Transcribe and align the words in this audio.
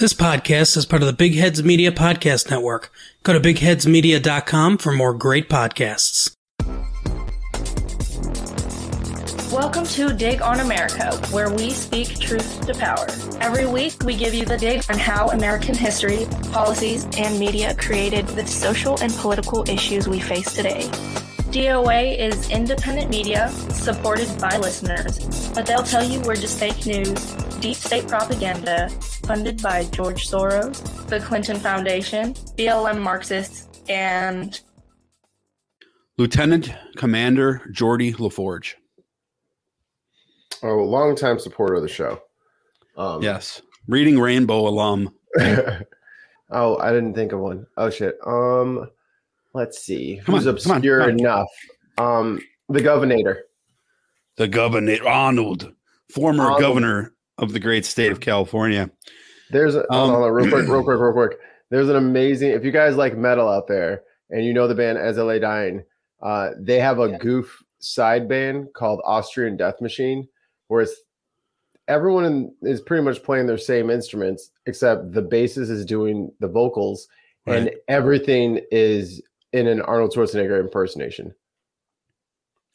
This 0.00 0.14
podcast 0.14 0.78
is 0.78 0.86
part 0.86 1.02
of 1.02 1.06
the 1.08 1.12
Big 1.12 1.34
Heads 1.34 1.62
Media 1.62 1.92
Podcast 1.92 2.50
Network. 2.50 2.90
Go 3.22 3.34
to 3.34 3.38
bigheadsmedia.com 3.38 4.78
for 4.78 4.92
more 4.92 5.12
great 5.12 5.50
podcasts. 5.50 6.34
Welcome 9.52 9.84
to 9.84 10.14
Dig 10.14 10.40
on 10.40 10.60
America, 10.60 11.14
where 11.32 11.52
we 11.52 11.68
speak 11.72 12.18
truth 12.18 12.66
to 12.66 12.72
power. 12.72 13.08
Every 13.42 13.66
week, 13.66 13.92
we 14.02 14.16
give 14.16 14.32
you 14.32 14.46
the 14.46 14.56
dig 14.56 14.82
on 14.88 14.98
how 14.98 15.28
American 15.28 15.74
history, 15.74 16.26
policies, 16.50 17.06
and 17.18 17.38
media 17.38 17.74
created 17.74 18.26
the 18.28 18.46
social 18.46 18.98
and 19.02 19.12
political 19.16 19.68
issues 19.68 20.08
we 20.08 20.18
face 20.18 20.54
today. 20.54 20.88
DOA 21.50 22.16
is 22.16 22.48
independent 22.48 23.10
media 23.10 23.50
supported 23.70 24.40
by 24.40 24.56
listeners, 24.56 25.50
but 25.50 25.66
they'll 25.66 25.82
tell 25.82 26.02
you 26.02 26.22
we're 26.22 26.36
just 26.36 26.58
fake 26.58 26.86
news, 26.86 27.34
deep 27.60 27.76
state 27.76 28.08
propaganda, 28.08 28.88
funded 29.24 29.62
by 29.62 29.84
George 29.86 30.28
Soros, 30.28 31.06
the 31.08 31.20
Clinton 31.20 31.56
Foundation, 31.58 32.32
BLM 32.56 33.00
Marxists, 33.00 33.68
and 33.88 34.60
Lieutenant 36.16 36.72
Commander 36.96 37.62
Geordi 37.72 38.18
La 38.18 38.28
Forge. 38.28 38.76
Oh, 40.62 40.80
a 40.80 40.82
longtime 40.84 41.38
supporter 41.38 41.74
of 41.74 41.82
the 41.82 41.88
show. 41.88 42.20
Um, 42.96 43.22
Yes. 43.22 43.62
Reading 43.88 44.18
Rainbow 44.18 44.68
alum. 44.68 45.12
oh, 46.50 46.76
I 46.78 46.90
didn't 46.92 47.14
think 47.14 47.32
of 47.32 47.40
one. 47.40 47.66
Oh 47.76 47.90
shit. 47.90 48.16
Um, 48.26 48.90
let's 49.54 49.78
see. 49.80 50.20
Come 50.24 50.34
Who's 50.34 50.46
on, 50.46 50.58
come 50.58 50.70
on, 50.72 50.76
obscure 50.78 51.00
come 51.00 51.10
on. 51.10 51.18
enough? 51.18 51.48
Um, 51.98 52.40
the 52.68 52.82
Governor. 52.82 53.40
The 54.36 54.48
governor, 54.48 54.96
Arnold, 55.06 55.72
former 56.14 56.44
Arnold. 56.44 56.60
governor 56.60 57.14
of 57.40 57.52
the 57.52 57.60
great 57.60 57.84
state 57.84 58.12
of 58.12 58.20
California. 58.20 58.90
There's 59.50 59.74
a, 59.74 59.80
Um, 59.92 60.10
hold 60.10 60.24
on, 60.24 60.32
real 60.32 60.48
quick, 60.48 60.68
real 60.68 60.82
quick, 60.84 60.98
real 60.98 61.12
quick. 61.12 61.38
There's 61.70 61.88
an 61.88 61.96
amazing. 61.96 62.50
If 62.50 62.64
you 62.64 62.70
guys 62.70 62.96
like 62.96 63.16
metal 63.16 63.48
out 63.48 63.66
there 63.66 64.02
and 64.30 64.44
you 64.44 64.52
know 64.52 64.68
the 64.68 64.74
band 64.74 64.98
As 64.98 65.18
I 65.18 65.22
Lay 65.22 65.38
Dying, 65.38 65.84
uh, 66.22 66.50
they 66.58 66.78
have 66.78 66.98
a 66.98 67.18
goof 67.18 67.62
side 67.78 68.28
band 68.28 68.68
called 68.74 69.00
Austrian 69.04 69.56
Death 69.56 69.80
Machine, 69.80 70.28
where 70.68 70.82
it's 70.82 70.94
everyone 71.88 72.24
in, 72.24 72.54
is 72.62 72.80
pretty 72.80 73.02
much 73.02 73.22
playing 73.22 73.46
their 73.46 73.58
same 73.58 73.90
instruments 73.90 74.50
except 74.66 75.12
the 75.12 75.22
bassist 75.22 75.70
is 75.70 75.84
doing 75.84 76.30
the 76.38 76.48
vocals 76.48 77.08
and 77.46 77.72
everything 77.88 78.60
is 78.70 79.20
in 79.52 79.66
an 79.66 79.80
Arnold 79.80 80.12
Schwarzenegger 80.12 80.60
impersonation. 80.60 81.34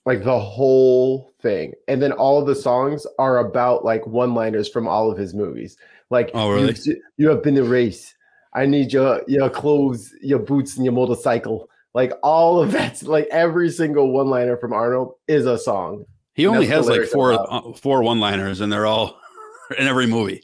Like 0.05 0.23
the 0.23 0.39
whole 0.39 1.33
thing. 1.41 1.73
And 1.87 2.01
then 2.01 2.11
all 2.11 2.39
of 2.39 2.47
the 2.47 2.55
songs 2.55 3.07
are 3.17 3.39
about 3.39 3.83
like 3.83 4.05
one-liners 4.05 4.69
from 4.69 4.87
all 4.87 5.11
of 5.11 5.17
his 5.17 5.33
movies. 5.33 5.77
Like 6.09 6.29
Oh, 6.33 6.51
really? 6.51 6.75
you, 6.83 7.01
you 7.17 7.29
have 7.29 7.41
been 7.41 7.57
a 7.57 7.63
race. 7.63 8.13
I 8.53 8.65
need 8.65 8.93
your 8.93 9.21
your 9.27 9.49
clothes, 9.49 10.13
your 10.21 10.39
boots, 10.39 10.75
and 10.75 10.85
your 10.85 10.93
motorcycle. 10.93 11.69
Like 11.93 12.13
all 12.23 12.59
of 12.61 12.71
that's 12.71 13.03
like 13.15 13.27
every 13.31 13.69
single 13.71 14.11
one-liner 14.11 14.57
from 14.57 14.73
Arnold 14.73 15.13
is 15.27 15.45
a 15.45 15.57
song. 15.57 16.05
He 16.35 16.45
only 16.47 16.67
has 16.67 16.87
like 16.87 17.03
four 17.05 17.33
uh, 17.33 17.73
four 17.73 18.03
one 18.03 18.19
liners, 18.19 18.61
and 18.61 18.71
they're 18.71 18.85
all 18.85 19.17
in 19.79 19.87
every 19.87 20.05
movie. 20.05 20.43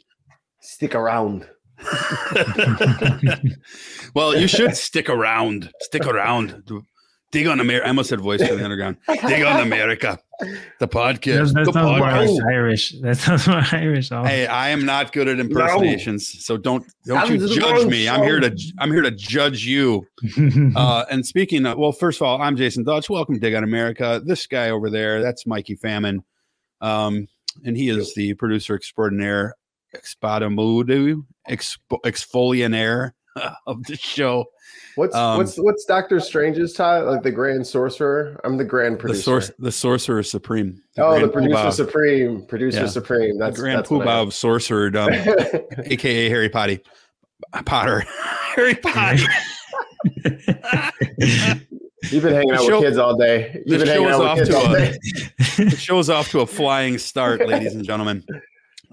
Stick 0.60 0.94
around. 0.94 1.46
well, 4.14 4.36
you 4.36 4.46
should 4.46 4.76
stick 4.76 5.08
around. 5.08 5.70
Stick 5.80 6.06
around. 6.06 6.62
Dig 7.32 7.46
on 7.46 7.60
America. 7.60 7.86
I 7.86 7.88
almost 7.88 8.10
said 8.10 8.20
voice 8.20 8.46
for 8.46 8.54
the 8.54 8.62
underground. 8.62 8.98
Dig 9.08 9.42
on 9.42 9.60
America. 9.60 10.18
The 10.78 10.86
podcast. 10.86 11.54
That, 11.54 11.64
the 11.64 11.72
that 11.72 11.72
sounds 11.72 11.98
more 11.98 12.08
podcast. 12.08 12.46
Irish. 12.46 12.94
That 13.00 13.16
sounds 13.16 13.48
more 13.48 13.62
Irish. 13.72 14.12
Oh, 14.12 14.22
Hey, 14.22 14.46
I 14.46 14.68
am 14.68 14.84
not 14.84 15.12
good 15.12 15.28
at 15.28 15.40
impersonations, 15.40 16.44
so 16.44 16.58
don't 16.58 16.84
don't 17.06 17.30
you 17.30 17.48
judge 17.48 17.80
wrong, 17.80 17.88
me. 17.88 18.06
I'm 18.06 18.22
here 18.22 18.38
to 18.38 18.54
I'm 18.78 18.92
here 18.92 19.00
to 19.02 19.10
judge 19.10 19.64
you. 19.64 20.06
Uh, 20.74 21.04
and 21.10 21.24
speaking 21.26 21.64
of, 21.66 21.78
well, 21.78 21.92
first 21.92 22.20
of 22.20 22.26
all, 22.26 22.40
I'm 22.40 22.56
Jason 22.56 22.84
Dutch. 22.84 23.08
Welcome 23.08 23.34
to 23.34 23.40
Dig 23.40 23.54
on 23.54 23.64
America. 23.64 24.20
This 24.24 24.46
guy 24.46 24.70
over 24.70 24.90
there, 24.90 25.22
that's 25.22 25.46
Mikey 25.46 25.76
Famine. 25.76 26.22
Um, 26.80 27.28
and 27.64 27.76
he 27.76 27.88
is 27.88 28.14
the 28.14 28.34
producer 28.34 28.74
extraordinaire, 28.74 29.54
expadamudu, 29.94 31.24
expo, 31.48 32.00
exfolianaire 32.04 33.12
of 33.66 33.82
the 33.84 33.96
show. 33.96 34.44
What's 34.96 35.14
Um, 35.14 35.38
what's 35.38 35.56
what's 35.56 35.84
Doctor 35.84 36.20
Strange's 36.20 36.72
title? 36.74 37.10
Like 37.10 37.22
the 37.22 37.30
Grand 37.30 37.66
Sorcerer? 37.66 38.38
I'm 38.44 38.56
the 38.56 38.64
Grand 38.64 38.98
Producer. 38.98 39.18
The 39.18 39.22
source, 39.22 39.50
the 39.58 39.72
sorcerer 39.72 40.22
supreme. 40.22 40.82
oh, 40.98 41.14
the 41.14 41.28
Grand 41.28 41.32
Producer 41.32 41.56
Poobah. 41.56 41.72
Supreme. 41.72 42.46
Producer 42.46 42.80
Yeah. 42.80 42.86
Supreme. 42.86 43.38
The 43.38 43.44
That's 43.46 43.58
Grand 43.60 43.78
that's 43.78 43.90
what 43.90 44.06
Poobah 44.06 44.22
of 44.22 44.28
sorcererdom, 44.30 45.12
am. 45.78 45.84
aka 45.92 46.28
Harry 46.28 46.48
Potter. 46.48 46.78
Potter, 47.64 48.00
Harry 48.54 48.74
Potter. 48.74 49.24
You've 52.10 52.22
been 52.22 52.34
hanging 52.34 52.50
out 52.52 52.60
show- 52.62 52.78
with 52.80 52.84
kids 52.88 52.98
all 52.98 53.16
day. 53.16 53.62
You've 53.66 53.80
the 53.80 53.84
been 53.86 53.94
hanging 53.94 54.08
show 54.08 54.08
is 54.08 54.14
out 54.16 54.22
off 54.22 54.38
with 54.38 54.48
kids 54.48 54.50
to 54.50 54.56
all 54.56 54.74
a- 54.74 54.78
day. 54.78 55.70
The 55.70 55.76
show's 55.76 56.10
off 56.10 56.30
to 56.32 56.40
a 56.40 56.46
flying 56.46 56.98
start, 56.98 57.46
ladies 57.46 57.74
and 57.74 57.84
gentlemen. 57.84 58.24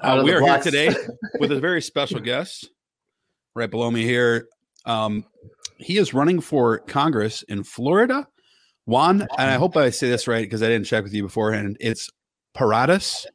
Uh, 0.01 0.22
we 0.23 0.31
the 0.31 0.38
are 0.38 0.41
here 0.41 0.59
today 0.61 0.95
with 1.39 1.51
a 1.51 1.59
very 1.59 1.81
special 1.81 2.19
guest 2.19 2.69
right 3.59 3.70
below 3.70 3.92
me 3.92 4.03
here. 4.03 4.47
Um, 4.86 5.25
he 5.78 5.97
is 5.97 6.14
running 6.14 6.40
for 6.42 6.80
Congress 6.80 7.44
in 7.44 7.64
Florida. 7.64 8.28
Juan, 8.86 9.22
and 9.38 9.52
I 9.52 9.56
hope 9.56 9.78
I 9.78 9.92
say 9.92 10.09
this 10.09 10.28
right 10.28 10.44
because 10.44 10.64
I 10.64 10.68
didn't 10.68 10.86
check 10.88 11.03
with 11.03 11.14
you 11.14 11.22
beforehand. 11.24 11.78
It's 11.80 12.09
Paradas. 12.58 13.25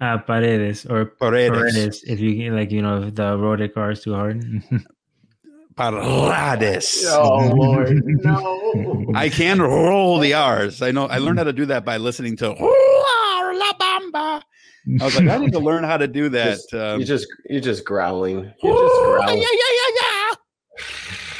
uh, 0.00 0.18
Paredes 0.18 0.84
or 0.84 1.06
Paredes. 1.06 1.56
Paredes. 1.56 2.02
If 2.06 2.20
you 2.20 2.52
like, 2.54 2.70
you 2.70 2.82
know, 2.82 3.04
if 3.04 3.14
the 3.14 3.38
road 3.38 3.60
the 3.60 3.68
car 3.70 3.92
is 3.92 4.02
too 4.02 4.12
hard. 4.14 4.44
Parades. 5.76 7.04
Oh 7.08 7.52
Lord, 7.54 8.02
no! 8.04 9.12
I 9.14 9.28
can 9.28 9.62
roll 9.62 10.18
the 10.18 10.34
R's. 10.34 10.82
I 10.82 10.90
know. 10.90 11.06
I 11.06 11.18
learned 11.18 11.38
how 11.38 11.44
to 11.44 11.52
do 11.52 11.66
that 11.66 11.84
by 11.84 11.96
listening 11.98 12.36
to 12.38 12.50
La 12.50 13.72
Bamba. 13.80 14.42
I 15.00 15.04
was 15.04 15.16
like, 15.16 15.28
I 15.28 15.36
need 15.38 15.52
to 15.52 15.58
learn 15.60 15.84
how 15.84 15.96
to 15.96 16.08
do 16.08 16.28
that. 16.30 16.54
Just- 16.56 16.74
Um, 16.74 16.98
you 17.00 17.06
just 17.06 17.26
you're 17.48 17.60
just 17.60 17.84
growling. 17.84 18.52
You're 18.62 18.74
just 18.74 18.94
growling. 19.02 19.38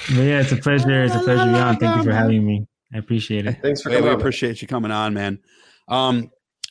But 0.08 0.22
yeah, 0.24 0.40
it's 0.40 0.52
a 0.52 0.56
pleasure. 0.56 1.04
It's 1.04 1.14
a 1.14 1.20
pleasure 1.20 1.44
to 1.44 1.52
be 1.52 1.58
on. 1.58 1.76
Thank 1.76 1.96
you 1.96 2.02
for 2.04 2.12
having 2.16 2.44
me. 2.44 2.66
I 2.94 2.98
appreciate 2.98 3.46
it. 3.46 3.58
Thanks 3.62 3.82
for 3.82 3.90
Hey, 3.90 3.96
we 3.96 4.00
coming. 4.02 4.14
on. 4.14 4.20
appreciate 4.20 4.62
you 4.62 4.68
coming 4.68 4.90
on, 4.90 5.12
man. 5.14 5.40
Um, 5.88 6.30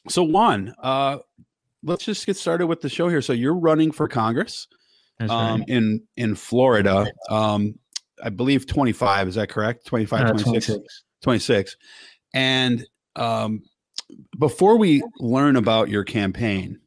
so 0.10 0.24
Juan, 0.24 0.74
uh, 0.82 1.20
let's 1.84 2.04
just 2.06 2.26
get 2.26 2.36
started 2.38 2.66
with 2.68 2.82
the 2.82 2.90
show 2.90 3.08
here. 3.10 3.22
So 3.22 3.34
you're 3.34 3.54
running 3.54 3.92
for 3.92 4.08
Congress 4.08 4.68
That's 5.20 5.32
um, 5.32 5.64
in 5.68 6.04
in 6.16 6.34
Florida. 6.36 7.12
Um, 7.30 7.78
I 8.24 8.30
believe 8.30 8.66
25. 8.66 9.28
Is 9.28 9.36
that 9.36 9.50
correct? 9.50 9.86
25, 9.86 10.22
Uh, 10.22 10.30
26, 10.32 10.66
26. 10.66 11.04
26. 11.22 11.76
And 12.34 12.88
um, 13.16 13.62
before 14.40 14.78
we 14.78 15.04
learn 15.20 15.56
about 15.56 15.90
your 15.90 16.04
campaign 16.04 16.80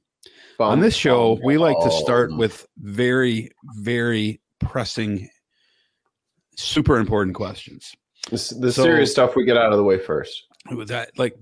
on 0.58 0.80
this 0.80 0.96
show, 0.96 1.38
we 1.44 1.56
like 1.58 1.76
to 1.82 1.90
start 1.92 2.36
with 2.36 2.66
very, 2.78 3.50
very 3.76 4.40
pressing, 4.58 5.28
super 6.56 6.98
important 6.98 7.34
questions. 7.36 7.92
the, 8.30 8.36
the 8.60 8.72
so- 8.72 8.82
serious 8.82 9.12
stuff. 9.12 9.36
We 9.36 9.44
get 9.44 9.56
out 9.56 9.72
of 9.72 9.78
the 9.78 9.84
way 9.84 9.98
first. 9.98 10.44
with 10.70 10.88
that 10.88 11.10
like 11.18 11.36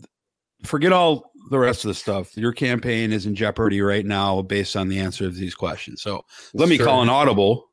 forget 0.64 0.92
all 0.92 1.30
the 1.50 1.58
rest 1.58 1.84
of 1.84 1.88
the 1.88 1.94
stuff 1.94 2.36
your 2.36 2.52
campaign 2.52 3.12
is 3.12 3.26
in 3.26 3.34
jeopardy 3.34 3.80
right 3.80 4.04
now 4.06 4.42
based 4.42 4.76
on 4.76 4.88
the 4.88 4.98
answer 4.98 5.24
to 5.24 5.30
these 5.30 5.54
questions 5.54 6.02
so 6.02 6.22
let 6.54 6.68
me 6.68 6.76
Sure. 6.76 6.86
call 6.86 7.02
an 7.02 7.08
audible 7.08 7.70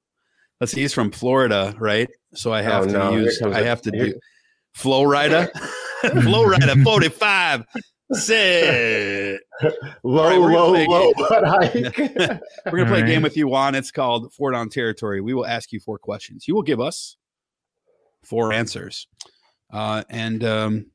let's 0.61 0.71
see 0.71 0.81
he's 0.81 0.93
from 0.93 1.11
florida 1.11 1.75
right 1.79 2.07
so 2.33 2.53
i 2.53 2.61
have 2.61 2.83
Oh, 2.83 2.87
to 2.87 2.93
no, 2.93 3.11
use 3.17 3.41
i 3.41 3.61
have 3.63 3.81
to 3.83 3.91
Here- 3.91 4.05
do 4.13 4.19
flow 4.75 5.03
rider 5.03 5.51
flow 6.23 6.45
rider 6.45 6.75
45 6.83 7.63
say 8.13 9.37
Low, 10.03 10.23
right, 10.29 10.37
low, 10.39 10.69
play 10.71 10.85
a 10.85 10.89
low, 10.89 11.13
game. 11.13 11.25
but 11.29 11.43
hike. 11.47 12.41
we're 12.71 12.77
gonna 12.79 12.85
play 12.89 13.01
a 13.01 13.05
game 13.05 13.21
with 13.23 13.35
you 13.37 13.47
juan 13.47 13.75
it's 13.75 13.91
called 13.91 14.31
four 14.33 14.51
down 14.51 14.69
territory 14.69 15.21
we 15.21 15.33
will 15.33 15.45
ask 15.45 15.71
you 15.71 15.79
four 15.79 15.97
questions 15.97 16.47
you 16.47 16.55
will 16.55 16.63
give 16.63 16.79
us 16.79 17.17
four 18.25 18.51
answers 18.51 19.07
uh, 19.71 20.03
and 20.09 20.43
um, 20.43 20.85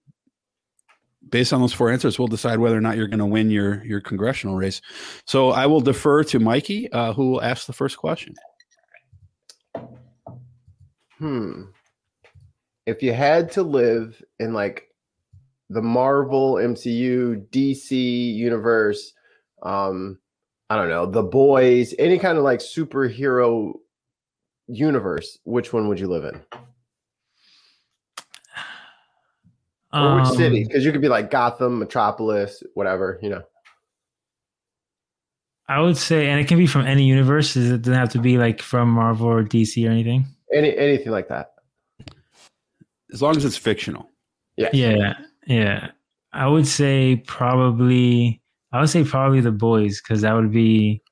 based 1.29 1.53
on 1.53 1.61
those 1.61 1.73
four 1.73 1.91
answers 1.91 2.19
we'll 2.19 2.29
decide 2.29 2.59
whether 2.59 2.77
or 2.77 2.81
not 2.81 2.97
you're 2.97 3.09
going 3.09 3.19
to 3.19 3.27
win 3.27 3.51
your 3.51 3.85
your 3.85 4.01
congressional 4.01 4.57
race 4.57 4.81
so 5.27 5.51
i 5.51 5.67
will 5.67 5.81
defer 5.81 6.23
to 6.25 6.39
mikey 6.39 6.91
uh, 6.93 7.13
who 7.13 7.31
will 7.31 7.43
ask 7.43 7.67
the 7.67 7.73
first 7.73 7.97
question 7.97 8.35
Hmm. 11.21 11.65
If 12.87 13.03
you 13.03 13.13
had 13.13 13.53
to 13.53 13.63
live 13.63 14.21
in 14.39 14.55
like 14.55 14.89
the 15.69 15.83
Marvel 15.83 16.55
MCU, 16.55 17.47
DC 17.51 18.35
universe, 18.35 19.13
um, 19.63 20.19
I 20.71 20.77
don't 20.77 20.89
know, 20.89 21.05
the 21.05 21.23
boys, 21.23 21.95
any 21.99 22.19
kind 22.19 22.39
of 22.39 22.45
like 22.45 22.61
superhero 22.61 23.75
universe, 24.67 25.39
which 25.45 25.75
one 25.75 25.89
would 25.89 26.01
you 26.01 26.09
live 26.09 26.25
in? 26.25 26.41
Or 29.93 30.17
which 30.17 30.27
Um, 30.27 30.37
city? 30.37 30.65
Because 30.65 30.85
you 30.85 30.93
could 30.93 31.01
be 31.01 31.09
like 31.09 31.31
Gotham, 31.31 31.79
Metropolis, 31.79 32.63
whatever, 32.75 33.19
you 33.23 33.29
know. 33.31 33.43
I 35.69 35.81
would 35.81 35.97
say, 35.97 36.29
and 36.29 36.41
it 36.41 36.49
can 36.49 36.59
be 36.59 36.67
from 36.67 36.87
any 36.87 37.05
universe. 37.05 37.57
It 37.57 37.83
doesn't 37.83 37.95
have 37.95 38.09
to 38.11 38.19
be 38.19 38.39
like 38.39 38.61
from 38.61 38.91
Marvel 38.91 39.29
or 39.29 39.45
DC 39.45 39.87
or 39.87 39.91
anything. 39.91 40.27
Any 40.53 40.77
anything 40.77 41.13
like 41.13 41.29
that. 41.29 41.53
As 43.13 43.23
long 43.23 43.37
as 43.37 43.45
it's 43.45 43.57
fictional. 43.57 44.09
Yeah. 44.57 44.71
Yeah, 44.73 45.15
yeah. 45.47 45.91
I 46.33 46.47
would 46.49 46.67
say 46.67 47.23
probably. 47.27 48.41
I 48.73 48.81
would 48.81 48.91
say 48.91 49.05
probably 49.05 49.41
the 49.41 49.53
boys 49.53 50.01
because 50.01 50.23
that 50.23 50.33
would 50.33 50.53
be 50.53 51.03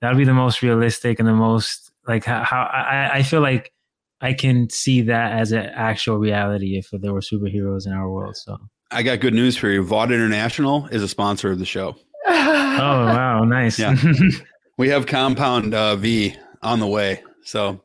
that 0.00 0.10
would 0.10 0.18
be 0.18 0.24
the 0.24 0.34
most 0.34 0.62
realistic 0.62 1.18
and 1.18 1.28
the 1.28 1.32
most 1.32 1.90
like 2.06 2.24
how, 2.24 2.44
how 2.44 2.62
I 2.62 3.18
I 3.18 3.22
feel 3.22 3.40
like 3.40 3.72
I 4.20 4.32
can 4.32 4.68
see 4.70 5.02
that 5.02 5.32
as 5.32 5.52
an 5.52 5.66
actual 5.74 6.18
reality 6.18 6.76
if 6.76 6.88
there 6.92 7.12
were 7.12 7.20
superheroes 7.20 7.86
in 7.86 7.92
our 7.92 8.10
world. 8.10 8.36
So. 8.36 8.56
I 8.90 9.02
got 9.02 9.20
good 9.20 9.34
news 9.34 9.56
for 9.56 9.68
you. 9.68 9.82
Vought 9.82 10.10
International 10.10 10.86
is 10.88 11.02
a 11.02 11.08
sponsor 11.08 11.50
of 11.50 11.58
the 11.58 11.66
show. 11.66 11.96
Oh 12.80 13.06
wow, 13.06 13.42
nice. 13.44 13.78
Yeah. 13.78 13.96
We 14.76 14.88
have 14.90 15.06
Compound 15.06 15.74
uh, 15.74 15.96
V 15.96 16.36
on 16.62 16.78
the 16.78 16.86
way. 16.86 17.20
So 17.42 17.80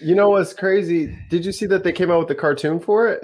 You 0.00 0.16
know 0.16 0.30
what's 0.30 0.52
crazy? 0.52 1.16
Did 1.30 1.44
you 1.44 1.52
see 1.52 1.66
that 1.66 1.84
they 1.84 1.92
came 1.92 2.10
out 2.10 2.18
with 2.18 2.28
the 2.28 2.34
cartoon 2.34 2.80
for 2.80 3.06
it? 3.08 3.22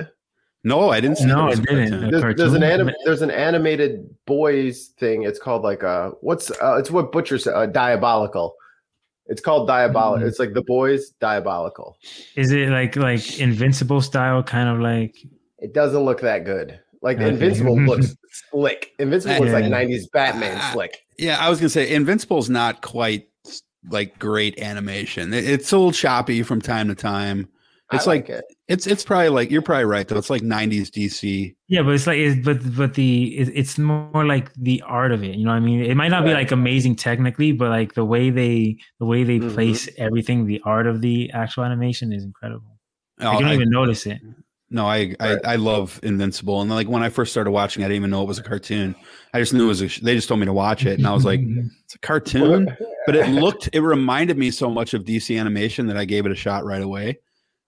no, 0.64 0.90
I 0.90 1.00
didn't 1.00 1.18
see. 1.18 1.26
No, 1.26 1.36
there 1.38 1.46
was 1.46 1.60
didn't. 1.60 2.10
There's, 2.12 2.36
there's 2.36 2.52
an 2.54 2.60
cartoon? 2.60 2.80
anim- 2.80 2.94
there's 3.04 3.22
an 3.22 3.32
animated 3.32 4.08
boys 4.26 4.92
thing. 4.98 5.24
It's 5.24 5.40
called 5.40 5.62
like 5.62 5.82
uh 5.82 6.10
what's 6.20 6.52
uh, 6.62 6.76
it's 6.78 6.90
what 6.92 7.10
Butcher 7.10 7.38
said 7.38 7.54
uh, 7.54 7.66
diabolical. 7.66 8.54
It's 9.26 9.40
called 9.40 9.68
diabolical. 9.68 10.24
Mhm. 10.24 10.28
It's 10.28 10.38
like 10.38 10.52
the 10.52 10.62
boys 10.62 11.10
diabolical. 11.20 11.96
Is 12.36 12.50
it 12.52 12.68
like 12.70 12.96
like 12.96 13.38
Invincible 13.40 14.00
style, 14.02 14.42
kind 14.42 14.68
of 14.68 14.80
like? 14.80 15.16
It 15.58 15.72
doesn't 15.74 16.00
look 16.00 16.20
that 16.22 16.44
good. 16.44 16.78
Like 17.02 17.18
Okay. 17.18 17.28
Invincible 17.28 17.78
looks 17.86 18.16
slick. 18.50 18.92
Invincible 18.98 19.38
looks 19.38 19.52
like 19.52 19.64
90s 19.66 20.10
Batman 20.12 20.56
Ah. 20.60 20.70
slick. 20.72 20.98
Yeah, 21.18 21.38
I 21.40 21.48
was 21.50 21.60
gonna 21.60 21.68
say 21.68 21.94
Invincible's 21.94 22.50
not 22.50 22.82
quite 22.82 23.28
like 23.90 24.18
great 24.18 24.58
animation. 24.60 25.32
It's 25.34 25.70
a 25.72 25.76
little 25.76 25.92
choppy 25.92 26.42
from 26.42 26.60
time 26.60 26.88
to 26.88 26.94
time. 26.94 27.48
It's 27.92 28.06
I 28.06 28.10
like, 28.10 28.28
it. 28.30 28.44
it's 28.68 28.86
it's 28.86 29.04
probably 29.04 29.28
like 29.28 29.50
you're 29.50 29.62
probably 29.62 29.84
right 29.84 30.06
though. 30.06 30.16
It's 30.16 30.30
like 30.30 30.42
'90s 30.42 30.88
DC. 30.90 31.54
Yeah, 31.68 31.82
but 31.82 31.90
it's 31.94 32.06
like, 32.06 32.18
it's, 32.18 32.44
but 32.44 32.58
but 32.76 32.94
the 32.94 33.36
it, 33.38 33.48
it's 33.54 33.78
more 33.78 34.24
like 34.26 34.52
the 34.54 34.82
art 34.86 35.12
of 35.12 35.22
it. 35.24 35.36
You 35.36 35.44
know 35.44 35.50
what 35.52 35.56
I 35.58 35.60
mean? 35.60 35.82
It 35.84 35.94
might 35.96 36.08
not 36.08 36.24
be 36.24 36.32
like 36.32 36.50
amazing 36.52 36.96
technically, 36.96 37.52
but 37.52 37.68
like 37.70 37.94
the 37.94 38.04
way 38.04 38.30
they 38.30 38.76
the 38.98 39.06
way 39.06 39.24
they 39.24 39.38
Mhm. 39.40 39.54
place 39.54 39.88
everything, 39.98 40.46
the 40.46 40.60
art 40.64 40.86
of 40.86 41.00
the 41.00 41.30
actual 41.32 41.64
animation 41.64 42.12
is 42.12 42.24
incredible. 42.24 42.78
Oh, 43.20 43.24
Like, 43.26 43.34
you 43.34 43.40
don't 43.40 43.50
I- 43.50 43.54
even 43.54 43.70
notice 43.70 44.06
it. 44.06 44.20
no, 44.70 44.86
I, 44.86 45.14
I 45.20 45.34
Right. 45.34 45.40
I 45.46 45.56
love 45.56 46.00
Invincible, 46.02 46.62
and 46.62 46.70
like 46.70 46.88
when 46.88 47.02
I 47.02 47.10
first 47.10 47.30
started 47.32 47.50
watching, 47.50 47.84
I 47.84 47.88
didn't 47.88 47.96
even 47.96 48.10
know 48.10 48.22
it 48.22 48.28
was 48.28 48.38
a 48.38 48.42
cartoon. 48.42 48.94
I 49.34 49.38
just 49.38 49.52
knew 49.52 49.64
it 49.64 49.68
was. 49.68 49.82
A, 49.82 49.88
they 50.02 50.14
just 50.14 50.28
told 50.28 50.40
me 50.40 50.46
to 50.46 50.52
watch 50.52 50.86
it, 50.86 50.98
and 50.98 51.06
I 51.06 51.12
was 51.12 51.24
like, 51.26 51.40
it's 51.84 51.94
a 51.94 51.98
cartoon. 51.98 52.74
but 53.06 53.16
it 53.16 53.28
looked 53.28 53.68
it 53.72 53.80
reminded 53.80 54.38
me 54.38 54.50
so 54.50 54.70
much 54.70 54.94
of 54.94 55.04
DC 55.04 55.38
animation 55.38 55.88
that 55.88 55.96
I 55.98 56.04
gave 56.06 56.24
it 56.24 56.32
a 56.32 56.36
shot 56.36 56.64
right 56.64 56.80
away. 56.82 57.18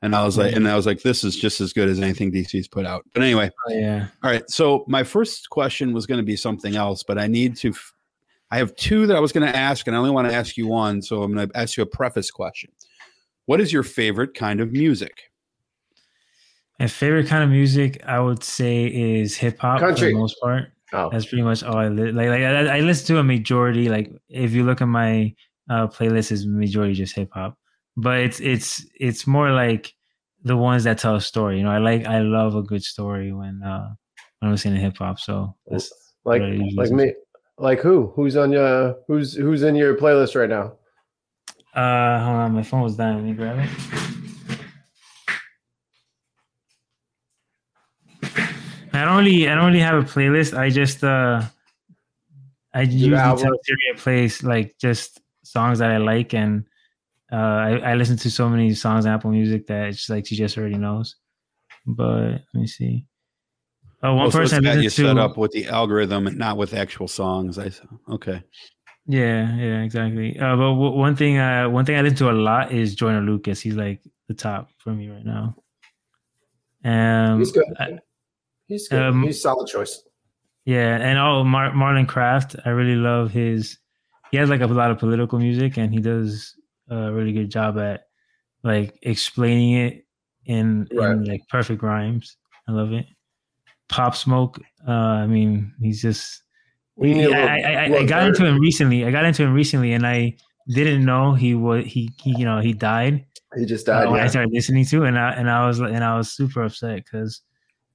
And 0.04 0.14
I 0.14 0.22
was 0.22 0.36
like, 0.36 0.54
and 0.54 0.68
I 0.68 0.76
was 0.76 0.84
like, 0.84 1.00
this 1.00 1.24
is 1.24 1.34
just 1.34 1.62
as 1.62 1.72
good 1.72 1.88
as 1.88 1.98
anything 1.98 2.30
DC's 2.30 2.68
put 2.68 2.84
out. 2.84 3.06
But 3.14 3.22
anyway, 3.22 3.50
yeah. 3.70 4.08
all 4.22 4.30
right. 4.30 4.48
So 4.50 4.84
my 4.86 5.02
first 5.02 5.48
question 5.48 5.94
was 5.94 6.04
going 6.04 6.18
to 6.18 6.24
be 6.24 6.36
something 6.36 6.76
else, 6.76 7.02
but 7.02 7.16
I 7.18 7.26
need 7.26 7.56
to. 7.56 7.70
f- 7.70 7.94
I 8.50 8.58
have 8.58 8.76
two 8.76 9.06
that 9.06 9.16
I 9.16 9.20
was 9.20 9.32
going 9.32 9.50
to 9.50 9.56
ask, 9.56 9.86
and 9.86 9.96
I 9.96 9.98
only 9.98 10.10
want 10.10 10.28
to 10.28 10.34
ask 10.34 10.58
you 10.58 10.66
one. 10.66 11.00
So 11.00 11.22
I'm 11.22 11.32
going 11.32 11.48
to 11.48 11.58
ask 11.58 11.78
you 11.78 11.82
a 11.82 11.86
preface 11.86 12.30
question. 12.30 12.70
What 13.46 13.62
is 13.62 13.72
your 13.72 13.82
favorite 13.82 14.34
kind 14.34 14.60
of 14.60 14.72
music? 14.72 15.22
My 16.78 16.86
favorite 16.86 17.26
kind 17.26 17.42
of 17.42 17.48
music, 17.48 18.02
I 18.04 18.20
would 18.20 18.44
say, 18.44 18.84
is 18.84 19.38
hip 19.38 19.58
hop 19.58 19.80
for 19.80 19.94
the 19.94 20.12
most 20.12 20.36
part. 20.42 20.70
Oh, 20.92 21.08
That's 21.10 21.24
pretty 21.24 21.44
much 21.44 21.62
all 21.62 21.78
I 21.78 21.88
li- 21.88 22.12
like. 22.12 22.28
Like 22.28 22.42
I, 22.42 22.76
I 22.76 22.80
listen 22.80 23.06
to 23.06 23.20
a 23.20 23.24
majority. 23.24 23.88
Like 23.88 24.12
if 24.28 24.52
you 24.52 24.64
look 24.64 24.82
at 24.82 24.88
my 24.88 25.34
uh, 25.70 25.86
playlist, 25.86 26.30
is 26.30 26.46
majority 26.46 26.92
just 26.92 27.16
hip 27.16 27.30
hop. 27.32 27.56
But 27.96 28.20
it's 28.20 28.40
it's 28.40 28.84
it's 28.98 29.26
more 29.26 29.50
like 29.50 29.92
the 30.42 30.56
ones 30.56 30.84
that 30.84 30.98
tell 30.98 31.16
a 31.16 31.20
story. 31.20 31.58
You 31.58 31.64
know, 31.64 31.70
I 31.70 31.78
like 31.78 32.06
I 32.06 32.20
love 32.20 32.54
a 32.54 32.62
good 32.62 32.82
story 32.82 33.32
when 33.32 33.62
uh 33.62 33.94
when 34.38 34.48
I'm 34.48 34.50
listening 34.50 34.74
to 34.74 34.80
hip 34.80 34.98
hop. 34.98 35.18
So 35.18 35.54
like 36.24 36.42
like 36.76 36.90
me. 36.90 37.14
Like 37.56 37.80
who? 37.80 38.12
Who's 38.16 38.36
on 38.36 38.50
your 38.50 38.96
who's 39.06 39.34
who's 39.34 39.62
in 39.62 39.76
your 39.76 39.96
playlist 39.96 40.34
right 40.38 40.48
now? 40.48 40.72
uh 41.74 42.24
hold 42.24 42.36
on, 42.36 42.52
my 42.52 42.62
phone 42.62 42.82
was 42.82 42.96
dying. 42.96 43.16
Let 43.16 43.24
me 43.24 43.32
grab 43.32 43.58
it. 43.58 43.70
I 48.92 49.04
don't 49.04 49.18
really 49.18 49.48
I 49.48 49.54
don't 49.54 49.66
really 49.66 49.80
have 49.80 49.96
a 49.96 50.06
playlist. 50.06 50.56
I 50.56 50.70
just 50.70 51.02
uh 51.02 51.42
I 52.72 52.82
usually 52.82 53.16
tell 53.16 53.36
to 53.36 53.76
play 53.96 54.30
like 54.42 54.76
just 54.78 55.20
songs 55.42 55.78
that 55.78 55.90
I 55.90 55.98
like 55.98 56.34
and 56.34 56.64
uh 57.34 57.58
I, 57.68 57.70
I 57.90 57.94
listen 57.94 58.16
to 58.18 58.30
so 58.30 58.48
many 58.48 58.74
songs 58.74 59.06
on 59.06 59.12
Apple 59.14 59.30
Music 59.30 59.66
that 59.66 59.88
it's 59.88 60.08
like 60.08 60.26
she 60.26 60.36
just 60.36 60.56
already 60.58 60.76
knows. 60.86 61.16
But 61.86 62.30
let 62.52 62.54
me 62.54 62.66
see. 62.66 63.06
Oh, 64.02 64.14
one 64.14 64.26
Oh, 64.26 64.30
so 64.30 64.40
it's 64.42 64.52
person 64.52 64.66
I 64.66 64.68
got 64.70 64.76
you 64.78 64.84
listen 64.84 65.06
set 65.06 65.14
to. 65.14 65.22
up 65.22 65.36
with 65.36 65.52
the 65.52 65.66
algorithm 65.66 66.26
and 66.28 66.38
not 66.38 66.56
with 66.56 66.74
actual 66.74 67.08
songs. 67.08 67.58
I 67.58 67.70
okay. 68.16 68.42
Yeah, 69.06 69.54
yeah, 69.56 69.82
exactly. 69.82 70.38
Uh, 70.38 70.56
but 70.56 70.70
w- 70.80 70.96
one 71.06 71.14
thing, 71.16 71.36
uh, 71.38 71.68
one 71.68 71.84
thing 71.84 71.96
I 71.96 72.02
listen 72.02 72.16
to 72.18 72.30
a 72.30 72.32
lot 72.32 72.72
is 72.72 72.94
Joyner 72.94 73.20
Lucas. 73.20 73.60
He's 73.60 73.74
like 73.76 74.00
the 74.28 74.34
top 74.34 74.70
for 74.78 74.90
me 74.94 75.10
right 75.10 75.24
now. 75.24 75.56
Um, 76.84 77.38
He's 77.38 77.52
good. 77.52 77.64
I- 77.78 77.98
He's 78.66 78.88
good. 78.88 79.02
um, 79.02 79.22
He's 79.22 79.42
solid 79.42 79.68
choice. 79.68 80.02
yeah, 80.64 80.96
and 80.96 81.18
oh, 81.18 81.44
Mar- 81.44 81.72
Marlon 81.72 82.08
Craft. 82.08 82.56
I 82.64 82.70
really 82.70 82.96
love 82.96 83.30
his. 83.30 83.76
He 84.30 84.38
has 84.38 84.48
like 84.48 84.62
a 84.62 84.66
lot 84.66 84.90
of 84.90 84.98
political 84.98 85.38
music, 85.38 85.76
and 85.76 85.92
he 85.92 86.00
does 86.00 86.54
a 86.88 87.12
really 87.12 87.32
good 87.32 87.50
job 87.50 87.78
at 87.78 88.04
like 88.62 88.98
explaining 89.02 89.74
it 89.74 90.06
in, 90.46 90.86
in 90.90 91.24
like 91.24 91.42
perfect 91.48 91.82
rhymes. 91.82 92.36
I 92.68 92.72
love 92.72 92.92
it. 92.92 93.06
Pop 93.88 94.16
Smoke. 94.16 94.58
Uh, 94.86 94.90
I 94.90 95.26
mean, 95.26 95.72
he's 95.80 96.00
just 96.02 96.42
We 96.96 97.14
need 97.14 97.24
a 97.24 97.28
little- 97.28 97.44
I, 97.48 97.58
I, 97.58 97.72
I, 97.72 97.96
I 97.98 98.04
got 98.06 98.26
into 98.26 98.44
him 98.46 98.58
recently. 98.58 99.04
I 99.04 99.10
got 99.10 99.24
into 99.24 99.42
him 99.42 99.52
recently, 99.52 99.92
and 99.92 100.06
I 100.06 100.36
didn't 100.68 101.04
know 101.04 101.34
he 101.34 101.54
was 101.54 101.84
he, 101.84 102.10
he 102.22 102.34
you 102.38 102.44
know 102.44 102.60
he 102.60 102.72
died. 102.72 103.26
He 103.56 103.66
just 103.66 103.88
uh, 103.88 104.04
died. 104.04 104.20
I 104.20 104.26
started 104.28 104.52
listening 104.52 104.84
to, 104.86 105.04
and 105.04 105.18
I 105.18 105.32
and 105.32 105.50
I 105.50 105.66
was 105.66 105.80
and 105.80 106.02
I 106.02 106.16
was 106.16 106.32
super 106.32 106.62
upset 106.62 107.04
because 107.04 107.42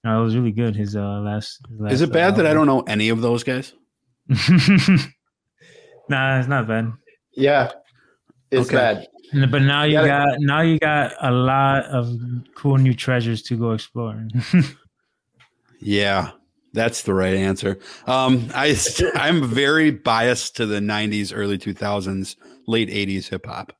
you 0.03 0.09
know, 0.09 0.21
it 0.21 0.23
was 0.23 0.35
really 0.35 0.51
good. 0.51 0.75
His 0.75 0.95
uh, 0.95 1.19
last, 1.19 1.59
his 1.69 1.79
last 1.79 1.93
Is 1.93 2.01
it 2.01 2.11
bad 2.13 2.33
uh, 2.33 2.37
that 2.37 2.45
I 2.45 2.53
don't 2.53 2.67
know 2.67 2.81
any 2.81 3.09
of 3.09 3.21
those 3.21 3.43
guys? 3.43 3.73
nah, 6.09 6.39
it's 6.39 6.47
not 6.47 6.67
bad. 6.67 6.91
Yeah, 7.33 7.71
it's 8.51 8.67
Okay. 8.67 8.75
bad. 8.75 9.07
But 9.51 9.61
now 9.61 9.83
you 9.83 9.93
Gotta- 9.93 10.07
got 10.07 10.39
now 10.39 10.61
you 10.61 10.79
got 10.79 11.13
a 11.21 11.31
lot 11.31 11.85
of 11.85 12.17
cool 12.55 12.77
new 12.77 12.93
treasures 12.95 13.41
to 13.43 13.55
go 13.57 13.71
explore. 13.73 14.27
Yeah, 15.81 16.31
that's 16.73 17.03
the 17.03 17.13
right 17.13 17.35
answer. 17.35 17.79
Um, 18.05 18.49
I 18.53 18.75
I'm 19.15 19.47
very 19.47 19.91
biased 19.91 20.55
to 20.57 20.65
the 20.65 20.79
'90s, 20.79 21.31
early 21.33 21.57
2000s, 21.57 22.35
late 22.67 22.89
'80s 22.89 23.29
hip 23.29 23.45
hop. 23.45 23.73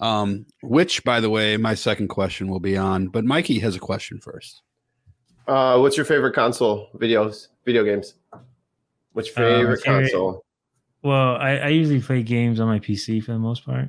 Um, 0.00 0.46
which, 0.62 1.04
by 1.04 1.20
the 1.20 1.30
way, 1.30 1.56
my 1.56 1.74
second 1.74 2.08
question 2.08 2.48
will 2.48 2.60
be 2.60 2.76
on. 2.76 3.08
But 3.08 3.24
Mikey 3.24 3.58
has 3.60 3.76
a 3.76 3.78
question 3.78 4.18
first. 4.20 4.62
Uh, 5.48 5.78
what's 5.78 5.96
your 5.96 6.06
favorite 6.06 6.34
console 6.34 6.88
videos, 6.96 7.48
video 7.64 7.84
games? 7.84 8.14
What's 9.12 9.34
your 9.36 9.46
Uh, 9.46 9.58
favorite 9.58 9.80
favorite- 9.82 10.02
console? 10.12 10.44
Well, 11.06 11.36
I, 11.36 11.58
I 11.58 11.68
usually 11.68 12.00
play 12.00 12.22
games 12.24 12.58
on 12.58 12.66
my 12.66 12.80
PC 12.80 13.22
for 13.22 13.32
the 13.32 13.38
most 13.38 13.64
part. 13.64 13.88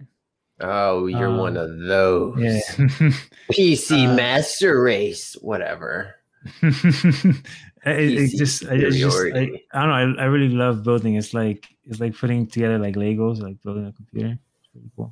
Oh, 0.60 1.08
you're 1.08 1.30
uh, 1.30 1.38
one 1.38 1.58
of 1.58 1.80
those. 1.80 2.38
Yeah. 2.40 2.60
PC 3.52 4.08
Uh, 4.08 4.16
Master 4.16 4.82
Race, 4.82 5.36
whatever. 5.42 6.16
it, 6.62 7.44
it 7.86 8.38
just, 8.38 8.68
I, 8.68 8.78
just 8.78 9.18
I. 9.18 9.62
I 9.74 9.86
don't 9.86 10.16
know. 10.16 10.22
I, 10.22 10.24
I 10.24 10.26
really 10.26 10.50
love 10.50 10.84
building. 10.84 11.16
It's 11.16 11.34
like 11.34 11.68
it's 11.86 12.00
like 12.00 12.16
putting 12.16 12.46
together 12.46 12.78
like 12.78 12.96
Legos, 12.96 13.42
like 13.42 13.62
building 13.64 13.88
a 13.88 13.92
computer. 13.94 14.38
It's 14.60 14.68
pretty 14.72 14.92
cool. 14.96 15.12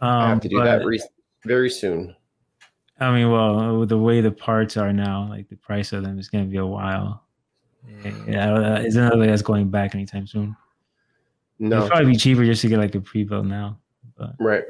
Um, 0.00 0.08
I 0.08 0.28
have 0.30 0.40
to 0.40 0.48
do 0.48 0.58
but, 0.58 0.64
that 0.64 0.84
re- 0.84 1.02
very 1.44 1.70
soon. 1.70 2.16
I 2.98 3.12
mean, 3.12 3.30
well, 3.30 3.78
with 3.78 3.88
the 3.88 3.98
way 3.98 4.20
the 4.20 4.32
parts 4.32 4.76
are 4.76 4.92
now, 4.92 5.28
like 5.28 5.48
the 5.48 5.56
price 5.56 5.92
of 5.92 6.02
them 6.02 6.18
is 6.18 6.28
going 6.28 6.44
to 6.44 6.50
be 6.50 6.58
a 6.58 6.66
while. 6.66 7.24
Yeah, 8.26 8.54
uh, 8.54 8.80
it's 8.82 8.96
another 8.96 9.18
way 9.18 9.26
that's 9.26 9.42
going 9.42 9.70
back 9.70 9.94
anytime 9.94 10.26
soon. 10.26 10.56
No, 11.60 11.78
It'd 11.78 11.90
probably 11.90 12.12
be 12.12 12.16
cheaper 12.16 12.44
just 12.44 12.62
to 12.62 12.68
get 12.68 12.78
like 12.78 12.94
a 12.94 13.00
pre-built 13.00 13.44
now. 13.44 13.78
But 14.16 14.32
right? 14.40 14.64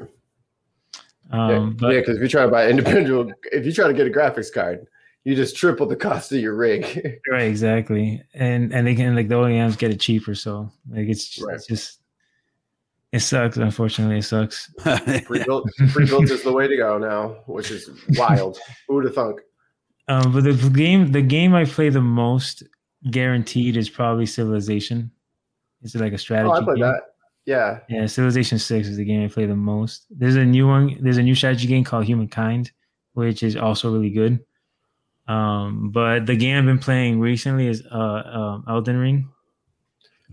um, 1.31 1.49
yeah, 1.49 1.59
but 1.77 1.89
because 1.89 2.17
if 2.17 2.21
you 2.21 2.27
try 2.27 2.43
to 2.43 2.51
buy 2.51 2.67
individual, 2.69 3.31
if 3.51 3.65
you 3.65 3.71
try 3.71 3.87
to 3.87 3.93
get 3.93 4.05
a 4.05 4.09
graphics 4.09 4.53
card, 4.53 4.85
you 5.23 5.33
just 5.33 5.55
triple 5.55 5.87
the 5.87 5.95
cost 5.95 6.31
of 6.33 6.39
your 6.39 6.55
rig. 6.55 6.83
right, 7.31 7.43
exactly, 7.43 8.21
and 8.33 8.73
and 8.73 8.85
they 8.85 8.93
can 8.93 9.15
like 9.15 9.29
the 9.29 9.35
OEMs 9.35 9.77
get 9.77 9.91
it 9.91 10.01
cheaper, 10.01 10.35
so 10.35 10.69
like 10.89 11.07
it's 11.07 11.41
Right. 11.41 11.55
it's 11.55 11.65
just 11.65 12.01
it 13.13 13.19
sucks. 13.21 13.57
Unfortunately, 13.57 14.17
it 14.17 14.23
sucks. 14.23 14.71
Pre-built, 15.25 15.69
pre-built 15.91 16.29
is 16.29 16.43
the 16.43 16.51
way 16.51 16.67
to 16.67 16.77
go 16.77 16.97
now, 16.97 17.37
which 17.45 17.71
is 17.71 17.89
wild. 18.17 18.57
Who 18.87 18.95
would 18.95 19.05
have 19.05 19.15
thunk? 19.15 19.41
Um, 20.07 20.33
but 20.33 20.43
the 20.43 20.53
game, 20.73 21.11
the 21.11 21.21
game 21.21 21.53
I 21.53 21.65
play 21.65 21.89
the 21.89 22.01
most, 22.01 22.63
guaranteed, 23.09 23.77
is 23.77 23.89
probably 23.89 24.25
Civilization. 24.25 25.11
It's 25.83 25.95
like 25.95 26.13
a 26.13 26.17
strategy 26.17 26.49
Oh, 26.49 26.53
I 26.61 26.63
played 26.63 26.77
game. 26.77 26.85
that. 26.85 27.01
Yeah. 27.45 27.79
Yeah, 27.89 28.05
Civilization 28.05 28.59
Six 28.59 28.87
is 28.87 28.97
the 28.97 29.05
game 29.05 29.23
I 29.25 29.27
play 29.27 29.45
the 29.45 29.55
most. 29.55 30.05
There's 30.11 30.35
a 30.35 30.45
new 30.45 30.67
one. 30.67 30.97
There's 31.01 31.17
a 31.17 31.23
new 31.23 31.33
strategy 31.35 31.67
game 31.67 31.83
called 31.83 32.05
Humankind, 32.05 32.71
which 33.13 33.41
is 33.43 33.55
also 33.55 33.91
really 33.91 34.11
good. 34.11 34.39
Um, 35.27 35.89
but 35.91 36.25
the 36.25 36.35
game 36.35 36.57
I've 36.57 36.65
been 36.65 36.79
playing 36.79 37.19
recently 37.19 37.67
is 37.67 37.83
uh, 37.91 37.97
um, 37.97 38.65
Elden 38.67 38.97
Ring. 38.97 39.29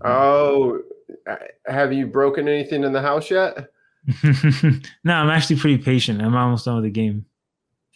Oh, 0.04 0.80
uh, 1.28 1.36
have 1.66 1.92
you 1.92 2.06
broken 2.06 2.46
anything 2.48 2.84
in 2.84 2.92
the 2.92 3.00
house 3.02 3.30
yet? 3.30 3.68
no, 5.04 5.14
I'm 5.14 5.30
actually 5.30 5.56
pretty 5.56 5.78
patient. 5.78 6.22
I'm 6.22 6.36
almost 6.36 6.64
done 6.64 6.76
with 6.76 6.84
the 6.84 6.90
game. 6.90 7.24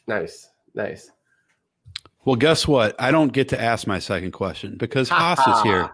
Nice, 0.07 0.49
nice. 0.75 1.11
Well, 2.25 2.37
guess 2.37 2.69
what? 2.69 2.95
I 3.01 3.11
don't 3.11 3.33
get 3.33 3.49
to 3.51 3.61
ask 3.61 3.87
my 3.87 3.99
second 3.99 4.33
question 4.33 4.77
because 4.79 5.09
Haas 5.09 5.39
is 5.47 5.63
here. 5.65 5.91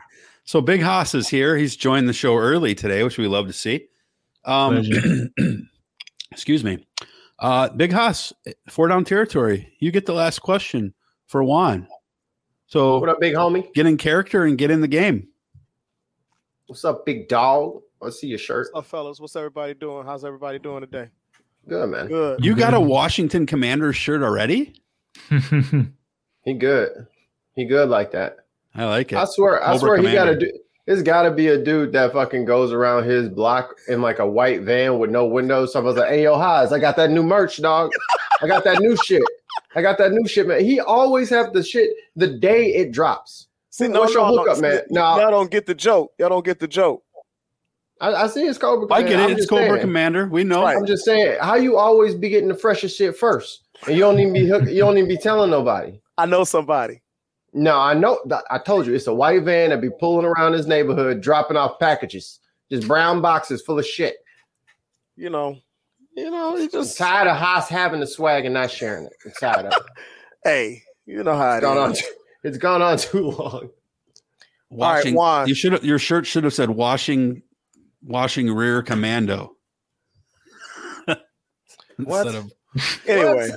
So 0.49 0.63
Big 0.63 0.81
Haas 0.81 1.15
is 1.15 1.29
here. 1.29 1.59
He's 1.59 1.77
joined 1.77 2.09
the 2.09 2.15
show 2.15 2.35
early 2.35 2.75
today, 2.75 3.03
which 3.03 3.19
we 3.19 3.27
love 3.29 3.49
to 3.49 3.53
see. 3.53 3.89
Um, 4.47 4.83
excuse 6.33 6.65
me. 6.65 6.87
Uh, 7.39 7.69
Big 7.69 7.93
Haas, 7.93 8.33
four 8.71 8.89
down 8.89 9.05
territory. 9.05 9.71
You 9.79 9.91
get 9.91 10.07
the 10.07 10.15
last 10.15 10.39
question 10.39 10.95
for 11.27 11.45
Juan. 11.45 11.87
So 12.67 12.99
What 12.99 13.11
up, 13.11 13.21
big 13.21 13.35
homie? 13.35 13.71
get 13.75 13.85
in 13.85 13.99
character 13.99 14.45
and 14.45 14.57
get 14.57 14.71
in 14.71 14.81
the 14.81 14.89
game. 14.89 15.29
What's 16.67 16.83
up, 16.83 17.05
big 17.05 17.29
dog? 17.29 17.83
Let's 18.01 18.19
see 18.19 18.29
your 18.29 18.39
shirt. 18.39 18.69
What's 18.73 18.87
up, 18.87 18.91
fellas? 18.91 19.21
What's 19.21 19.37
everybody 19.37 19.75
doing? 19.75 20.07
How's 20.07 20.25
everybody 20.25 20.59
doing 20.59 20.81
today? 20.81 21.11
Good 21.69 21.91
man. 21.91 22.07
Good. 22.07 22.43
You 22.43 22.57
got 22.57 22.73
a 22.73 22.81
Washington 22.81 23.45
Commanders 23.45 23.97
shirt 23.97 24.23
already? 24.23 24.81
He 26.45 26.55
good. 26.55 27.07
He 27.55 27.67
good 27.67 27.91
like 27.91 28.13
that. 28.13 28.39
I 28.79 28.85
like 28.85 29.13
it. 29.13 29.17
I 29.17 29.25
swear, 29.25 29.63
I 29.63 29.73
Cobra 29.73 29.79
swear, 29.79 29.97
he 29.99 30.03
got 30.05 30.27
Commander. 30.27 30.41
to 30.41 30.53
do. 30.53 30.59
There's 30.87 31.03
got 31.03 31.23
to 31.25 31.31
be 31.31 31.49
a 31.49 31.63
dude 31.63 31.93
that 31.93 32.15
fucking 32.15 32.47
goes 32.47 32.73
around 32.73 33.05
his 33.05 33.29
block 33.29 33.75
in 33.89 34.01
like 34.01 34.21
a 34.21 34.27
white 34.27 34.63
van 34.63 34.99
with 34.99 35.11
no 35.11 35.27
windows. 35.27 35.73
Somebody's 35.73 35.99
like, 35.99 36.09
"Hey, 36.09 36.23
yo, 36.23 36.39
Highs, 36.39 36.73
I 36.73 36.79
got 36.79 36.97
that 36.97 37.11
new 37.11 37.23
merch, 37.23 37.61
dog. 37.61 37.91
I 38.41 38.47
got 38.47 38.65
that 38.65 38.81
new 38.81 38.97
shit. 39.05 39.23
I 39.75 39.83
got 39.83 39.99
that 39.99 40.13
new 40.13 40.27
shit, 40.27 40.47
man." 40.49 40.65
He 40.65 40.81
always 40.81 41.29
have 41.29 41.53
the 41.53 41.63
shit 41.63 41.91
the 42.17 42.27
day 42.29 42.73
it 42.75 42.93
drops. 42.93 43.49
See, 43.69 43.87
no, 43.89 44.01
What's 44.01 44.15
your 44.15 44.27
hookup, 44.27 44.61
man? 44.61 44.81
No. 44.89 45.19
Y'all 45.19 45.31
don't 45.31 45.51
get 45.51 45.67
the 45.67 45.75
joke. 45.75 46.13
Y'all 46.19 46.31
don't 46.31 46.45
get 46.45 46.59
the 46.59 46.67
joke. 46.69 47.05
I, 48.01 48.15
I 48.15 48.27
see 48.29 48.45
it's 48.47 48.59
Cobra. 48.59 48.87
I 48.91 49.03
get 49.03 49.21
it. 49.21 49.25
I'm 49.25 49.31
It's 49.33 49.47
Cobra 49.47 49.69
saying. 49.69 49.81
Commander. 49.81 50.27
We 50.27 50.45
know. 50.45 50.63
Right. 50.63 50.77
I'm 50.77 50.87
just 50.87 51.05
saying, 51.05 51.37
how 51.41 51.57
you 51.57 51.77
always 51.77 52.15
be 52.15 52.29
getting 52.29 52.49
the 52.49 52.55
freshest 52.57 52.97
shit 52.97 53.17
first, 53.17 53.65
and 53.87 53.95
you 53.95 54.01
don't 54.03 54.19
even 54.21 54.33
be 54.33 54.47
hook, 54.47 54.65
you 54.69 54.79
don't 54.79 54.97
even 54.97 55.09
be 55.09 55.19
telling 55.19 55.51
nobody. 55.51 56.01
I 56.17 56.27
know 56.27 56.45
somebody. 56.45 57.03
No, 57.55 57.79
I 57.79 57.95
know. 57.95 58.19
I 58.51 58.59
told 58.59 58.87
you, 58.87 58.95
it's 58.95 59.07
a 59.07 59.15
white 59.15 59.43
van 59.43 59.71
that 59.71 59.81
be 59.81 59.91
pulling 59.91 60.27
around 60.27 60.53
his 60.53 60.67
neighborhood, 60.67 61.21
dropping 61.23 61.57
off 61.57 61.79
packages, 61.79 62.41
just 62.71 62.87
brown 62.87 63.21
boxes 63.23 63.63
full 63.63 63.79
of 63.79 63.87
shit. 63.87 64.17
You 65.17 65.31
know, 65.31 65.57
you 66.17 66.31
know, 66.31 66.57
he 66.57 66.65
I'm 66.65 66.71
just 66.71 66.99
tired 66.99 67.27
of 67.27 67.37
Haas 67.37 67.69
having 67.69 68.01
the 68.01 68.07
swag 68.07 68.45
and 68.45 68.55
not 68.55 68.71
sharing 68.71 69.07
it. 69.07 69.13
I'm 69.25 69.33
tired 69.41 69.67
of 69.67 69.73
it. 69.73 69.83
hey, 70.45 70.83
you 71.07 71.23
know 71.25 71.37
how 71.37 71.53
It's 71.53 71.59
it 71.59 71.61
gone 71.63 71.79
on. 71.79 71.93
is. 71.93 71.99
Too, 72.01 72.07
it's 72.45 72.59
gone 72.59 72.83
on 72.83 72.99
too 72.99 73.31
long. 73.31 73.71
Washing, 74.71 75.15
Juan. 75.15 75.49
you 75.49 75.55
should 75.55 75.73
have 75.73 75.85
your 75.85 75.99
shirt 75.99 76.27
should 76.27 76.45
have 76.45 76.53
said 76.53 76.69
washing 76.71 77.43
washing 78.05 78.53
rear 78.53 78.83
commando. 78.83 79.57
What? 82.05 82.27
Instead 82.27 82.35
of 82.45 82.53
Anyway, 83.07 83.51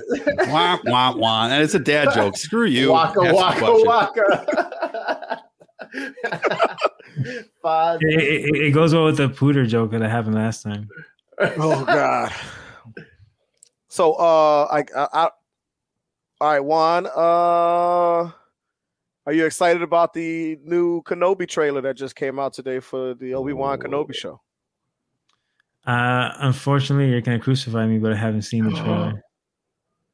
wah 0.48 0.78
wah 0.84 1.14
wah. 1.14 1.44
And 1.48 1.62
it's 1.62 1.74
a 1.74 1.78
dad 1.78 2.12
joke. 2.14 2.36
Screw 2.36 2.64
you. 2.64 2.92
waka 2.92 3.20
waka 3.32 3.74
waka. 3.84 5.42
Five. 7.62 8.00
it, 8.00 8.22
it, 8.22 8.56
it 8.56 8.70
goes 8.72 8.94
well 8.94 9.04
with 9.04 9.18
the 9.18 9.28
pooter 9.28 9.68
joke 9.68 9.90
that 9.90 10.00
happened 10.02 10.34
last 10.34 10.62
time. 10.62 10.88
oh 11.38 11.84
god. 11.86 12.32
So, 13.88 14.14
uh, 14.14 14.68
I, 14.70 14.84
I, 14.96 15.08
I 15.12 15.28
all 16.40 16.50
right, 16.50 16.60
Juan. 16.60 17.06
Uh, 17.06 18.30
are 19.24 19.32
you 19.32 19.44
excited 19.44 19.82
about 19.82 20.14
the 20.14 20.58
new 20.64 21.02
Kenobi 21.02 21.46
trailer 21.46 21.80
that 21.82 21.96
just 21.96 22.16
came 22.16 22.38
out 22.38 22.54
today 22.54 22.80
for 22.80 23.14
the 23.14 23.34
Obi 23.34 23.52
Wan 23.52 23.78
Kenobi 23.78 24.14
show? 24.14 24.40
Uh, 25.86 26.32
unfortunately, 26.38 27.10
you're 27.10 27.20
gonna 27.20 27.38
crucify 27.40 27.86
me, 27.86 27.98
but 27.98 28.12
I 28.12 28.16
haven't 28.16 28.42
seen 28.42 28.64
the 28.64 28.70
trailer. 28.70 29.22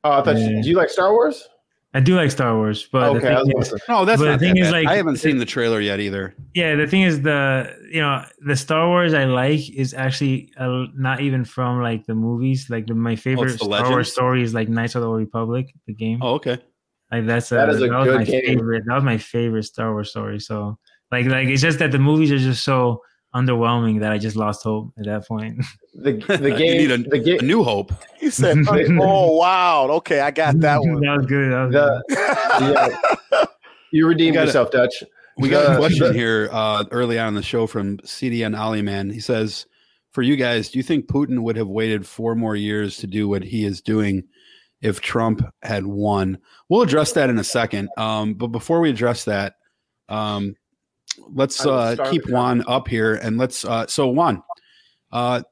Oh, 0.05 0.13
I 0.13 0.23
thought 0.23 0.37
you, 0.37 0.49
Yeah. 0.57 0.63
do 0.63 0.69
you 0.71 0.77
like 0.77 0.89
Star 0.91 1.13
Wars? 1.13 1.47
I 1.95 2.01
do 2.01 2.15
like 2.17 2.31
Star 2.31 2.55
Wars, 2.55 2.87
but 2.93 3.17
okay, 3.17 3.29
I 3.29 3.41
the 3.41 3.47
thing 3.47 3.59
is. 3.63 3.75
No, 3.89 4.05
that's 4.05 4.21
But 4.21 4.33
the 4.33 4.39
thing 4.39 4.55
that 4.55 4.61
is, 4.61 4.67
bad. 4.67 4.73
like, 4.85 4.89
I 4.89 4.97
haven't 4.97 5.17
seen 5.17 5.39
the 5.39 5.47
trailer 5.47 5.81
yet 5.81 6.01
either. 6.01 6.35
yeah, 6.55 6.75
the 6.77 6.87
thing 6.87 7.03
is 7.03 7.23
the 7.23 7.75
you 7.91 8.01
know 8.01 8.25
the 8.47 8.57
Star 8.57 8.87
Wars 8.89 9.15
I 9.15 9.25
like 9.25 9.69
is 9.71 9.95
actually 9.95 10.53
uh, 10.59 10.85
not 10.95 11.21
even 11.23 11.45
from 11.45 11.83
like 11.83 12.05
the 12.07 12.15
movies. 12.15 12.69
Like 12.71 12.87
the, 12.87 12.95
my 12.95 13.17
favorite 13.17 13.49
Oh, 13.49 13.53
the 13.53 13.59
Star 13.59 13.69
Legends? 13.69 13.91
Wars 13.91 14.13
story 14.13 14.43
is 14.43 14.53
like 14.55 14.69
Knights 14.69 14.95
of 14.97 15.03
the 15.03 15.09
Old 15.09 15.19
Republic, 15.19 15.73
the 15.87 15.95
game. 15.95 16.19
Oh, 16.23 16.35
okay. 16.35 16.59
Like 17.11 17.27
that's 17.27 17.51
a, 17.53 17.55
That 17.57 17.71
is 17.71 17.81
a 17.83 17.89
was 17.89 18.05
good 18.07 18.15
my 18.17 18.25
game. 18.25 18.45
favorite. 18.45 18.85
That 18.87 18.95
was 18.95 19.05
my 19.05 19.17
favorite 19.19 19.63
Star 19.65 19.93
Wars 19.93 20.11
story. 20.11 20.41
So 20.41 20.79
like 21.11 21.25
like 21.27 21.49
it's 21.49 21.63
just 21.63 21.79
that 21.79 21.91
the 21.91 21.99
movies 21.99 22.31
are 22.31 22.39
just 22.39 22.65
so 22.65 23.01
underwhelming 23.47 24.01
that 24.01 24.13
I 24.13 24.19
just 24.19 24.37
lost 24.37 24.63
hope 24.63 24.93
at 24.99 25.05
that 25.07 25.27
point. 25.27 25.65
The 26.01 26.13
the 26.13 26.51
You 26.53 26.57
game. 26.57 26.79
need 26.79 26.91
a- 26.93 26.99
the 27.11 27.17
A 27.17 27.19
game. 27.39 27.47
new 27.47 27.65
hope. 27.65 27.93
He 28.21 28.31
said, 28.31 28.59
"Oh 28.69 29.37
wow, 29.37 29.89
okay, 29.99 30.21
I 30.21 30.31
got 30.31 30.61
that 30.61 30.79
one." 30.81 31.01
that 31.01 31.17
was 31.17 31.27
good. 31.27 31.51
That 31.51 31.65
was 31.65 31.73
The, 31.73 32.89
yeah, 33.33 33.45
you 33.91 34.07
redeemed 34.07 34.35
gotta- 34.35 34.47
yourself, 34.47 34.71
Dutch. 34.71 35.03
We 35.39 35.49
got 35.49 35.73
a 35.73 35.77
question 35.77 36.15
here 36.15 36.49
uh, 36.53 36.85
early 36.93 37.19
on 37.19 37.29
in 37.29 37.35
the 37.35 37.43
show 37.43 37.67
from 37.67 37.99
CDN 37.99 38.57
Aliman. 38.57 39.13
He 39.13 39.19
says, 39.21 39.67
"For 40.13 40.23
you 40.23 40.37
guys, 40.37 40.71
do 40.71 40.79
you 40.79 40.83
think 40.85 41.07
Putin 41.07 41.41
would 41.43 41.57
have 41.57 41.69
waited 41.69 42.07
four 42.07 42.35
more 42.37 42.55
years 42.57 42.97
to 42.99 43.07
do 43.09 43.29
what 43.29 43.43
he 43.43 43.65
is 43.65 43.81
doing 43.81 44.23
if 44.83 45.01
Trump 45.01 45.43
had 45.63 45.85
won?" 45.87 46.39
We'll 46.69 46.83
address 46.83 47.13
that 47.15 47.29
in 47.31 47.39
a 47.41 47.45
second. 47.45 47.89
Um, 47.97 48.35
but 48.35 48.49
before 48.49 48.81
we 48.81 48.91
address 48.91 49.25
that, 49.25 49.55
um, 50.09 50.55
let's 51.33 51.65
uh, 51.65 51.97
keep 52.11 52.25
with 52.25 52.33
Juan 52.33 52.65
up 52.67 52.89
here 52.89 53.15
and 53.15 53.39
let's. 53.39 53.65
Uh, 53.65 53.87
so 53.87 54.09
Juan, 54.09 54.43
uh, 55.13 55.43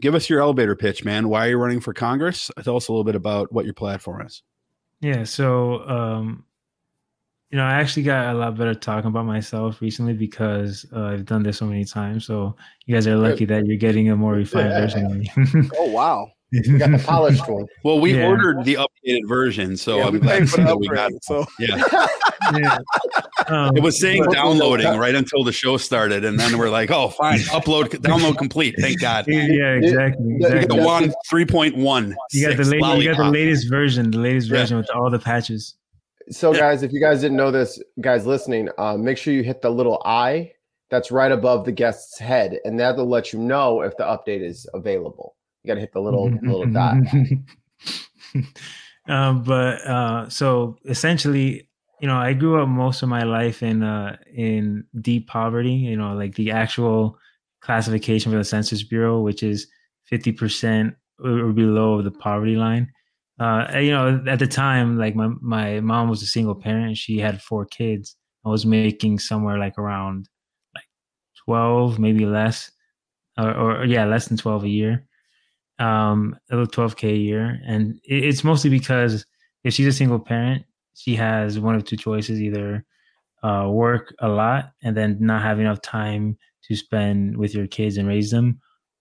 give 0.00 0.14
us 0.14 0.28
your 0.28 0.40
elevator 0.40 0.76
pitch, 0.76 1.04
man. 1.04 1.28
Why 1.28 1.46
are 1.46 1.50
you 1.50 1.56
running 1.58 1.80
for 1.80 1.92
Congress? 1.92 2.50
Tell 2.62 2.76
us 2.76 2.88
a 2.88 2.92
little 2.92 3.04
bit 3.04 3.14
about 3.14 3.52
what 3.52 3.64
your 3.64 3.74
platform 3.74 4.26
is. 4.26 4.42
Yeah, 5.00 5.24
so 5.24 5.88
um, 5.88 6.44
you 7.50 7.56
know, 7.56 7.64
I 7.64 7.74
actually 7.74 8.02
got 8.02 8.34
a 8.34 8.38
lot 8.38 8.56
better 8.56 8.74
talking 8.74 9.08
about 9.08 9.24
myself 9.24 9.80
recently 9.80 10.12
because 10.12 10.84
uh, 10.94 11.04
I've 11.04 11.24
done 11.24 11.42
this 11.42 11.58
so 11.58 11.66
many 11.66 11.84
times. 11.84 12.26
So 12.26 12.54
you 12.84 12.94
guys 12.94 13.06
are 13.06 13.16
lucky 13.16 13.46
that 13.46 13.66
you're 13.66 13.76
getting 13.76 14.10
a 14.10 14.16
more 14.16 14.34
refined 14.34 14.68
version 14.68 15.06
of 15.06 15.16
me. 15.16 15.70
Oh 15.78 15.90
wow, 15.90 16.30
You 16.50 16.78
got 16.78 16.90
the 16.90 16.98
polished 16.98 17.46
one. 17.48 17.66
Well, 17.84 18.00
we 18.00 18.14
Yeah. 18.14 18.26
ordered 18.28 18.64
the 18.64 18.74
updated 18.76 19.28
version, 19.28 19.76
so 19.76 19.98
yeah, 19.98 20.06
I'm 20.06 20.18
glad 20.18 20.38
paid 20.40 20.50
for 20.50 20.56
that 20.62 20.78
we 20.78 20.88
got. 20.88 21.10
it. 21.12 21.22
So 21.24 21.44
Yeah. 21.58 21.82
yeah. 22.56 22.78
Um, 23.48 23.76
It 23.76 23.82
was 23.82 24.00
saying 24.00 24.24
But- 24.24 24.34
downloading 24.34 24.96
right 24.98 25.14
until 25.14 25.44
the 25.44 25.52
show 25.52 25.76
started, 25.76 26.24
and 26.24 26.38
then 26.40 26.56
we're 26.58 26.70
like, 26.70 26.90
"Oh, 26.90 27.08
fine, 27.08 27.38
upload, 27.58 27.88
download 28.00 28.38
complete." 28.38 28.74
Thank 28.80 29.00
God. 29.00 29.26
yeah, 29.28 29.72
exactly. 29.74 30.36
Yeah, 30.40 30.64
The 30.66 30.76
one 30.76 31.12
three 31.28 31.44
point 31.44 31.76
one. 31.76 32.16
You 32.32 32.48
got 32.48 32.56
the 32.56 32.64
latest, 32.64 32.98
you 33.02 33.14
got 33.14 33.16
the 33.24 33.30
latest 33.30 33.68
version, 33.68 34.10
the 34.10 34.18
latest 34.18 34.48
Yeah. 34.48 34.58
version 34.58 34.76
with 34.78 34.90
all 34.94 35.10
the 35.10 35.18
patches. 35.18 35.74
So, 36.30 36.52
Yeah. 36.52 36.60
guys, 36.60 36.82
if 36.82 36.92
you 36.92 37.00
guys 37.00 37.20
didn't 37.22 37.36
know 37.38 37.50
this, 37.50 37.80
guys 38.00 38.26
listening, 38.26 38.68
uh, 38.78 38.96
make 38.96 39.16
sure 39.18 39.32
you 39.32 39.42
hit 39.42 39.62
the 39.62 39.70
little 39.70 40.00
eye 40.04 40.52
that's 40.90 41.10
right 41.10 41.32
above 41.32 41.64
the 41.64 41.72
guest's 41.72 42.18
head, 42.18 42.58
and 42.64 42.78
that'll 42.80 43.06
let 43.08 43.32
you 43.32 43.38
know 43.38 43.80
if 43.82 43.96
the 43.96 44.04
update 44.04 44.42
is 44.42 44.66
available. 44.74 45.34
Got 45.68 45.74
to 45.74 45.80
hit 45.80 45.92
the 45.92 46.00
little 46.00 46.30
little 46.30 46.64
dot. 46.64 46.96
um, 49.06 49.42
but 49.42 49.86
uh, 49.86 50.26
so 50.30 50.78
essentially, 50.86 51.68
you 52.00 52.08
know, 52.08 52.16
I 52.16 52.32
grew 52.32 52.62
up 52.62 52.70
most 52.70 53.02
of 53.02 53.10
my 53.10 53.22
life 53.22 53.62
in 53.62 53.82
uh, 53.82 54.16
in 54.34 54.84
deep 55.02 55.28
poverty. 55.28 55.74
You 55.74 55.98
know, 55.98 56.14
like 56.14 56.36
the 56.36 56.52
actual 56.52 57.18
classification 57.60 58.32
for 58.32 58.38
the 58.38 58.44
Census 58.44 58.82
Bureau, 58.82 59.20
which 59.20 59.42
is 59.42 59.66
fifty 60.06 60.32
percent 60.32 60.94
or 61.22 61.52
below 61.52 62.00
the 62.00 62.12
poverty 62.12 62.56
line. 62.56 62.90
Uh, 63.38 63.66
you 63.74 63.90
know, 63.90 64.24
at 64.26 64.38
the 64.38 64.46
time, 64.46 64.96
like 64.96 65.14
my 65.14 65.28
my 65.42 65.80
mom 65.80 66.08
was 66.08 66.22
a 66.22 66.26
single 66.26 66.54
parent. 66.54 66.96
She 66.96 67.18
had 67.18 67.42
four 67.42 67.66
kids. 67.66 68.16
I 68.46 68.48
was 68.48 68.64
making 68.64 69.18
somewhere 69.18 69.58
like 69.58 69.76
around 69.76 70.30
like 70.74 70.88
twelve, 71.44 71.98
maybe 71.98 72.24
less, 72.24 72.70
or, 73.36 73.52
or 73.52 73.84
yeah, 73.84 74.06
less 74.06 74.28
than 74.28 74.38
twelve 74.38 74.64
a 74.64 74.68
year 74.70 75.04
um 75.78 76.36
a 76.50 76.56
little 76.56 76.66
12k 76.66 77.12
a 77.12 77.16
year. 77.16 77.60
And 77.66 78.00
it, 78.04 78.24
it's 78.24 78.44
mostly 78.44 78.70
because 78.70 79.24
if 79.64 79.74
she's 79.74 79.86
a 79.86 79.92
single 79.92 80.18
parent 80.18 80.64
she 80.94 81.14
has 81.14 81.60
one 81.60 81.74
of 81.76 81.84
two 81.84 81.96
choices 81.96 82.40
either 82.40 82.84
uh 83.42 83.68
work 83.70 84.14
a 84.20 84.28
lot 84.28 84.72
and 84.82 84.96
then 84.96 85.16
not 85.20 85.42
have 85.42 85.60
enough 85.60 85.80
time 85.82 86.36
to 86.64 86.76
spend 86.76 87.36
with 87.36 87.54
your 87.54 87.66
kids 87.66 87.96
and 87.96 88.08
raise 88.08 88.30
them 88.30 88.60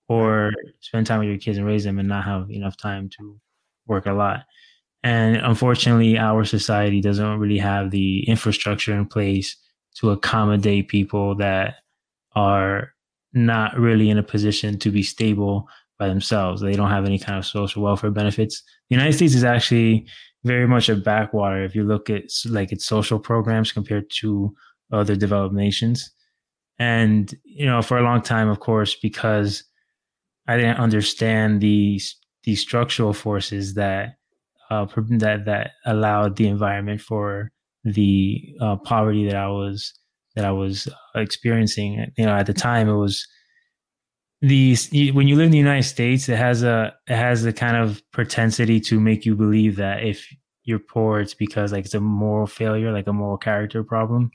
or 0.10 0.52
spend 0.82 1.06
time 1.08 1.20
with 1.20 1.30
your 1.30 1.38
kids 1.38 1.58
and 1.58 1.68
raise 1.68 1.84
them 1.84 2.00
and 2.00 2.08
not 2.08 2.24
have 2.24 2.50
enough 2.52 2.78
time 2.78 3.10
to 3.10 3.40
work 3.88 4.06
a 4.06 4.14
lot. 4.14 4.44
And 5.04 5.38
unfortunately 5.38 6.18
our 6.18 6.44
society 6.46 7.02
doesn't 7.02 7.40
really 7.40 7.58
have 7.58 7.92
the 7.92 8.28
infrastructure 8.28 8.94
in 8.94 9.06
place 9.06 9.56
to 9.96 10.12
accommodate 10.12 10.88
people 10.88 11.36
that 11.36 11.76
are 12.36 12.94
not 13.34 13.78
really 13.78 14.10
in 14.10 14.18
a 14.18 14.24
position 14.24 14.78
to 14.80 14.92
be 14.92 15.04
stable 15.04 15.68
by 16.00 16.08
themselves. 16.08 16.62
They 16.62 16.74
don't 16.74 16.90
have 16.90 17.06
any 17.06 17.20
kind 17.20 17.38
of 17.38 17.46
social 17.46 17.84
welfare 17.84 18.12
benefits. 18.12 18.62
The 18.90 18.96
United 18.96 19.14
States 19.14 19.36
is 19.36 19.44
actually 19.44 20.08
very 20.44 20.68
much 20.68 20.90
a 20.90 20.96
backwater 20.96 21.64
if 21.64 21.76
you 21.76 21.84
look 21.84 22.10
at 22.10 22.24
like 22.46 22.72
its 22.72 22.86
social 22.86 23.20
programs 23.20 23.72
compared 23.72 24.10
to 24.22 24.54
other 24.92 25.16
developed 25.16 25.56
nations. 25.56 26.10
And 26.80 27.34
you 27.44 27.66
know, 27.66 27.82
for 27.82 27.98
a 27.98 28.04
long 28.04 28.22
time, 28.22 28.50
of 28.50 28.60
course, 28.60 28.96
because 28.96 29.64
I 30.48 30.58
didn't 30.58 30.78
understand 30.78 31.62
the 31.62 32.00
the 32.44 32.56
structural 32.56 33.14
forces 33.14 33.74
that 33.74 34.16
uh, 34.70 34.86
that 35.10 35.46
that 35.46 35.72
allowed 35.86 36.36
the 36.36 36.48
environment 36.48 37.02
for 37.02 37.52
the 37.84 38.56
uh, 38.62 38.76
poverty 38.78 39.26
that 39.26 39.36
I 39.36 39.48
was 39.48 39.94
that 40.36 40.46
I 40.46 40.52
was 40.52 40.88
experiencing. 41.16 42.12
You 42.18 42.26
know, 42.26 42.36
at 42.36 42.46
the 42.46 42.54
time, 42.54 42.88
it 42.88 42.96
was 42.96 43.28
these 44.42 44.90
when 44.92 45.28
you 45.28 45.36
live 45.36 45.46
in 45.46 45.52
the 45.52 45.58
United 45.58 45.84
States, 45.84 46.30
it 46.30 46.38
has 46.38 46.64
a 46.64 46.94
it 47.08 47.16
has 47.16 47.46
a 47.46 47.54
kind 47.54 47.78
of 47.78 48.02
propensity 48.12 48.80
to 48.82 49.00
make 49.00 49.26
you 49.26 49.36
believe 49.36 49.76
that 49.78 50.04
if 50.04 50.28
you're 50.64 50.80
poor, 50.80 51.20
it's 51.20 51.34
because 51.34 51.72
like 51.72 51.86
it's 51.86 51.94
a 51.96 52.00
moral 52.00 52.46
failure, 52.46 52.92
like 52.92 53.08
a 53.08 53.14
moral 53.14 53.38
character 53.38 53.84
problem. 53.84 54.32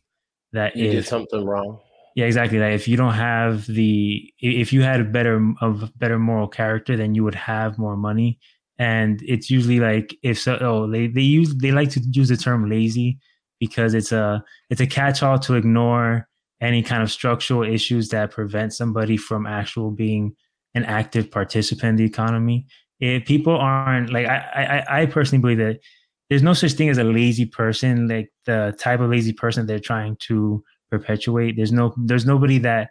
That 0.53 0.77
you 0.77 0.87
if, 0.87 0.93
did 0.93 1.07
something 1.07 1.45
wrong. 1.45 1.79
Yeah, 2.17 2.27
exactly. 2.27 2.59
That 2.59 2.73
if 2.73 2.89
you 2.89 2.97
don't 2.97 3.15
have 3.15 3.67
the, 3.67 4.33
if 4.39 4.73
you 4.73 4.83
had 4.83 5.01
a 5.01 5.05
better 5.05 5.41
of 5.61 5.91
better 5.99 6.19
moral 6.19 6.49
character, 6.49 6.97
then 6.97 7.15
you 7.15 7.25
would 7.25 7.35
have 7.35 7.79
more 7.79 7.97
money. 7.97 8.39
And 8.79 9.23
it's 9.23 9.51
usually 9.51 9.79
like 9.79 10.17
if 10.23 10.39
so, 10.39 10.59
oh, 10.61 10.91
they 10.91 11.07
they 11.07 11.21
use 11.21 11.55
they 11.55 11.71
like 11.71 11.91
to 11.91 12.01
use 12.01 12.29
the 12.29 12.37
term 12.37 12.69
lazy 12.69 13.19
because 13.61 13.95
it's 13.95 14.11
a 14.11 14.43
it's 14.69 14.81
a 14.81 14.87
catch 14.87 15.23
all 15.23 15.39
to 15.39 15.55
ignore 15.55 16.29
any 16.63 16.83
kind 16.83 17.03
of 17.03 17.11
structural 17.11 17.65
issues 17.65 18.09
that 18.11 18.31
prevent 18.31 18.73
somebody 18.73 19.17
from 19.17 19.47
actual 19.47 19.91
being 19.91 20.35
an 20.75 20.85
active 20.85 21.31
participant 21.31 21.91
in 21.91 21.97
the 21.97 22.05
economy. 22.05 22.67
If 23.01 23.27
people 23.27 23.57
aren't 23.57 24.13
like 24.13 24.27
I, 24.27 24.85
I, 24.89 25.03
I 25.03 25.07
personally 25.07 25.43
believe 25.43 25.59
that 25.59 25.81
there's 26.31 26.43
no 26.43 26.55
such 26.55 26.73
thing 26.73 26.89
as 26.89 26.99
a 26.99 27.05
lazy 27.05 27.45
person, 27.45 28.09
like 28.09 28.33
the 28.47 28.75
type 28.79 29.01
of 29.01 29.11
lazy 29.11 29.33
person 29.33 29.67
they're 29.67 29.81
trying 29.81 30.17
to 30.29 30.63
perpetuate. 30.91 31.57
There's 31.57 31.73
no 31.73 31.93
there's 31.97 32.25
nobody 32.25 32.59
that 32.59 32.91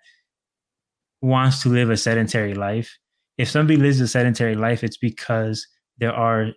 wants 1.21 1.63
to 1.63 1.69
live 1.69 1.89
a 1.89 1.97
sedentary 1.97 2.53
life. 2.53 2.97
If 3.37 3.49
somebody 3.49 3.77
lives 3.79 4.01
a 4.01 4.07
sedentary 4.07 4.55
life, 4.55 4.83
it's 4.83 4.97
because 4.97 5.65
there 5.97 6.13
are 6.13 6.51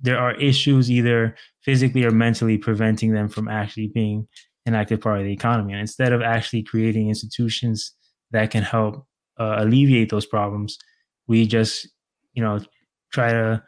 there 0.00 0.18
are 0.18 0.34
issues 0.34 0.90
either 0.90 1.34
physically 1.62 2.04
or 2.04 2.10
mentally 2.10 2.58
preventing 2.58 3.12
them 3.14 3.28
from 3.28 3.48
actually 3.48 3.88
being 3.88 4.28
an 4.68 4.74
active 4.74 5.00
part 5.00 5.18
of 5.18 5.24
the 5.24 5.32
economy. 5.32 5.72
And 5.72 5.80
instead 5.80 6.12
of 6.12 6.22
actually 6.22 6.62
creating 6.62 7.08
institutions 7.08 7.92
that 8.30 8.50
can 8.50 8.62
help 8.62 9.06
uh, 9.38 9.56
alleviate 9.58 10.10
those 10.10 10.26
problems, 10.26 10.78
we 11.26 11.46
just, 11.46 11.88
you 12.34 12.42
know, 12.42 12.60
try 13.12 13.32
to 13.32 13.62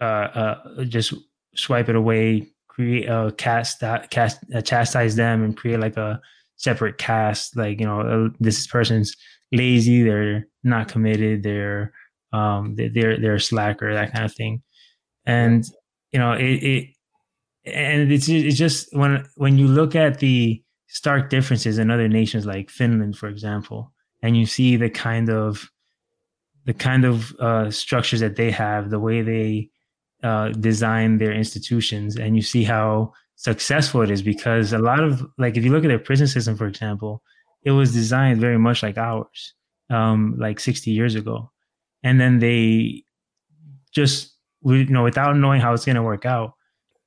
uh, 0.00 0.04
uh, 0.04 0.84
just 0.84 1.14
swipe 1.54 1.88
it 1.88 1.96
away, 1.96 2.46
create 2.68 3.06
a 3.06 3.32
cast, 3.36 3.80
cast, 4.10 4.38
uh, 4.54 4.60
chastise 4.60 5.16
them, 5.16 5.42
and 5.42 5.56
create 5.56 5.80
like 5.80 5.96
a 5.96 6.20
separate 6.56 6.98
cast. 6.98 7.56
Like 7.56 7.80
you 7.80 7.86
know, 7.86 8.00
uh, 8.00 8.28
this 8.38 8.66
person's 8.66 9.16
lazy, 9.52 10.02
they're 10.02 10.46
not 10.64 10.88
committed, 10.88 11.42
they're 11.42 11.92
um, 12.32 12.74
they're 12.76 13.18
they're 13.18 13.34
a 13.36 13.40
slacker, 13.40 13.94
that 13.94 14.12
kind 14.12 14.24
of 14.24 14.34
thing. 14.34 14.62
And 15.24 15.64
you 16.12 16.18
know, 16.18 16.32
it, 16.32 16.62
it 16.62 16.95
and 17.66 18.12
it's 18.12 18.28
it's 18.28 18.56
just 18.56 18.94
when 18.96 19.26
when 19.36 19.58
you 19.58 19.66
look 19.66 19.94
at 19.94 20.20
the 20.20 20.62
stark 20.88 21.30
differences 21.30 21.78
in 21.78 21.90
other 21.90 22.08
nations 22.08 22.46
like 22.46 22.70
Finland, 22.70 23.16
for 23.16 23.28
example, 23.28 23.92
and 24.22 24.36
you 24.36 24.46
see 24.46 24.76
the 24.76 24.90
kind 24.90 25.28
of 25.28 25.70
the 26.64 26.74
kind 26.74 27.04
of 27.04 27.32
uh, 27.36 27.70
structures 27.70 28.20
that 28.20 28.36
they 28.36 28.50
have, 28.50 28.90
the 28.90 29.00
way 29.00 29.22
they 29.22 29.70
uh, 30.22 30.48
design 30.50 31.18
their 31.18 31.32
institutions, 31.32 32.16
and 32.16 32.36
you 32.36 32.42
see 32.42 32.64
how 32.64 33.12
successful 33.36 34.02
it 34.02 34.10
is. 34.10 34.22
Because 34.22 34.72
a 34.72 34.78
lot 34.78 35.02
of 35.02 35.24
like, 35.38 35.56
if 35.56 35.64
you 35.64 35.70
look 35.70 35.84
at 35.84 35.88
their 35.88 35.98
prison 35.98 36.26
system, 36.26 36.56
for 36.56 36.66
example, 36.66 37.22
it 37.62 37.72
was 37.72 37.92
designed 37.92 38.40
very 38.40 38.58
much 38.58 38.82
like 38.82 38.98
ours, 38.98 39.54
um, 39.90 40.36
like 40.38 40.60
60 40.60 40.90
years 40.90 41.14
ago, 41.14 41.50
and 42.02 42.20
then 42.20 42.38
they 42.38 43.04
just 43.92 44.34
you 44.64 44.84
know 44.86 45.04
without 45.04 45.36
knowing 45.36 45.60
how 45.60 45.72
it's 45.72 45.84
going 45.84 45.96
to 45.96 46.02
work 46.02 46.26
out 46.26 46.55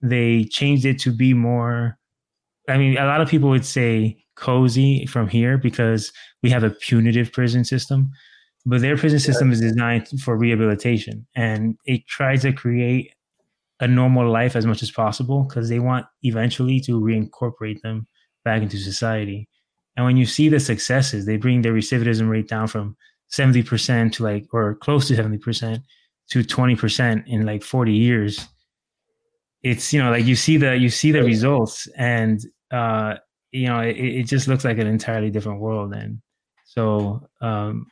they 0.02 0.46
changed 0.46 0.86
it 0.86 1.00
to 1.00 1.12
be 1.12 1.34
more 1.34 1.98
i 2.70 2.78
mean 2.78 2.98
a 2.98 3.06
lot 3.06 3.22
of 3.22 3.30
people 3.30 3.50
would 3.50 3.66
say 3.66 4.18
cozy 4.36 5.06
from 5.06 5.28
here 5.28 5.58
because 5.58 6.12
we 6.42 6.50
have 6.50 6.64
a 6.64 6.70
punitive 6.70 7.32
prison 7.32 7.66
system 7.66 8.10
but 8.66 8.82
their 8.82 8.98
prison 8.98 9.20
system 9.20 9.52
is 9.52 9.62
designed 9.62 10.08
for 10.22 10.38
rehabilitation 10.38 11.26
and 11.36 11.78
it 11.86 12.06
tries 12.08 12.42
to 12.42 12.54
create 12.54 13.14
a 13.80 13.88
normal 13.88 14.30
life 14.30 14.56
as 14.56 14.66
much 14.66 14.84
as 14.84 14.92
possible 14.92 15.44
because 15.44 15.70
they 15.70 15.80
want 15.80 16.06
eventually 16.24 16.80
to 16.82 17.00
reincorporate 17.00 17.82
them 17.82 18.08
back 18.44 18.62
into 18.62 18.78
society. 18.78 19.48
And 19.96 20.06
when 20.06 20.18
you 20.18 20.26
see 20.26 20.50
the 20.50 20.60
successes 20.60 21.26
they 21.26 21.38
bring 21.38 21.62
their 21.62 21.74
recidivism 21.74 22.30
rate 22.30 22.48
down 22.48 22.68
from 22.68 22.96
70% 23.32 24.12
to 24.14 24.24
like 24.24 24.48
or 24.52 24.76
close 24.76 25.08
to 25.08 25.16
70% 25.16 25.82
to 26.32 26.44
20% 26.44 27.24
in 27.28 27.46
like 27.46 27.64
40 27.64 27.94
years 27.94 28.48
it's 29.64 29.92
you 29.94 30.02
know 30.02 30.12
like 30.12 30.26
you 30.26 30.36
see 30.36 30.58
the 30.58 30.78
you 30.78 30.90
see 30.90 31.12
the 31.12 31.24
results 31.24 31.88
and 31.98 32.42
uh 32.72 33.16
you 33.52 33.68
know 33.68 33.80
it, 33.82 33.98
it 33.98 34.24
just 34.24 34.48
looks 34.48 34.64
like 34.64 34.78
an 34.78 34.88
entirely 34.88 35.30
different 35.30 35.60
world. 35.60 35.94
And 35.94 36.22
so 36.66 37.28
um 37.42 37.88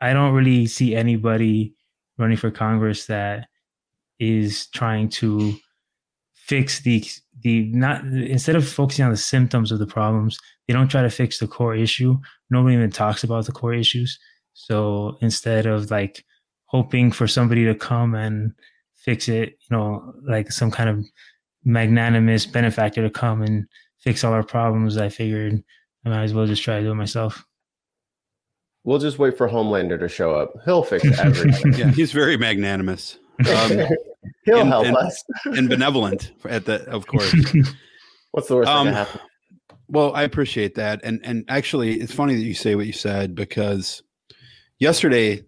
i 0.00 0.12
don't 0.12 0.32
really 0.32 0.66
see 0.66 0.96
anybody 0.96 1.74
running 2.18 2.36
for 2.36 2.50
congress 2.50 3.06
that 3.06 3.46
is 4.18 4.68
trying 4.68 5.08
to 5.08 5.54
fix 6.34 6.80
the 6.80 7.04
the 7.42 7.64
not 7.66 8.02
instead 8.04 8.56
of 8.56 8.66
focusing 8.66 9.04
on 9.04 9.10
the 9.10 9.16
symptoms 9.16 9.70
of 9.70 9.78
the 9.78 9.86
problems 9.86 10.38
they 10.66 10.74
don't 10.74 10.88
try 10.88 11.02
to 11.02 11.10
fix 11.10 11.38
the 11.38 11.46
core 11.46 11.74
issue. 11.74 12.18
Nobody 12.50 12.76
even 12.76 12.90
talks 12.90 13.24
about 13.24 13.46
the 13.46 13.52
core 13.52 13.74
issues. 13.74 14.18
So 14.54 15.16
instead 15.20 15.66
of 15.66 15.90
like 15.90 16.24
hoping 16.66 17.10
for 17.12 17.26
somebody 17.26 17.64
to 17.64 17.74
come 17.74 18.14
and 18.14 18.52
fix 19.04 19.28
it, 19.28 19.50
you 19.50 19.76
know, 19.76 20.14
like 20.22 20.50
some 20.52 20.70
kind 20.70 20.88
of 20.88 21.04
magnanimous 21.64 22.46
benefactor 22.46 23.02
to 23.02 23.10
come 23.10 23.42
and 23.42 23.66
fix 24.00 24.24
all 24.24 24.32
our 24.32 24.42
problems, 24.42 24.96
I 24.96 25.08
figured 25.08 25.62
I 26.04 26.08
might 26.08 26.22
as 26.24 26.34
well 26.34 26.46
just 26.46 26.62
try 26.62 26.78
to 26.78 26.84
do 26.84 26.92
it 26.92 26.96
myself. 26.96 27.44
We'll 28.84 28.98
just 28.98 29.18
wait 29.18 29.36
for 29.38 29.48
Homelander 29.48 29.98
to 30.00 30.08
show 30.08 30.34
up. 30.34 30.52
He'll 30.64 30.82
fix 30.82 31.04
everything. 31.18 31.74
yeah, 31.74 31.90
he's 31.90 32.12
very 32.12 32.36
magnanimous. 32.36 33.18
Um, 33.48 33.70
He'll 34.44 34.60
and, 34.60 34.68
help 34.68 34.86
and, 34.86 34.96
us. 34.96 35.24
and 35.44 35.68
benevolent 35.68 36.32
at 36.48 36.64
the, 36.64 36.88
of 36.88 37.06
course. 37.06 37.32
What's 38.32 38.48
the 38.48 38.56
worst 38.56 38.68
Um, 38.68 38.86
that 38.86 38.92
can 38.92 39.06
happen? 39.06 39.20
Well, 39.88 40.14
I 40.14 40.22
appreciate 40.22 40.76
that, 40.76 41.00
and 41.04 41.20
and 41.22 41.44
actually, 41.48 42.00
it's 42.00 42.14
funny 42.14 42.34
that 42.34 42.42
you 42.42 42.54
say 42.54 42.74
what 42.76 42.86
you 42.86 42.94
said 42.94 43.34
because 43.34 44.02
yesterday, 44.78 45.42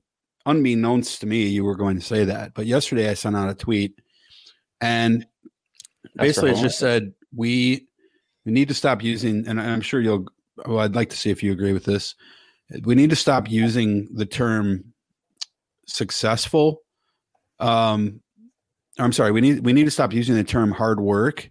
unbeknownst 0.47 1.21
to 1.21 1.27
me, 1.27 1.47
you 1.47 1.65
were 1.65 1.77
going 1.77 1.97
to 1.97 2.05
say 2.05 2.25
that, 2.25 2.55
but 2.55 2.67
yesterday 2.67 3.09
I 3.09 3.15
sent 3.15 3.37
out 3.37 3.49
a 3.49 3.55
tweet, 3.55 3.99
and 4.81 5.27
basically 6.17 6.51
it 6.51 6.57
just 6.57 6.79
said 6.79 7.13
we 7.35 7.87
we 8.45 8.53
need 8.53 8.69
to 8.69 8.75
stop 8.75 9.03
using, 9.03 9.47
and 9.47 9.61
I'm 9.61 9.81
sure 9.81 10.01
you'll. 10.01 10.27
Well, 10.67 10.79
I'd 10.79 10.95
like 10.95 11.11
to 11.11 11.17
see 11.17 11.31
if 11.31 11.43
you 11.43 11.51
agree 11.53 11.73
with 11.73 11.85
this. 11.85 12.15
We 12.85 12.95
need 12.95 13.11
to 13.11 13.17
stop 13.17 13.51
using 13.51 14.09
the 14.15 14.27
term 14.27 14.95
successful. 15.87 16.83
Um, 17.59 18.21
I'm 18.99 19.13
sorry. 19.13 19.33
We 19.33 19.41
need 19.41 19.65
we 19.65 19.73
need 19.73 19.85
to 19.85 19.91
stop 19.91 20.13
using 20.13 20.37
the 20.37 20.45
term 20.45 20.71
hard 20.71 21.01
work 21.01 21.51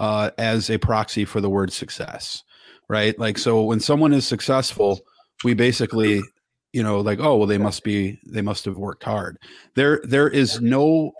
uh, 0.00 0.30
as 0.38 0.70
a 0.70 0.78
proxy 0.78 1.24
for 1.24 1.40
the 1.40 1.50
word 1.50 1.72
success, 1.72 2.42
right? 2.88 3.16
Like, 3.18 3.38
so 3.38 3.62
when 3.62 3.80
someone 3.80 4.12
is 4.12 4.26
successful, 4.26 5.00
we 5.44 5.54
basically, 5.54 6.22
you 6.72 6.82
know, 6.82 7.00
like, 7.00 7.18
oh, 7.20 7.36
well, 7.36 7.46
they 7.46 7.58
must 7.58 7.84
be, 7.84 8.18
they 8.26 8.42
must 8.42 8.64
have 8.64 8.76
worked 8.76 9.04
hard. 9.04 9.38
There, 9.74 10.00
there 10.04 10.28
is 10.28 10.60
no 10.60 11.12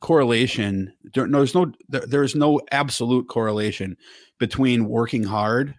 correlation. 0.00 0.92
There, 1.14 1.26
no, 1.26 1.38
there's 1.38 1.54
no, 1.54 1.72
there, 1.88 2.06
there's 2.06 2.34
no 2.34 2.60
absolute 2.70 3.28
correlation 3.28 3.96
between 4.38 4.88
working 4.88 5.24
hard 5.24 5.74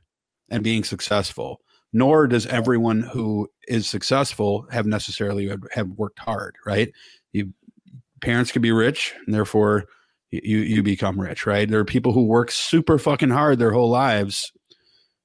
and 0.49 0.63
being 0.63 0.84
successful. 0.84 1.60
Nor 1.95 2.26
does 2.26 2.47
everyone 2.47 3.02
who 3.02 3.47
is 3.67 3.88
successful 3.88 4.65
have 4.71 4.88
necessarily 4.88 5.47
have, 5.47 5.62
have 5.73 5.89
worked 5.89 6.17
hard, 6.17 6.56
right? 6.65 6.91
You 7.34 7.54
parents 8.19 8.52
can 8.52 8.63
be 8.63 8.71
rich, 8.71 9.13
and 9.26 9.36
therefore 9.36 9.86
you 10.32 10.60
you 10.60 10.82
become 10.82 11.21
rich, 11.21 11.45
right? 11.45 11.69
There 11.69 11.80
are 11.80 11.86
people 11.86 12.12
who 12.12 12.26
work 12.26 12.49
super 12.49 12.97
fucking 12.97 13.30
hard 13.30 13.60
their 13.60 13.71
whole 13.71 13.91
lives, 13.91 14.52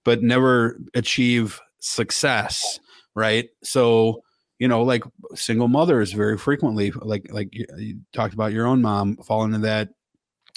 but 0.04 0.22
never 0.22 0.78
achieve 0.94 1.58
success, 1.78 2.78
right? 3.14 3.48
So 3.62 4.22
you 4.58 4.66
know, 4.66 4.82
like 4.82 5.04
single 5.34 5.68
mothers 5.68 6.12
very 6.12 6.36
frequently, 6.36 6.90
like 6.90 7.32
like 7.32 7.48
you, 7.52 7.66
you 7.76 8.00
talked 8.12 8.34
about 8.34 8.52
your 8.52 8.66
own 8.66 8.82
mom, 8.82 9.16
fall 9.18 9.44
into 9.44 9.58
that 9.58 9.90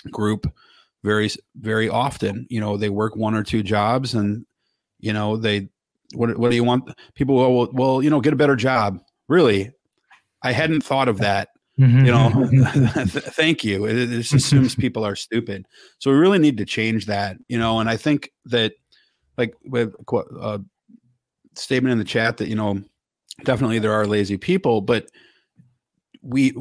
group 0.09 0.51
very 1.03 1.29
very 1.55 1.89
often. 1.89 2.47
You 2.49 2.59
know, 2.59 2.77
they 2.77 2.89
work 2.89 3.15
one 3.15 3.35
or 3.35 3.43
two 3.43 3.63
jobs, 3.63 4.13
and 4.13 4.45
you 4.99 5.13
know 5.13 5.37
they 5.37 5.69
what 6.13 6.37
what 6.37 6.49
do 6.49 6.55
you 6.55 6.63
want? 6.63 6.89
People 7.15 7.35
will 7.35 7.55
well, 7.55 7.69
well, 7.73 8.03
you 8.03 8.09
know, 8.09 8.21
get 8.21 8.33
a 8.33 8.37
better 8.37 8.55
job. 8.55 8.99
Really, 9.27 9.71
I 10.43 10.51
hadn't 10.51 10.81
thought 10.81 11.07
of 11.07 11.19
that. 11.19 11.49
Mhm. 11.79 12.05
You 12.05 12.11
know, 12.11 13.05
thank 13.05 13.63
you. 13.63 13.85
It, 13.85 13.97
it 13.97 14.07
just 14.07 14.33
assumes 14.33 14.75
people 14.75 15.05
are 15.05 15.15
stupid. 15.15 15.65
So 15.99 16.11
we 16.11 16.17
really 16.17 16.39
need 16.39 16.57
to 16.57 16.65
change 16.65 17.05
that. 17.05 17.37
You 17.47 17.59
know, 17.59 17.79
and 17.79 17.89
I 17.89 17.97
think 17.97 18.31
that 18.45 18.73
like 19.37 19.53
with 19.63 19.93
uh, 20.39 20.59
statement 21.55 21.91
in 21.91 21.97
the 21.97 22.03
chat 22.03 22.37
that 22.37 22.47
you 22.47 22.55
know 22.55 22.81
definitely 23.43 23.79
there 23.79 23.93
are 23.93 24.07
lazy 24.07 24.37
people, 24.37 24.81
but 24.81 25.07
we 26.21 26.53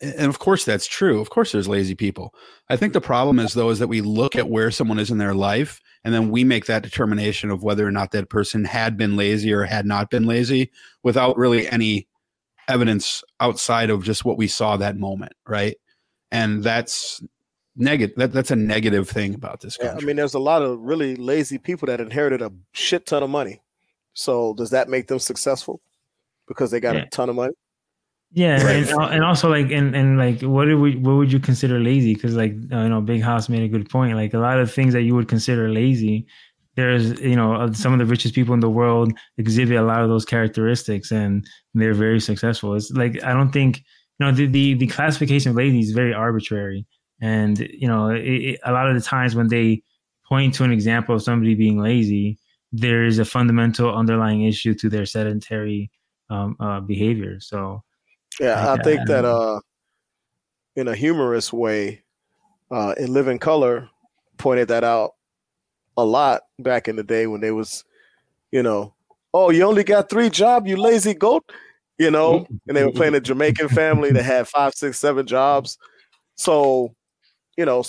and 0.00 0.28
of 0.28 0.38
course 0.38 0.64
that's 0.64 0.86
true. 0.86 1.20
Of 1.20 1.30
course 1.30 1.52
there's 1.52 1.68
lazy 1.68 1.94
people. 1.94 2.34
I 2.68 2.76
think 2.76 2.92
the 2.92 3.00
problem 3.00 3.38
is 3.38 3.54
though 3.54 3.70
is 3.70 3.78
that 3.78 3.88
we 3.88 4.00
look 4.00 4.36
at 4.36 4.48
where 4.48 4.70
someone 4.70 4.98
is 4.98 5.10
in 5.10 5.18
their 5.18 5.34
life 5.34 5.80
and 6.04 6.14
then 6.14 6.30
we 6.30 6.44
make 6.44 6.66
that 6.66 6.82
determination 6.82 7.50
of 7.50 7.62
whether 7.62 7.86
or 7.86 7.90
not 7.90 8.12
that 8.12 8.28
person 8.28 8.64
had 8.64 8.96
been 8.96 9.16
lazy 9.16 9.52
or 9.52 9.64
had 9.64 9.86
not 9.86 10.10
been 10.10 10.24
lazy 10.24 10.70
without 11.02 11.36
really 11.36 11.68
any 11.68 12.08
evidence 12.68 13.22
outside 13.40 13.90
of 13.90 14.04
just 14.04 14.24
what 14.24 14.38
we 14.38 14.46
saw 14.46 14.76
that 14.76 14.96
moment, 14.96 15.32
right? 15.46 15.76
And 16.30 16.62
that's 16.62 17.22
negative 17.76 18.16
that, 18.16 18.32
that's 18.32 18.50
a 18.50 18.56
negative 18.56 19.08
thing 19.08 19.34
about 19.34 19.60
this 19.60 19.76
Yeah. 19.80 19.96
I 20.00 20.04
mean, 20.04 20.16
there's 20.16 20.34
a 20.34 20.38
lot 20.38 20.62
of 20.62 20.78
really 20.80 21.16
lazy 21.16 21.58
people 21.58 21.86
that 21.86 22.00
inherited 22.00 22.40
a 22.40 22.52
shit 22.72 23.06
ton 23.06 23.22
of 23.22 23.30
money. 23.30 23.60
So 24.14 24.54
does 24.54 24.70
that 24.70 24.88
make 24.88 25.06
them 25.08 25.18
successful 25.18 25.80
because 26.48 26.70
they 26.70 26.80
got 26.80 26.94
Yeah. 26.96 27.02
a 27.02 27.08
ton 27.10 27.28
of 27.28 27.36
money? 27.36 27.52
Yeah, 28.32 28.62
Right. 28.64 28.88
and, 28.88 29.14
and 29.14 29.24
also 29.24 29.48
like 29.48 29.70
and, 29.70 29.94
and 29.94 30.18
like 30.18 30.40
what 30.42 30.64
do 30.64 30.80
we 30.80 30.96
what 30.96 31.14
would 31.14 31.32
you 31.32 31.38
consider 31.38 31.78
lazy? 31.78 32.14
Because 32.14 32.34
like 32.34 32.52
uh, 32.72 32.82
you 32.82 32.88
know, 32.88 33.00
Big 33.00 33.22
House 33.22 33.48
made 33.48 33.62
a 33.62 33.68
good 33.68 33.88
point. 33.88 34.16
Like 34.16 34.34
a 34.34 34.38
lot 34.38 34.58
of 34.58 34.72
things 34.72 34.92
that 34.94 35.02
you 35.02 35.14
would 35.14 35.28
consider 35.28 35.68
lazy, 35.70 36.26
there's 36.74 37.20
you 37.20 37.36
know 37.36 37.54
uh, 37.54 37.72
some 37.72 37.92
of 37.92 38.00
the 38.00 38.06
richest 38.06 38.34
people 38.34 38.52
in 38.54 38.60
the 38.60 38.70
world 38.70 39.12
exhibit 39.38 39.76
a 39.76 39.82
lot 39.82 40.02
of 40.02 40.08
those 40.08 40.24
characteristics, 40.24 41.12
and 41.12 41.46
they're 41.74 41.94
very 41.94 42.18
successful. 42.20 42.74
It's 42.74 42.90
like 42.90 43.22
I 43.22 43.32
don't 43.32 43.52
think 43.52 43.78
you 44.18 44.26
know 44.26 44.32
the 44.32 44.46
the, 44.46 44.74
the 44.74 44.86
classification 44.88 45.50
of 45.50 45.56
lazy 45.56 45.78
is 45.80 45.92
very 45.92 46.12
arbitrary, 46.12 46.86
and 47.20 47.58
you 47.60 47.86
know 47.86 48.08
it, 48.08 48.24
it, 48.24 48.60
a 48.64 48.72
lot 48.72 48.88
of 48.88 48.96
the 48.96 49.00
times 49.00 49.36
when 49.36 49.46
they 49.46 49.82
point 50.26 50.54
to 50.54 50.64
an 50.64 50.72
example 50.72 51.14
of 51.14 51.22
somebody 51.22 51.54
being 51.54 51.78
lazy, 51.78 52.38
there 52.76 53.04
is 53.04 53.20
a 53.20 53.24
fundamental 53.24 53.94
underlying 53.94 54.42
issue 54.42 54.74
to 54.74 54.88
their 54.88 55.06
sedentary 55.06 55.90
um, 56.28 56.56
uh, 56.58 56.80
behavior. 56.80 57.38
So. 57.40 57.82
Yeah, 58.40 58.58
I 58.68 58.74
Yeah. 58.74 58.82
think 58.82 59.06
that 59.06 59.24
uh, 59.24 59.60
in 60.74 60.88
a 60.88 60.94
humorous 60.96 61.52
way, 61.52 62.02
uh, 62.72 62.94
in 62.98 63.12
Living 63.12 63.38
Color 63.38 63.88
pointed 64.38 64.66
that 64.68 64.82
out 64.82 65.12
a 65.96 66.04
lot 66.04 66.42
back 66.58 66.88
in 66.88 66.96
the 66.96 67.04
day 67.04 67.28
when 67.28 67.40
they 67.40 67.52
was, 67.52 67.84
you 68.50 68.60
know, 68.60 68.92
oh, 69.32 69.50
you 69.50 69.62
only 69.62 69.84
got 69.84 70.10
three 70.10 70.28
jobs, 70.28 70.68
you 70.68 70.76
lazy 70.76 71.14
goat, 71.14 71.44
you 71.96 72.10
know, 72.10 72.44
and 72.66 72.76
they 72.76 72.82
were 72.82 72.90
playing 72.90 73.14
a 73.14 73.20
Jamaican 73.20 73.68
family 73.68 74.10
that 74.10 74.24
had 74.24 74.48
five, 74.48 74.74
six, 74.74 74.98
seven 74.98 75.28
jobs. 75.28 75.78
So, 76.34 76.96
you 77.56 77.66
know, 77.66 77.84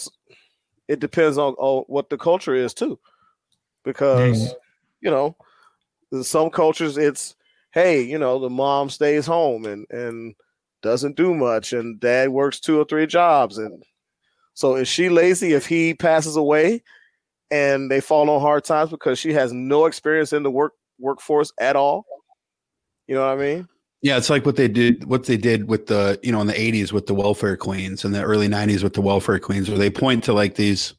it 0.88 1.00
depends 1.00 1.39
on, 1.39 1.54
on 1.54 1.86
what 1.88 2.12
the 2.12 2.17
culture 2.19 2.54
is 2.54 2.76
too, 2.76 3.00
because. 3.84 4.54
You 5.01 5.10
know, 5.10 5.36
some 6.21 6.49
cultures 6.49 6.97
it's 6.97 7.36
hey, 7.71 8.01
you 8.01 8.17
know, 8.17 8.39
the 8.39 8.49
mom 8.49 8.89
stays 8.89 9.25
home 9.25 9.65
and 9.65 9.86
and 9.89 10.36
doesn't 10.81 11.15
do 11.15 11.34
much, 11.34 11.73
and 11.73 11.99
dad 11.99 12.29
works 12.29 12.60
two 12.60 12.79
or 12.79 12.86
three 12.86 13.08
jobs, 13.08 13.58
and 13.58 13.84
so 14.53 14.75
is 14.75 14.88
she 14.88 15.10
lazy 15.10 15.53
if 15.53 15.67
he 15.67 15.93
passes 15.93 16.38
away 16.38 16.81
and 17.51 17.91
they 17.91 18.01
fall 18.01 18.29
on 18.29 18.41
hard 18.41 18.63
times 18.63 18.89
because 18.89 19.19
she 19.19 19.34
has 19.34 19.51
no 19.53 19.86
experience 19.86 20.34
in 20.34 20.43
the 20.43 20.51
work 20.51 20.73
workforce 20.97 21.51
at 21.60 21.75
all? 21.75 22.05
You 23.08 23.15
know 23.15 23.21
what 23.21 23.38
I 23.38 23.41
mean? 23.41 23.67
Yeah, 24.01 24.17
it's 24.17 24.29
like 24.29 24.45
what 24.45 24.55
they 24.55 24.67
did 24.67 25.05
what 25.05 25.25
they 25.25 25.38
did 25.38 25.67
with 25.67 25.88
the, 25.88 26.19
you 26.23 26.31
know, 26.31 26.39
in 26.39 26.47
the 26.47 26.53
80s 26.53 26.91
with 26.91 27.08
the 27.08 27.13
welfare 27.13 27.58
queens 27.58 28.05
and 28.05 28.13
the 28.13 28.23
early 28.23 28.47
90s 28.47 28.84
with 28.84 28.93
the 28.93 29.01
welfare 29.01 29.39
queens 29.39 29.69
where 29.69 29.77
they 29.77 29.89
point 29.89 30.23
to 30.25 30.34
like 30.34 30.55
these 30.55 30.93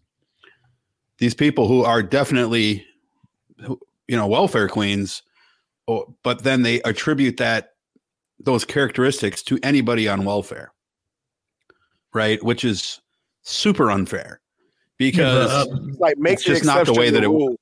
these 1.19 1.35
people 1.35 1.67
who 1.67 1.83
are 1.83 2.03
definitely 2.03 2.85
you 3.59 4.17
know, 4.17 4.27
welfare 4.27 4.69
queens 4.69 5.23
or, 5.87 6.07
but 6.23 6.43
then 6.43 6.63
they 6.63 6.81
attribute 6.83 7.37
that 7.39 7.75
those 8.41 8.65
characteristics 8.65 9.43
to 9.45 9.59
anybody 9.63 10.09
on 10.09 10.25
welfare. 10.25 10.73
Right? 12.15 12.43
Which 12.43 12.65
is 12.65 13.01
super 13.43 13.91
unfair 13.91 14.41
because 14.99 15.51
uh, 15.51 15.65
It's 15.89 15.99
like 15.99 16.19
make 16.19 16.35
It's 16.35 16.45
the 16.45 16.53
just 16.55 16.65
not 16.65 16.75
the 16.75 16.81
exception 16.83 17.01
way 17.01 17.11
that 17.11 17.25
it- 17.25 17.29
rule. 17.29 17.57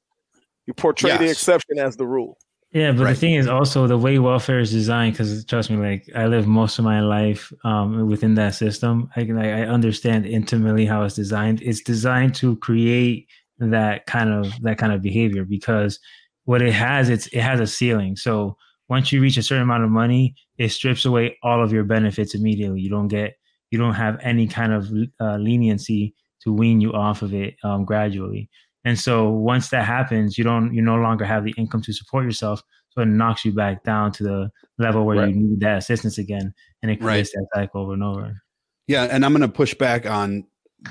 You 0.66 0.72
portray 0.72 1.14
the 1.18 1.28
exception 1.28 1.78
as 1.78 1.96
the 1.96 2.06
rule. 2.06 2.38
Yeah, 2.72 2.90
but 2.92 3.04
Right. 3.04 3.10
the 3.12 3.20
thing 3.20 3.34
is 3.34 3.46
also 3.46 3.86
the 3.86 3.98
way 3.98 4.18
welfare 4.18 4.58
is 4.60 4.72
designed. 4.72 5.12
Because 5.12 5.44
trust 5.44 5.70
me, 5.70 5.76
like 5.76 6.08
I 6.16 6.26
live 6.26 6.46
most 6.46 6.78
of 6.78 6.84
my 6.86 7.00
life 7.02 7.52
um, 7.64 8.08
within 8.08 8.34
that 8.36 8.54
system. 8.54 9.10
I 9.14 9.24
can, 9.26 9.36
I 9.38 9.60
I 9.62 9.66
understand 9.66 10.24
intimately 10.26 10.86
how 10.86 11.04
it's 11.04 11.14
designed. 11.14 11.60
It's 11.62 11.82
designed 11.82 12.34
to 12.36 12.56
create 12.56 13.28
that 13.58 14.06
kind 14.06 14.30
of 14.30 14.52
that 14.62 14.78
kind 14.78 14.92
of 14.92 15.02
behavior 15.02 15.44
because 15.44 15.98
what 16.44 16.60
it 16.62 16.72
has, 16.72 17.08
it's 17.08 17.26
it 17.28 17.40
has 17.40 17.60
a 17.60 17.66
ceiling. 17.66 18.16
So 18.16 18.56
once 18.88 19.12
you 19.12 19.20
reach 19.20 19.36
a 19.36 19.42
certain 19.42 19.62
amount 19.62 19.84
of 19.84 19.90
money, 19.90 20.34
it 20.58 20.68
strips 20.70 21.04
away 21.04 21.38
all 21.42 21.62
of 21.62 21.72
your 21.72 21.84
benefits 21.84 22.34
immediately. 22.34 22.80
You 22.80 22.90
don't 22.90 23.08
get 23.08 23.34
you 23.70 23.78
don't 23.78 23.94
have 23.94 24.18
any 24.22 24.46
kind 24.46 24.72
of 24.72 24.90
uh, 25.20 25.36
leniency 25.36 26.14
to 26.42 26.52
wean 26.52 26.80
you 26.80 26.92
off 26.92 27.22
of 27.22 27.32
it 27.34 27.56
um, 27.64 27.84
gradually. 27.84 28.50
And 28.84 29.00
so 29.00 29.30
once 29.30 29.70
that 29.70 29.86
happens, 29.86 30.36
you 30.36 30.44
don't 30.44 30.74
you 30.74 30.82
no 30.82 30.96
longer 30.96 31.24
have 31.24 31.44
the 31.44 31.54
income 31.56 31.80
to 31.82 31.92
support 31.92 32.24
yourself. 32.24 32.62
So 32.90 33.00
it 33.02 33.06
knocks 33.06 33.44
you 33.44 33.52
back 33.52 33.82
down 33.82 34.12
to 34.12 34.22
the 34.22 34.50
level 34.78 35.04
where 35.04 35.16
Right. 35.16 35.28
you 35.30 35.34
need 35.34 35.60
that 35.60 35.78
assistance 35.78 36.18
again, 36.18 36.52
and 36.82 36.90
it 36.90 37.00
Right. 37.00 37.12
creates 37.14 37.32
that 37.32 37.46
cycle 37.54 37.80
over 37.82 37.94
and 37.94 38.04
over. 38.04 38.40
Yeah, 38.86 39.04
and 39.04 39.24
I'm 39.24 39.32
going 39.32 39.40
to 39.40 39.48
push 39.48 39.74
back 39.74 40.04
on 40.06 40.44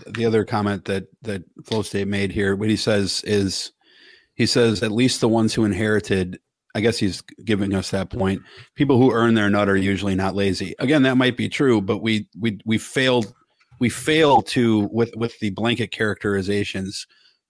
the 0.08 0.26
other 0.26 0.46
comment 0.46 0.86
that 0.86 1.06
that 1.22 1.44
Flow 1.66 1.82
State 1.82 2.08
made 2.08 2.32
here. 2.32 2.56
What 2.56 2.70
he 2.70 2.76
says 2.76 3.24
is, 3.26 3.72
he 4.36 4.46
says 4.46 4.84
at 4.84 4.92
least 4.92 5.22
the 5.22 5.30
ones 5.30 5.54
who 5.54 5.66
inherited. 5.66 6.40
I 6.76 6.82
guess 6.82 6.98
he's 6.98 7.22
giving 7.46 7.76
us 7.76 7.92
that 7.92 8.10
point. 8.10 8.42
People 8.76 8.98
who 8.98 9.12
earn 9.12 9.36
their 9.36 9.50
nut 9.50 9.70
are 9.70 9.78
usually 9.78 10.16
not 10.16 10.34
lazy. 10.34 10.74
Again, 10.80 11.04
that 11.04 11.18
might 11.18 11.38
be 11.38 11.48
true, 11.48 11.82
but 11.82 12.00
we 12.00 12.28
we 12.40 12.60
we 12.66 12.78
failed. 12.78 13.34
We 13.80 13.90
fail 13.90 14.42
to 14.44 14.90
with 14.92 15.16
with 15.16 15.38
the 15.40 15.52
blanket 15.52 15.92
characterizations 15.92 17.06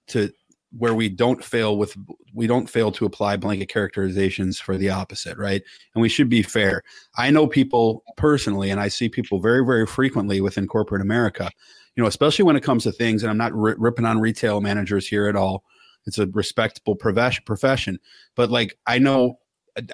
to 0.07 0.31
where 0.77 0.93
we 0.93 1.07
don't 1.07 1.43
fail 1.43 1.77
with 1.77 1.95
we 2.33 2.47
don't 2.47 2.69
fail 2.69 2.91
to 2.91 3.05
apply 3.05 3.37
blanket 3.37 3.69
characterizations 3.69 4.59
for 4.59 4.75
the 4.75 4.89
opposite, 4.89 5.37
right? 5.37 5.61
And 5.93 6.01
we 6.01 6.09
should 6.09 6.29
be 6.29 6.41
fair. 6.41 6.81
I 7.17 7.29
know 7.29 7.47
people 7.47 8.03
personally, 8.17 8.71
and 8.71 8.79
I 8.79 8.87
see 8.87 9.07
people 9.07 9.39
very, 9.39 9.63
very 9.63 9.85
frequently 9.85 10.41
within 10.41 10.67
corporate 10.67 11.01
America, 11.01 11.51
you 11.95 12.03
know, 12.03 12.07
especially 12.07 12.43
when 12.43 12.55
it 12.55 12.63
comes 12.63 12.83
to 12.83 12.91
things, 12.91 13.23
and 13.23 13.29
I'm 13.29 13.37
not 13.37 13.53
ri 13.53 13.75
ripping 13.77 14.05
on 14.05 14.19
retail 14.19 14.61
managers 14.61 15.07
here 15.07 15.27
at 15.27 15.35
all. 15.35 15.63
It's 16.05 16.17
a 16.17 16.27
respectable 16.27 16.95
profession, 16.95 17.43
profession. 17.45 17.99
But 18.35 18.49
like, 18.49 18.77
I 18.85 18.99
know, 18.99 19.39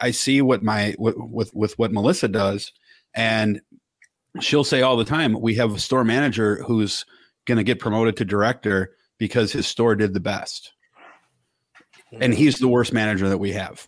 I 0.01 0.12
see 0.12 0.41
what 0.41 0.63
my, 0.63 0.95
with, 0.97 1.15
with, 1.17 1.53
with 1.53 1.77
what 1.77 1.91
Melissa 1.91 2.27
does, 2.27 2.71
and 3.13 3.62
she'll 4.39 4.63
say 4.63 4.81
all 4.81 4.97
the 4.97 5.05
time, 5.05 5.39
we 5.39 5.55
have 5.55 5.73
a 5.73 5.79
store 5.79 6.03
manager 6.03 6.63
who's 6.63 7.05
going 7.45 7.57
to 7.57 7.63
get 7.63 7.79
promoted 7.79 8.17
to 8.17 8.25
director 8.25 8.95
because 9.17 9.51
his 9.51 9.67
store 9.67 9.95
did 9.95 10.13
the 10.13 10.19
best. 10.19 10.73
And 12.19 12.33
mm. 12.33 12.38
he's 12.38 12.57
the 12.57 12.67
worst 12.67 12.93
manager 12.93 13.29
that 13.29 13.38
we 13.38 13.51
have 13.51 13.88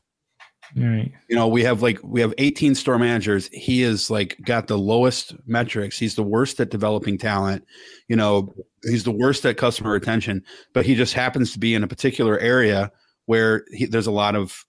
Right. 0.75 1.11
you 1.27 1.35
know 1.35 1.47
we 1.47 1.63
have 1.63 1.81
like 1.81 1.99
we 2.03 2.21
have 2.21 2.33
18 2.37 2.75
store 2.75 2.97
managers. 2.97 3.49
He 3.51 3.83
is 3.83 4.09
like 4.09 4.37
got 4.45 4.67
the 4.67 4.77
lowest 4.77 5.35
metrics. 5.45 5.99
He's 5.99 6.15
the 6.15 6.23
worst 6.23 6.59
at 6.59 6.69
developing 6.69 7.17
talent. 7.17 7.65
You 8.07 8.15
know 8.15 8.53
he's 8.83 9.03
the 9.03 9.11
worst 9.11 9.45
at 9.45 9.57
customer 9.57 9.91
retention. 9.91 10.43
But 10.73 10.85
he 10.85 10.95
just 10.95 11.13
happens 11.13 11.51
to 11.53 11.59
be 11.59 11.75
in 11.75 11.83
a 11.83 11.87
particular 11.87 12.39
area 12.39 12.91
where 13.25 13.65
he, 13.71 13.85
there's 13.85 14.07
a 14.07 14.11
lot 14.11 14.35
of 14.35 14.65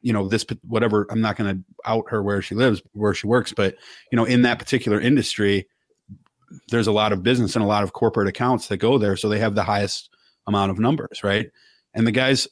you 0.00 0.12
know 0.12 0.28
this 0.28 0.46
whatever 0.62 1.06
i'm 1.10 1.20
not 1.20 1.36
going 1.36 1.56
to 1.56 1.64
out 1.84 2.04
her 2.08 2.22
where 2.22 2.40
she 2.40 2.54
lives 2.54 2.80
where 2.92 3.12
she 3.12 3.26
works 3.26 3.52
but 3.52 3.74
you 4.12 4.16
know 4.16 4.24
in 4.24 4.42
that 4.42 4.60
particular 4.60 5.00
industry 5.00 5.66
there's 6.68 6.86
a 6.86 6.92
lot 6.92 7.12
of 7.12 7.24
business 7.24 7.56
and 7.56 7.64
a 7.64 7.66
lot 7.66 7.82
of 7.82 7.92
corporate 7.92 8.28
accounts 8.28 8.68
that 8.68 8.76
go 8.76 8.96
there 8.96 9.16
so 9.16 9.28
they 9.28 9.40
have 9.40 9.56
the 9.56 9.64
highest 9.64 10.10
amount 10.46 10.70
of 10.70 10.78
numbers 10.78 11.22
right? 11.24 11.50
And 11.94 12.06
the 12.06 12.12
guy's 12.12 12.48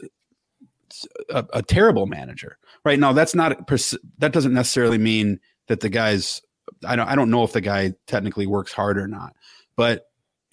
a, 1.30 1.44
a 1.54 1.62
terrible 1.62 2.06
manager 2.06 2.58
right 2.84 2.98
now 2.98 3.12
that's 3.12 3.34
not 3.34 3.66
pers- 3.66 3.98
that 4.18 4.32
doesn't 4.32 4.54
necessarily 4.54 4.98
mean 4.98 5.38
that 5.68 5.80
the 5.80 5.88
guy's 5.88 6.40
I 6.86 6.96
don't 6.96 7.08
I 7.08 7.14
don't 7.14 7.30
know 7.30 7.42
if 7.44 7.52
the 7.52 7.60
guy 7.60 7.92
technically 8.06 8.46
works 8.46 8.72
hard 8.72 8.98
or 8.98 9.06
not 9.08 9.34
but 9.76 10.06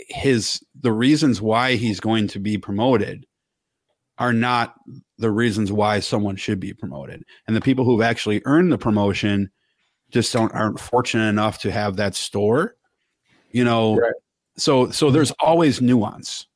his 0.10 0.64
the 0.80 0.92
reasons 0.92 1.42
why 1.42 1.76
he's 1.76 2.00
going 2.00 2.28
to 2.30 2.40
be 2.40 2.58
promoted 2.58 3.26
are 4.20 4.34
not 4.34 4.76
the 5.18 5.32
reasons 5.32 5.72
why 5.72 6.00
someone 6.00 6.36
should 6.36 6.60
be 6.60 6.74
promoted 6.74 7.24
and 7.48 7.56
the 7.56 7.62
people 7.62 7.86
who've 7.86 8.02
actually 8.02 8.42
earned 8.46 8.72
the 8.72 8.78
promotion 8.78 9.50
just 10.12 10.32
don't 10.34 10.54
aren't 10.54 10.80
fortunate 10.80 11.28
enough 11.28 11.60
to 11.60 11.72
have 11.72 11.96
that 11.98 12.16
store 12.16 12.76
you 13.52 13.64
know 13.64 13.96
Right. 13.98 14.14
so 14.58 14.90
so 14.92 15.12
there's 15.12 15.32
always 15.40 15.82
nuance 15.82 16.48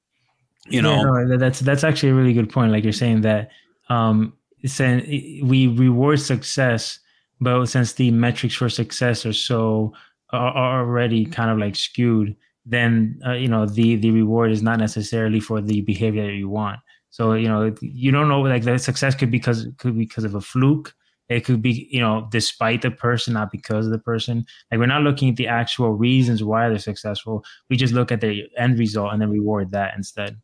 you 0.67 0.81
know 0.81 0.95
Yeah, 0.97 1.25
no, 1.25 1.37
that's 1.37 1.59
that's 1.59 1.83
actually 1.83 2.09
a 2.09 2.13
really 2.13 2.33
good 2.33 2.49
point. 2.49 2.71
Like 2.71 2.83
you're 2.83 2.93
saying 2.93 3.21
that 3.21 3.49
um, 3.91 4.33
since 4.65 5.05
we 5.43 5.67
reward 5.67 6.19
success, 6.21 6.99
but 7.41 7.65
since 7.65 7.93
the 7.93 8.11
metrics 8.11 8.55
for 8.55 8.69
success 8.69 9.25
are 9.25 9.33
so 9.33 9.93
are, 10.31 10.79
already 10.79 11.25
kind 11.25 11.51
of 11.51 11.57
like 11.57 11.75
skewed, 11.75 12.35
then 12.65 13.19
uh, 13.27 13.33
you 13.33 13.49
know 13.49 13.65
the 13.65 13.97
the 13.97 14.11
reward 14.11 14.51
is 14.51 14.63
not 14.63 14.79
necessarily 14.79 15.41
for 15.41 15.59
the 15.59 15.81
behavior 15.81 16.25
that 16.25 16.33
you 16.33 16.47
want. 16.47 16.79
So 17.09 17.33
you 17.33 17.49
know 17.49 17.75
you 17.81 18.11
don't 18.11 18.29
know 18.29 18.39
like 18.41 18.63
the 18.63 18.77
success 18.79 19.13
could 19.13 19.29
be 19.29 19.39
because 19.39 19.67
could 19.77 19.93
be 19.97 20.05
because 20.05 20.23
of 20.23 20.35
a 20.35 20.41
fluke. 20.41 20.93
It 21.27 21.43
could 21.43 21.61
be 21.61 21.89
you 21.91 21.99
know 21.99 22.27
despite 22.31 22.81
the 22.83 22.91
person, 22.91 23.33
not 23.33 23.51
because 23.51 23.87
of 23.87 23.91
the 23.91 23.99
person. 23.99 24.45
Like 24.69 24.79
we're 24.79 24.85
not 24.85 25.01
looking 25.01 25.29
at 25.29 25.35
the 25.35 25.47
actual 25.47 25.91
reasons 25.91 26.45
why 26.45 26.69
they're 26.69 26.79
successful. 26.79 27.43
We 27.69 27.75
just 27.75 27.93
look 27.93 28.11
at 28.11 28.21
the 28.21 28.43
end 28.57 28.79
result 28.79 29.11
and 29.11 29.21
then 29.21 29.31
reward 29.31 29.71
that 29.71 29.95
instead. 29.97 30.37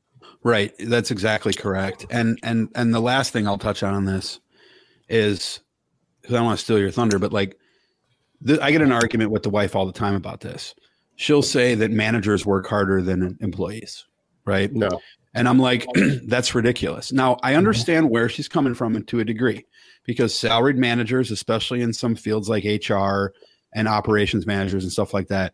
Right. 0.44 0.74
That's 0.80 1.12
exactly 1.12 1.54
correct. 1.54 2.06
And 2.10 2.40
and 2.44 2.70
and 2.76 2.94
the 2.94 3.00
last 3.00 3.34
thing 3.34 3.48
I'll 3.48 3.58
touch 3.58 3.84
on 3.84 3.94
on 3.94 4.06
this 4.06 4.40
is 5.10 5.60
because 6.22 6.36
I 6.36 6.40
don't 6.40 6.46
want 6.46 6.60
to 6.60 6.64
steal 6.64 6.80
your 6.80 6.92
thunder, 6.92 7.20
but 7.20 7.34
like 7.34 7.58
th- 8.46 8.60
I 8.60 8.72
get 8.72 8.82
an 8.82 8.92
argument 8.92 9.32
with 9.32 9.44
the 9.44 9.50
wife 9.50 9.76
all 9.76 9.86
the 9.86 9.94
time 9.94 10.16
about 10.16 10.42
this. 10.42 10.76
She'll 11.16 11.42
say 11.42 11.76
that 11.76 11.92
managers 11.92 12.46
work 12.46 12.68
harder 12.68 13.02
than 13.02 13.38
employees, 13.42 14.06
right? 14.46 14.72
No. 14.72 15.02
And 15.34 15.48
I'm 15.48 15.60
like, 15.60 15.86
that's 16.26 16.54
ridiculous. 16.56 17.12
Now, 17.12 17.38
I 17.42 17.52
mm-hmm. 17.52 17.58
understand 17.58 18.10
where 18.10 18.30
she's 18.30 18.48
coming 18.48 18.74
from 18.74 19.02
to 19.04 19.20
a 19.20 19.26
degree 19.26 19.66
because 20.04 20.34
salaried 20.34 20.78
managers, 20.78 21.32
especially 21.32 21.82
in 21.82 21.94
some 21.94 22.16
fields 22.16 22.50
like 22.50 22.64
HR 22.64 23.34
and 23.74 23.88
operations 23.88 24.46
managers 24.46 24.84
and 24.84 24.92
stuff 24.92 25.14
like 25.14 25.28
that, 25.28 25.54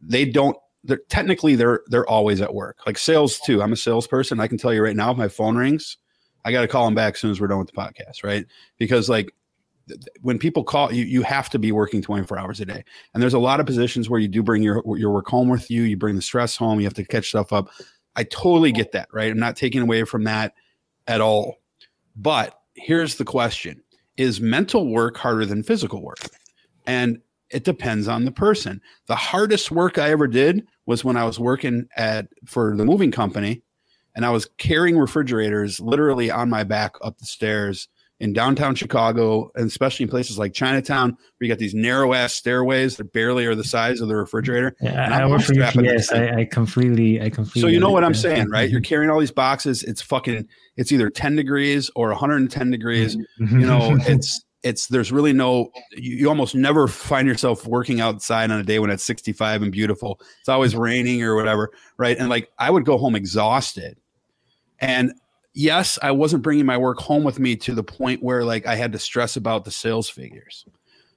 they 0.00 0.24
don't 0.24 0.56
they're 0.84 1.00
technically 1.08 1.56
they're 1.56 1.82
they're 1.86 2.08
always 2.08 2.40
at 2.40 2.54
work. 2.54 2.78
Like 2.86 2.98
sales 2.98 3.38
too. 3.40 3.62
I'm 3.62 3.72
a 3.72 3.76
salesperson. 3.76 4.40
I 4.40 4.48
can 4.48 4.58
tell 4.58 4.72
you 4.72 4.82
right 4.82 4.96
now, 4.96 5.10
if 5.10 5.16
my 5.16 5.28
phone 5.28 5.56
rings, 5.56 5.96
I 6.44 6.52
got 6.52 6.62
to 6.62 6.68
call 6.68 6.84
them 6.84 6.94
back 6.94 7.14
as 7.14 7.20
soon 7.20 7.30
as 7.30 7.40
we're 7.40 7.48
done 7.48 7.58
with 7.58 7.70
the 7.70 7.76
podcast, 7.76 8.22
right? 8.22 8.46
Because 8.78 9.08
like 9.08 9.32
when 10.20 10.38
people 10.38 10.64
call 10.64 10.92
you, 10.92 11.04
you 11.04 11.22
have 11.22 11.48
to 11.50 11.58
be 11.58 11.72
working 11.72 12.02
24 12.02 12.38
hours 12.38 12.60
a 12.60 12.66
day. 12.66 12.84
And 13.14 13.22
there's 13.22 13.34
a 13.34 13.38
lot 13.38 13.60
of 13.60 13.66
positions 13.66 14.08
where 14.08 14.20
you 14.20 14.28
do 14.28 14.42
bring 14.42 14.62
your 14.62 14.82
your 14.96 15.10
work 15.10 15.26
home 15.26 15.48
with 15.48 15.70
you. 15.70 15.82
You 15.82 15.96
bring 15.96 16.16
the 16.16 16.22
stress 16.22 16.56
home. 16.56 16.78
You 16.80 16.86
have 16.86 16.94
to 16.94 17.04
catch 17.04 17.28
stuff 17.28 17.52
up. 17.52 17.68
I 18.16 18.24
totally 18.24 18.72
get 18.72 18.92
that, 18.92 19.08
right? 19.12 19.30
I'm 19.30 19.38
not 19.38 19.56
taking 19.56 19.82
away 19.82 20.04
from 20.04 20.24
that 20.24 20.54
at 21.06 21.20
all. 21.20 21.56
But 22.16 22.58
here's 22.74 23.16
the 23.16 23.24
question: 23.24 23.82
Is 24.16 24.40
mental 24.40 24.88
work 24.88 25.16
harder 25.16 25.46
than 25.46 25.62
physical 25.62 26.02
work? 26.02 26.18
And 26.86 27.20
it 27.50 27.64
depends 27.64 28.08
on 28.08 28.24
the 28.24 28.32
person. 28.32 28.80
The 29.06 29.16
hardest 29.16 29.70
work 29.70 29.98
I 29.98 30.10
ever 30.10 30.26
did 30.26 30.66
was 30.86 31.04
when 31.04 31.16
I 31.16 31.24
was 31.24 31.38
working 31.38 31.88
at 31.96 32.28
for 32.46 32.76
the 32.76 32.84
moving 32.84 33.10
company 33.10 33.62
and 34.14 34.24
I 34.24 34.30
was 34.30 34.48
carrying 34.58 34.98
refrigerators 34.98 35.80
literally 35.80 36.30
on 36.30 36.50
my 36.50 36.64
back 36.64 36.94
up 37.02 37.18
the 37.18 37.26
stairs 37.26 37.88
in 38.20 38.32
downtown 38.32 38.74
Chicago, 38.74 39.50
and 39.54 39.66
especially 39.66 40.02
in 40.02 40.10
places 40.10 40.38
like 40.38 40.52
Chinatown, 40.52 41.10
where 41.10 41.46
you 41.46 41.48
got 41.48 41.58
these 41.58 41.74
narrow 41.74 42.12
ass 42.14 42.34
stairways 42.34 42.96
that 42.96 43.12
barely 43.12 43.46
are 43.46 43.54
the 43.54 43.62
size 43.62 44.00
of 44.00 44.08
the 44.08 44.16
refrigerator. 44.16 44.74
Yeah, 44.80 45.16
I 45.16 45.26
work 45.26 45.42
for 45.42 45.60
UPS. 45.60 46.10
I, 46.10 46.40
I 46.40 46.44
completely, 46.44 47.20
I 47.22 47.30
completely. 47.30 47.60
So 47.60 47.68
you 47.68 47.78
know 47.78 47.90
what 47.90 48.02
I'm 48.02 48.14
saying, 48.14 48.50
right? 48.50 48.68
You're 48.68 48.80
carrying 48.80 49.10
all 49.10 49.20
these 49.20 49.30
boxes. 49.30 49.84
It's 49.84 50.02
fucking. 50.02 50.48
It's 50.76 50.90
either 50.90 51.10
10 51.10 51.36
degrees 51.36 51.90
or 51.94 52.08
110 52.08 52.70
degrees. 52.70 53.16
Mm-hmm. 53.40 53.60
You 53.60 53.66
know, 53.66 53.96
it's 54.00 54.44
it's 54.62 54.88
there's 54.88 55.12
really 55.12 55.32
no 55.32 55.70
you, 55.92 56.16
you, 56.16 56.28
almost 56.28 56.54
never 56.54 56.88
find 56.88 57.28
yourself 57.28 57.66
working 57.66 58.00
outside 58.00 58.50
on 58.50 58.58
a 58.58 58.64
day 58.64 58.78
when 58.78 58.90
it's 58.90 59.04
65 59.04 59.62
and 59.62 59.72
beautiful. 59.72 60.20
It's 60.40 60.48
always 60.48 60.74
raining 60.74 61.22
or 61.22 61.36
whatever 61.36 61.70
right? 61.96 62.16
And 62.18 62.28
like 62.28 62.50
i 62.58 62.70
would 62.70 62.84
go 62.84 62.98
home 62.98 63.14
exhausted. 63.14 63.98
And 64.80 65.12
yes 65.54 65.98
i 66.02 66.10
wasn't 66.10 66.42
bringing 66.42 66.66
my 66.66 66.76
work 66.76 66.98
home 66.98 67.24
with 67.24 67.38
me 67.38 67.56
to 67.56 67.74
the 67.74 67.82
point 67.82 68.22
where 68.22 68.44
like 68.44 68.66
i 68.66 68.76
had 68.76 68.92
to 68.92 68.98
stress 68.98 69.34
about 69.34 69.64
the 69.64 69.70
sales 69.70 70.08
figures 70.08 70.66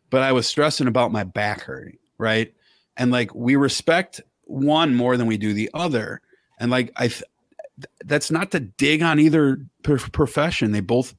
but 0.09 0.21
i 0.21 0.31
was 0.31 0.47
stressing 0.47 0.87
about 0.87 1.11
my 1.11 1.23
back 1.23 1.61
hurting 1.61 1.97
right? 2.21 2.53
And 2.97 3.11
like 3.11 3.33
we 3.33 3.55
respect 3.55 4.21
one 4.43 4.93
more 4.93 5.17
than 5.17 5.25
we 5.25 5.37
do 5.37 5.53
the 5.53 5.69
other. 5.73 6.21
And 6.59 6.71
like 6.71 6.91
i 6.95 7.07
th- 7.07 7.23
that's 8.05 8.29
not 8.29 8.51
to 8.51 8.59
dig 8.59 9.01
on 9.01 9.19
either 9.19 9.65
profession. 9.81 10.71
They 10.71 10.81
both 10.81 11.15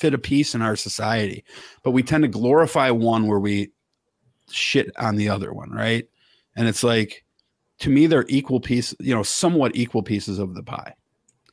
fit 0.00 0.14
a 0.14 0.18
piece 0.18 0.54
in 0.54 0.62
our 0.62 0.76
society, 0.76 1.44
but 1.82 1.90
we 1.90 2.02
tend 2.02 2.22
to 2.22 2.28
glorify 2.28 2.90
one 2.90 3.26
where 3.26 3.38
we 3.38 3.70
shit 4.50 4.90
on 4.96 5.16
the 5.16 5.28
other 5.28 5.52
one, 5.52 5.70
right? 5.70 6.08
And 6.56 6.66
it's 6.66 6.82
like 6.82 7.24
to 7.80 7.90
me 7.90 8.06
they're 8.06 8.26
equal 8.28 8.60
piece, 8.60 8.94
you 8.98 9.14
know, 9.14 9.22
somewhat 9.22 9.76
equal 9.76 10.02
pieces 10.02 10.38
of 10.38 10.54
the 10.54 10.62
pie. 10.62 10.94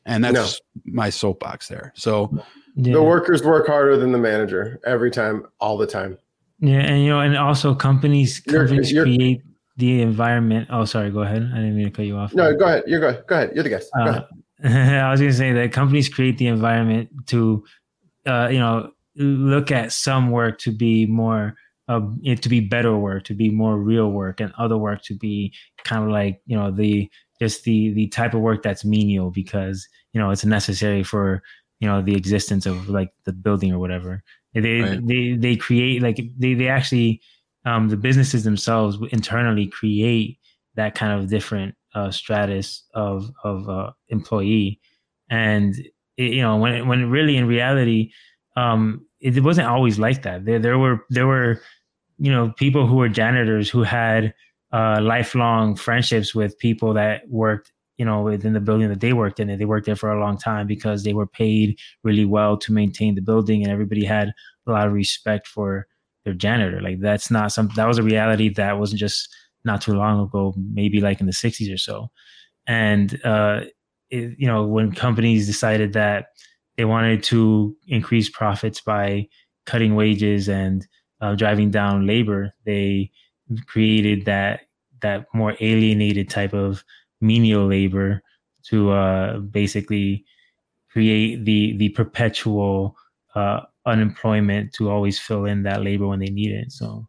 And 0.06 0.24
that's 0.24 0.62
no. 0.86 0.94
my 0.94 1.10
soapbox 1.10 1.68
there. 1.68 1.92
So 1.96 2.32
yeah. 2.76 2.94
the 2.94 3.04
workers 3.04 3.44
work 3.44 3.68
harder 3.68 3.98
than 3.98 4.14
the 4.14 4.18
manager 4.18 4.80
every 4.86 5.12
time, 5.12 5.46
all 5.60 5.78
the 5.78 5.88
time. 5.88 6.18
Yeah, 6.60 6.80
and 6.80 7.04
you 7.04 7.10
know, 7.10 7.20
and 7.20 7.38
also 7.38 7.76
companies 7.76 8.40
companies 8.40 8.92
you're, 8.92 9.06
you're, 9.06 9.18
create 9.18 9.42
the 9.76 10.02
environment. 10.02 10.70
Oh, 10.72 10.86
sorry, 10.86 11.12
go 11.12 11.20
ahead. 11.20 11.44
I 11.54 11.58
didn't 11.58 11.76
mean 11.76 11.86
to 11.86 11.92
cut 11.92 12.06
you 12.06 12.16
off. 12.16 12.34
No, 12.34 12.56
go 12.56 12.66
ahead. 12.66 12.84
You're 12.88 13.00
go. 13.00 13.22
Go 13.28 13.36
ahead. 13.36 13.52
You're 13.54 13.64
the 13.64 13.70
guest. 13.70 13.92
Go 13.96 14.04
uh, 14.04 14.28
ahead. 14.64 15.04
I 15.04 15.12
was 15.12 15.20
going 15.20 15.32
to 15.32 15.38
say 15.38 15.54
that 15.54 15.72
companies 15.72 16.10
create 16.10 16.40
the 16.40 16.48
environment 16.48 17.10
to 17.28 17.64
uh, 18.28 18.48
you 18.50 18.60
know 18.60 18.92
look 19.16 19.72
at 19.72 19.92
some 19.92 20.32
work 20.32 20.60
to 20.60 20.72
be 20.72 21.06
more 21.06 21.56
uh, 21.88 22.02
it 22.24 22.42
to 22.42 22.50
be 22.50 22.60
better 22.60 22.98
work 22.98 23.24
to 23.24 23.34
be 23.34 23.50
more 23.50 23.78
real 23.78 24.12
work 24.12 24.40
and 24.40 24.54
other 24.58 24.78
work 24.78 25.02
to 25.04 25.16
be 25.16 25.54
kind 25.84 26.04
of 26.04 26.10
like 26.10 26.42
you 26.46 26.56
know 26.56 26.70
the 26.72 27.10
just 27.40 27.64
the 27.64 27.94
the 27.94 28.08
type 28.08 28.34
of 28.34 28.42
work 28.42 28.62
that's 28.62 28.86
menial 28.86 29.32
because 29.32 29.88
you 30.14 30.20
know 30.20 30.30
it's 30.30 30.46
necessary 30.46 31.04
for 31.04 31.42
you 31.80 31.88
know 31.88 32.02
the 32.02 32.16
existence 32.16 32.66
of 32.66 32.90
like 32.90 33.10
the 33.26 33.34
building 33.34 33.72
or 33.72 33.80
whatever 33.80 34.24
they 34.54 34.82
right. 34.82 35.08
they 35.08 35.34
they 35.34 35.56
create 35.56 36.02
like 36.02 36.20
they 36.38 36.54
they 36.54 36.68
actually 36.68 37.22
um 37.66 37.90
the 37.90 37.98
businesses 37.98 38.44
themselves 38.44 38.98
internally 39.12 39.68
create 39.68 40.38
that 40.76 40.96
kind 40.96 41.20
of 41.20 41.30
different 41.30 41.76
uh 41.96 42.12
stratus 42.12 42.84
of 42.94 43.32
of 43.44 43.70
uh 43.70 43.92
employee 44.10 44.80
and 45.30 45.76
it, 46.18 46.34
you 46.34 46.42
know 46.42 46.58
when 46.58 46.88
when 46.88 47.10
really 47.10 47.38
in 47.38 47.48
reality 47.48 48.12
um 48.56 49.06
it, 49.20 49.38
it 49.38 49.44
wasn't 49.44 49.68
always 49.68 49.98
like 50.00 50.24
that. 50.24 50.46
There 50.46 50.60
there 50.60 50.78
were 50.78 51.06
there 51.10 51.28
were 51.28 51.62
you 52.20 52.32
know 52.32 52.52
people 52.58 52.88
who 52.88 52.96
were 52.96 53.10
janitors 53.10 53.70
who 53.70 53.84
had 53.84 54.34
uh 54.72 55.00
lifelong 55.02 55.76
friendships 55.76 56.36
with 56.36 56.58
people 56.60 56.94
that 56.94 57.28
worked 57.30 57.72
you 57.98 58.06
know 58.06 58.22
within 58.22 58.54
the 58.54 58.60
building 58.60 58.90
that 58.90 59.00
they 59.00 59.14
worked 59.14 59.40
in 59.40 59.50
and 59.50 59.60
they 59.60 59.66
worked 59.66 59.86
there 59.86 59.96
for 59.96 60.12
a 60.12 60.20
long 60.20 60.38
time 60.38 60.68
because 60.68 61.04
they 61.04 61.14
were 61.14 61.28
paid 61.28 61.80
really 62.04 62.26
well 62.26 62.58
to 62.58 62.74
maintain 62.74 63.16
the 63.16 63.22
building 63.22 63.64
and 63.64 63.72
everybody 63.72 64.04
had 64.06 64.34
a 64.68 64.72
lot 64.72 64.88
of 64.88 64.94
respect 64.94 65.48
for 65.48 65.88
their 66.26 66.34
janitor. 66.34 66.82
Like 66.82 67.00
that's 67.00 67.32
not 67.32 67.52
some 67.52 67.70
that 67.76 67.88
was 67.88 67.98
a 67.98 68.04
reality 68.04 68.50
that 68.50 68.78
wasn't 68.78 69.00
just 69.00 69.34
not 69.64 69.82
too 69.82 69.94
long 69.94 70.22
ago 70.22 70.54
maybe 70.58 71.02
like 71.02 71.20
in 71.20 71.26
the 71.26 71.32
60s 71.34 71.74
or 71.74 71.78
so. 71.78 72.10
And 72.68 73.20
uh 73.26 73.62
it, 74.10 74.36
you 74.38 74.48
know, 74.48 74.66
when 74.66 74.92
companies 74.92 75.46
decided 75.46 75.94
that 75.94 76.28
they 76.78 76.86
wanted 76.86 77.24
to 77.24 77.76
increase 77.88 78.30
profits 78.30 78.82
by 78.82 79.28
cutting 79.66 79.96
wages 79.96 80.48
and 80.48 80.88
uh, 81.22 81.36
driving 81.36 81.72
down 81.72 82.08
labor, 82.08 82.54
they 82.66 83.12
created 83.66 84.26
that 84.26 84.62
that 85.02 85.28
more 85.34 85.56
alienated 85.60 86.30
type 86.30 86.54
of 86.54 86.84
menial 87.22 87.68
labor 87.68 88.22
to 88.64 88.92
uh, 88.92 89.40
basically 89.40 90.26
create 90.92 91.46
the 91.46 91.76
the 91.78 91.90
perpetual 91.90 92.96
uh, 93.36 93.62
unemployment 93.86 94.74
to 94.74 94.90
always 94.90 95.20
fill 95.20 95.46
in 95.46 95.64
that 95.64 95.84
labor 95.84 96.08
when 96.08 96.20
they 96.20 96.30
need 96.30 96.52
it. 96.52 96.72
So, 96.72 97.08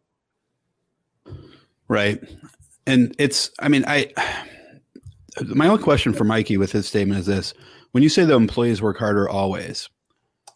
right, 1.87 2.21
and 2.87 3.15
it's 3.19 3.51
I 3.59 3.67
mean 3.67 3.83
I 3.87 4.13
my 5.47 5.67
only 5.67 5.83
question 5.83 6.13
for 6.13 6.23
Mikey 6.23 6.57
with 6.57 6.71
his 6.71 6.87
statement 6.87 7.19
is 7.19 7.25
this: 7.25 7.53
When 7.91 8.03
you 8.03 8.09
say 8.09 8.25
the 8.25 8.35
employees 8.35 8.81
work 8.81 8.97
harder 8.97 9.29
always, 9.29 9.89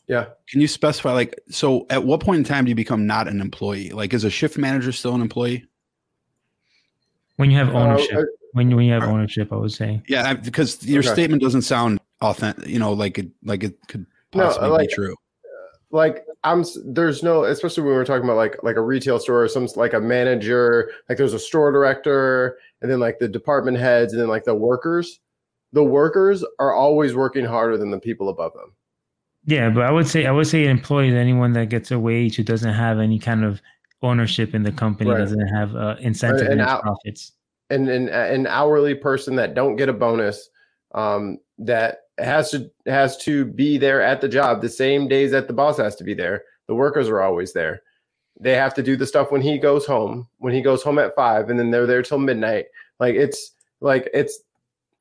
yeah, 0.08 0.26
can 0.50 0.62
you 0.62 0.68
specify 0.68 1.14
like 1.14 1.40
so? 1.50 1.86
At 1.90 2.04
what 2.04 2.20
point 2.20 2.40
in 2.40 2.44
time 2.44 2.66
do 2.66 2.70
you 2.70 2.76
become 2.76 3.08
not 3.08 3.28
an 3.28 3.42
employee? 3.42 3.92
Like, 3.92 4.14
is 4.14 4.24
a 4.24 4.30
shift 4.30 4.58
manager 4.58 4.92
still 4.92 5.16
an 5.16 5.22
employee? 5.22 5.66
When 7.38 7.50
you 7.50 7.58
have 7.58 7.70
uh, 7.70 7.80
ownership, 7.80 8.18
uh, 8.18 8.24
when 8.54 8.76
when 8.76 8.86
you 8.86 8.94
have 8.94 9.04
ownership, 9.04 9.52
I 9.52 9.56
would 9.56 9.72
say. 9.72 10.02
Yeah, 10.08 10.34
because 10.34 10.86
your 10.86 11.00
okay. 11.00 11.14
statement 11.14 11.42
doesn't 11.42 11.64
sound 11.64 12.00
authentic. 12.22 12.68
You 12.68 12.80
know, 12.80 12.94
like 12.94 13.18
it 13.18 13.30
like 13.44 13.64
it 13.64 13.76
could 13.88 14.06
possibly 14.32 14.68
no, 14.68 14.74
like, 14.74 14.90
be 14.90 14.96
true. 14.96 15.16
Like 15.92 16.26
I'm, 16.44 16.66
there's 16.86 17.24
no, 17.24 17.46
especially 17.46 17.84
when 17.84 17.94
we're 17.94 18.06
talking 18.06 18.26
about 18.26 18.38
like 18.38 18.62
like 18.64 18.76
a 18.76 18.82
retail 18.82 19.20
store, 19.20 19.44
or 19.44 19.48
some 19.48 19.68
like 19.76 19.94
a 19.94 20.00
manager, 20.00 20.92
like 21.08 21.18
there's 21.18 21.34
a 21.34 21.40
store 21.40 21.72
director, 21.72 22.58
and 22.82 22.92
then 22.92 23.00
like 23.00 23.20
the 23.20 23.28
department 23.28 23.78
heads 23.78 24.14
and 24.14 24.22
then 24.22 24.30
like 24.30 24.44
the 24.44 24.56
workers. 24.56 25.20
The 25.72 25.84
workers 25.84 26.46
are 26.60 26.74
always 26.74 27.16
working 27.16 27.46
harder 27.46 27.78
than 27.78 27.92
the 27.92 28.00
people 28.00 28.30
above 28.30 28.54
them. 28.54 28.74
Yeah 29.46 29.70
but 29.70 29.84
i 29.84 29.92
would 29.92 30.08
say 30.08 30.26
i 30.26 30.32
would 30.32 30.48
say 30.48 30.64
an 30.64 30.72
employee 30.72 31.10
is 31.10 31.16
anyone 31.16 31.52
that 31.54 31.68
gets 31.68 31.92
a 31.92 32.00
wage 32.00 32.38
who 32.38 32.44
doesn't 32.44 32.74
have 32.74 33.00
any 33.00 33.20
kind 33.20 33.44
of 33.44 33.62
ownership 34.02 34.54
in 34.54 34.64
the 34.64 34.72
company 34.72 35.10
right. 35.10 35.18
doesn't 35.18 35.48
have 35.48 35.76
uh, 35.76 35.96
incentive 36.00 36.48
and, 36.48 36.62
and 36.62 36.82
profits. 36.82 37.32
and, 37.70 37.90
and 37.90 38.10
an 38.10 38.48
hourly 38.48 38.94
person 38.94 39.36
that 39.36 39.54
don't 39.54 39.76
get 39.76 39.90
a 39.90 39.94
bonus 39.94 40.50
um, 40.94 41.40
that 41.58 42.03
has 42.18 42.52
to 42.52 42.70
has 42.86 43.18
to 43.18 43.46
be 43.46 43.78
there 43.78 44.02
at 44.02 44.22
the 44.22 44.30
job 44.30 44.62
the 44.62 44.70
same 44.70 45.08
days 45.08 45.32
that 45.32 45.48
the 45.48 45.54
boss 45.54 45.78
has 45.78 45.96
to 45.98 46.04
be 46.04 46.14
there. 46.14 46.44
The 46.68 46.76
workers 46.76 47.10
are 47.10 47.22
always 47.22 47.54
there. 47.54 47.82
They 48.40 48.54
have 48.54 48.74
to 48.76 48.84
do 48.84 48.96
the 48.96 49.08
stuff 49.08 49.32
when 49.32 49.42
he 49.42 49.58
goes 49.58 49.86
home. 49.86 50.28
When 50.38 50.54
he 50.54 50.62
goes 50.62 50.84
home 50.84 51.00
at 51.00 51.16
five, 51.16 51.50
and 51.50 51.58
then 51.58 51.72
they're 51.72 51.88
there 51.88 52.04
till 52.04 52.20
midnight. 52.20 52.66
Like 53.00 53.16
it's 53.16 53.52
like 53.82 54.10
it's 54.14 54.42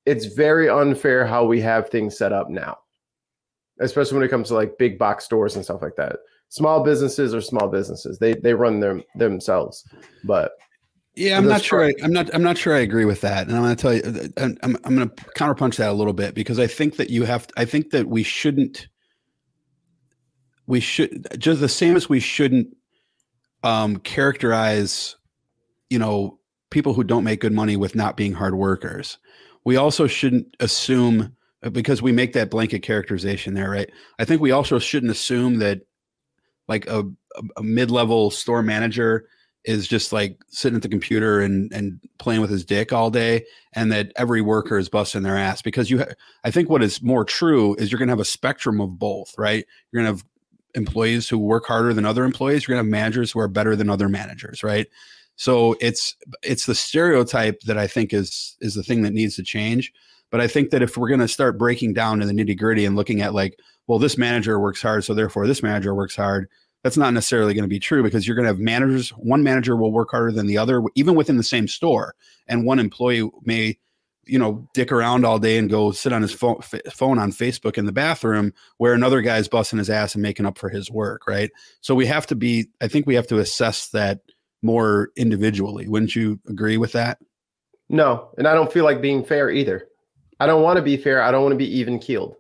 it's 0.07 0.27
very 0.27 0.69
unfair 0.69 1.27
how 1.27 1.45
we 1.45 1.61
have 1.61 1.89
things 1.89 2.17
set 2.17 2.33
up 2.33 2.51
now, 2.51 2.79
especially 3.81 4.17
when 4.17 4.25
it 4.25 4.31
comes 4.31 4.49
to 4.49 4.55
like 4.55 4.79
big 4.79 4.99
box 4.99 5.25
stores 5.25 5.55
and 5.57 5.65
stuff 5.65 5.83
like 5.83 5.97
that. 5.97 6.17
Small 6.49 6.83
businesses 6.83 7.35
are 7.35 7.41
small 7.41 7.69
businesses. 7.69 8.19
They 8.19 8.35
they 8.35 8.55
run 8.55 8.81
them 8.81 9.03
themselves, 9.17 9.89
but 10.25 10.53
yeah, 11.15 11.37
I'm 11.37 11.47
not 11.47 11.63
sure. 11.63 11.85
I, 11.85 11.93
am 12.03 12.13
not. 12.13 12.35
I'm 12.35 12.43
not 12.43 12.57
sure. 12.57 12.75
I 12.75 12.81
agree 12.81 13.05
with 13.05 13.21
that, 13.21 13.47
and 13.47 13.57
I'm 13.57 13.63
going 13.63 13.77
to 13.77 13.83
tell 13.83 13.95
you. 13.95 14.03
Uh, 14.03 14.45
uh, 14.45 14.49
I'm. 14.63 14.77
I'm 14.85 14.97
going 14.97 15.09
to 15.09 15.15
counterpunch 15.37 15.77
that 15.77 15.91
a 15.91 15.93
little 15.93 16.15
bit 16.15 16.35
because 16.35 16.59
I 16.59 16.67
think 16.67 16.97
that 16.97 17.11
you 17.11 17.25
have. 17.25 17.47
I 17.57 17.65
think 17.65 17.91
that 17.91 18.09
we 18.09 18.23
shouldn't. 18.23 18.89
We 20.67 20.81
should 20.81 21.27
just 21.39 21.61
the 21.61 21.69
same 21.69 21.97
as 21.97 22.09
we 22.09 22.21
shouldn't 22.21 22.69
um, 23.63 23.99
characterize, 23.99 25.17
you 25.91 25.99
know, 25.99 26.39
people 26.71 26.95
who 26.95 27.05
don't 27.05 27.25
make 27.25 27.41
good 27.41 27.53
money 27.53 27.77
with 27.77 27.95
not 27.95 28.17
being 28.17 28.33
hard 28.33 28.55
workers. 28.55 29.19
We 29.65 29.77
also 29.77 30.07
shouldn't 30.07 30.57
assume 30.61 31.37
uh, 31.63 31.71
because 31.71 32.01
we 32.01 32.13
make 32.13 32.33
that 32.33 32.51
blanket 32.51 32.81
characterization 32.81 33.55
there, 33.55 33.71
right? 33.71 33.91
I 34.19 34.25
think 34.25 34.41
we 34.41 34.51
also 34.51 34.79
shouldn't 34.79 35.13
assume 35.13 35.59
that 35.59 35.83
like 36.69 36.87
a, 36.87 37.05
a 37.57 37.63
mid-level 37.63 38.31
store 38.31 38.63
manager 38.63 39.27
is 39.65 39.87
just 39.87 40.13
like 40.13 40.39
sitting 40.49 40.77
at 40.77 40.83
the 40.83 40.89
computer 40.89 41.41
and 41.41 41.73
and 41.73 42.01
playing 42.19 42.41
with 42.41 42.51
his 42.51 42.65
dick 42.65 42.93
all 42.93 43.11
day 43.11 43.45
and 43.75 43.93
that 43.93 44.13
every 44.17 44.41
worker 44.41 44.77
is 44.77 44.89
busting 44.89 45.23
their 45.23 45.37
ass 45.37 45.63
because 45.63 45.91
you 45.91 45.99
ha- 45.99 46.15
I 46.45 46.51
think 46.51 46.69
what 46.69 46.83
is 46.83 47.03
more 47.03 47.25
true 47.25 47.75
is 47.77 47.91
you're 47.91 47.99
going 47.99 48.09
to 48.09 48.13
have 48.13 48.21
a 48.21 48.25
spectrum 48.25 48.81
of 48.81 48.99
both, 48.99 49.35
right? 49.39 49.65
You're 49.91 50.03
going 50.03 50.13
to 50.13 50.19
have 50.19 50.27
employees 50.75 51.29
who 51.29 51.39
work 51.39 51.67
harder 51.67 51.95
than 51.95 52.05
other 52.05 52.25
employees, 52.25 52.67
you're 52.67 52.75
going 52.75 52.85
to 52.85 52.89
have 52.89 53.01
managers 53.01 53.31
who 53.31 53.41
are 53.41 53.49
better 53.49 53.77
than 53.77 53.91
other 53.91 54.09
managers, 54.09 54.63
right? 54.63 54.87
So 55.37 55.77
it's 55.81 56.17
it's 56.43 56.67
the 56.67 56.75
stereotype 56.75 57.61
that 57.63 57.79
I 57.79 57.87
think 57.87 58.13
is 58.13 58.57
is 58.61 58.75
the 58.75 58.83
thing 58.83 59.03
that 59.03 59.13
needs 59.13 59.37
to 59.37 59.43
change. 59.43 59.93
But 60.31 60.41
I 60.41 60.49
think 60.49 60.71
that 60.71 60.83
if 60.83 60.97
we're 60.97 61.09
going 61.09 61.21
to 61.21 61.29
start 61.29 61.59
breaking 61.59 61.93
down 61.93 62.19
to 62.21 62.27
the 62.27 62.33
nitty 62.33 62.59
gritty 62.59 62.87
and 62.87 62.97
looking 62.97 63.21
at 63.21 63.35
like, 63.35 63.59
well, 63.87 63.99
this 63.99 64.17
manager 64.17 64.59
works 64.59 64.81
hard, 64.81 65.05
so 65.05 65.13
therefore 65.13 65.47
this 65.47 65.63
manager 65.63 65.95
works 65.95 66.17
hard, 66.17 66.49
that's 66.83 66.97
not 66.97 67.13
necessarily 67.13 67.55
going 67.55 67.65
to 67.65 67.69
be 67.69 67.79
true 67.79 68.03
because 68.03 68.27
you're 68.27 68.35
going 68.37 68.45
to 68.45 68.51
have 68.51 68.59
managers. 68.59 69.11
One 69.11 69.43
manager 69.43 69.77
will 69.77 69.93
work 69.93 70.11
harder 70.11 70.33
than 70.33 70.47
the 70.47 70.59
other, 70.59 70.83
even 70.95 71.15
within 71.15 71.37
the 71.37 71.43
same 71.43 71.69
store, 71.69 72.15
and 72.49 72.67
one 72.67 72.79
employee 72.79 73.31
may, 73.45 73.79
you 74.25 74.39
know, 74.39 74.69
dick 74.75 74.91
around 74.91 75.25
all 75.25 75.39
day 75.39 75.59
and 75.59 75.71
go 75.71 75.93
sit 75.93 76.13
on 76.13 76.23
his 76.23 76.33
phone, 76.33 76.61
phone 76.93 77.19
on 77.19 77.31
Facebook 77.31 77.79
in 77.79 77.87
the 77.87 77.93
bathroom, 77.93 78.53
where 78.79 78.95
another 78.95 79.21
guy's 79.21 79.49
busting 79.49 79.79
his 79.79 79.91
ass 79.91 80.15
and 80.15 80.23
making 80.23 80.47
up 80.47 80.59
for 80.59 80.69
his 80.69 80.91
work, 80.91 81.27
right? 81.27 81.51
So 81.81 81.95
we 81.95 82.07
have 82.07 82.27
to 82.29 82.35
be. 82.35 82.69
I 82.81 82.89
think 82.89 83.07
we 83.07 83.15
have 83.15 83.29
to 83.29 83.39
assess 83.39 83.89
that 83.91 84.21
more 84.63 85.11
individually. 85.17 85.89
Wouldn't 85.89 86.17
you 86.17 86.41
agree 86.49 86.77
with 86.77 86.93
that? 86.93 87.19
No, 87.89 88.31
and 88.39 88.49
I 88.49 88.55
don't 88.55 88.73
feel 88.73 88.85
like 88.85 89.03
being 89.03 89.25
fair 89.25 89.51
either. 89.51 89.89
I 90.41 90.47
don't 90.47 90.63
want 90.63 90.79
to 90.79 90.83
be 90.83 90.97
fair. 90.97 91.23
I 91.23 91.31
don't 91.31 91.43
want 91.43 91.53
to 91.53 91.59
be 91.59 91.79
even 91.79 91.99
keeled. 91.99 92.35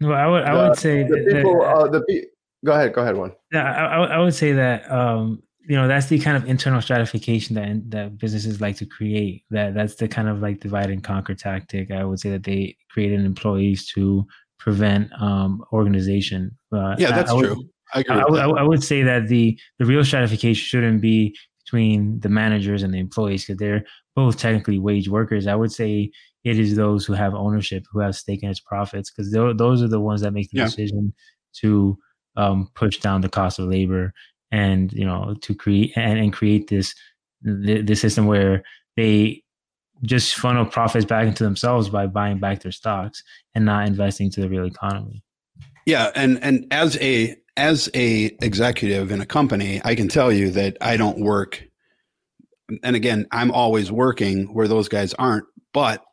Well, 0.00 0.14
I 0.14 0.26
would. 0.26 0.44
I 0.44 0.68
would 0.68 0.78
say 0.78 1.02
the 1.02 1.18
people. 1.30 1.60
That, 1.60 1.76
uh, 1.76 1.88
the 1.88 2.26
Go 2.64 2.72
ahead. 2.72 2.92
Go 2.92 3.02
ahead. 3.02 3.16
One. 3.16 3.32
Yeah, 3.52 3.64
I, 3.64 4.04
I 4.04 4.18
would 4.18 4.34
say 4.34 4.52
that 4.52 4.90
um, 4.90 5.42
you 5.68 5.76
know 5.76 5.88
that's 5.88 6.06
the 6.06 6.18
kind 6.18 6.36
of 6.36 6.48
internal 6.48 6.80
stratification 6.80 7.54
that 7.56 7.90
that 7.90 8.18
businesses 8.18 8.60
like 8.60 8.76
to 8.76 8.86
create. 8.86 9.44
That 9.50 9.74
that's 9.74 9.96
the 9.96 10.08
kind 10.08 10.28
of 10.28 10.40
like 10.40 10.60
divide 10.60 10.90
and 10.90 11.02
conquer 11.02 11.34
tactic. 11.34 11.90
I 11.90 12.04
would 12.04 12.20
say 12.20 12.30
that 12.30 12.44
they 12.44 12.76
created 12.90 13.24
employees 13.24 13.86
to 13.94 14.26
prevent 14.58 15.10
um, 15.20 15.64
organization. 15.72 16.56
Uh, 16.72 16.94
yeah, 16.98 17.10
that's 17.10 17.30
I, 17.30 17.34
I 17.34 17.36
would, 17.36 17.46
true. 17.46 17.68
I 17.94 18.00
agree. 18.00 18.16
I, 18.16 18.46
I, 18.46 18.62
would 18.62 18.82
say 18.82 19.02
that 19.02 19.28
the 19.28 19.58
the 19.78 19.84
real 19.84 20.04
stratification 20.04 20.64
shouldn't 20.64 21.00
be 21.00 21.36
between 21.64 22.20
the 22.20 22.28
managers 22.28 22.82
and 22.82 22.94
the 22.94 22.98
employees 22.98 23.44
because 23.44 23.58
they're 23.58 23.84
both 24.14 24.38
technically 24.38 24.78
wage 24.78 25.08
workers. 25.08 25.46
I 25.46 25.54
would 25.54 25.72
say 25.72 26.10
it 26.44 26.58
is 26.58 26.76
those 26.76 27.04
who 27.04 27.12
have 27.12 27.34
ownership, 27.34 27.84
who 27.90 28.00
have 28.00 28.14
stake 28.14 28.42
in 28.42 28.50
its 28.50 28.60
profits, 28.60 29.10
because 29.10 29.32
those 29.32 29.82
are 29.82 29.88
the 29.88 30.00
ones 30.00 30.20
that 30.22 30.32
make 30.32 30.50
the 30.50 30.58
yeah. 30.58 30.64
decision 30.64 31.12
to 31.60 31.98
um, 32.36 32.68
push 32.74 32.98
down 32.98 33.20
the 33.20 33.28
cost 33.28 33.58
of 33.58 33.68
labor 33.68 34.12
and 34.50 34.92
you 34.92 35.04
know 35.04 35.34
to 35.40 35.54
create 35.54 35.92
and, 35.96 36.18
and 36.18 36.32
create 36.32 36.68
this 36.68 36.94
this 37.42 38.00
system 38.00 38.26
where 38.26 38.62
they 38.96 39.42
just 40.02 40.36
funnel 40.36 40.66
profits 40.66 41.04
back 41.04 41.26
into 41.26 41.44
themselves 41.44 41.88
by 41.88 42.06
buying 42.06 42.38
back 42.38 42.62
their 42.62 42.72
stocks 42.72 43.22
and 43.54 43.64
not 43.64 43.86
investing 43.86 44.30
to 44.30 44.40
the 44.40 44.48
real 44.48 44.66
economy. 44.66 45.22
Yeah, 45.86 46.10
and 46.14 46.42
and 46.42 46.66
as 46.70 46.96
a 47.00 47.36
as 47.56 47.88
a 47.94 48.36
executive 48.40 49.10
in 49.10 49.20
a 49.20 49.26
company, 49.26 49.80
I 49.84 49.94
can 49.94 50.08
tell 50.08 50.32
you 50.32 50.50
that 50.52 50.76
I 50.80 50.96
don't 50.96 51.20
work. 51.20 51.64
And 52.82 52.96
again, 52.96 53.26
I'm 53.30 53.50
always 53.50 53.92
working 53.92 54.54
where 54.54 54.68
those 54.68 54.88
guys 54.88 55.12
aren't. 55.14 55.44
But 55.72 56.04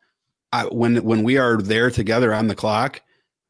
I, 0.52 0.66
when 0.66 0.98
when 1.04 1.24
we 1.24 1.38
are 1.38 1.58
there 1.58 1.92
together 1.92 2.34
on 2.34 2.48
the 2.48 2.56
clock, 2.56 3.02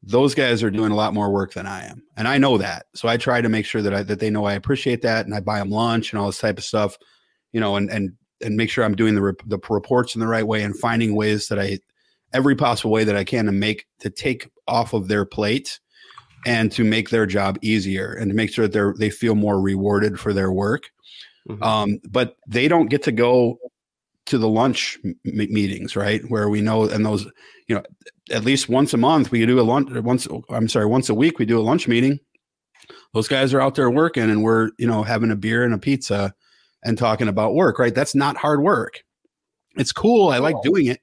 those 0.02 0.34
guys 0.34 0.62
are 0.62 0.70
doing 0.70 0.92
a 0.92 0.96
lot 0.96 1.14
more 1.14 1.30
work 1.30 1.52
than 1.52 1.66
I 1.66 1.86
am, 1.86 2.02
and 2.16 2.26
I 2.26 2.38
know 2.38 2.58
that. 2.58 2.86
So 2.94 3.08
I 3.08 3.16
try 3.16 3.40
to 3.40 3.48
make 3.48 3.66
sure 3.66 3.82
that 3.82 3.94
I 3.94 4.02
that 4.02 4.20
they 4.20 4.30
know 4.30 4.44
I 4.44 4.54
appreciate 4.54 5.02
that, 5.02 5.26
and 5.26 5.34
I 5.34 5.40
buy 5.40 5.58
them 5.58 5.70
lunch 5.70 6.12
and 6.12 6.20
all 6.20 6.26
this 6.26 6.38
type 6.38 6.58
of 6.58 6.64
stuff, 6.64 6.96
you 7.52 7.60
know, 7.60 7.76
and 7.76 7.90
and 7.90 8.12
and 8.40 8.56
make 8.56 8.70
sure 8.70 8.84
I'm 8.84 8.96
doing 8.96 9.14
the 9.14 9.34
the 9.46 9.58
reports 9.68 10.14
in 10.14 10.20
the 10.20 10.26
right 10.26 10.46
way 10.46 10.62
and 10.62 10.78
finding 10.78 11.14
ways 11.14 11.48
that 11.48 11.58
I 11.58 11.80
every 12.32 12.56
possible 12.56 12.90
way 12.90 13.04
that 13.04 13.16
I 13.16 13.24
can 13.24 13.46
to 13.46 13.52
make 13.52 13.86
to 14.00 14.10
take 14.10 14.50
off 14.66 14.92
of 14.92 15.08
their 15.08 15.24
plate 15.24 15.80
and 16.46 16.72
to 16.72 16.84
make 16.84 17.10
their 17.10 17.26
job 17.26 17.58
easier 17.60 18.12
and 18.12 18.30
to 18.30 18.34
make 18.34 18.52
sure 18.52 18.68
that 18.68 18.96
they 18.98 19.06
they 19.06 19.10
feel 19.10 19.34
more 19.34 19.60
rewarded 19.60 20.18
for 20.18 20.32
their 20.32 20.50
work. 20.50 20.90
Mm-hmm. 21.48 21.62
Um, 21.62 21.98
but 22.08 22.36
they 22.46 22.68
don't 22.68 22.88
get 22.88 23.02
to 23.04 23.12
go 23.12 23.58
to 24.30 24.38
the 24.38 24.48
lunch 24.48 24.96
m- 25.04 25.16
meetings, 25.24 25.96
right? 25.96 26.22
Where 26.28 26.48
we 26.48 26.60
know, 26.60 26.84
and 26.84 27.04
those, 27.04 27.26
you 27.66 27.74
know, 27.74 27.82
at 28.30 28.44
least 28.44 28.68
once 28.68 28.94
a 28.94 28.96
month 28.96 29.32
we 29.32 29.44
do 29.44 29.60
a 29.60 29.62
lunch. 29.62 29.90
Once, 29.90 30.28
I'm 30.48 30.68
sorry, 30.68 30.86
once 30.86 31.08
a 31.08 31.14
week 31.14 31.40
we 31.40 31.44
do 31.44 31.58
a 31.58 31.62
lunch 31.62 31.88
meeting. 31.88 32.20
Those 33.12 33.26
guys 33.26 33.52
are 33.52 33.60
out 33.60 33.74
there 33.74 33.90
working, 33.90 34.30
and 34.30 34.44
we're, 34.44 34.70
you 34.78 34.86
know, 34.86 35.02
having 35.02 35.32
a 35.32 35.36
beer 35.36 35.64
and 35.64 35.74
a 35.74 35.78
pizza, 35.78 36.32
and 36.84 36.96
talking 36.96 37.26
about 37.26 37.54
work. 37.54 37.78
Right? 37.80 37.94
That's 37.94 38.14
not 38.14 38.36
hard 38.36 38.62
work. 38.62 39.02
It's 39.76 39.92
cool. 39.92 40.28
I 40.28 40.38
like 40.38 40.54
doing 40.62 40.86
it, 40.86 41.00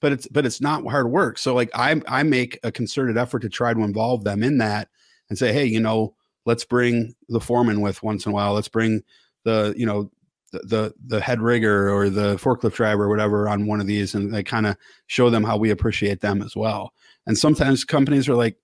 but 0.00 0.12
it's 0.12 0.26
but 0.28 0.46
it's 0.46 0.62
not 0.62 0.86
hard 0.86 1.10
work. 1.10 1.36
So 1.36 1.54
like 1.54 1.70
I 1.74 2.00
I 2.08 2.22
make 2.22 2.58
a 2.62 2.72
concerted 2.72 3.18
effort 3.18 3.40
to 3.40 3.50
try 3.50 3.74
to 3.74 3.80
involve 3.80 4.24
them 4.24 4.42
in 4.42 4.58
that 4.58 4.88
and 5.28 5.38
say, 5.38 5.52
hey, 5.52 5.66
you 5.66 5.80
know, 5.80 6.14
let's 6.46 6.64
bring 6.64 7.14
the 7.28 7.40
foreman 7.40 7.82
with 7.82 8.02
once 8.02 8.24
in 8.24 8.32
a 8.32 8.34
while. 8.34 8.54
Let's 8.54 8.68
bring 8.68 9.02
the 9.44 9.74
you 9.76 9.84
know 9.84 10.10
the 10.52 10.94
the 11.06 11.20
head 11.20 11.40
rigger 11.40 11.90
or 11.90 12.10
the 12.10 12.36
forklift 12.36 12.74
driver 12.74 13.04
or 13.04 13.08
whatever 13.08 13.48
on 13.48 13.66
one 13.66 13.80
of 13.80 13.86
these 13.86 14.14
and 14.14 14.32
they 14.32 14.42
kind 14.42 14.66
of 14.66 14.76
show 15.06 15.30
them 15.30 15.42
how 15.42 15.56
we 15.56 15.70
appreciate 15.70 16.20
them 16.20 16.42
as 16.42 16.54
well. 16.54 16.92
And 17.26 17.36
sometimes 17.36 17.84
companies 17.84 18.28
are 18.28 18.34
like 18.34 18.56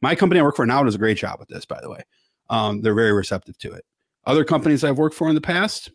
my 0.00 0.14
company 0.14 0.40
i 0.40 0.42
work 0.42 0.56
for 0.56 0.66
now 0.66 0.82
does 0.82 0.94
a 0.94 0.98
great 0.98 1.18
job 1.18 1.38
with 1.38 1.48
this 1.48 1.64
by 1.64 1.80
the 1.80 1.90
way. 1.90 2.02
Um, 2.48 2.80
they're 2.80 2.94
very 2.94 3.12
receptive 3.12 3.58
to 3.58 3.72
it. 3.72 3.84
Other 4.24 4.44
companies 4.44 4.84
i've 4.84 4.98
worked 4.98 5.16
for 5.16 5.28
in 5.28 5.34
the 5.34 5.40
past 5.40 5.90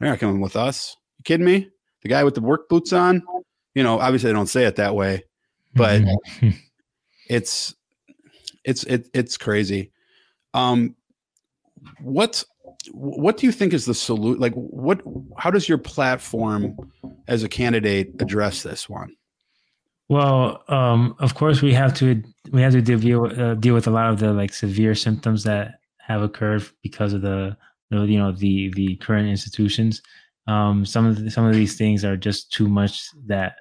they're 0.00 0.10
not 0.10 0.18
coming 0.18 0.40
with 0.40 0.56
us. 0.56 0.96
You 1.18 1.22
kidding 1.24 1.46
me? 1.46 1.70
The 2.02 2.08
guy 2.08 2.24
with 2.24 2.34
the 2.34 2.40
work 2.40 2.68
boots 2.68 2.92
on 2.92 3.22
you 3.74 3.82
know 3.82 3.98
obviously 3.98 4.28
they 4.28 4.34
don't 4.34 4.46
say 4.46 4.64
it 4.64 4.76
that 4.76 4.94
way 4.94 5.24
but 5.74 6.02
it's 7.28 7.74
it's 8.64 8.84
it, 8.84 9.08
it's 9.12 9.36
crazy. 9.36 9.92
Um 10.54 10.94
what 12.00 12.44
what 12.92 13.36
do 13.36 13.46
you 13.46 13.52
think 13.52 13.72
is 13.72 13.86
the 13.86 13.94
solution? 13.94 14.40
Like, 14.40 14.54
what? 14.54 15.00
How 15.38 15.50
does 15.50 15.68
your 15.68 15.78
platform 15.78 16.76
as 17.28 17.42
a 17.42 17.48
candidate 17.48 18.10
address 18.20 18.62
this 18.62 18.88
one? 18.88 19.14
Well, 20.08 20.62
um, 20.68 21.16
of 21.18 21.34
course, 21.34 21.62
we 21.62 21.72
have 21.74 21.94
to 21.94 22.22
we 22.50 22.60
have 22.62 22.72
to 22.72 22.82
deal 22.82 23.24
uh, 23.24 23.54
deal 23.54 23.74
with 23.74 23.86
a 23.86 23.90
lot 23.90 24.10
of 24.10 24.18
the 24.18 24.32
like 24.32 24.52
severe 24.52 24.94
symptoms 24.94 25.44
that 25.44 25.80
have 25.98 26.22
occurred 26.22 26.64
because 26.82 27.12
of 27.12 27.22
the 27.22 27.56
you 27.90 28.18
know 28.18 28.32
the 28.32 28.70
the 28.74 28.96
current 28.96 29.28
institutions. 29.28 30.02
Um, 30.46 30.84
some 30.84 31.06
of 31.06 31.22
the, 31.22 31.30
some 31.30 31.46
of 31.46 31.54
these 31.54 31.76
things 31.76 32.04
are 32.04 32.16
just 32.16 32.52
too 32.52 32.68
much 32.68 33.08
that 33.26 33.56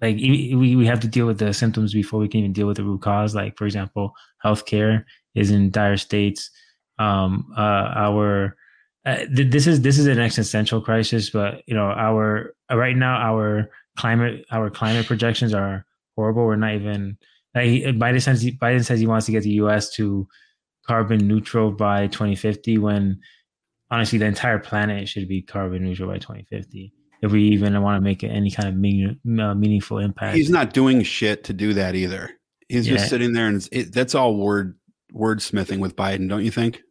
like 0.00 0.16
we 0.16 0.74
we 0.76 0.86
have 0.86 1.00
to 1.00 1.08
deal 1.08 1.26
with 1.26 1.38
the 1.38 1.52
symptoms 1.52 1.92
before 1.92 2.20
we 2.20 2.28
can 2.28 2.40
even 2.40 2.52
deal 2.52 2.66
with 2.66 2.78
the 2.78 2.84
root 2.84 3.02
cause. 3.02 3.34
Like 3.34 3.56
for 3.58 3.66
example, 3.66 4.12
healthcare 4.44 5.04
is 5.34 5.50
in 5.50 5.70
dire 5.70 5.96
states 5.96 6.50
um, 6.98 7.52
uh, 7.56 7.92
our 7.94 8.56
uh, 9.04 9.16
th- 9.34 9.50
this 9.50 9.66
is 9.66 9.80
this 9.82 9.98
is 9.98 10.06
an 10.06 10.18
existential 10.18 10.80
crisis, 10.80 11.30
but 11.30 11.62
you 11.66 11.74
know 11.74 11.86
our 11.86 12.54
uh, 12.70 12.76
right 12.76 12.96
now 12.96 13.16
our 13.16 13.70
climate 13.96 14.44
our 14.50 14.70
climate 14.70 15.06
projections 15.06 15.54
are 15.54 15.84
horrible. 16.16 16.44
We're 16.44 16.56
not 16.56 16.74
even 16.74 17.16
like, 17.54 17.66
Biden 17.66 18.22
says 18.22 18.44
Biden 18.44 18.84
says 18.84 19.00
he 19.00 19.06
wants 19.06 19.26
to 19.26 19.32
get 19.32 19.42
the 19.44 19.50
U.S. 19.50 19.90
to 19.94 20.26
carbon 20.86 21.26
neutral 21.26 21.70
by 21.70 22.06
2050 22.08 22.78
when 22.78 23.20
honestly 23.90 24.18
the 24.18 24.26
entire 24.26 24.58
planet 24.58 25.08
should 25.08 25.28
be 25.28 25.42
carbon 25.42 25.84
neutral 25.84 26.08
by 26.08 26.18
2050 26.18 26.92
if 27.22 27.32
we 27.32 27.42
even 27.48 27.80
want 27.82 27.96
to 27.96 28.00
make 28.00 28.22
any 28.22 28.50
kind 28.50 28.68
of 28.68 28.76
meaning, 28.76 29.18
uh, 29.40 29.54
meaningful 29.54 29.98
impact. 29.98 30.36
He's 30.36 30.50
not 30.50 30.72
doing 30.72 31.02
shit 31.02 31.44
to 31.44 31.52
do 31.52 31.74
that 31.74 31.94
either. 31.94 32.30
He's 32.68 32.86
Yeah. 32.86 32.96
just 32.96 33.08
sitting 33.10 33.32
there, 33.32 33.48
and 33.48 33.66
it, 33.72 33.92
that's 33.92 34.14
all 34.14 34.36
word 34.36 34.76
wordsmithing 35.12 35.78
with 35.78 35.96
Biden, 35.96 36.28
don't 36.28 36.44
you 36.44 36.50
think? 36.50 36.82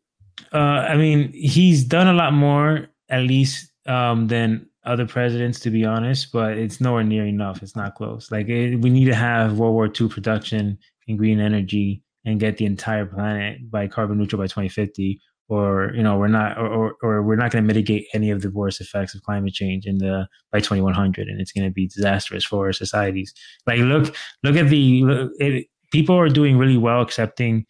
Uh, 0.54 0.86
I 0.90 0.96
mean, 0.96 1.32
he's 1.34 1.84
done 1.84 2.08
a 2.08 2.14
lot 2.14 2.34
more, 2.34 2.88
at 3.10 3.24
least, 3.24 3.72
um, 3.88 4.28
than 4.28 4.68
other 4.86 5.06
presidents, 5.06 5.60
to 5.62 5.70
be 5.70 5.86
honest. 5.86 6.32
But 6.32 6.58
it's 6.58 6.80
nowhere 6.80 7.04
near 7.04 7.26
enough. 7.26 7.62
It's 7.62 7.76
not 7.76 7.96
close. 7.96 8.32
Like 8.32 8.48
it, 8.50 8.78
we 8.78 8.90
need 8.90 9.06
to 9.06 9.16
have 9.16 9.58
World 9.58 9.74
War 9.74 9.88
II 9.88 10.10
production 10.10 10.78
in 11.08 11.18
green 11.18 11.40
energy 11.40 12.04
and 12.26 12.40
get 12.40 12.58
the 12.58 12.66
entire 12.66 13.06
planet 13.06 13.70
by 13.72 13.88
carbon 13.88 14.18
neutral 14.18 14.42
by 14.42 14.48
2050. 14.48 15.20
Or 15.50 15.94
you 15.96 16.04
know, 16.04 16.18
we're 16.18 16.28
not, 16.28 16.58
or 16.58 16.96
or, 17.02 17.24
we're 17.24 17.38
not 17.38 17.52
going 17.52 17.64
to 17.64 17.68
mitigate 17.68 18.06
any 18.14 18.32
of 18.32 18.42
the 18.42 18.52
worst 18.52 18.82
effects 18.82 19.16
of 19.16 19.24
climate 19.24 19.54
change 19.54 19.86
in 19.86 19.98
the 19.98 20.28
by 20.52 20.60
2100, 20.60 21.30
and 21.30 21.40
it's 21.40 21.54
going 21.54 21.66
to 21.66 21.72
be 21.72 21.88
disastrous 21.88 22.44
for 22.44 22.66
our 22.66 22.74
societies. 22.74 23.34
Like 23.66 23.80
look, 23.80 24.14
look 24.44 24.58
at 24.58 24.68
the 24.68 25.04
look, 25.04 25.32
it, 25.40 25.68
people 25.94 26.18
are 26.18 26.28
doing 26.28 26.58
really 26.58 26.76
well 26.76 27.02
accepting 27.02 27.66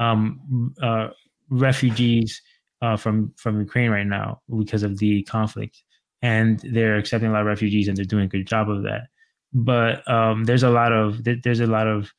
um, 0.00 0.74
uh, 0.82 1.08
refugees 1.50 2.40
uh, 2.82 2.96
from 2.96 3.32
from 3.36 3.60
Ukraine 3.60 3.90
right 3.90 4.06
now 4.06 4.40
because 4.58 4.82
of 4.82 4.98
the 4.98 5.22
conflict, 5.24 5.82
and 6.22 6.60
they're 6.60 6.96
accepting 6.96 7.28
a 7.28 7.32
lot 7.32 7.42
of 7.42 7.46
refugees, 7.46 7.88
and 7.88 7.96
they're 7.96 8.04
doing 8.04 8.24
a 8.24 8.28
good 8.28 8.46
job 8.46 8.70
of 8.70 8.82
that. 8.84 9.08
But 9.52 10.08
um, 10.08 10.44
there's 10.44 10.62
a 10.62 10.70
lot 10.70 10.92
of 10.92 11.22
there's 11.24 11.60
a 11.60 11.66
lot 11.66 11.86
of 11.86 12.12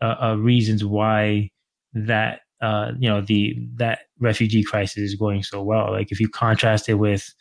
uh, 0.00 0.16
uh, 0.20 0.36
reasons 0.36 0.84
why 0.84 1.50
that 1.92 2.40
uh, 2.60 2.92
you 2.98 3.08
know 3.08 3.20
the 3.20 3.56
that 3.76 4.00
refugee 4.18 4.64
crisis 4.64 4.98
is 4.98 5.14
going 5.14 5.42
so 5.42 5.62
well. 5.62 5.92
Like 5.92 6.10
if 6.10 6.20
you 6.20 6.28
contrast 6.28 6.88
it 6.88 6.94
with 6.94 7.32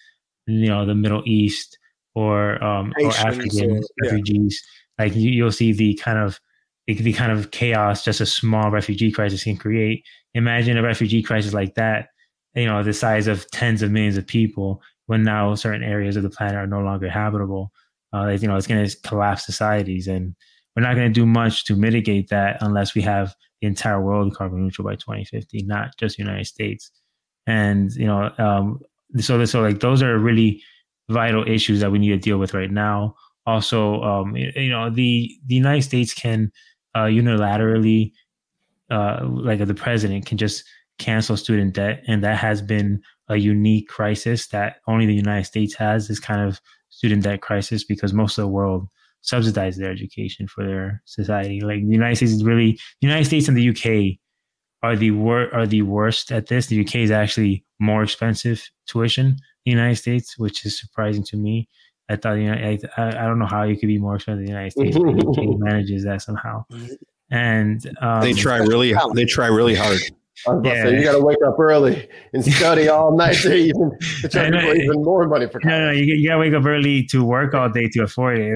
you 0.45 0.67
know 0.67 0.85
the 0.85 0.95
Middle 0.95 1.23
East 1.25 1.77
or 2.15 2.63
um, 2.63 2.93
or 3.01 3.11
African 3.11 3.71
or- 3.71 3.75
yeah. 3.75 3.81
refugees, 4.03 4.61
like 4.97 5.15
you, 5.15 5.31
you'll 5.31 5.51
see 5.51 5.71
the 5.71 5.95
kind 5.95 6.19
of 6.19 6.39
the 6.87 7.13
kind 7.13 7.31
of 7.31 7.51
chaos 7.51 8.03
just 8.03 8.19
a 8.19 8.25
small 8.25 8.71
refugee 8.71 9.11
crisis 9.11 9.43
can 9.43 9.57
create. 9.57 10.03
Imagine 10.33 10.77
a 10.77 10.83
refugee 10.83 11.23
crisis 11.23 11.53
like 11.53 11.75
that, 11.75 12.09
you 12.55 12.65
know, 12.65 12.83
the 12.83 12.93
size 12.93 13.27
of 13.27 13.49
tens 13.51 13.81
of 13.81 13.91
millions 13.91 14.17
of 14.17 14.27
people, 14.27 14.81
when 15.07 15.23
now 15.23 15.55
certain 15.55 15.83
areas 15.83 16.15
of 16.15 16.23
the 16.23 16.29
planet 16.29 16.55
are 16.55 16.67
no 16.67 16.81
longer 16.81 17.09
habitable. 17.09 17.71
Uh, 18.13 18.27
you 18.27 18.47
know, 18.47 18.55
it's 18.55 18.67
going 18.67 18.85
to 18.85 18.97
collapse 19.01 19.45
societies, 19.45 20.07
and 20.07 20.35
we're 20.75 20.83
not 20.83 20.95
going 20.95 21.07
to 21.07 21.13
do 21.13 21.25
much 21.25 21.65
to 21.65 21.75
mitigate 21.75 22.29
that 22.29 22.57
unless 22.61 22.95
we 22.95 23.01
have 23.01 23.35
the 23.61 23.67
entire 23.67 24.01
world 24.01 24.35
carbon 24.35 24.63
neutral 24.63 24.87
by 24.87 24.95
2050, 24.95 25.63
not 25.63 25.97
just 25.97 26.17
the 26.17 26.23
United 26.23 26.45
States. 26.45 26.91
And 27.47 27.91
you 27.93 28.05
know, 28.05 28.31
um, 28.37 28.79
so 29.17 29.43
so 29.45 29.61
like 29.61 29.79
those 29.79 30.03
are 30.03 30.17
really 30.17 30.61
vital 31.09 31.43
issues 31.47 31.79
that 31.79 31.91
we 31.91 31.99
need 31.99 32.09
to 32.09 32.17
deal 32.17 32.37
with 32.37 32.53
right 32.53 32.71
now. 32.71 33.15
Also, 33.45 34.01
um, 34.03 34.35
you 34.35 34.69
know, 34.69 34.89
the 34.89 35.31
the 35.47 35.55
United 35.55 35.81
States 35.81 36.13
can 36.13 36.51
uh, 36.95 37.05
unilaterally, 37.05 38.11
uh, 38.89 39.19
like 39.23 39.65
the 39.65 39.73
president 39.73 40.25
can 40.25 40.37
just 40.37 40.63
cancel 40.97 41.37
student 41.37 41.73
debt, 41.73 42.03
and 42.07 42.23
that 42.23 42.37
has 42.37 42.61
been 42.61 43.01
a 43.29 43.37
unique 43.37 43.87
crisis 43.87 44.47
that 44.47 44.77
only 44.87 45.05
the 45.05 45.13
United 45.13 45.45
States 45.45 45.75
has. 45.75 46.07
This 46.07 46.19
kind 46.19 46.41
of 46.41 46.59
student 46.89 47.23
debt 47.23 47.41
crisis 47.41 47.83
because 47.83 48.13
most 48.13 48.37
of 48.37 48.43
the 48.43 48.47
world 48.49 48.87
subsidize 49.21 49.77
their 49.77 49.91
education 49.91 50.47
for 50.47 50.65
their 50.65 51.01
society. 51.05 51.61
Like 51.61 51.81
the 51.85 51.93
United 51.93 52.17
States 52.17 52.31
is 52.31 52.43
really 52.43 52.73
the 53.01 53.07
United 53.07 53.25
States 53.25 53.47
and 53.47 53.57
the 53.57 53.69
UK 53.69 54.17
are 54.81 54.95
the 54.95 55.11
wor- 55.11 55.53
are 55.53 55.67
the 55.67 55.81
worst 55.81 56.31
at 56.31 56.47
this. 56.47 56.67
The 56.67 56.81
UK 56.81 56.95
is 56.95 57.11
actually 57.11 57.65
more 57.79 58.03
expensive 58.03 58.63
tuition 58.87 59.27
than 59.27 59.37
the 59.65 59.71
United 59.71 59.95
States, 59.97 60.37
which 60.37 60.65
is 60.65 60.79
surprising 60.79 61.23
to 61.25 61.37
me. 61.37 61.67
I 62.09 62.15
thought 62.15 62.33
you 62.33 62.47
know 62.49 62.53
I, 62.53 62.79
I 62.97 63.25
don't 63.25 63.39
know 63.39 63.45
how 63.45 63.63
you 63.63 63.77
could 63.77 63.87
be 63.87 63.99
more 63.99 64.15
expensive 64.15 64.45
than 64.45 64.45
the 64.45 64.51
United 64.51 64.71
States. 64.71 64.95
the 64.95 65.27
UK 65.27 65.59
manages 65.59 66.03
that 66.05 66.21
somehow, 66.21 66.65
and 67.31 67.85
um, 68.01 68.21
they 68.21 68.33
try 68.33 68.57
really, 68.57 68.93
they 69.13 69.25
try 69.25 69.47
really 69.47 69.75
hard. 69.75 69.99
I 70.47 70.51
was 70.51 70.59
about 70.59 70.69
to 70.71 70.75
Yeah. 70.77 70.83
say, 70.83 70.97
you 70.97 71.03
got 71.03 71.11
to 71.17 71.23
wake 71.23 71.37
up 71.45 71.59
early 71.59 72.07
and 72.33 72.43
study 72.45 72.87
all 72.95 73.15
night 73.15 73.35
to 73.41 73.53
even 73.53 73.91
to 74.21 74.29
try 74.29 74.43
I 74.47 74.49
to 74.49 74.57
get 74.61 74.77
even 74.77 75.03
more 75.03 75.27
money 75.27 75.47
for 75.47 75.59
No, 75.63 75.69
no, 75.79 75.85
college. 75.87 75.97
you, 75.99 76.15
you 76.15 76.27
gotta 76.29 76.39
wake 76.39 76.53
up 76.53 76.65
early 76.65 77.03
to 77.07 77.23
work 77.25 77.53
all 77.53 77.69
day 77.69 77.89
to 77.89 78.03
afford 78.03 78.39
it. 78.39 78.55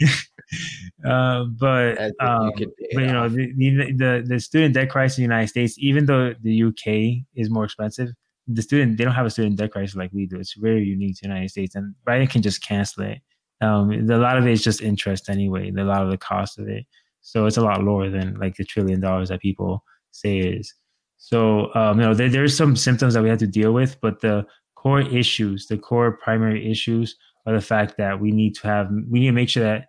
Like, 0.00 0.10
uh, 1.06 1.44
but 1.58 2.12
um, 2.20 2.46
you 2.48 2.52
could 2.56 2.76
pay 2.76 2.84
it 2.84 2.94
but 2.94 3.00
you 3.04 3.12
know 3.12 3.28
the, 3.28 3.52
the 3.56 3.92
the 3.92 4.24
the 4.26 4.40
student 4.40 4.74
debt 4.74 4.90
crisis 4.90 5.18
in 5.18 5.22
the 5.22 5.26
United 5.34 5.48
States, 5.48 5.76
even 5.78 6.06
though 6.06 6.34
the 6.42 6.62
UK 6.64 7.24
is 7.34 7.48
more 7.48 7.64
expensive, 7.64 8.10
the 8.46 8.60
student 8.62 8.98
they 8.98 9.04
don't 9.04 9.14
have 9.14 9.26
a 9.26 9.30
student 9.30 9.56
debt 9.56 9.72
crisis 9.72 9.96
like 9.96 10.10
we 10.12 10.26
do. 10.26 10.38
It's 10.38 10.54
very 10.54 10.84
unique 10.84 11.16
to 11.16 11.22
the 11.22 11.28
United 11.28 11.48
States, 11.50 11.74
and 11.74 11.94
Biden 12.06 12.28
can 12.28 12.42
just 12.42 12.62
cancel 12.62 13.04
it. 13.04 13.20
Um, 13.62 13.90
a 13.92 14.16
lot 14.18 14.36
of 14.38 14.46
it 14.46 14.52
is 14.52 14.62
just 14.62 14.82
interest 14.82 15.28
anyway. 15.30 15.70
A 15.70 15.84
lot 15.84 16.02
of 16.02 16.10
the 16.10 16.18
cost 16.18 16.58
of 16.58 16.68
it, 16.68 16.84
so 17.20 17.46
it's 17.46 17.56
a 17.56 17.62
lot 17.62 17.82
lower 17.82 18.10
than 18.10 18.38
like 18.38 18.56
the 18.56 18.64
trillion 18.64 19.00
dollars 19.00 19.28
that 19.28 19.40
people 19.40 19.84
say 20.10 20.38
is. 20.38 20.74
So 21.18 21.74
um, 21.74 22.00
you 22.00 22.06
know 22.06 22.14
there, 22.14 22.28
there's 22.28 22.56
some 22.56 22.76
symptoms 22.76 23.14
that 23.14 23.22
we 23.22 23.28
have 23.28 23.38
to 23.38 23.46
deal 23.46 23.72
with, 23.72 24.00
but 24.00 24.20
the 24.20 24.46
core 24.74 25.02
issues, 25.02 25.66
the 25.66 25.78
core 25.78 26.12
primary 26.12 26.70
issues, 26.70 27.16
are 27.46 27.54
the 27.54 27.60
fact 27.60 27.96
that 27.98 28.20
we 28.20 28.32
need 28.32 28.54
to 28.56 28.66
have 28.66 28.90
we 29.08 29.20
need 29.20 29.26
to 29.26 29.32
make 29.32 29.48
sure 29.48 29.64
that 29.64 29.86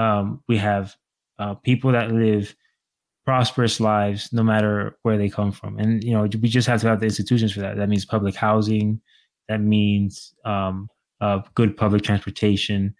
um, 0.00 0.42
we 0.48 0.56
have 0.56 0.96
uh, 1.38 1.54
people 1.54 1.92
that 1.92 2.12
live 2.12 2.54
prosperous 3.24 3.80
lives 3.80 4.32
no 4.32 4.42
matter 4.42 4.96
where 5.02 5.18
they 5.18 5.28
come 5.28 5.52
from. 5.52 5.78
And 5.78 6.02
you 6.02 6.12
know 6.12 6.22
we 6.22 6.48
just 6.48 6.68
have 6.68 6.80
to 6.82 6.88
have 6.88 7.00
the 7.00 7.06
institutions 7.06 7.52
for 7.52 7.60
that. 7.60 7.76
That 7.76 7.88
means 7.88 8.04
public 8.04 8.34
housing. 8.34 9.00
That 9.48 9.60
means 9.60 10.32
um, 10.44 10.88
uh, 11.20 11.40
good 11.54 11.76
public 11.76 12.02
transportation. 12.02 12.94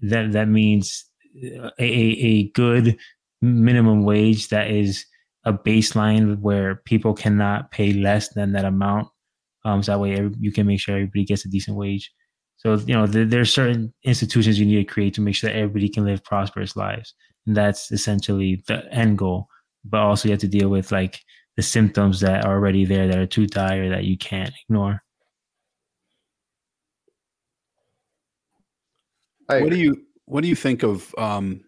That 0.00 0.32
that 0.32 0.48
means 0.48 1.04
a, 1.34 1.70
a, 1.78 1.84
a 1.84 2.48
good 2.50 2.96
minimum 3.40 4.04
wage 4.04 4.48
that 4.48 4.70
is 4.70 5.04
a 5.44 5.52
baseline 5.52 6.38
where 6.38 6.76
people 6.76 7.14
cannot 7.14 7.70
pay 7.70 7.92
less 7.92 8.28
than 8.30 8.52
that 8.52 8.64
amount. 8.64 9.08
Um, 9.64 9.82
so 9.82 9.92
that 9.92 10.00
way 10.00 10.14
every, 10.16 10.34
you 10.38 10.52
can 10.52 10.66
make 10.66 10.80
sure 10.80 10.94
everybody 10.94 11.24
gets 11.24 11.44
a 11.44 11.48
decent 11.48 11.76
wage. 11.76 12.12
So 12.56 12.74
you 12.74 12.94
know 12.94 13.06
there, 13.06 13.24
there 13.24 13.40
are 13.40 13.44
certain 13.44 13.92
institutions 14.04 14.58
you 14.58 14.66
need 14.66 14.76
to 14.76 14.92
create 14.92 15.14
to 15.14 15.20
make 15.20 15.34
sure 15.34 15.50
that 15.50 15.56
everybody 15.56 15.88
can 15.88 16.04
live 16.04 16.22
prosperous 16.22 16.76
lives. 16.76 17.14
And 17.46 17.56
that's 17.56 17.90
essentially 17.90 18.62
the 18.68 18.86
end 18.92 19.18
goal. 19.18 19.48
But 19.84 20.00
also 20.00 20.28
you 20.28 20.32
have 20.32 20.40
to 20.40 20.48
deal 20.48 20.68
with 20.68 20.92
like 20.92 21.20
the 21.56 21.62
symptoms 21.62 22.20
that 22.20 22.44
are 22.44 22.54
already 22.54 22.84
there 22.84 23.08
that 23.08 23.18
are 23.18 23.26
too 23.26 23.46
dire 23.46 23.88
that 23.88 24.04
you 24.04 24.16
can't 24.16 24.52
ignore. 24.68 25.02
I 29.48 29.60
what 29.60 29.70
do 29.70 29.78
you 29.78 30.06
what 30.26 30.42
do 30.42 30.48
you 30.48 30.54
think 30.54 30.82
of 30.82 31.14
um 31.18 31.62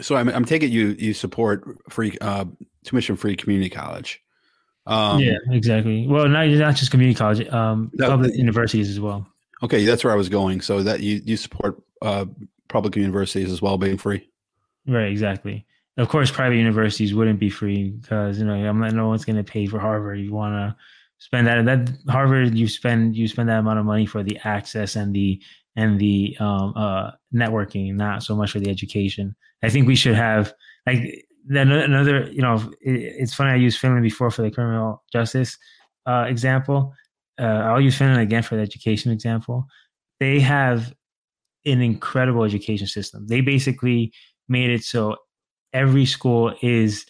so 0.00 0.16
i'm, 0.16 0.28
I'm 0.28 0.44
taking 0.44 0.70
you 0.70 0.96
you 0.98 1.12
support 1.14 1.64
free 1.90 2.16
uh 2.20 2.44
tuition 2.84 3.16
free 3.16 3.36
community 3.36 3.70
college. 3.70 4.22
Um 4.86 5.20
yeah 5.20 5.36
exactly. 5.50 6.06
Well 6.06 6.28
not, 6.28 6.48
not 6.48 6.76
just 6.76 6.90
community 6.90 7.16
college 7.16 7.46
um 7.48 7.90
No, 7.94 8.08
public 8.08 8.34
universities 8.34 8.88
as 8.88 8.98
well. 9.00 9.26
Okay 9.62 9.84
that's 9.84 10.02
where 10.04 10.12
i 10.12 10.16
was 10.16 10.28
going. 10.28 10.60
So 10.60 10.82
that 10.82 11.00
you 11.00 11.20
you 11.24 11.36
support 11.36 11.82
uh 12.02 12.24
public 12.68 12.96
universities 12.96 13.52
as 13.52 13.60
well 13.60 13.76
being 13.76 13.98
free? 13.98 14.28
Right 14.86 15.10
exactly. 15.10 15.66
Of 15.96 16.08
course 16.08 16.30
private 16.30 16.56
universities 16.56 17.14
wouldn't 17.14 17.38
be 17.38 17.50
free 17.50 17.90
because 17.90 18.38
you 18.38 18.46
know 18.46 18.54
i'm 18.54 18.80
not 18.80 18.94
no 18.94 19.08
one's 19.08 19.24
going 19.24 19.36
to 19.36 19.44
pay 19.44 19.66
for 19.66 19.78
harvard. 19.78 20.18
You 20.18 20.32
want 20.32 20.54
to 20.54 20.76
spend 21.18 21.46
that 21.46 21.66
that 21.66 22.10
harvard 22.10 22.54
you 22.54 22.66
spend 22.66 23.14
you 23.14 23.28
spend 23.28 23.48
that 23.50 23.58
amount 23.58 23.78
of 23.78 23.84
money 23.84 24.06
for 24.06 24.22
the 24.22 24.38
access 24.44 24.96
and 24.96 25.14
the 25.14 25.42
and 25.76 25.98
the 26.00 26.36
um 26.40 26.72
uh 26.76 27.10
networking 27.34 27.94
not 27.94 28.22
so 28.22 28.36
much 28.36 28.52
for 28.52 28.60
the 28.60 28.70
education. 28.70 29.34
I 29.62 29.70
think 29.70 29.86
we 29.86 29.96
should 29.96 30.14
have 30.14 30.52
like 30.86 31.24
then 31.46 31.70
another 31.70 32.30
you 32.30 32.42
know 32.42 32.56
it, 32.80 32.92
it's 32.92 33.34
funny 33.34 33.50
i 33.50 33.54
used 33.54 33.78
finland 33.78 34.02
before 34.02 34.30
for 34.30 34.42
the 34.42 34.50
criminal 34.50 35.02
justice 35.12 35.56
uh 36.06 36.24
example. 36.28 36.92
Uh 37.38 37.44
i'll 37.68 37.80
use 37.80 37.96
finland 37.96 38.20
again 38.20 38.42
for 38.42 38.56
the 38.56 38.62
education 38.62 39.10
example. 39.12 39.66
They 40.20 40.40
have 40.40 40.92
an 41.66 41.80
incredible 41.82 42.44
education 42.44 42.86
system. 42.86 43.26
They 43.26 43.40
basically 43.40 44.12
made 44.48 44.70
it 44.70 44.82
so 44.84 45.16
every 45.72 46.06
school 46.06 46.54
is 46.62 47.06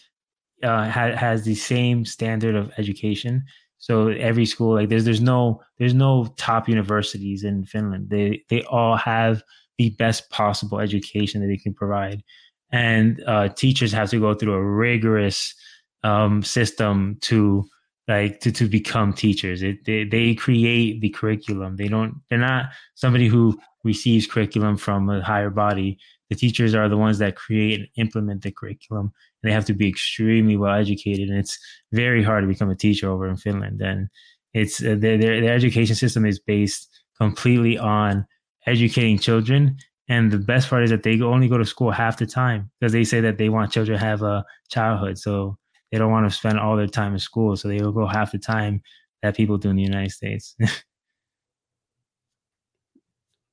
uh, 0.63 0.89
ha- 0.89 1.15
has 1.15 1.43
the 1.43 1.55
same 1.55 2.05
standard 2.05 2.55
of 2.55 2.71
education. 2.77 3.43
So 3.81 4.09
every 4.09 4.45
school, 4.45 4.75
like 4.75 4.89
there's 4.89 5.05
there's 5.05 5.21
no 5.21 5.61
there's 5.79 5.95
no 5.95 6.27
top 6.37 6.69
universities 6.69 7.43
in 7.43 7.65
Finland. 7.65 8.09
They 8.11 8.43
they 8.47 8.63
all 8.65 8.95
have 8.95 9.43
the 9.79 9.89
best 9.97 10.29
possible 10.29 10.79
education 10.79 11.41
that 11.41 11.47
they 11.47 11.57
can 11.57 11.73
provide, 11.73 12.23
and 12.71 13.21
uh, 13.25 13.49
teachers 13.49 13.91
have 13.91 14.11
to 14.11 14.19
go 14.19 14.35
through 14.35 14.53
a 14.53 14.63
rigorous 14.63 15.55
um, 16.03 16.43
system 16.43 17.17
to 17.21 17.65
like 18.07 18.39
to, 18.41 18.51
to 18.51 18.67
become 18.67 19.13
teachers. 19.13 19.63
It, 19.63 19.83
they 19.85 20.03
they 20.03 20.35
create 20.35 21.01
the 21.01 21.09
curriculum. 21.09 21.77
They 21.77 21.87
don't. 21.87 22.21
They're 22.29 22.37
not 22.37 22.67
somebody 22.93 23.27
who 23.27 23.59
receives 23.83 24.27
curriculum 24.27 24.77
from 24.77 25.09
a 25.09 25.23
higher 25.23 25.49
body 25.49 25.97
the 26.31 26.35
teachers 26.35 26.73
are 26.73 26.89
the 26.89 26.97
ones 26.97 27.19
that 27.19 27.35
create 27.35 27.79
and 27.81 27.89
implement 27.97 28.41
the 28.41 28.51
curriculum 28.51 29.11
and 29.43 29.49
they 29.49 29.53
have 29.53 29.65
to 29.65 29.73
be 29.75 29.87
extremely 29.87 30.57
well 30.57 30.73
educated 30.73 31.29
and 31.29 31.37
it's 31.37 31.59
very 31.91 32.23
hard 32.23 32.43
to 32.43 32.47
become 32.47 32.71
a 32.71 32.75
teacher 32.75 33.11
over 33.11 33.27
in 33.27 33.37
finland 33.37 33.81
and 33.81 34.09
it's 34.53 34.81
uh, 34.83 34.95
their, 34.97 35.17
their, 35.17 35.41
their 35.41 35.53
education 35.53 35.95
system 35.95 36.25
is 36.25 36.39
based 36.39 36.89
completely 37.19 37.77
on 37.77 38.25
educating 38.65 39.19
children 39.19 39.77
And 40.11 40.29
the 40.31 40.39
best 40.39 40.69
part 40.69 40.83
is 40.83 40.89
that 40.89 41.03
they 41.03 41.21
only 41.21 41.47
go 41.47 41.57
to 41.57 41.65
school 41.65 41.91
half 41.91 42.17
the 42.17 42.25
time 42.25 42.69
because 42.79 42.91
they 42.91 43.05
say 43.05 43.21
that 43.21 43.37
they 43.37 43.49
want 43.49 43.71
children 43.71 43.97
to 43.97 44.05
have 44.05 44.21
a 44.23 44.43
childhood. 44.69 45.17
So 45.17 45.57
they 45.89 45.97
don't 45.99 46.11
want 46.11 46.29
to 46.29 46.35
spend 46.35 46.59
all 46.59 46.75
their 46.75 46.87
time 46.87 47.13
in 47.13 47.19
school. 47.19 47.55
So 47.55 47.69
they 47.69 47.79
will 47.81 47.93
go 47.93 48.07
half 48.07 48.33
the 48.33 48.37
time 48.37 48.81
that 49.21 49.37
people 49.37 49.57
do 49.57 49.69
in 49.69 49.77
the 49.77 49.83
United 49.83 50.11
States. 50.11 50.55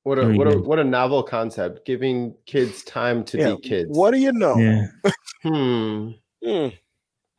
What 0.09 0.17
a 0.17 0.27
what 0.33 0.47
a 0.47 0.57
what 0.57 0.79
a 0.79 0.83
novel 0.83 1.21
concept, 1.21 1.85
giving 1.85 2.33
kids 2.47 2.81
time 2.83 3.23
to 3.25 3.37
Yeah, 3.37 3.53
be 3.53 3.61
kids. 3.61 3.95
What 3.95 4.09
do 4.09 4.17
you 4.17 4.31
know? 4.31 4.57
yeah. 4.57 4.87
Hmm. 5.43 6.11
Hmm, 6.43 6.69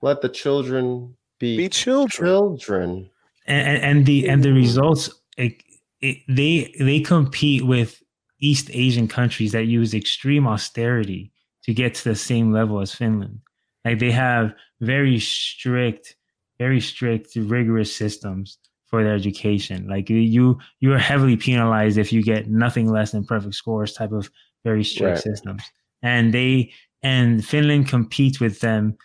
Let 0.03 0.21
the 0.21 0.29
children 0.29 1.17
be, 1.41 1.57
be 1.57 1.69
children. 1.69 2.29
children. 2.29 3.11
and, 3.47 3.69
and- 3.69 3.83
and 3.85 4.07
the 4.07 4.29
and 4.29 4.41
the 4.45 4.53
results 4.53 5.11
it, 5.37 5.55
it, 6.01 6.19
they 6.29 6.73
they 6.79 7.01
compete 7.01 7.67
with 7.67 8.01
East 8.39 8.71
Asian 8.73 9.09
countries 9.09 9.51
that 9.51 9.65
use 9.65 9.93
extreme 9.93 10.47
austerity 10.47 11.33
to 11.65 11.75
get 11.75 11.95
to 11.97 12.05
the 12.11 12.15
same 12.15 12.53
level 12.53 12.81
as 12.81 12.95
Finland. 12.95 13.41
Like 13.85 13.99
they 13.99 14.13
have 14.13 14.55
very 14.81 15.19
strict, 15.19 16.15
very 16.59 16.81
strict, 16.81 17.35
rigorous 17.35 17.95
systems 17.95 18.59
for 18.91 19.03
their 19.05 19.15
education. 19.15 19.87
Like 19.89 20.11
you 20.11 20.59
you 20.81 20.93
are 20.93 20.99
heavily 20.99 21.37
penalized 21.37 21.97
if 21.99 22.13
you 22.13 22.23
get 22.23 22.49
nothing 22.51 22.91
less 22.91 23.13
than 23.13 23.25
perfect 23.25 23.55
scores. 23.55 23.93
Type 23.93 24.13
of 24.13 24.31
very 24.65 24.85
strict 24.85 25.15
Right. 25.17 25.23
systems, 25.23 25.63
and 26.03 26.35
they 26.35 26.73
and 27.03 27.45
Finland 27.45 27.89
competes 27.89 28.41
with 28.41 28.61
them. 28.61 28.97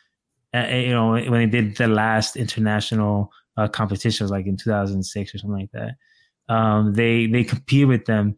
Uh, 0.53 0.67
you 0.67 0.91
know 0.91 1.11
when 1.11 1.31
they 1.49 1.61
did 1.61 1.75
the 1.77 1.87
last 1.87 2.35
international 2.35 3.31
uh, 3.57 3.67
competitions 3.67 4.31
like 4.31 4.45
in 4.47 4.57
2006 4.57 5.33
or 5.35 5.37
something 5.37 5.59
like 5.59 5.71
that. 5.71 5.95
Um, 6.53 6.93
they 6.93 7.27
they 7.27 7.43
compete 7.43 7.87
with 7.87 8.05
them 8.05 8.37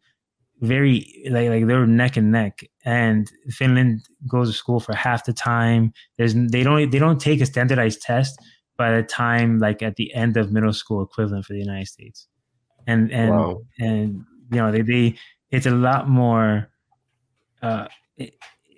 very 0.61 1.23
like 1.29 1.49
like 1.49 1.67
they're 1.67 1.85
neck 1.87 2.17
and 2.17 2.31
neck. 2.31 2.63
And 2.85 3.29
Finland 3.49 4.01
goes 4.27 4.49
to 4.49 4.53
school 4.57 4.79
for 4.79 4.95
half 4.95 5.25
the 5.25 5.33
time. 5.33 5.93
There's 6.17 6.33
they 6.33 6.63
don't 6.63 6.89
they 6.89 6.99
don't 6.99 7.19
take 7.21 7.41
a 7.41 7.45
standardized 7.45 8.01
test 8.01 8.39
by 8.78 8.95
the 8.95 9.03
time 9.03 9.59
like 9.59 9.82
at 9.82 9.95
the 9.95 10.13
end 10.13 10.38
of 10.38 10.51
middle 10.51 10.73
school 10.73 11.03
equivalent 11.03 11.45
for 11.45 11.53
the 11.53 11.59
United 11.59 11.88
States. 11.88 12.28
And 12.86 13.11
and 13.11 13.32
Wow. 13.32 13.61
and 13.80 14.23
you 14.51 14.57
know 14.57 14.71
they, 14.71 14.82
they 14.82 15.17
it's 15.51 15.65
a 15.65 15.71
lot 15.71 16.07
more 16.09 16.69
uh 17.61 17.88
it, 18.17 18.34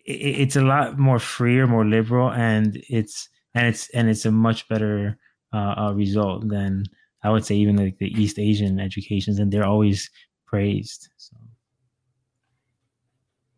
it, 0.06 0.12
it's 0.42 0.56
a 0.56 0.62
lot 0.62 0.98
more 0.98 1.20
freer 1.20 1.68
more 1.68 1.86
liberal 1.86 2.32
and 2.32 2.82
it's 2.90 3.30
and 3.54 3.68
it's 3.68 3.90
and 3.92 4.10
it's 4.10 4.26
a 4.26 4.32
much 4.32 4.68
better 4.68 5.18
uh, 5.54 5.76
uh 5.78 5.94
result 5.94 6.48
than 6.50 6.86
i 7.24 7.30
would 7.30 7.46
say 7.46 7.56
even 7.56 7.76
like 7.76 7.98
the 8.00 8.08
east 8.22 8.40
asian 8.40 8.80
educations 8.80 9.38
and 9.40 9.52
they're 9.52 9.66
always 9.66 10.10
praised 10.48 11.10
so 11.18 11.36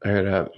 I 0.03 0.09
heard 0.09 0.25
that. 0.25 0.51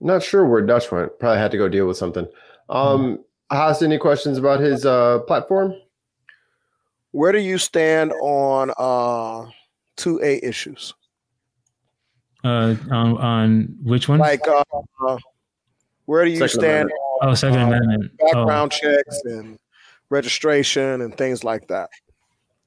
Not 0.00 0.22
sure 0.22 0.46
where 0.46 0.62
Dutch 0.62 0.90
went. 0.90 1.18
Probably 1.18 1.38
had 1.38 1.50
to 1.50 1.58
go 1.58 1.68
deal 1.68 1.86
with 1.86 1.96
something. 1.96 2.26
Um, 2.68 3.24
Haas, 3.50 3.82
any 3.82 3.98
questions 3.98 4.38
about 4.38 4.60
his 4.60 4.84
uh 4.84 5.20
platform? 5.20 5.74
Where 7.12 7.32
do 7.32 7.38
you 7.38 7.58
stand 7.58 8.12
on 8.20 8.72
uh 8.76 9.50
two 9.96 10.20
A 10.22 10.44
issues? 10.46 10.94
uh 12.44 12.74
on 12.90 13.16
on 13.18 13.76
which 13.82 14.08
one? 14.08 14.18
Like 14.18 14.46
uh, 14.46 14.62
uh, 15.06 15.18
where 16.04 16.24
do 16.24 16.30
you 16.30 16.36
Second 16.38 16.60
stand 16.60 16.90
oh 17.22 17.34
second 17.34 17.60
uh, 17.60 17.66
amendment 17.66 18.12
on 18.20 18.28
Oh. 18.28 18.32
background 18.46 18.72
checks 18.72 19.20
and 19.24 19.58
registration 20.10 21.00
and 21.00 21.16
things 21.16 21.42
like 21.44 21.68
that? 21.68 21.90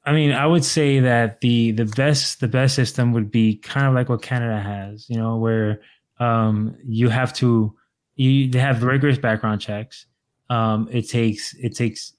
I 0.05 0.13
mean, 0.13 0.31
I 0.31 0.45
would 0.47 0.65
say 0.65 0.99
that 1.01 1.41
the 1.41 1.71
the 1.71 1.85
best 1.85 2.39
the 2.39 2.47
best 2.47 2.73
system 2.75 3.11
would 3.13 3.29
be 3.29 3.57
kind 3.57 3.85
of 3.85 3.93
like 3.93 4.09
what 4.09 4.21
Canada 4.21 4.59
has, 4.59 5.09
you 5.09 5.17
know, 5.17 5.37
where 5.37 5.81
um, 6.19 6.75
you 6.83 7.09
have 7.09 7.33
to 7.35 7.75
you 8.15 8.49
they 8.49 8.59
have 8.59 8.81
rigorous 8.83 9.17
background 9.17 9.61
checks. 9.61 10.05
Um, 10.49 10.87
it 10.91 11.07
takes 11.09 11.53
it 11.55 11.75
takes 11.75 12.13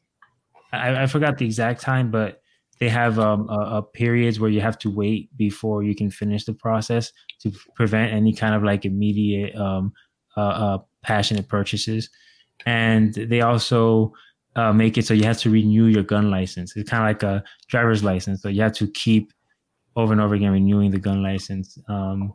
I, 0.73 1.03
I 1.03 1.07
forgot 1.07 1.39
the 1.39 1.47
exact 1.47 1.81
time, 1.81 2.11
but 2.11 2.41
they 2.79 2.89
have 2.89 3.19
um, 3.19 3.49
a, 3.51 3.79
a 3.79 3.83
periods 3.83 4.41
where 4.41 4.51
you 4.51 4.61
have 4.61 4.79
to 4.79 4.91
wait 4.91 5.37
before 5.37 5.83
you 5.83 5.95
can 5.95 6.11
finish 6.11 6.45
the 6.45 6.55
process 6.55 7.13
to 7.41 7.53
prevent 7.75 8.13
any 8.13 8.33
kind 8.33 8.55
of 8.55 8.63
like 8.63 8.85
immediate 8.85 9.55
um, 9.57 9.93
uh, 10.37 10.41
uh, 10.41 10.79
passionate 11.03 11.49
purchases. 11.49 12.09
And 12.67 13.15
they 13.15 13.43
also 13.43 14.13
uh, 14.57 14.73
make 14.73 14.97
it 14.99 15.07
so 15.07 15.15
you 15.15 15.25
have 15.25 15.39
to 15.39 15.51
renew 15.51 15.87
your 15.87 16.03
gun 16.03 16.31
license. 16.31 16.75
It's 16.77 16.89
kind 16.89 17.03
of 17.03 17.09
like 17.09 17.23
a 17.23 17.45
driver's 17.69 18.03
license, 18.03 18.43
so 18.43 18.49
you 18.49 18.63
have 18.63 18.75
to 18.75 18.89
keep 18.89 19.33
over 19.97 20.13
and 20.13 20.21
over 20.21 20.35
again 20.35 20.53
renewing 20.53 20.91
the 20.91 20.99
gun 20.99 21.23
license. 21.23 21.77
Um, 21.89 22.35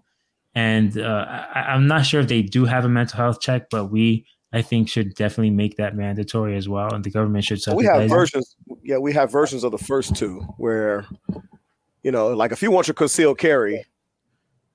and 0.54 0.98
uh, 0.98 1.26
I, 1.54 1.62
I'm 1.74 1.88
not 1.88 2.06
sure 2.06 2.22
if 2.22 2.28
they 2.28 2.42
do 2.42 2.66
have 2.66 2.86
a 2.86 2.90
mental 2.90 3.18
health 3.18 3.42
check, 3.42 3.70
but 3.70 3.86
we 3.86 4.26
I 4.54 4.62
think 4.62 4.88
should 4.88 5.16
definitely 5.16 5.50
make 5.50 5.78
that 5.78 5.96
mandatory 5.96 6.56
as 6.56 6.70
well, 6.70 6.94
and 6.94 7.04
the 7.04 7.10
government 7.10 7.44
should. 7.44 7.60
we 7.74 7.86
have 7.86 7.96
subsidize 7.96 8.06
it. 8.06 8.10
versions. 8.10 8.56
Yeah, 8.84 8.98
we 8.98 9.14
have 9.14 9.32
versions 9.32 9.64
of 9.64 9.72
the 9.72 9.78
first 9.78 10.16
two 10.16 10.42
where, 10.58 11.06
you 12.04 12.12
know, 12.12 12.30
like 12.30 12.52
if 12.52 12.62
you 12.62 12.72
want 12.72 12.88
your 12.88 12.94
concealed 12.94 13.38
carry, 13.38 13.84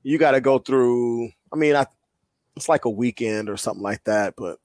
you 0.02 0.18
got 0.18 0.32
to 0.32 0.40
go 0.40 0.58
through. 0.58 1.30
I 1.52 1.56
mean, 1.56 1.76
I, 1.76 1.86
it's 2.56 2.68
like 2.68 2.84
a 2.84 2.90
weekend 2.90 3.48
or 3.48 3.56
something 3.56 3.82
like 3.82 4.04
that, 4.04 4.34
but 4.36 4.58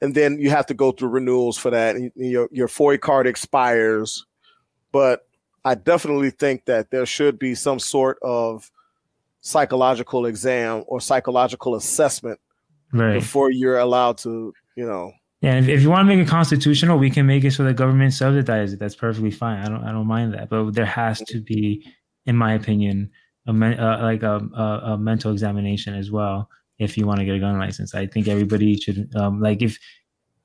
and 0.00 0.14
then 0.14 0.38
you 0.38 0.50
have 0.50 0.66
to 0.66 0.74
go 0.74 0.92
through 0.92 1.10
renewals 1.10 1.56
for 1.56 1.70
that, 1.70 1.96
and 1.96 2.10
your 2.16 2.48
your 2.50 2.68
FOID 2.68 3.00
card 3.00 3.26
expires. 3.26 4.26
But 4.90 5.26
I 5.64 5.74
definitely 5.74 6.30
think 6.30 6.64
that 6.64 6.90
there 6.90 7.06
should 7.06 7.38
be 7.38 7.54
some 7.54 7.78
sort 7.78 8.18
of 8.22 8.70
psychological 9.40 10.26
exam 10.26 10.84
or 10.86 11.00
psychological 11.00 11.74
assessment 11.74 12.40
right. 12.92 13.14
before 13.14 13.50
you're 13.50 13.78
allowed 13.78 14.18
to, 14.18 14.52
you 14.76 14.86
know, 14.86 15.12
Yeah, 15.40 15.58
if, 15.58 15.68
if 15.68 15.82
you 15.82 15.90
want 15.90 16.08
to 16.08 16.16
make 16.16 16.24
it 16.26 16.28
constitutional, 16.28 16.98
we 16.98 17.10
can 17.10 17.26
make 17.26 17.44
it 17.44 17.52
so 17.52 17.64
the 17.64 17.72
government 17.72 18.12
subsidizes 18.12 18.72
it. 18.74 18.78
That's 18.78 18.96
perfectly 18.96 19.30
fine. 19.30 19.58
I 19.60 19.68
don't 19.68 19.84
I 19.84 19.92
don't 19.92 20.06
mind 20.06 20.34
that. 20.34 20.48
But 20.50 20.72
there 20.72 20.86
has 20.86 21.20
to 21.20 21.40
be, 21.40 21.86
in 22.26 22.36
my 22.36 22.54
opinion, 22.54 23.10
a 23.46 23.52
men, 23.52 23.78
uh, 23.78 24.00
like 24.02 24.22
a, 24.22 24.40
a, 24.54 24.92
a 24.92 24.98
mental 24.98 25.32
examination 25.32 25.94
as 25.94 26.10
well 26.10 26.48
if 26.78 26.96
you 26.96 27.06
want 27.06 27.18
to 27.20 27.24
get 27.24 27.34
a 27.34 27.40
gun 27.40 27.58
license. 27.58 27.94
I 27.94 28.06
think 28.06 28.28
everybody 28.28 28.76
should 28.76 29.14
um, 29.16 29.40
like 29.40 29.62
if 29.62 29.78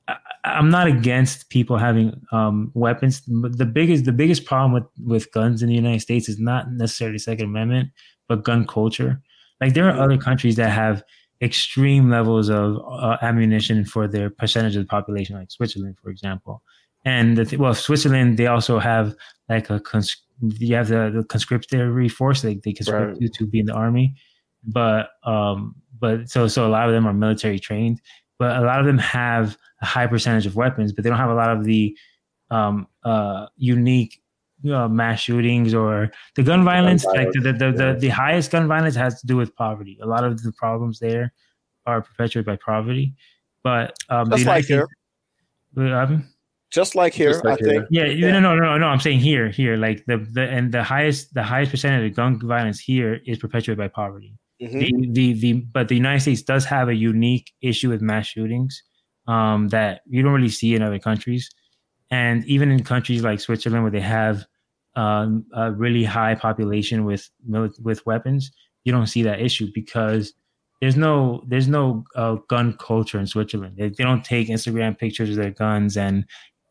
I, 0.07 0.17
I'm 0.45 0.69
not 0.69 0.87
against 0.87 1.49
people 1.49 1.77
having 1.77 2.21
um, 2.31 2.71
weapons. 2.73 3.21
But 3.21 3.57
The 3.57 3.65
biggest 3.65 4.05
the 4.05 4.11
biggest 4.11 4.45
problem 4.45 4.73
with 4.73 4.83
with 5.05 5.31
guns 5.31 5.63
in 5.63 5.69
the 5.69 5.75
United 5.75 6.01
States 6.01 6.29
is 6.29 6.39
not 6.39 6.71
necessarily 6.71 7.17
Second 7.17 7.45
Amendment, 7.47 7.89
but 8.27 8.43
gun 8.43 8.67
culture. 8.67 9.21
Like 9.59 9.73
there 9.73 9.89
are 9.89 9.99
other 9.99 10.17
countries 10.17 10.55
that 10.57 10.69
have 10.69 11.03
extreme 11.43 12.09
levels 12.09 12.49
of 12.49 12.77
uh, 12.89 13.17
ammunition 13.21 13.85
for 13.85 14.07
their 14.07 14.29
percentage 14.29 14.75
of 14.75 14.83
the 14.83 14.87
population, 14.87 15.35
like 15.35 15.51
Switzerland, 15.51 15.97
for 16.01 16.09
example. 16.09 16.63
And 17.05 17.37
the 17.37 17.45
th- 17.45 17.59
well, 17.59 17.73
Switzerland, 17.73 18.37
they 18.37 18.47
also 18.47 18.79
have 18.79 19.15
like 19.49 19.69
a 19.69 19.79
cons- 19.79 20.23
you 20.41 20.75
have 20.75 20.87
the, 20.87 21.11
the 21.13 21.23
conscriptory 21.23 22.09
force, 22.09 22.43
like 22.43 22.63
they 22.63 22.73
conscript 22.73 23.07
Right. 23.13 23.21
you 23.21 23.29
to 23.29 23.45
be 23.45 23.59
in 23.59 23.65
the 23.65 23.73
army. 23.73 24.15
But 24.63 25.09
um, 25.25 25.75
but 25.99 26.29
so 26.29 26.47
so 26.47 26.65
a 26.65 26.71
lot 26.71 26.87
of 26.87 26.93
them 26.93 27.05
are 27.05 27.13
military 27.13 27.59
trained, 27.59 28.01
but 28.39 28.55
a 28.57 28.61
lot 28.61 28.79
of 28.79 28.85
them 28.85 28.97
have 28.97 29.57
a 29.81 29.85
high 29.85 30.07
percentage 30.07 30.45
of 30.45 30.55
weapons, 30.55 30.93
but 30.93 31.03
they 31.03 31.09
don't 31.09 31.19
have 31.19 31.29
a 31.29 31.35
lot 31.35 31.49
of 31.49 31.65
the 31.65 31.95
um, 32.49 32.87
uh, 33.03 33.47
unique 33.57 34.21
uh, 34.71 34.87
mass 34.87 35.19
shootings 35.21 35.73
or 35.73 36.11
the 36.35 36.43
gun 36.43 36.63
violence. 36.63 37.03
like 37.05 37.31
the 37.31 37.39
the, 37.41 37.53
the, 37.53 37.65
yeah. 37.65 37.93
the 37.93 37.99
the 37.99 38.09
highest 38.09 38.51
gun 38.51 38.67
violence 38.67 38.95
has 38.95 39.19
to 39.21 39.27
do 39.27 39.35
with 39.37 39.55
poverty. 39.55 39.97
A 40.01 40.05
lot 40.05 40.23
of 40.23 40.41
the 40.41 40.51
problems 40.53 40.99
there 40.99 41.33
are 41.85 42.01
perpetuated 42.01 42.45
by 42.45 42.57
poverty. 42.57 43.13
But 43.63 43.95
um, 44.09 44.29
just 44.29 44.45
like 44.45 44.65
here, 44.65 44.87
States- 45.75 45.93
um, 45.93 46.27
just 46.71 46.95
like 46.95 47.13
here, 47.13 47.31
Just 47.31 47.45
like 47.45 47.61
I 47.61 47.65
think. 47.65 47.85
yeah, 47.91 48.05
yeah, 48.05 48.31
no, 48.31 48.39
no, 48.39 48.55
no, 48.55 48.77
no. 48.77 48.87
I'm 48.87 48.99
saying 48.99 49.19
here, 49.19 49.49
here, 49.49 49.77
like 49.77 50.03
the, 50.05 50.17
the 50.17 50.41
and 50.49 50.71
the 50.71 50.81
highest, 50.83 51.33
the 51.33 51.43
highest 51.43 51.69
percentage 51.71 52.09
of 52.09 52.15
gun 52.15 52.39
violence 52.39 52.79
here 52.79 53.21
is 53.27 53.37
perpetuated 53.37 53.77
by 53.77 53.87
poverty. 53.89 54.33
Mhm. 54.61 54.79
The, 54.79 55.11
the, 55.11 55.33
the, 55.39 55.53
but 55.71 55.87
the 55.87 55.95
United 55.95 56.21
States 56.21 56.41
does 56.41 56.65
have 56.65 56.89
a 56.89 56.95
unique 56.95 57.51
issue 57.61 57.89
with 57.89 58.01
mass 58.01 58.25
shootings 58.25 58.81
um, 59.27 59.67
that 59.69 60.01
you 60.07 60.23
don't 60.23 60.33
really 60.33 60.49
see 60.49 60.73
in 60.73 60.81
other 60.81 60.99
countries, 60.99 61.49
and 62.09 62.43
even 62.45 62.71
in 62.71 62.83
countries 62.83 63.21
like 63.23 63.39
Switzerland 63.39 63.83
where 63.83 63.91
they 63.91 64.01
have 64.01 64.45
um, 64.95 65.45
a 65.53 65.71
really 65.71 66.03
high 66.03 66.35
population 66.35 67.05
with 67.05 67.29
with 67.47 68.05
weapons, 68.05 68.51
you 68.83 68.91
don't 68.91 69.07
see 69.07 69.23
that 69.23 69.41
issue 69.41 69.69
because 69.73 70.33
there's 70.81 70.97
no 70.97 71.43
there's 71.47 71.67
no 71.67 72.03
uh, 72.15 72.35
gun 72.49 72.73
culture 72.79 73.19
in 73.19 73.25
Switzerland. 73.27 73.75
They, 73.77 73.89
they 73.89 74.03
don't 74.03 74.23
take 74.23 74.49
Instagram 74.49 74.97
pictures 74.97 75.29
of 75.29 75.35
their 75.37 75.51
guns 75.51 75.95
and 75.97 76.25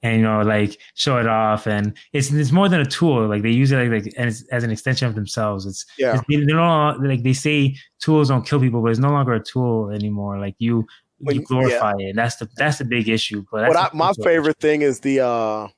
and 0.04 0.16
you 0.16 0.22
know 0.22 0.42
like 0.42 0.78
show 0.94 1.16
it 1.18 1.26
off 1.26 1.66
and 1.66 1.96
it's 2.12 2.30
it's 2.32 2.52
more 2.52 2.68
than 2.68 2.80
a 2.80 2.84
tool. 2.84 3.26
Like 3.26 3.42
they 3.42 3.50
use 3.50 3.72
it 3.72 3.76
like, 3.78 4.04
like 4.04 4.14
as, 4.16 4.46
as 4.52 4.64
an 4.64 4.70
extension 4.70 5.08
of 5.08 5.14
themselves. 5.14 5.64
It's 5.64 5.86
Yeah. 5.96 6.14
it's, 6.14 6.22
they're 6.28 6.44
no 6.56 6.96
like 7.00 7.22
they 7.22 7.32
say 7.32 7.76
tools 8.00 8.28
don't 8.28 8.46
kill 8.46 8.60
people, 8.60 8.82
but 8.82 8.90
it's 8.90 9.00
no 9.00 9.10
longer 9.10 9.32
a 9.34 9.42
tool 9.42 9.90
anymore. 9.90 10.38
Like 10.38 10.56
you 10.58 10.86
When- 11.18 11.36
you 11.36 11.42
glorify 11.42 11.92
it. 11.98 12.10
And 12.10 12.18
that's 12.18 12.36
the 12.36 12.48
that's 12.56 12.78
the 12.78 12.84
big 12.84 13.08
issue. 13.08 13.44
But 13.50 13.74
I, 13.76 13.88
my 13.94 14.12
favorite 14.22 14.58
thing 14.58 14.82
is 14.82 15.00
the 15.00 15.20
uh 15.20 15.68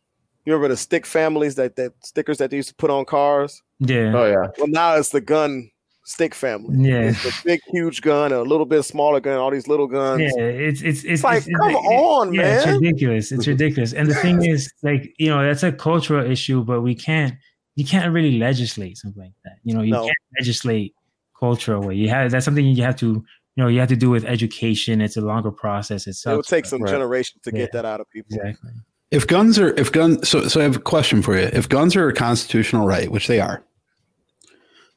you 0.44 0.52
remember 0.52 0.68
the 0.68 0.76
stick 0.76 1.06
families 1.06 1.54
that 1.56 1.76
that 1.76 1.92
stickers 2.02 2.38
that 2.38 2.50
they 2.50 2.56
used 2.56 2.68
to 2.70 2.74
put 2.74 2.90
on 2.90 3.04
cars? 3.04 3.62
Yeah. 3.78 4.12
Oh 4.14 4.26
yeah. 4.26 4.48
Well 4.58 4.68
now 4.68 4.96
it's 4.96 5.10
the 5.10 5.20
gun 5.20 5.70
stick 6.06 6.34
family. 6.34 6.76
Yeah. 6.90 7.08
It's 7.10 7.24
a 7.24 7.32
big, 7.44 7.60
huge 7.68 8.02
gun, 8.02 8.30
a 8.32 8.42
little 8.42 8.66
bit 8.66 8.82
smaller 8.82 9.20
gun, 9.20 9.38
all 9.38 9.50
these 9.50 9.66
little 9.68 9.86
guns. 9.86 10.20
Yeah, 10.36 10.44
it's 10.44 10.82
it's 10.82 11.02
it's, 11.04 11.24
like, 11.24 11.38
it's, 11.46 11.56
come 11.56 11.70
it- 11.70 11.74
on, 11.76 12.34
yeah, 12.34 12.58
It's 12.58 12.66
ridiculous. 12.66 13.32
It's 13.32 13.46
ridiculous. 13.46 13.92
And 13.94 14.10
the 14.10 14.14
thing 14.14 14.44
is, 14.44 14.70
like, 14.82 15.14
you 15.18 15.28
know, 15.30 15.42
that's 15.42 15.62
a 15.62 15.72
cultural 15.72 16.30
issue, 16.30 16.62
but 16.62 16.82
we 16.82 16.94
can't 16.94 17.34
you 17.76 17.84
can't 17.84 18.12
really 18.12 18.38
legislate 18.38 18.98
something 18.98 19.22
like 19.22 19.32
that. 19.44 19.56
You 19.64 19.74
know, 19.74 19.82
you 19.82 19.92
No. 19.92 20.02
can't 20.02 20.16
legislate 20.38 20.94
culture 21.40 21.72
away. 21.74 21.94
You 21.94 22.08
have 22.10 22.30
that's 22.30 22.44
something 22.44 22.64
you 22.66 22.82
have 22.84 22.96
to, 22.96 23.06
you 23.06 23.24
know, 23.56 23.68
you 23.68 23.80
have 23.80 23.88
to 23.88 23.96
do 23.96 24.10
with 24.10 24.24
education. 24.26 25.00
It's 25.00 25.16
a 25.16 25.20
longer 25.22 25.50
process. 25.50 26.06
It's 26.06 26.24
It 26.26 26.30
will 26.30 26.42
take 26.42 26.66
some 26.66 26.82
Right. 26.82 26.90
generations 26.90 27.40
to 27.44 27.50
get 27.50 27.72
that 27.72 27.84
out 27.86 28.00
of 28.00 28.10
people. 28.10 28.36
exactly. 28.36 28.70
If 29.14 29.26
guns 29.26 29.58
are 29.58 29.70
if 29.78 29.92
guns 29.92 30.28
so 30.28 30.48
so 30.48 30.60
I 30.60 30.64
have 30.64 30.76
a 30.76 30.80
question 30.80 31.22
for 31.22 31.34
you. 31.38 31.48
If 31.52 31.68
guns 31.68 31.94
are 31.96 32.08
a 32.08 32.12
constitutional 32.14 32.86
right, 32.86 33.10
which 33.10 33.26
they 33.28 33.40
are, 33.40 33.64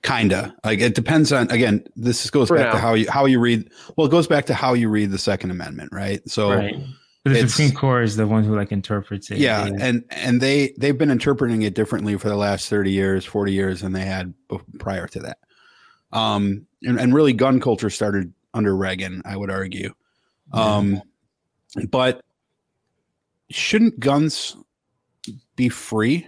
kinda 0.04 0.56
like 0.64 0.80
it 0.80 0.96
depends 0.96 1.32
on 1.32 1.50
again. 1.52 1.84
This 1.96 2.30
goes 2.30 2.48
For 2.48 2.58
back 2.58 2.72
to 2.74 2.80
how 2.80 2.94
you 2.94 3.10
how 3.10 3.26
you 3.26 3.40
read. 3.40 3.70
Well, 3.96 4.08
it 4.08 4.12
goes 4.12 4.28
back 4.28 4.46
to 4.46 4.54
how 4.54 4.74
you 4.74 4.90
read 4.90 5.12
the 5.12 5.18
Second 5.18 5.52
Amendment, 5.52 5.92
right? 5.92 6.28
So 6.30 6.50
right. 6.54 6.76
But 7.24 7.34
the 7.34 7.50
Supreme 7.50 7.72
Court 7.74 8.06
is 8.06 8.16
the 8.16 8.26
one 8.26 8.44
who 8.46 8.56
like 8.56 8.72
interprets 8.72 9.30
it. 9.32 9.38
yeah, 9.38 9.66
They- 9.70 9.76
and 9.82 10.04
and 10.12 10.40
they 10.42 10.74
they've 10.78 10.98
been 10.98 11.12
interpreting 11.12 11.62
it 11.64 11.74
differently 11.74 12.18
for 12.18 12.30
the 12.30 12.38
last 12.38 12.70
thirty 12.70 12.92
years, 12.92 13.26
forty 13.26 13.52
years 13.52 13.82
than 13.82 13.92
they 13.92 14.06
had 14.06 14.34
prior 14.80 15.08
to 15.08 15.20
that. 15.20 15.38
Um, 16.14 16.66
and, 16.84 16.98
and 17.00 17.14
really, 17.14 17.34
gun 17.34 17.60
culture 17.60 17.90
started 17.90 18.34
under 18.54 18.76
Reagan, 18.76 19.22
I 19.26 19.36
would 19.36 19.52
argue. 19.52 19.94
Um, 20.54 21.02
but 21.90 22.24
shouldn't 23.50 24.00
guns 24.00 24.56
be 25.56 25.70
free? 25.70 26.28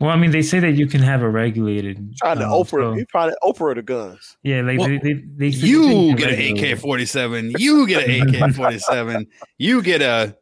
well, 0.00 0.10
I 0.10 0.16
mean, 0.16 0.32
they 0.32 0.42
say 0.42 0.58
that 0.60 0.72
you 0.72 0.86
can 0.86 1.00
have 1.00 1.22
a 1.22 1.28
regulated. 1.28 2.14
Trying 2.18 2.38
to 2.38 2.44
um, 2.46 2.50
Oprah, 2.50 2.70
so- 2.70 2.94
you 2.94 3.04
trying 3.06 3.30
to 3.30 3.38
Oprah 3.42 3.74
the 3.74 3.82
guns. 3.82 4.36
yeah, 4.42 4.60
like 4.60 4.78
Well, 4.78 4.88
they, 4.88 4.98
they, 4.98 5.22
they 5.36 5.52
say 5.52 5.66
You 5.66 6.14
get 6.16 6.32
an 6.32 6.58
AK 6.72 6.78
forty 6.78 7.06
seven, 7.06 7.52
You 7.58 7.86
get 7.86 8.08
an 8.08 8.34
AK 8.34 8.54
forty 8.54 8.78
seven. 8.78 9.26
You 9.58 9.82
get 9.82 10.02
a 10.02 10.36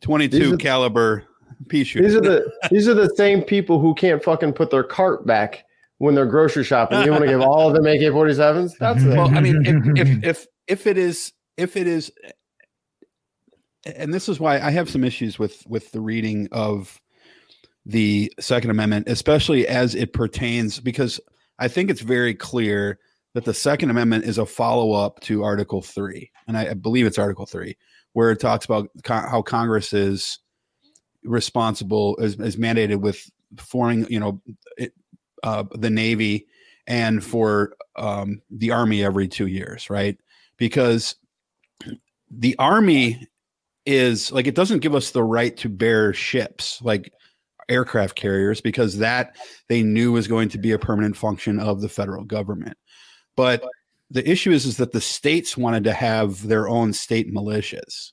twenty 0.00 0.26
These 0.26 0.40
two 0.40 0.54
are- 0.54 0.56
caliber 0.56 1.24
pea 1.68 1.84
shooter. 1.84 2.06
These 2.08 2.16
are 2.16 2.20
the 2.20 2.52
these 2.70 2.88
are 2.88 2.94
the 2.94 3.10
same 3.16 3.42
people 3.42 3.78
who 3.78 3.94
can't 3.94 4.22
fucking 4.22 4.54
put 4.54 4.70
their 4.70 4.82
cart 4.82 5.26
back 5.26 5.64
when 5.98 6.14
they're 6.14 6.26
grocery 6.26 6.64
shopping. 6.64 7.02
You 7.02 7.10
want 7.10 7.22
to 7.24 7.28
give 7.28 7.42
all 7.42 7.68
of 7.68 7.74
them 7.74 7.86
AK 7.86 8.00
47s? 8.00 8.72
That's 8.78 9.02
it. 9.02 9.08
well 9.08 9.28
i 9.36 9.40
mean 9.40 9.62
if, 9.66 10.08
if 10.08 10.24
if 10.24 10.46
if 10.66 10.86
it 10.86 10.96
is 10.96 11.32
if 11.58 11.76
it 11.76 11.86
is 11.86 12.10
and 13.84 14.12
this 14.12 14.28
is 14.28 14.40
why 14.40 14.60
i 14.60 14.70
have 14.70 14.90
some 14.90 15.04
issues 15.04 15.38
with 15.38 15.62
with 15.66 15.90
the 15.92 16.00
reading 16.00 16.48
of 16.52 17.00
the 17.86 18.32
second 18.38 18.70
amendment 18.70 19.08
especially 19.08 19.66
as 19.66 19.94
it 19.94 20.12
pertains 20.12 20.80
because 20.80 21.20
i 21.58 21.68
think 21.68 21.90
it's 21.90 22.02
very 22.02 22.34
clear 22.34 22.98
that 23.32 23.44
the 23.44 23.54
second 23.54 23.90
amendment 23.90 24.24
is 24.24 24.38
a 24.38 24.46
follow-up 24.46 25.20
to 25.20 25.42
article 25.42 25.82
3 25.82 26.30
and 26.46 26.56
i, 26.56 26.70
I 26.70 26.74
believe 26.74 27.06
it's 27.06 27.18
article 27.18 27.46
3 27.46 27.76
where 28.12 28.30
it 28.30 28.40
talks 28.40 28.64
about 28.64 28.88
co- 29.02 29.14
how 29.28 29.42
congress 29.42 29.92
is 29.92 30.38
responsible 31.24 32.16
is, 32.16 32.38
is 32.40 32.56
mandated 32.56 33.00
with 33.00 33.30
forming 33.56 34.06
you 34.10 34.20
know 34.20 34.40
it, 34.76 34.92
uh, 35.42 35.64
the 35.72 35.90
navy 35.90 36.46
and 36.86 37.22
for 37.22 37.76
um, 37.96 38.42
the 38.50 38.72
army 38.72 39.04
every 39.04 39.28
two 39.28 39.46
years, 39.46 39.90
right? 39.90 40.18
Because 40.56 41.14
the 42.30 42.56
army 42.58 43.28
is 43.86 44.30
like 44.30 44.46
it 44.46 44.54
doesn't 44.54 44.80
give 44.80 44.94
us 44.94 45.10
the 45.10 45.22
right 45.24 45.56
to 45.58 45.68
bear 45.68 46.12
ships 46.12 46.80
like 46.82 47.12
aircraft 47.68 48.16
carriers 48.16 48.60
because 48.60 48.98
that 48.98 49.36
they 49.68 49.82
knew 49.82 50.12
was 50.12 50.28
going 50.28 50.48
to 50.50 50.58
be 50.58 50.72
a 50.72 50.78
permanent 50.78 51.16
function 51.16 51.58
of 51.60 51.80
the 51.80 51.88
federal 51.88 52.24
government. 52.24 52.76
But 53.36 53.64
the 54.10 54.28
issue 54.28 54.50
is 54.50 54.66
is 54.66 54.76
that 54.78 54.92
the 54.92 55.00
states 55.00 55.56
wanted 55.56 55.84
to 55.84 55.92
have 55.92 56.46
their 56.46 56.68
own 56.68 56.92
state 56.92 57.32
militias. 57.32 58.12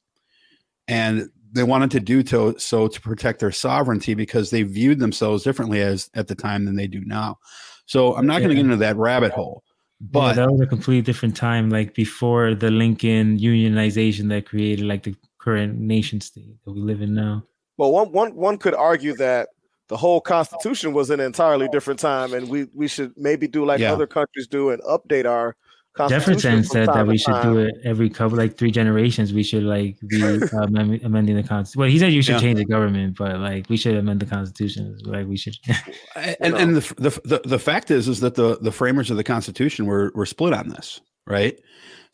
And 0.88 1.30
they 1.52 1.64
wanted 1.64 1.92
to 1.92 2.00
do 2.00 2.24
to, 2.24 2.58
so 2.60 2.88
to 2.88 3.02
protect 3.02 3.40
their 3.40 3.52
sovereignty 3.52 4.14
because 4.14 4.52
they 4.52 4.64
viewed 4.64 5.00
themselves 5.00 5.44
differently 5.44 5.82
as 5.82 6.10
at 6.14 6.28
the 6.28 6.36
time 6.36 6.66
than 6.66 6.76
they 6.76 6.88
do 6.88 7.02
now. 7.06 7.40
So 7.88 8.16
I'm 8.16 8.28
not 8.28 8.40
going 8.40 8.50
to 8.50 8.56
Yeah. 8.56 8.62
get 8.62 8.66
into 8.66 8.78
that 8.78 8.98
rabbit 8.98 9.32
hole. 9.32 9.64
Yeah, 10.00 10.08
But 10.12 10.36
that 10.36 10.52
was 10.52 10.62
a 10.62 10.68
completely 10.68 11.02
different 11.02 11.36
time, 11.36 11.70
like 11.70 11.96
before 11.96 12.54
the 12.54 12.70
Lincoln 12.70 13.40
unionization 13.40 14.30
that 14.30 14.46
created 14.46 14.86
like 14.86 15.04
the 15.04 15.16
current 15.48 15.80
nation 15.80 16.20
state 16.22 16.56
that 16.66 16.72
we 16.74 16.82
live 16.82 17.02
in 17.02 17.14
now. 17.14 17.44
Well, 17.78 17.92
one 17.92 18.12
one 18.12 18.36
one 18.36 18.58
could 18.58 18.74
argue 18.76 19.16
that 19.18 19.50
the 19.88 19.96
whole 19.98 20.20
Constitution 20.20 20.94
was 20.94 21.10
an 21.10 21.20
entirely 21.22 21.68
different 21.70 22.00
time, 22.00 22.34
and 22.34 22.50
we 22.50 22.68
we 22.74 22.88
should 22.88 23.14
maybe 23.16 23.48
do 23.48 23.66
like 23.66 23.80
Yeah. 23.80 23.94
other 23.94 24.08
countries 24.08 24.48
do 24.48 24.72
and 24.72 24.82
update 24.84 25.26
our 25.26 25.56
Constitution. 25.96 26.34
Jefferson 26.34 26.64
said 26.64 26.88
that 26.90 27.08
we 27.08 27.18
should 27.18 27.34
time. 27.34 27.54
do 27.54 27.60
it 27.60 27.74
every 27.84 28.10
couple, 28.10 28.38
like 28.38 28.58
three 28.58 28.72
generations. 28.72 29.32
We 29.34 29.42
should 29.44 29.64
like 29.64 29.96
be 30.08 30.22
uh, 30.54 30.68
amending 31.10 31.36
the 31.38 31.44
constitution. 31.44 31.80
Well, 31.80 31.90
he 31.90 31.98
said 31.98 32.12
you 32.14 32.22
should 32.22 32.36
Yeah. 32.36 32.42
change 32.48 32.60
the 32.60 32.66
government, 32.66 33.18
but 33.18 33.40
like 33.40 33.70
we 33.70 33.78
should 33.78 33.96
amend 33.96 34.20
the 34.20 34.26
constitution. 34.28 34.98
Like 35.06 35.26
we 35.28 35.38
should. 35.38 35.56
and 36.46 36.54
and 36.62 36.76
the, 36.78 36.84
the 37.06 37.12
the 37.32 37.40
the 37.56 37.60
fact 37.70 37.90
is 37.90 38.08
is 38.08 38.20
that 38.20 38.36
the 38.36 38.58
the 38.62 38.72
framers 38.72 39.10
of 39.10 39.18
the 39.18 39.24
Constitution 39.24 39.86
were 39.88 40.12
were 40.14 40.26
split 40.28 40.54
on 40.54 40.70
this, 40.70 41.00
right? 41.26 41.58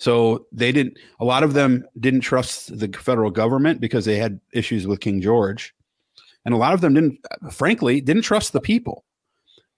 So 0.04 0.48
they 0.52 0.72
didn't. 0.74 0.98
A 1.22 1.26
lot 1.26 1.44
of 1.44 1.54
them 1.54 1.86
didn't 2.06 2.22
trust 2.22 2.78
the 2.78 2.90
federal 3.10 3.32
government 3.32 3.80
because 3.80 4.04
they 4.06 4.18
had 4.18 4.40
issues 4.54 4.86
with 4.86 5.00
King 5.00 5.22
George, 5.22 5.74
and 6.44 6.54
a 6.54 6.58
lot 6.58 6.74
of 6.74 6.82
them 6.82 6.94
didn't. 6.94 7.20
Frankly, 7.52 8.02
didn't 8.02 8.24
trust 8.24 8.52
the 8.52 8.60
people, 8.60 9.06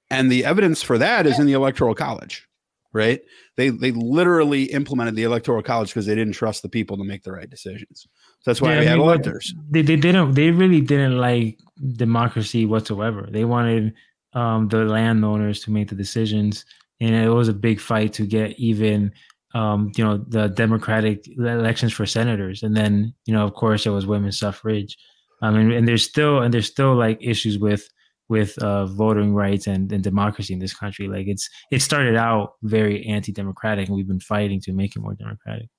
and 0.10 0.32
the 0.32 0.44
evidence 0.44 0.82
for 0.82 0.98
that 0.98 1.28
is 1.28 1.38
in 1.38 1.46
the 1.46 1.54
Electoral 1.54 1.94
College, 1.94 2.48
right? 2.92 3.22
They 3.56 3.70
they 3.70 3.92
literally 3.92 4.64
implemented 4.80 5.16
the 5.16 5.24
Electoral 5.30 5.62
College 5.62 5.90
because 5.90 6.08
they 6.08 6.16
didn't 6.16 6.34
trust 6.34 6.64
the 6.64 6.70
people 6.70 6.98
to 6.98 7.04
make 7.04 7.22
the 7.24 7.32
right 7.32 7.50
decisions. 7.50 8.08
So 8.42 8.50
that's 8.50 8.62
why 8.62 8.70
Yeah, 8.74 8.80
we 8.80 8.86
I 8.88 8.90
had 8.90 8.98
mean, 8.98 9.06
what- 9.06 9.14
electors. 9.20 9.54
they, 9.70 9.84
they 9.84 9.96
didn't. 9.96 10.34
They 10.34 10.50
really 10.50 10.82
didn't 10.82 11.18
like 11.20 11.60
democracy 11.98 12.66
whatsoever. 12.66 13.28
They 13.30 13.46
wanted 13.46 13.94
um, 14.34 14.70
the 14.70 14.86
landowners 14.86 15.60
to 15.66 15.72
make 15.72 15.90
the 15.90 15.96
decisions, 15.96 16.66
and 17.00 17.14
it 17.14 17.30
was 17.30 17.48
a 17.48 17.54
big 17.54 17.80
fight 17.80 18.12
to 18.14 18.26
get 18.26 18.58
even. 18.58 19.12
Um, 19.56 19.92
you 19.96 20.04
know 20.04 20.18
the 20.18 20.48
Democratic 20.50 21.28
elections 21.38 21.94
for 21.94 22.06
senators, 22.06 22.62
and 22.62 22.76
then 22.76 23.14
you 23.26 23.34
know, 23.34 23.46
of 23.46 23.54
course, 23.54 23.86
it 23.86 23.90
was 23.90 24.06
women's 24.06 24.38
suffrage. 24.38 24.98
Um, 25.42 25.56
and, 25.56 25.72
and 25.72 25.88
there's 25.88 26.04
still 26.04 26.42
and 26.42 26.54
there's 26.54 26.68
still 26.68 26.96
like 26.96 27.18
issues 27.22 27.58
with 27.58 27.90
with 28.28 28.58
uh, 28.58 28.86
voting 28.88 29.34
rights 29.34 29.68
and, 29.68 29.92
and 29.92 30.04
democracy 30.04 30.54
in 30.54 30.60
this 30.60 30.74
country. 30.74 31.08
Like 31.08 31.28
it's 31.28 31.50
it 31.72 31.82
started 31.82 32.16
out 32.16 32.54
very 32.64 33.06
anti-democratic, 33.06 33.88
and 33.88 33.96
we've 33.96 34.08
been 34.08 34.20
fighting 34.20 34.60
to 34.62 34.74
make 34.74 34.96
it 34.96 35.00
more 35.00 35.14
democratic. 35.14 35.70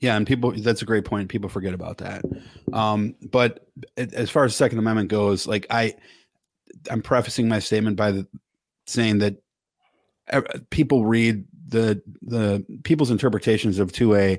Yeah, 0.00 0.16
and 0.16 0.26
people 0.26 0.52
that's 0.52 0.82
a 0.82 0.84
great 0.86 1.04
point. 1.04 1.28
People 1.28 1.48
forget 1.48 1.74
about 1.74 1.98
that. 1.98 2.22
Um, 2.72 3.14
but 3.30 3.66
as 3.96 4.30
far 4.30 4.44
as 4.44 4.54
Second 4.54 4.78
Amendment 4.78 5.08
goes, 5.08 5.46
like 5.46 5.66
I 5.70 5.94
I'm 6.90 7.02
prefacing 7.02 7.48
my 7.48 7.60
statement 7.60 7.96
by 7.96 8.12
the, 8.12 8.26
saying 8.86 9.18
that 9.18 9.36
people 10.70 11.04
read 11.04 11.44
the 11.72 12.00
the 12.22 12.64
people's 12.84 13.10
interpretations 13.10 13.78
of 13.80 13.90
2A 13.92 14.38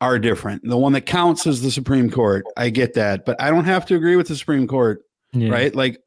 are 0.00 0.18
different. 0.18 0.62
The 0.64 0.76
one 0.76 0.92
that 0.92 1.02
counts 1.06 1.46
is 1.46 1.62
the 1.62 1.70
Supreme 1.70 2.10
Court. 2.10 2.44
I 2.56 2.70
get 2.70 2.94
that, 2.94 3.24
but 3.24 3.40
I 3.40 3.50
don't 3.50 3.64
have 3.64 3.86
to 3.86 3.94
agree 3.96 4.16
with 4.16 4.28
the 4.28 4.36
Supreme 4.36 4.66
Court, 4.66 5.02
Yeah. 5.32 5.50
right? 5.50 5.74
Like 5.74 6.00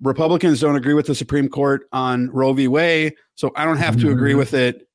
Republicans 0.00 0.60
don't 0.60 0.76
agree 0.76 0.94
with 0.94 1.06
the 1.06 1.14
Supreme 1.14 1.48
Court 1.48 1.88
on 1.92 2.28
Roe 2.30 2.52
v. 2.52 2.68
Wade, 2.68 3.14
so 3.36 3.52
I 3.56 3.64
don't 3.64 3.76
have 3.78 3.98
to 4.00 4.10
agree 4.10 4.34
Mhm. 4.34 4.38
with 4.38 4.54
it, 4.54 4.88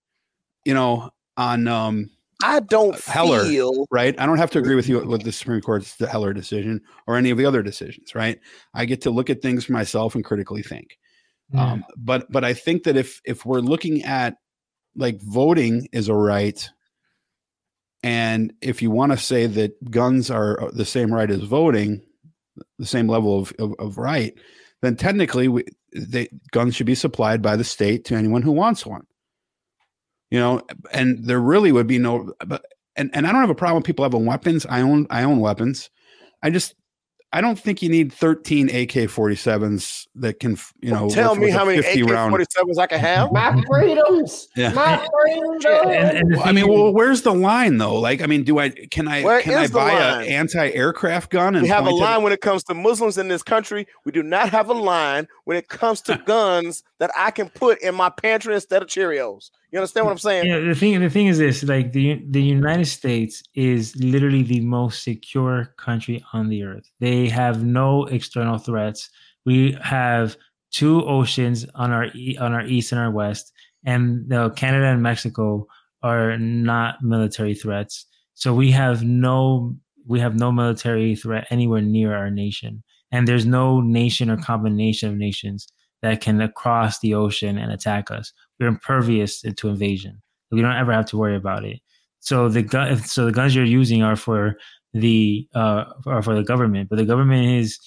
you 0.65 0.73
know, 0.73 1.09
on 1.37 1.67
um 1.67 2.09
I 2.43 2.61
don't 2.61 2.97
Heller. 3.03 3.43
feel 3.43 3.85
right? 3.91 4.15
I 4.19 4.25
don't 4.25 4.37
have 4.37 4.51
to 4.51 4.59
agree 4.59 4.75
with 4.75 4.87
you 4.87 4.99
with 5.05 5.23
the 5.23 5.31
Supreme 5.31 5.59
Court's 5.61 5.95
the 5.95 6.07
Heller 6.07 6.33
decision 6.33 6.81
or 7.07 7.17
any 7.17 7.29
of 7.31 7.37
the 7.37 7.45
other 7.45 7.61
decisions, 7.61 8.15
right? 8.15 8.39
I 8.73 8.85
get 8.85 9.01
to 9.01 9.11
look 9.11 9.29
at 9.29 9.41
things 9.41 9.65
for 9.65 9.73
myself 9.73 10.15
and 10.15 10.23
critically 10.23 10.61
think. 10.63 10.97
Yeah. 11.53 11.71
Um, 11.71 11.85
but 11.97 12.31
but 12.31 12.43
I 12.45 12.53
think 12.53 12.83
that 12.83 12.95
if 12.97 13.21
if 13.25 13.45
we're 13.45 13.59
looking 13.61 14.03
at 14.03 14.35
like 14.99 15.21
voting 15.21 15.87
is 15.91 16.09
a 16.09 16.13
right, 16.13 16.69
and 18.03 18.53
if 18.61 18.81
you 18.81 18.91
want 18.91 19.11
to 19.11 19.17
say 19.17 19.45
that 19.45 19.91
guns 19.91 20.29
are 20.29 20.61
uh, 20.61 20.71
the 20.71 20.85
same 20.85 21.13
right 21.13 21.29
as 21.29 21.41
voting, 21.41 22.01
the 22.77 22.85
same 22.85 23.07
level 23.07 23.39
of 23.39 23.53
of, 23.59 23.73
of 23.79 23.97
right, 23.97 24.33
then 24.81 24.95
technically 24.95 25.47
we, 25.47 25.63
they, 25.93 26.29
guns 26.51 26.75
should 26.75 26.85
be 26.85 26.95
supplied 26.95 27.41
by 27.41 27.55
the 27.55 27.63
state 27.63 28.05
to 28.05 28.15
anyone 28.15 28.41
who 28.41 28.51
wants 28.51 28.85
one. 28.85 29.05
You 30.31 30.39
know, 30.39 30.61
and 30.91 31.25
there 31.25 31.39
really 31.39 31.71
would 31.71 31.87
be 31.87 31.97
no. 31.97 32.33
But 32.45 32.63
and 32.95 33.09
and 33.13 33.25
I 33.25 33.31
don't 33.31 33.41
have 33.41 33.49
a 33.49 33.55
problem 33.55 33.77
with 33.77 33.85
people 33.85 34.05
having 34.05 34.25
weapons. 34.25 34.65
I 34.65 34.81
own 34.81 35.07
I 35.09 35.23
own 35.23 35.39
weapons. 35.39 35.89
I 36.43 36.49
just 36.49 36.75
I 37.31 37.41
don't 37.41 37.59
think 37.59 37.83
you 37.83 37.89
need 37.89 38.11
13 38.11 38.69
AK-47s 38.69 40.07
that 40.15 40.39
can 40.39 40.57
you 40.81 40.89
know 40.91 41.09
tell 41.09 41.31
with- 41.31 41.39
me 41.39 41.45
with 41.45 41.53
how 41.53 41.63
many 41.65 41.81
50 41.81 42.01
AK 42.01 42.09
round. 42.09 42.31
forty 42.31 42.45
sevens 42.49 42.77
I 42.79 42.87
can 42.87 42.99
have. 42.99 43.31
My 43.31 43.61
freedoms. 43.67 44.47
Yeah. 44.55 44.73
My 44.73 45.07
freedoms. 45.21 45.63
And- 45.65 46.17
and 46.33 46.39
I 46.39 46.51
mean, 46.51 46.67
well, 46.67 46.91
where's 46.91 47.21
the 47.21 47.33
line 47.33 47.77
though? 47.77 47.99
Like, 47.99 48.21
I 48.21 48.25
mean, 48.25 48.43
do 48.43 48.57
I 48.59 48.69
can 48.69 49.07
I 49.07 49.23
Where 49.23 49.41
can 49.41 49.53
I 49.53 49.67
the 49.67 49.73
buy 49.73 49.93
line? 49.93 50.21
an 50.23 50.27
anti-aircraft 50.27 51.29
gun 51.31 51.55
and 51.55 51.63
We 51.63 51.69
have 51.69 51.85
a 51.85 51.89
point 51.91 52.01
it- 52.01 52.03
line 52.05 52.23
when 52.23 52.33
it 52.33 52.41
comes 52.41 52.63
to 52.63 52.73
Muslims 52.73 53.17
in 53.19 53.27
this 53.27 53.43
country. 53.43 53.85
We 54.05 54.11
do 54.11 54.23
not 54.23 54.49
have 54.49 54.69
a 54.69 54.73
line 54.73 55.27
when 55.45 55.55
it 55.57 55.67
comes 55.67 56.01
to 56.01 56.17
guns 56.25 56.83
that 56.99 57.11
I 57.15 57.31
can 57.31 57.49
put 57.49 57.79
in 57.81 57.93
my 57.95 58.09
pantry 58.09 58.55
instead 58.55 58.81
of 58.81 58.87
Cheerios. 58.87 59.51
You 59.71 59.79
understand 59.79 60.05
what 60.07 60.11
I'm 60.11 60.17
saying? 60.17 60.47
Yeah, 60.47 60.59
the 60.61 60.73
thing 60.73 60.99
the 60.99 61.09
thing 61.09 61.27
is 61.27 61.37
this: 61.37 61.63
like 61.63 61.91
the 61.93 62.23
the 62.29 62.41
United 62.41 62.85
States 62.85 63.43
is 63.53 63.95
literally 63.97 64.41
the 64.41 64.61
most 64.61 65.03
secure 65.03 65.73
country 65.77 66.23
on 66.33 66.49
the 66.49 66.63
earth. 66.63 66.89
They 66.99 67.29
have 67.29 67.63
no 67.63 68.05
external 68.05 68.57
threats. 68.57 69.09
We 69.45 69.77
have 69.81 70.35
two 70.71 71.05
oceans 71.05 71.65
on 71.75 71.91
our 71.91 72.05
on 72.39 72.53
our 72.53 72.65
east 72.65 72.91
and 72.91 72.99
our 72.99 73.11
west, 73.11 73.53
and 73.85 74.27
Canada 74.55 74.85
and 74.87 75.03
Mexico 75.03 75.67
are 76.01 76.37
not 76.37 77.03
military 77.03 77.53
threats. 77.53 78.05
So 78.33 78.53
we 78.53 78.71
have 78.71 79.03
no 79.03 79.75
we 80.07 80.19
have 80.19 80.35
no 80.35 80.51
military 80.51 81.15
threat 81.15 81.45
anywhere 81.51 81.81
near 81.81 82.15
our 82.15 82.31
nation, 82.31 82.83
and 83.11 83.27
there's 83.27 83.45
no 83.45 83.81
nation 83.81 84.31
or 84.31 84.37
combination 84.37 85.09
of 85.09 85.15
nations 85.15 85.67
that 86.01 86.21
can 86.21 86.51
cross 86.55 86.99
the 86.99 87.13
ocean 87.13 87.57
and 87.57 87.71
attack 87.71 88.09
us. 88.09 88.33
We're 88.59 88.67
impervious 88.67 89.41
to 89.41 89.67
invasion. 89.69 90.21
We 90.51 90.61
don't 90.61 90.75
ever 90.75 90.91
have 90.91 91.05
to 91.07 91.17
worry 91.17 91.35
about 91.35 91.63
it. 91.63 91.79
So 92.19 92.49
the 92.49 92.61
gun, 92.61 92.97
so 92.97 93.25
the 93.25 93.31
guns 93.31 93.55
you're 93.55 93.65
using 93.65 94.03
are 94.03 94.15
for 94.15 94.57
the 94.93 95.47
uh, 95.55 95.85
are 96.05 96.21
for 96.21 96.35
the 96.35 96.43
government, 96.43 96.89
but 96.89 96.97
the 96.97 97.05
government 97.05 97.45
is 97.45 97.79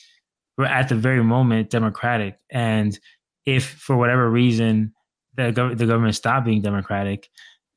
at 0.58 0.88
the 0.88 0.94
very 0.94 1.22
moment 1.22 1.70
democratic, 1.70 2.38
and 2.50 2.98
if 3.46 3.64
for 3.64 3.96
whatever 3.96 4.30
reason 4.30 4.92
the 5.34 5.52
gov- 5.52 5.76
the 5.76 5.86
government 5.86 6.14
stopped 6.14 6.46
being 6.46 6.62
democratic, 6.62 7.28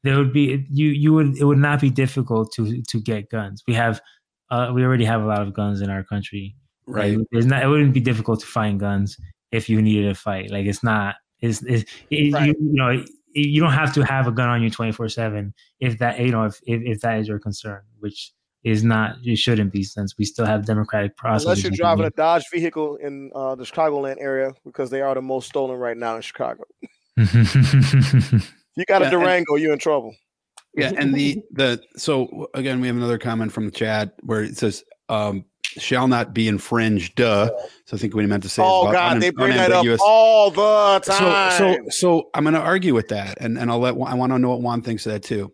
there 0.04 0.18
would 0.18 0.32
be 0.32 0.66
you 0.70 0.90
you 0.90 1.14
would 1.14 1.38
it 1.38 1.46
would 1.46 1.58
not 1.58 1.82
be 1.82 1.90
difficult 1.90 2.54
to 2.54 2.82
to 2.84 3.02
get 3.02 3.30
guns. 3.30 3.64
We 3.68 3.74
have 3.74 4.02
uh, 4.52 4.72
we 4.74 4.84
already 4.84 5.06
have 5.06 5.22
a 5.22 5.26
lot 5.26 5.42
of 5.42 5.54
guns 5.54 5.82
in 5.82 5.90
our 5.90 6.04
country. 6.04 6.56
Right. 6.88 7.18
There's 7.32 7.48
not 7.48 7.64
it 7.64 7.68
wouldn't 7.68 7.94
be 7.94 8.00
difficult 8.00 8.40
to 8.42 8.46
find 8.46 8.80
guns 8.80 9.18
if 9.52 9.70
you 9.70 9.82
needed 9.82 10.12
a 10.12 10.16
fight. 10.16 10.52
Like 10.52 10.68
it's 10.68 10.84
not 10.84 11.16
it's, 11.42 11.62
it's 11.64 11.90
it, 12.10 12.34
Right. 12.34 12.48
you, 12.48 12.56
you 12.60 12.74
know 12.74 13.04
you 13.34 13.60
don't 13.62 13.74
have 13.74 13.94
to 13.94 14.02
have 14.06 14.28
a 14.28 14.32
gun 14.32 14.48
on 14.50 14.62
you 14.64 14.70
24 14.70 15.10
7 15.10 15.54
if 15.82 15.98
that 16.00 16.20
you 16.20 16.32
know 16.32 16.46
if, 16.46 16.60
if 16.66 16.82
if 16.84 17.02
that 17.02 17.20
is 17.20 17.28
your 17.28 17.38
concern 17.40 17.82
which 18.00 18.32
is 18.64 18.84
not 18.84 19.18
it 19.24 19.36
shouldn't 19.38 19.72
be 19.74 19.84
since 19.84 20.18
we 20.18 20.26
still 20.26 20.46
have 20.46 20.66
democratic 20.66 21.16
process. 21.18 21.44
Unless 21.46 21.64
you're 21.64 21.72
driving 21.72 22.06
a 22.06 22.10
Dodge 22.10 22.46
vehicle 22.52 22.96
in 22.96 23.30
uh, 23.36 23.54
the 23.56 23.64
Chicagoland 23.64 24.16
area 24.20 24.54
because 24.66 24.90
they 24.90 25.02
are 25.02 25.14
the 25.14 25.22
most 25.22 25.48
stolen 25.50 25.78
right 25.78 25.96
now 25.98 26.16
in 26.16 26.22
Chicago. 26.24 26.64
You 28.78 28.84
got 28.86 29.02
Yeah, 29.02 29.08
a 29.08 29.12
and- 29.12 29.12
Durango, 29.12 29.56
you're 29.56 29.72
in 29.74 29.80
trouble. 29.80 30.14
Yeah, 30.78 30.92
and 30.98 31.14
the 31.14 31.42
the 31.52 31.82
so 31.96 32.50
again 32.54 32.82
we 32.82 32.88
have 32.88 32.98
another 32.98 33.18
comment 33.18 33.54
from 33.54 33.66
the 33.66 33.72
chat 33.72 34.14
where 34.24 34.44
it 34.44 34.58
says 34.58 34.84
um 35.08 35.46
shall 35.78 36.08
not 36.08 36.34
be 36.34 36.48
infringed. 36.48 37.16
Duh. 37.16 37.50
So 37.86 37.98
I 37.98 38.00
think 38.00 38.14
we 38.14 38.26
meant 38.26 38.44
to 38.44 38.50
say 38.50 38.64
Oh 38.66 38.92
God, 38.92 39.22
they 39.22 39.30
bring 39.30 39.56
that 39.56 39.72
up 39.72 39.86
all 40.02 40.52
the 40.52 41.02
so 41.02 41.14
time. 41.14 41.58
so 41.58 41.78
so 41.90 42.30
I'm 42.34 42.44
going 42.44 42.54
to 42.54 42.62
argue 42.62 42.94
with 42.94 43.10
that, 43.10 43.38
and 43.40 43.58
and 43.58 43.70
I'll 43.70 43.80
let 43.80 43.96
I 43.96 44.14
want 44.14 44.32
to 44.32 44.40
know 44.40 44.52
what 44.52 44.62
Juan 44.62 44.82
thinks 44.82 45.06
of 45.06 45.14
that 45.14 45.24
too. 45.24 45.52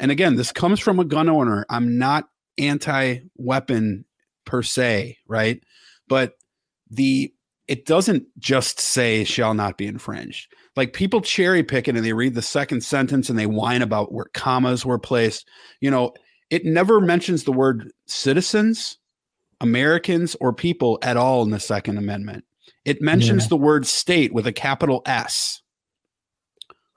And 0.00 0.10
again, 0.10 0.36
this 0.36 0.52
comes 0.52 0.80
from 0.80 1.00
a 1.00 1.04
gun 1.04 1.28
owner. 1.28 1.66
I'm 1.68 1.98
not 1.98 2.28
anti-weapon 2.58 4.04
per 4.44 4.62
se, 4.62 5.18
right? 5.26 5.62
But 6.08 6.34
the 6.90 7.32
it 7.66 7.84
doesn't 7.84 8.24
just 8.38 8.80
say 8.80 9.24
shall 9.24 9.54
not 9.54 9.76
be 9.76 9.86
infringed. 9.86 10.52
Like 10.74 10.94
people 10.94 11.20
cherry 11.20 11.62
pick 11.62 11.86
it 11.86 11.96
and 11.96 12.04
they 12.04 12.12
read 12.14 12.34
the 12.34 12.42
second 12.42 12.82
sentence 12.82 13.28
and 13.28 13.38
they 13.38 13.46
whine 13.46 13.82
about 13.82 14.12
where 14.12 14.26
commas 14.32 14.86
were 14.86 14.98
placed. 14.98 15.46
You 15.80 15.90
know, 15.90 16.12
it 16.50 16.64
never 16.64 17.00
mentions 17.00 17.44
the 17.44 17.52
word 17.52 17.92
citizens, 18.06 18.96
Americans, 19.60 20.36
or 20.40 20.52
people 20.52 20.98
at 21.02 21.16
all 21.16 21.42
in 21.42 21.50
the 21.50 21.60
Second 21.60 21.98
Amendment. 21.98 22.44
It 22.84 23.02
mentions 23.02 23.44
Yeah. 23.44 23.48
the 23.48 23.56
word 23.56 23.86
state 23.86 24.32
with 24.32 24.46
a 24.46 24.52
capital 24.52 25.02
S. 25.06 25.60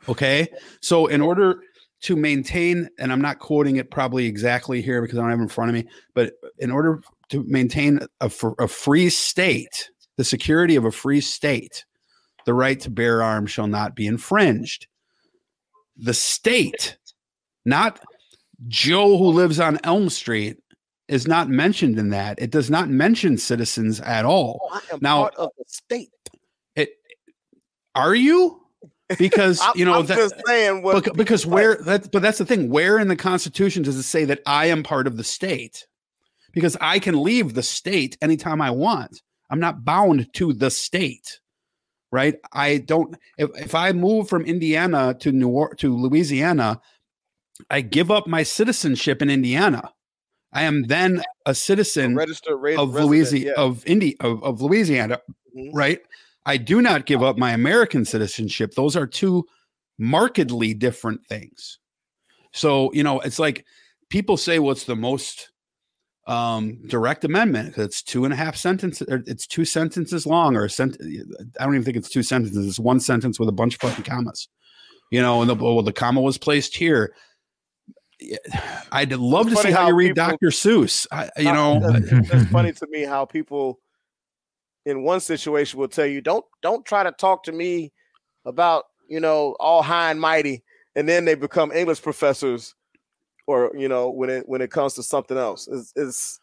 Okay. 0.09 0.47
So, 0.81 1.07
in 1.07 1.21
order 1.21 1.61
to 2.01 2.15
maintain, 2.15 2.89
and 2.97 3.11
I'm 3.11 3.21
not 3.21 3.39
quoting 3.39 3.75
it 3.75 3.91
probably 3.91 4.25
exactly 4.25 4.81
here 4.81 5.01
because 5.01 5.17
I 5.17 5.21
don't 5.21 5.29
have 5.29 5.39
it 5.39 5.43
in 5.43 5.49
front 5.49 5.69
of 5.69 5.75
me, 5.75 5.87
but 6.15 6.33
in 6.57 6.71
order 6.71 7.01
to 7.29 7.43
maintain 7.43 7.99
a, 8.19 8.31
a 8.59 8.67
free 8.67 9.09
state, 9.09 9.91
the 10.17 10.23
security 10.23 10.75
of 10.75 10.85
a 10.85 10.91
free 10.91 11.21
state, 11.21 11.85
the 12.45 12.53
right 12.53 12.79
to 12.79 12.89
bear 12.89 13.21
arms 13.21 13.51
shall 13.51 13.67
not 13.67 13.95
be 13.95 14.07
infringed. 14.07 14.87
The 15.97 16.13
state, 16.13 16.97
not 17.65 17.99
Joe 18.67 19.17
who 19.17 19.27
lives 19.27 19.59
on 19.59 19.79
Elm 19.83 20.09
Street, 20.09 20.57
is 21.07 21.27
not 21.27 21.49
mentioned 21.49 21.97
in 21.99 22.09
that. 22.09 22.39
It 22.41 22.51
does 22.51 22.69
not 22.69 22.89
mention 22.89 23.37
citizens 23.37 23.99
at 24.01 24.25
all. 24.25 24.59
Oh, 24.63 24.75
I 24.89 24.93
am 24.93 24.99
now- 25.01 25.21
part 25.23 25.35
of 25.35 25.49
the 25.57 25.63
state. 25.67 26.09
It 26.75 26.89
are 27.95 28.15
you? 28.15 28.57
Because 29.19 29.61
you 29.75 29.83
know 29.83 30.01
that 30.03 30.15
just 30.15 30.35
saying 30.47 30.83
what 30.83 31.03
Bec- 31.03 31.15
because 31.15 31.45
where 31.45 31.75
that 31.83 32.09
but 32.13 32.21
that's 32.21 32.37
the 32.37 32.45
thing 32.45 32.69
where 32.69 32.97
in 32.97 33.09
the 33.09 33.15
constitution 33.17 33.83
does 33.83 33.97
it 33.97 34.03
say 34.03 34.23
that 34.23 34.39
i 34.45 34.67
am 34.67 34.83
part 34.83 35.05
of 35.05 35.17
the 35.17 35.23
state 35.25 35.85
because 36.53 36.77
i 36.79 36.97
can 36.97 37.21
leave 37.21 37.53
the 37.53 37.61
state 37.61 38.17
anytime 38.21 38.61
i 38.61 38.71
want 38.71 39.21
i'm 39.49 39.59
not 39.59 39.83
bound 39.83 40.33
to 40.35 40.53
the 40.53 40.71
state 40.71 41.41
right 42.13 42.35
i 42.53 42.77
don't 42.77 43.17
if, 43.37 43.49
if 43.57 43.75
i 43.75 43.91
move 43.91 44.29
from 44.29 44.45
indiana 44.45 45.13
to 45.19 45.33
new 45.33 45.49
Or- 45.49 45.75
to 45.75 45.93
louisiana 45.93 46.79
i 47.69 47.81
give 47.81 48.11
up 48.11 48.27
my 48.27 48.43
citizenship 48.43 49.21
in 49.21 49.29
indiana 49.29 49.91
i 50.53 50.63
am 50.63 50.83
then 50.83 51.21
a 51.45 51.55
citizen 51.55 52.15
registered 52.15 52.77
of 52.77 52.93
louisiana 52.93 53.45
yeah. 53.45 53.53
of 53.57 53.85
of, 54.19 54.43
of 54.43 54.61
louisiana 54.61 55.19
Mhm. 55.55 55.71
right? 55.73 55.99
I 56.45 56.57
do 56.57 56.81
not 56.81 57.05
give 57.05 57.21
up 57.21 57.37
my 57.37 57.51
American 57.51 58.05
citizenship. 58.05 58.73
Those 58.73 58.95
are 58.95 59.05
two 59.05 59.45
markedly 59.99 60.73
different 60.73 61.25
things. 61.27 61.79
So, 62.53 62.91
you 62.93 63.03
know, 63.03 63.19
it's 63.19 63.39
like 63.39 63.65
people 64.09 64.37
say, 64.37 64.59
what's 64.59 64.85
the 64.85 64.95
most 64.95 65.51
um, 66.27 66.79
direct 66.87 67.23
amendment? 67.23 67.77
It's 67.77 68.01
two 68.01 68.25
and 68.25 68.33
a 68.33 68.37
half 68.37 68.55
sentences, 68.55 69.07
or 69.07 69.23
it's 69.27 69.45
two 69.45 69.65
sentences 69.65 70.25
long, 70.25 70.55
or 70.55 70.65
a 70.65 70.69
sent. 70.69 70.97
I 71.59 71.63
don't 71.63 71.75
even 71.75 71.85
think 71.85 71.97
it's 71.97 72.09
two 72.09 72.23
sentences. 72.23 72.65
It's 72.67 72.79
one 72.79 72.99
sentence 72.99 73.39
with 73.39 73.49
a 73.49 73.53
bunch 73.53 73.75
of 73.75 73.81
fucking 73.81 74.05
commas. 74.05 74.47
You 75.11 75.21
know, 75.21 75.41
and 75.41 75.49
the, 75.49 75.55
well, 75.55 75.81
the 75.83 75.93
comma 75.93 76.21
was 76.21 76.37
placed 76.37 76.75
here. 76.75 77.13
I'd 78.91 79.13
love 79.13 79.47
It's 79.47 79.61
to 79.61 79.67
see 79.67 79.71
how, 79.71 79.81
how 79.83 79.87
you 79.89 79.95
read 79.95 80.15
people- 80.15 80.29
Dr. 80.29 80.47
Seuss. 80.47 81.07
I, 81.11 81.29
you 81.37 81.51
know, 81.51 81.79
it's 81.83 82.49
funny 82.51 82.73
to 82.73 82.87
me 82.89 83.03
how 83.03 83.25
people 83.25 83.79
in 84.85 85.03
one 85.03 85.19
situation 85.19 85.79
will 85.79 85.87
tell 85.87 86.05
you 86.05 86.21
don't 86.21 86.45
don't 86.61 86.85
try 86.85 87.03
to 87.03 87.11
talk 87.11 87.43
to 87.43 87.51
me 87.51 87.91
about 88.45 88.85
you 89.07 89.19
know 89.19 89.55
all 89.59 89.81
high 89.81 90.11
and 90.11 90.19
mighty 90.19 90.63
and 90.95 91.07
then 91.07 91.25
they 91.25 91.35
become 91.35 91.71
english 91.71 92.01
professors 92.01 92.73
or 93.47 93.71
you 93.77 93.87
know 93.87 94.09
when 94.09 94.29
it 94.29 94.47
when 94.47 94.61
it 94.61 94.71
comes 94.71 94.93
to 94.93 95.03
something 95.03 95.37
else 95.37 95.67
is 95.67 95.93
is 95.95 96.39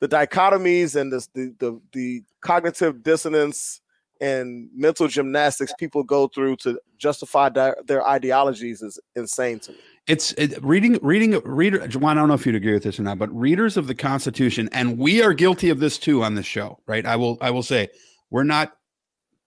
the 0.00 0.08
dichotomies 0.08 0.96
and 1.00 1.12
the, 1.12 1.26
the 1.34 1.54
the 1.58 1.80
the 1.92 2.22
cognitive 2.40 3.02
dissonance 3.02 3.80
and 4.20 4.68
mental 4.74 5.06
gymnastics 5.08 5.72
people 5.78 6.02
go 6.02 6.26
through 6.28 6.56
to 6.56 6.80
justify 6.98 7.48
their, 7.48 7.76
their 7.86 8.06
ideologies 8.08 8.82
is 8.82 8.98
insane 9.14 9.58
to 9.60 9.72
me 9.72 9.78
it's 10.06 10.32
it, 10.32 10.62
reading 10.62 10.98
reading 11.02 11.40
reader 11.44 11.86
Juan, 11.98 12.16
I 12.16 12.20
don't 12.20 12.28
know 12.28 12.34
if 12.34 12.46
you'd 12.46 12.54
agree 12.54 12.74
with 12.74 12.84
this 12.84 12.98
or 12.98 13.02
not, 13.02 13.18
but 13.18 13.34
readers 13.36 13.76
of 13.76 13.86
the 13.86 13.94
Constitution, 13.94 14.68
and 14.72 14.98
we 14.98 15.22
are 15.22 15.32
guilty 15.32 15.70
of 15.70 15.80
this 15.80 15.98
too 15.98 16.22
on 16.22 16.34
this 16.34 16.46
show, 16.46 16.78
right? 16.86 17.04
I 17.04 17.16
will 17.16 17.38
I 17.40 17.50
will 17.50 17.62
say 17.62 17.88
we're 18.30 18.44
not 18.44 18.72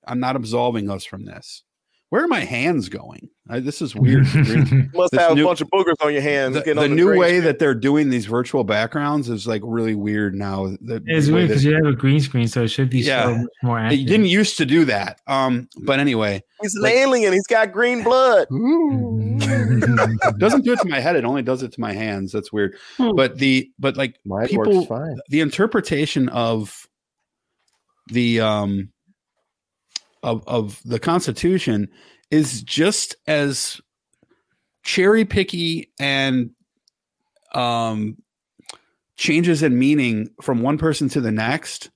I'm 0.06 0.20
not 0.20 0.36
absolving 0.36 0.90
us 0.90 1.06
from 1.06 1.26
this. 1.26 1.64
Where 2.10 2.24
are 2.24 2.28
my 2.28 2.40
hands 2.40 2.90
going? 2.90 3.30
I, 3.48 3.60
this 3.60 3.82
is 3.84 3.96
weird. 3.96 4.26
Really. 4.34 4.66
you 4.72 4.90
must 4.96 5.12
This 5.12 5.22
have 5.22 5.36
new- 5.36 5.44
a 5.44 5.48
bunch 5.48 5.62
of 5.62 5.70
boogers 5.70 5.94
on 6.04 6.12
your 6.12 6.24
hands 6.24 6.56
the, 6.56 6.62
getting 6.62 6.82
the 6.82 6.90
new 6.90 7.16
way 7.18 7.30
screen. 7.30 7.44
that 7.44 7.60
they're 7.60 7.76
doing 7.76 8.10
these 8.10 8.26
virtual 8.26 8.64
backgrounds 8.64 9.30
is 9.30 9.46
like 9.48 9.62
really 9.64 9.94
weird 9.94 10.34
now. 10.34 10.68
The, 10.82 11.04
it's 11.06 11.28
weird 11.28 11.50
because 11.50 11.64
you 11.64 11.76
have 11.76 11.86
a 11.86 11.94
green 11.96 12.20
screen 12.20 12.48
so 12.48 12.64
it 12.64 12.70
should 12.70 12.90
be 12.90 13.00
Yeah. 13.00 13.26
so 13.26 13.36
much 13.38 13.48
more 13.62 13.80
it 13.80 13.84
accurate. 13.84 14.08
didn't 14.08 14.26
used 14.26 14.58
to 14.58 14.66
do 14.66 14.86
that. 14.86 15.22
Um, 15.28 15.70
but 15.84 16.00
anyway, 16.00 16.44
He's 16.62 16.74
an 16.76 16.82
Like- 16.82 16.94
alien. 16.96 17.32
He's 17.34 17.48
got 17.48 17.72
green 17.72 18.04
blood. 18.04 18.48
doesn't 20.40 20.66
do 20.66 20.74
it 20.74 20.80
to 20.82 20.88
my 20.88 21.00
head. 21.00 21.16
It 21.16 21.26
only 21.26 21.42
does 21.42 21.64
it 21.64 21.72
to 21.74 21.80
my 21.82 21.94
hands. 21.94 22.32
That's 22.32 22.52
weird. 22.52 22.76
Hmm. 22.98 23.12
But 23.16 23.38
the 23.38 23.72
but 23.80 23.98
like 23.98 24.18
Mine 24.26 24.48
people 24.48 24.76
works 24.78 24.88
fine. 24.88 25.18
the 25.30 25.42
interpretation 25.42 26.28
of 26.30 26.88
the 28.08 28.42
um 28.42 28.90
of 30.24 30.44
of 30.48 30.82
the 30.86 31.00
constitution 31.00 31.88
is 32.32 32.62
just 32.62 33.16
as 33.28 33.80
cherry 34.84 35.26
picky 35.26 35.92
and 36.00 36.52
um 37.54 38.18
changes 39.18 39.64
in 39.64 39.78
meaning 39.78 40.30
from 40.42 40.62
one 40.62 40.78
person 40.78 41.10
to 41.10 41.20
the 41.22 41.32
next 41.32 41.90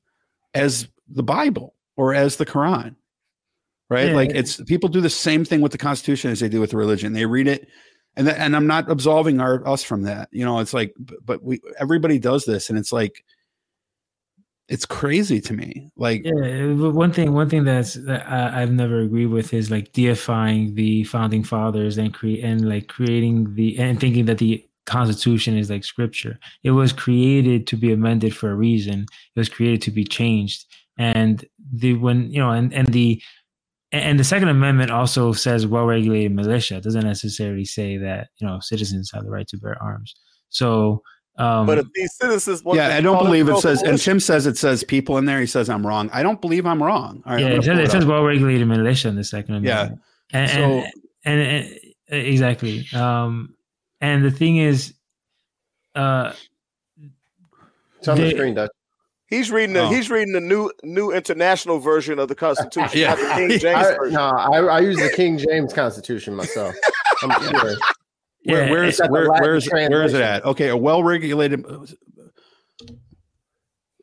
as 0.54 0.88
the 1.08 1.24
bible 1.24 1.76
or 1.96 2.14
as 2.14 2.38
the 2.38 2.46
quran 2.46 2.96
right? 3.94 4.10
Yeah. 4.10 4.16
like 4.16 4.32
it's 4.32 4.62
people 4.64 4.90
do 4.90 5.02
the 5.02 5.10
same 5.10 5.46
thing 5.46 5.62
with 5.62 5.72
the 5.72 5.78
constitution 5.78 6.32
as 6.32 6.40
they 6.40 6.50
do 6.50 6.60
with 6.60 6.74
religion. 6.74 7.14
They 7.14 7.26
read 7.26 7.48
it 7.48 7.68
and 8.16 8.28
that, 8.28 8.40
and 8.40 8.56
i'm 8.56 8.68
not 8.68 8.90
absolving 8.90 9.40
our 9.40 9.66
us 9.68 9.84
from 9.84 10.04
that. 10.04 10.30
You 10.32 10.46
know 10.46 10.60
it's 10.60 10.74
like 10.74 10.94
but 11.24 11.44
we 11.44 11.62
everybody 11.80 12.20
does 12.20 12.46
this 12.46 12.70
and 12.70 12.78
it's 12.78 12.92
like 12.92 13.24
it's 14.70 14.86
crazy 14.86 15.42
to 15.42 15.54
me. 15.54 15.92
Like, 15.98 16.24
Yeah, 16.24 16.74
one 16.74 17.12
thing, 17.12 17.34
one 17.34 17.50
thing 17.50 17.64
that's 17.66 17.96
that 17.96 18.28
I, 18.28 18.62
I've 18.62 18.72
never 18.72 19.02
agreed 19.02 19.28
with 19.28 19.54
is 19.54 19.70
like 19.70 19.92
deifying 19.94 20.76
the 20.76 21.04
founding 21.04 21.44
fathers 21.44 21.98
and 21.98 22.14
create 22.14 22.44
and 22.44 22.68
like 22.68 22.88
creating 22.88 23.56
the 23.56 23.78
and 23.78 24.00
thinking 24.00 24.26
that 24.26 24.38
the 24.38 24.66
Constitution 24.86 25.58
is 25.58 25.70
like 25.70 25.84
scripture. 25.84 26.40
It 26.64 26.72
was 26.72 26.94
created 26.94 27.68
to 27.68 27.78
be 27.78 27.92
amended 27.92 28.36
for 28.36 28.52
a 28.52 28.56
reason. 28.56 29.06
It 29.36 29.40
was 29.40 29.50
created 29.50 29.82
to 29.84 29.92
be 29.92 30.04
changed. 30.04 30.66
And 30.98 31.44
the 31.74 31.96
when 31.96 32.32
you 32.32 32.40
know 32.40 32.52
and 32.52 32.74
and 32.74 32.88
the 32.88 33.22
and 33.92 34.20
the 34.20 34.24
Second 34.24 34.48
Amendment 34.48 34.90
also 34.90 35.34
says 35.34 35.68
well-regulated 35.68 36.34
militia. 36.34 36.78
It 36.78 36.84
doesn't 36.84 37.06
necessarily 37.06 37.66
say 37.66 37.98
that 37.98 38.30
you 38.38 38.48
know 38.48 38.60
citizens 38.60 39.12
have 39.14 39.24
the 39.24 39.30
right 39.30 39.48
to 39.48 39.58
bear 39.58 39.82
arms. 39.82 40.16
So, 40.50 41.02
um, 41.38 41.66
But 41.66 41.80
if 41.80 41.88
these 41.94 42.14
citizens, 42.16 42.64
want 42.64 42.78
yeah, 42.78 42.90
to 42.90 42.96
I 42.96 43.02
don't 43.02 43.24
believe 43.24 43.50
it 43.50 43.58
says. 43.58 43.80
And 43.80 43.88
militia, 43.92 44.04
Tim 44.06 44.20
says 44.20 44.46
it 44.46 44.58
says 44.58 44.84
people 44.84 45.18
in 45.18 45.26
there. 45.26 45.40
He 45.40 45.46
says 45.48 45.70
I'm 45.70 45.86
wrong. 45.86 46.10
I 46.14 46.22
don't 46.24 46.40
believe 46.42 46.66
I'm 46.66 46.82
wrong. 46.82 47.24
All 47.26 47.34
right, 47.34 47.42
yeah, 47.42 47.48
I'm 47.48 47.54
it 47.60 47.64
says, 47.64 47.80
it 47.80 47.84
it 47.86 47.92
says 47.92 48.06
well-regulated 48.06 48.68
militia 48.68 49.08
in 49.10 49.16
the 49.16 49.24
Second 49.24 49.64
Yeah. 49.64 49.80
Amendment. 49.82 50.02
And, 50.32 50.52
So- 50.52 50.58
and, 51.26 51.40
and, 51.42 51.80
and- 52.10 52.28
exactly. 52.28 52.86
Um, 52.94 53.56
and 54.02 54.24
the 54.24 54.32
thing 54.32 54.58
is, 54.58 54.94
uh, 55.96 56.34
It's 58.00 58.08
on 58.08 58.18
the 58.20 58.30
screen, 58.32 58.54
Dutch. 58.56 58.70
he's 59.28 59.50
reading 59.52 59.74
the 59.74 59.84
Oh. 59.84 59.90
he's 59.90 60.10
reading 60.12 60.34
the 60.34 60.42
new 60.42 60.70
new 60.84 61.12
international 61.12 61.80
version 61.80 62.20
of 62.20 62.28
the 62.28 62.36
Constitution, 62.36 62.92
Yeah. 63.00 63.16
the 63.16 63.24
King 63.36 63.50
James 63.60 63.88
I, 63.88 63.96
no, 64.10 64.22
I, 64.22 64.60
I 64.60 64.80
use 64.82 64.98
the 64.98 65.10
King 65.16 65.38
James 65.38 65.72
Constitution 65.74 66.36
myself. 66.36 66.76
I'm 67.24 67.32
sure. 67.50 67.76
Where, 68.46 68.66
Yeah, 68.66 68.72
where's 68.72 68.90
it's 68.90 69.00
got 69.00 69.08
the 69.08 69.12
where, 69.14 69.28
Latin 69.28 69.44
where's 69.44 69.70
where 69.70 70.04
is 70.04 70.14
it 70.14 70.22
at? 70.22 70.44
Okay, 70.46 70.70
a 70.70 70.78
well-regulated. 70.78 71.66
Read 71.66 71.96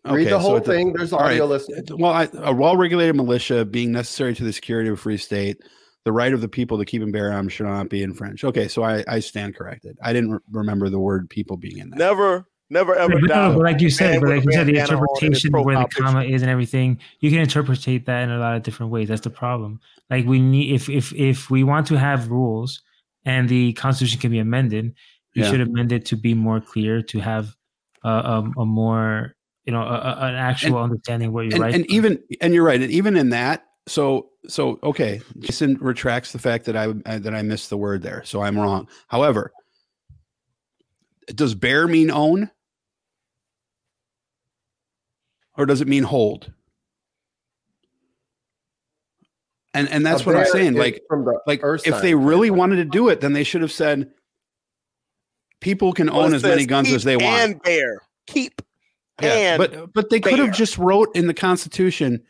Okay, 0.07 0.25
the 0.25 0.31
so 0.31 0.39
whole 0.39 0.57
it's 0.57 0.67
a- 0.67 0.73
thing. 0.73 0.93
There's 0.95 1.13
all 1.13 1.21
right. 1.21 1.33
audio 1.33 1.45
listening. 1.47 1.85
Well, 1.99 2.11
I, 2.13 2.27
a 2.35 2.55
well-regulated 2.55 3.15
militia 3.17 3.65
being 3.67 3.93
necessary 3.93 4.35
to 4.35 4.45
the 4.45 4.53
security 4.53 4.89
of 4.89 4.95
a 4.95 4.97
free 4.97 5.19
state, 5.19 5.59
the 6.07 6.13
right 6.13 6.33
of 6.33 6.41
the 6.41 6.49
people 6.49 6.79
to 6.79 6.87
keep 6.87 7.03
and 7.03 7.13
bear 7.13 7.31
arms 7.33 7.53
should 7.53 7.67
not 7.67 7.91
be 7.91 8.03
infringed. 8.03 8.43
Okay, 8.45 8.67
so 8.67 8.83
I, 8.83 9.05
I 9.07 9.21
stand 9.21 9.55
corrected. 9.57 9.99
I 10.03 10.15
didn't 10.15 10.31
re- 10.33 10.39
remember 10.53 10.89
the 10.89 10.99
word 10.99 11.29
"people" 11.29 11.59
being 11.59 11.77
in 11.77 11.91
there. 11.91 11.99
Never, 11.99 12.47
never 12.71 12.95
ever 12.95 13.13
but, 13.21 13.29
no, 13.29 13.53
but 13.53 13.63
like 13.63 13.83
you 13.83 13.91
said, 13.91 14.21
but 14.21 14.31
like 14.31 14.45
you 14.45 14.53
said, 14.53 14.67
the 14.67 14.73
bandana 14.73 14.97
on 15.01 15.07
and 15.23 15.35
his 15.35 15.45
interpretation 15.45 15.53
where 15.53 15.77
the 15.77 15.89
comma 16.01 16.25
is 16.25 16.41
and 16.41 16.51
everything, 16.51 16.99
you 17.21 17.29
can 17.31 17.41
interpret 17.41 17.81
that 17.83 18.23
in 18.23 18.31
a 18.31 18.39
lot 18.39 18.57
of 18.57 18.63
different 18.63 18.91
ways. 18.93 19.09
That's 19.09 19.21
the 19.21 19.29
problem. 19.29 19.81
Like 20.09 20.25
we 20.25 20.41
need, 20.41 20.75
if 20.75 20.89
if 20.89 21.13
if 21.13 21.51
we 21.51 21.63
want 21.63 21.87
to 21.89 21.99
have 21.99 22.31
rules 22.31 22.81
and 23.25 23.49
the 23.49 23.73
Constitution 23.75 24.21
can 24.21 24.31
be 24.31 24.39
amended, 24.39 24.95
you 25.35 25.43
Yeah. 25.45 25.51
should 25.51 25.61
amend 25.61 25.93
it 25.93 26.07
to 26.07 26.17
be 26.17 26.35
more 26.35 26.61
clear, 26.61 27.03
to 27.03 27.19
have 27.21 27.55
a, 28.05 28.09
a, 28.09 28.53
a 28.61 28.65
more 28.67 29.35
you 29.65 29.73
know 29.75 29.83
a, 29.83 29.95
a- 29.95 30.17
an 30.29 30.35
actual 30.37 30.79
understanding 30.79 31.29
of 31.29 31.35
what 31.35 31.45
you're 31.45 31.55
and, 31.55 31.61
right. 31.63 31.75
and 31.75 31.87
even 31.91 32.19
and 32.41 32.55
you're 32.55 32.65
right 32.65 32.81
and 32.81 32.91
even 32.91 33.15
in 33.15 33.29
that 33.29 33.67
so 33.87 34.31
so 34.49 34.79
okay 34.83 35.21
jason 35.39 35.77
retracts 35.83 36.33
the 36.33 36.39
fact 36.39 36.65
that 36.65 36.75
i 36.77 36.87
uh, 36.87 37.19
that 37.19 37.35
i 37.35 37.43
missed 37.43 37.69
the 37.69 37.77
word 37.77 38.01
there 38.01 38.25
so 38.25 38.41
i'm 38.41 38.59
wrong 38.59 38.89
however 39.09 39.53
does 41.35 41.55
bear 41.55 41.87
mean 41.87 42.11
own 42.11 42.51
or 45.59 45.67
does 45.67 45.83
it 45.83 45.87
mean 45.89 46.03
hold 46.05 46.51
and 49.75 49.89
and 49.89 50.05
that's 50.05 50.23
A 50.23 50.25
what 50.27 50.37
i'm 50.37 50.47
saying 50.47 50.75
like 50.75 51.03
the 51.09 51.41
like 51.47 51.61
Earth 51.63 51.87
if 51.87 52.01
they 52.03 52.15
really 52.15 52.49
standpoint. 52.49 52.59
wanted 52.59 52.77
to 52.77 52.85
do 52.87 53.09
it 53.09 53.21
then 53.21 53.33
they 53.33 53.45
should 53.45 53.63
have 53.63 53.73
said 53.73 54.11
people 55.61 55.93
can 55.93 56.09
Well, 56.09 56.23
own 56.23 56.35
as 56.35 56.43
many 56.43 56.67
guns 56.67 56.91
as 56.93 57.05
they 57.05 57.17
want 57.17 57.27
And 57.43 57.63
bear, 57.63 58.01
keep 58.27 58.63
yeah, 59.21 59.53
and 59.55 59.59
but 59.59 59.93
but 59.93 60.09
they 60.11 60.19
could 60.21 60.39
have 60.39 60.53
just 60.53 60.79
wrote 60.79 61.15
in 61.15 61.27
the 61.27 61.35
Constitution, 61.35 62.23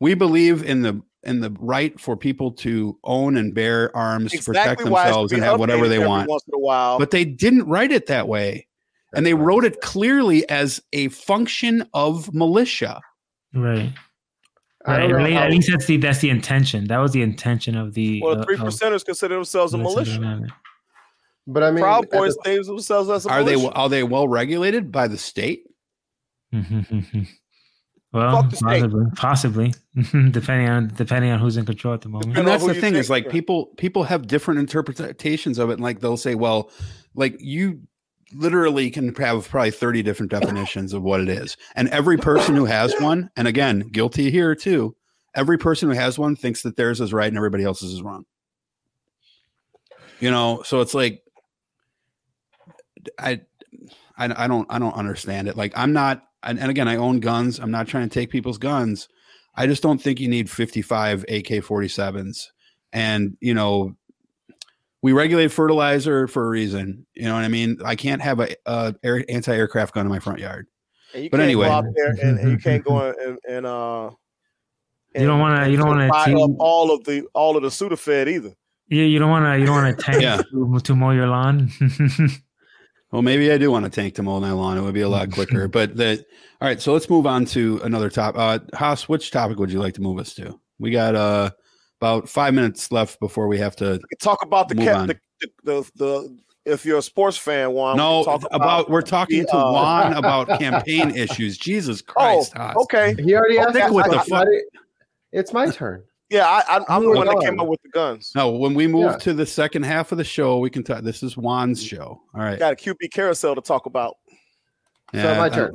we 0.00 0.14
believe 0.14 0.64
in 0.64 0.82
the 0.82 1.00
in 1.22 1.40
the 1.40 1.54
right 1.60 1.98
for 2.00 2.16
people 2.16 2.50
to 2.50 2.98
own 3.04 3.36
and 3.36 3.54
bear 3.54 3.96
arms 3.96 4.32
to 4.32 4.38
protect 4.42 4.66
exactly 4.82 4.90
why 4.90 5.02
it 5.02 5.04
should 5.04 5.10
themselves 5.12 5.32
and 5.32 5.42
have 5.44 5.60
whatever 5.60 5.86
they 5.86 6.00
want. 6.00 6.28
Once 6.28 6.42
in 6.48 6.54
a 6.54 6.58
while, 6.58 6.98
But 6.98 7.12
they 7.12 7.24
didn't 7.24 7.68
write 7.68 7.92
it 7.92 8.06
that 8.06 8.26
way, 8.26 8.66
and 9.14 9.24
they 9.24 9.34
right. 9.34 9.44
wrote 9.44 9.64
it 9.64 9.80
clearly 9.82 10.48
as 10.48 10.82
a 10.92 11.08
function 11.10 11.88
of 11.94 12.34
militia. 12.34 13.00
right. 13.54 13.92
I 14.84 14.92
Right. 14.98 15.00
don't 15.06 15.10
know 15.10 15.18
At 15.18 15.24
least- 15.24 15.36
how- 15.38 15.44
At 15.44 15.50
least 15.52 15.70
that's 15.70 15.86
the 15.86 15.96
that's 15.98 16.18
the 16.20 16.30
intention. 16.30 16.84
That 16.88 16.98
was 16.98 17.12
the 17.12 17.22
intention 17.22 17.76
of 17.76 17.94
the. 17.94 18.20
well, 18.22 18.32
uh, 18.32 18.34
the 18.36 18.44
three 18.44 18.54
of 18.56 18.60
percenters 18.62 19.04
consider 19.04 19.34
themselves 19.36 19.74
a 19.74 19.78
militia. 19.78 20.42
But 21.46 21.62
I 21.64 21.70
mean, 21.72 21.82
Proud 21.82 22.04
at 22.04 22.10
the- 22.10 22.16
Boys 22.18 22.36
think 22.44 22.66
themselves 22.66 23.08
as 23.10 23.26
a 23.26 23.30
Are 23.30 23.42
they 23.44 23.56
militia. 23.56 23.74
are 23.74 23.88
they 23.88 24.02
well 24.02 24.28
regulated 24.28 24.90
by 24.92 25.08
the 25.08 25.18
state? 25.18 25.64
well, 28.12 28.42
Fuck 28.42 28.50
the 28.50 28.56
state. 28.56 28.80
possibly, 28.82 29.04
possibly, 29.16 29.74
depending 30.30 30.68
on 30.68 30.88
depending 30.96 31.30
on 31.30 31.38
who's 31.38 31.56
in 31.56 31.64
control 31.64 31.94
at 31.94 32.00
the 32.02 32.08
moment. 32.08 32.26
and 32.26 32.34
Depending 32.34 32.52
on 32.54 32.60
that's 32.66 32.74
the 32.74 32.80
thing 32.80 32.94
is 32.94 33.08
like 33.10 33.30
people 33.30 33.66
people 33.76 34.04
have 34.04 34.26
different 34.26 34.60
interpretations 34.60 35.58
of 35.58 35.70
it 35.70 35.74
and 35.74 35.82
like 35.82 36.00
they'll 36.00 36.16
say 36.16 36.34
well 36.34 36.70
like 37.14 37.36
you 37.40 37.80
literally 38.34 38.90
can 38.90 39.14
have 39.14 39.48
probably 39.48 39.70
30 39.70 40.02
different 40.02 40.30
definitions 40.30 40.92
of 40.92 41.02
what 41.02 41.20
it 41.20 41.28
is. 41.28 41.56
And 41.74 41.88
every 41.88 42.16
person 42.16 42.54
who 42.56 42.64
has 42.64 42.94
one 43.00 43.30
and 43.36 43.48
again 43.48 43.80
guilty 43.92 44.30
here 44.30 44.54
too 44.54 44.96
every 45.34 45.56
person 45.56 45.88
who 45.88 45.94
has 45.94 46.18
one 46.18 46.36
thinks 46.36 46.62
that 46.62 46.76
theirs 46.76 47.00
is 47.00 47.12
right 47.12 47.28
and 47.28 47.36
everybody 47.36 47.64
else's 47.64 47.92
is 47.92 48.02
wrong. 48.02 48.24
You 50.20 50.30
know 50.30 50.62
so 50.64 50.80
it's 50.80 50.94
like 50.94 51.22
i 53.18 53.40
i, 54.16 54.44
I 54.44 54.46
don't 54.46 54.66
i 54.70 54.78
don't 54.78 54.94
understand 54.94 55.48
it. 55.48 55.56
Like 55.56 55.72
i'm 55.76 55.92
not 55.92 56.22
and, 56.42 56.58
and 56.58 56.70
again 56.70 56.88
i 56.88 56.96
own 56.96 57.20
guns. 57.20 57.58
I'm 57.58 57.70
not 57.70 57.88
trying 57.88 58.08
to 58.08 58.14
take 58.14 58.30
people's 58.30 58.58
guns. 58.58 59.08
I 59.54 59.66
just 59.66 59.82
don't 59.82 60.00
think 60.00 60.20
you 60.20 60.28
need 60.28 60.48
55 60.48 61.24
AK 61.24 61.46
47s. 61.62 62.46
And, 62.92 63.36
you 63.40 63.54
know, 63.54 63.94
we 65.02 65.12
regulate 65.12 65.48
fertilizer 65.48 66.26
for 66.28 66.44
a 66.46 66.48
reason. 66.48 67.06
You 67.14 67.24
know 67.24 67.34
what 67.34 67.44
I 67.44 67.48
mean? 67.48 67.78
I 67.84 67.96
can't 67.96 68.22
have 68.22 68.40
a, 68.40 68.54
a 68.66 68.94
air, 69.02 69.24
anti-aircraft 69.28 69.94
gun 69.94 70.06
in 70.06 70.10
my 70.12 70.20
front 70.20 70.38
yard. 70.38 70.66
And 71.14 71.24
you 71.24 71.30
But 71.30 71.38
can't 71.38 71.44
anyway. 71.44 71.66
go 71.66 71.72
out 71.72 71.84
there 71.94 72.10
and, 72.22 72.38
and 72.38 72.50
you 72.52 72.58
can't 72.58 72.82
go 72.84 73.08
in 73.10 73.14
and, 73.28 73.38
and 73.48 73.66
uh. 73.66 74.10
You 75.14 75.26
don't 75.26 75.40
wanna- 75.40 75.68
you 75.68 75.76
don't 75.76 75.88
wanna 75.88 76.08
buy 76.08 76.32
up 76.32 76.50
all 76.58 76.94
of 76.94 77.04
the 77.04 77.24
all 77.34 77.54
of 77.56 77.62
the 77.62 77.68
Sudafed 77.68 78.28
either. 78.28 78.54
Yeah, 78.88 79.04
you 79.04 79.18
don't 79.18 79.28
want 79.30 79.44
to 79.44 79.58
you 79.58 79.66
don't 79.66 79.74
want 79.82 79.98
to 79.98 80.04
tank 80.10 80.22
Yeah. 80.22 80.36
to, 80.38 80.80
to 80.82 80.94
mow 80.94 81.10
your 81.10 81.26
lawn. 81.26 81.70
Well, 83.10 83.20
maybe 83.20 83.52
I 83.52 83.58
do 83.58 83.70
want 83.70 83.84
to 83.84 83.90
tank 83.90 84.14
to 84.14 84.22
mow 84.22 84.40
my 84.40 84.52
lawn. 84.52 84.78
It 84.78 84.80
would 84.80 84.94
be 84.94 85.02
a 85.02 85.08
lot 85.08 85.30
quicker. 85.30 85.68
but 85.68 85.96
the 85.96 86.24
all 86.62 86.68
right, 86.68 86.80
so 86.80 86.94
let's 86.94 87.10
move 87.10 87.26
on 87.26 87.44
to 87.46 87.78
another 87.84 88.08
topic. 88.08 88.40
Uh 88.40 88.58
Haas, 88.74 89.06
which 89.08 89.30
topic 89.30 89.58
would 89.58 89.70
you 89.70 89.80
like 89.80 89.92
to 89.94 90.00
move 90.00 90.18
us 90.18 90.32
to? 90.36 90.58
We 90.78 90.90
got 90.92 91.14
uh 91.14 91.50
about 92.02 92.28
five 92.28 92.52
minutes 92.52 92.90
left 92.90 93.20
before 93.20 93.46
we 93.46 93.56
have 93.58 93.76
to 93.76 94.00
talk 94.20 94.42
about 94.42 94.68
the 94.68 94.74
Move 94.74 94.84
cat 94.86 94.96
on. 94.96 95.06
the, 95.06 95.16
the, 95.40 95.50
the 95.64 95.90
the 95.94 96.38
if 96.64 96.84
you're 96.84 96.98
a 96.98 97.02
sports 97.02 97.36
fan, 97.36 97.72
Juan. 97.72 97.96
no 97.96 98.24
can 98.24 98.38
talk 98.40 98.48
about, 98.52 98.88
we're 98.90 99.02
talking 99.02 99.44
to 99.46 99.56
uh, 99.56 99.72
Juan 99.72 100.12
about 100.14 100.46
campaign 100.60 101.10
issues. 101.10 101.56
Jesus 101.58 102.02
Oh, 102.08 102.12
Christ, 102.12 102.52
Haas. 102.56 102.76
okay. 102.82 103.14
He 103.20 103.34
already 103.34 103.58
asked. 103.58 103.70
Stick 103.70 103.88
me 103.90 103.96
with 103.96 104.04
the 104.06 104.10
question. 104.12 104.36
fuck- 104.36 104.48
It's 105.32 105.52
my 105.52 105.70
turn. 105.70 106.04
Yeah, 106.30 106.46
I, 106.46 106.62
I, 106.78 106.84
I'm 106.88 107.02
the 107.02 107.08
Move 107.08 107.16
one 107.18 107.26
that 107.26 107.40
came 107.44 107.60
up 107.60 107.66
with 107.68 107.82
the 107.82 107.88
guns. 107.90 108.32
No, 108.34 108.50
when 108.52 108.74
we 108.74 108.86
move 108.86 109.10
Yeah. 109.12 109.16
to 109.18 109.34
the 109.34 109.44
second 109.46 109.82
half 109.84 110.12
of 110.12 110.18
the 110.18 110.24
show, 110.24 110.58
we 110.58 110.70
can 110.70 110.82
talk. 110.82 111.02
This 111.02 111.22
is 111.22 111.36
Juan's 111.36 111.82
show. 111.82 112.20
All 112.34 112.40
right. 112.40 112.58
Got 112.58 112.72
a 112.72 112.76
QB 112.76 113.10
carousel 113.12 113.54
to 113.56 113.60
talk 113.60 113.86
about. 113.86 114.16
Yeah, 115.12 115.36
my 115.38 115.46
I- 115.46 115.48
turn. 115.50 115.74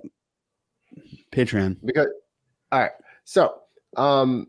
Patreon. 1.32 1.78
because 1.86 2.08
all 2.72 2.80
right 2.80 2.92
so 3.26 3.60
um 3.98 4.48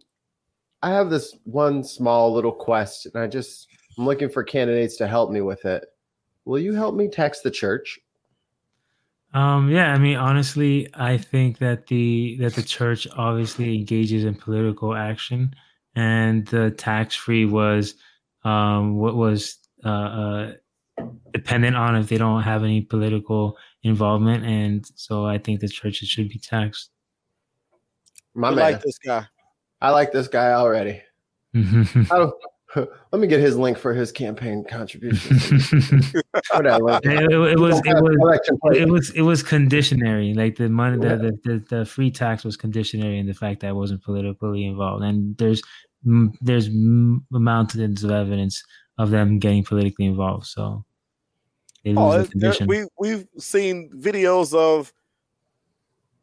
i 0.82 0.90
have 0.90 1.10
this 1.10 1.36
one 1.44 1.82
small 1.82 2.32
little 2.32 2.52
quest 2.52 3.06
and 3.06 3.16
i 3.16 3.26
just 3.26 3.68
i'm 3.98 4.04
looking 4.04 4.28
for 4.28 4.42
candidates 4.42 4.96
to 4.96 5.06
help 5.06 5.30
me 5.30 5.40
with 5.40 5.64
it 5.64 5.84
will 6.44 6.58
you 6.58 6.74
help 6.74 6.94
me 6.94 7.08
text 7.08 7.42
the 7.42 7.50
church 7.50 7.98
Um, 9.34 9.68
yeah, 9.68 9.92
I 9.92 9.98
mean, 9.98 10.16
honestly, 10.16 10.88
I 10.94 11.18
think 11.18 11.58
that 11.58 11.86
the 11.86 12.38
that 12.40 12.54
the 12.54 12.62
church 12.62 13.06
obviously 13.16 13.74
engages 13.74 14.24
in 14.24 14.34
political 14.34 14.94
action, 14.94 15.54
and 15.94 16.46
the 16.46 16.70
tax 16.70 17.14
free 17.14 17.44
was 17.44 17.94
um, 18.44 18.96
what 18.96 19.16
was 19.16 19.58
uh, 19.84 19.88
uh, 19.88 20.52
dependent 21.32 21.76
on 21.76 21.94
if 21.96 22.08
they 22.08 22.16
don't 22.16 22.42
have 22.42 22.64
any 22.64 22.80
political 22.80 23.58
involvement, 23.82 24.44
and 24.44 24.86
so 24.94 25.26
I 25.26 25.36
think 25.36 25.60
the 25.60 25.68
churches 25.68 26.08
should 26.08 26.30
be 26.30 26.38
taxed. 26.38 26.90
my 28.34 28.48
I 28.48 28.54
man 28.54 28.72
like 28.72 28.82
this 28.82 28.98
guy. 28.98 29.26
I 29.80 29.90
like 29.90 30.12
this 30.12 30.28
guy 30.28 30.52
already. 30.52 31.00
I 31.54 32.04
don't, 32.10 32.34
let 32.76 33.20
me 33.20 33.26
get 33.26 33.40
his 33.40 33.56
link 33.56 33.78
for 33.78 33.94
his 33.94 34.12
campaign 34.12 34.64
contribution 34.68 35.36
What 36.52 36.66
it, 36.66 37.12
it- 37.12 37.30
it 37.30 37.58
was 37.58 37.80
it 37.84 37.94
was 38.02 38.76
it 38.76 38.88
was 38.88 39.10
it 39.10 39.22
was 39.22 39.42
conditionary. 39.42 40.34
Like 40.34 40.56
the 40.56 40.68
money 40.68 40.98
the, 40.98 41.16
the, 41.16 41.38
the 41.44 41.76
the 41.76 41.84
free 41.86 42.10
tax 42.10 42.44
was 42.44 42.56
conditionary 42.56 43.18
in 43.18 43.26
the 43.26 43.34
fact 43.34 43.60
that 43.60 43.68
I 43.68 43.72
wasn't 43.72 44.02
politically 44.02 44.64
involved. 44.66 45.04
And 45.04 45.36
there's 45.38 45.62
there's 46.40 46.68
mountains 47.30 48.04
of 48.04 48.10
evidence 48.10 48.62
of 48.98 49.10
them 49.10 49.38
getting 49.38 49.64
politically 49.64 50.04
involved. 50.06 50.46
So 50.46 50.84
they 51.84 51.94
lose 51.94 51.98
Oh, 51.98 52.12
the 52.18 52.48
it- 52.48 52.58
there- 52.58 52.66
we 52.66 52.86
we've 52.98 53.26
seen 53.38 53.90
videos 53.96 54.52
of 54.54 54.92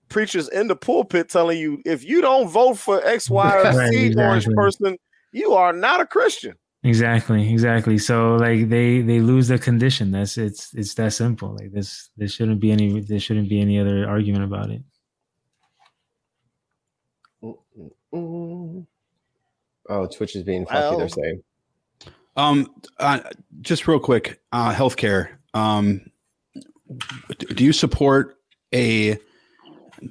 preachers 0.09 0.47
in 0.49 0.67
the 0.67 0.75
pulpit 0.75 1.29
telling 1.29 1.57
you 1.59 1.81
if 1.85 2.03
you 2.03 2.21
don't 2.21 2.47
vote 2.47 2.75
for 2.75 3.05
X, 3.05 3.29
Y, 3.29 3.55
or 3.55 3.63
Right, 3.63 3.91
Z 3.91 4.15
orange 4.17 4.47
person, 4.47 4.97
you 5.31 5.53
are 5.53 5.73
not 5.73 5.99
a 6.01 6.05
Christian. 6.05 6.55
Exactly, 6.83 7.51
exactly. 7.51 7.97
So 7.97 8.35
like 8.35 8.69
they 8.69 9.01
they 9.01 9.19
lose 9.19 9.47
the 9.47 9.57
condition. 9.57 10.11
That's 10.11 10.37
it's 10.37 10.73
it's 10.75 10.93
that 10.95 11.13
simple. 11.13 11.55
Like 11.55 11.71
this 11.71 12.09
there 12.15 12.27
shouldn't 12.27 12.59
be 12.59 12.71
any 12.71 12.99
there 13.01 13.19
shouldn't 13.19 13.49
be 13.49 13.59
any 13.59 13.79
other 13.79 14.07
argument 14.07 14.43
about 14.43 14.69
it. 14.69 14.83
Oh, 18.13 20.07
Twitch 20.07 20.35
is 20.35 20.43
being 20.43 20.65
fucky. 20.65 20.73
Well- 20.73 20.97
they're 20.97 21.09
saying. 21.09 21.43
Um, 22.37 22.69
uh, 22.99 23.21
just 23.61 23.87
real 23.87 23.99
quick, 23.99 24.41
uh, 24.51 24.73
healthcare. 24.73 25.29
Um, 25.53 26.11
do 27.55 27.63
you 27.63 27.71
support 27.71 28.37
a? 28.73 29.17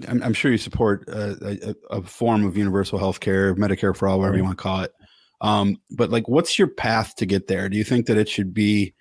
I'm, 0.08 0.22
I'm 0.22 0.32
sure 0.32 0.50
you 0.50 0.58
support 0.58 1.08
a, 1.08 1.74
a, 1.90 1.98
a 1.98 2.02
form 2.02 2.44
of 2.44 2.56
universal 2.56 2.98
health 2.98 3.20
care, 3.20 3.54
Medicare 3.54 3.96
for 3.96 4.08
all, 4.08 4.18
whatever 4.18 4.36
you 4.36 4.44
want 4.44 4.56
to 4.58 4.62
call 4.62 4.80
it. 4.82 4.92
Um, 5.40 5.76
but 5.90 6.10
like, 6.10 6.28
what's 6.28 6.58
your 6.58 6.68
path 6.68 7.16
to 7.16 7.26
get 7.26 7.48
there? 7.48 7.68
Do 7.68 7.76
you 7.76 7.84
think 7.84 8.06
that 8.06 8.16
it 8.16 8.28
should 8.28 8.54
be 8.54 8.94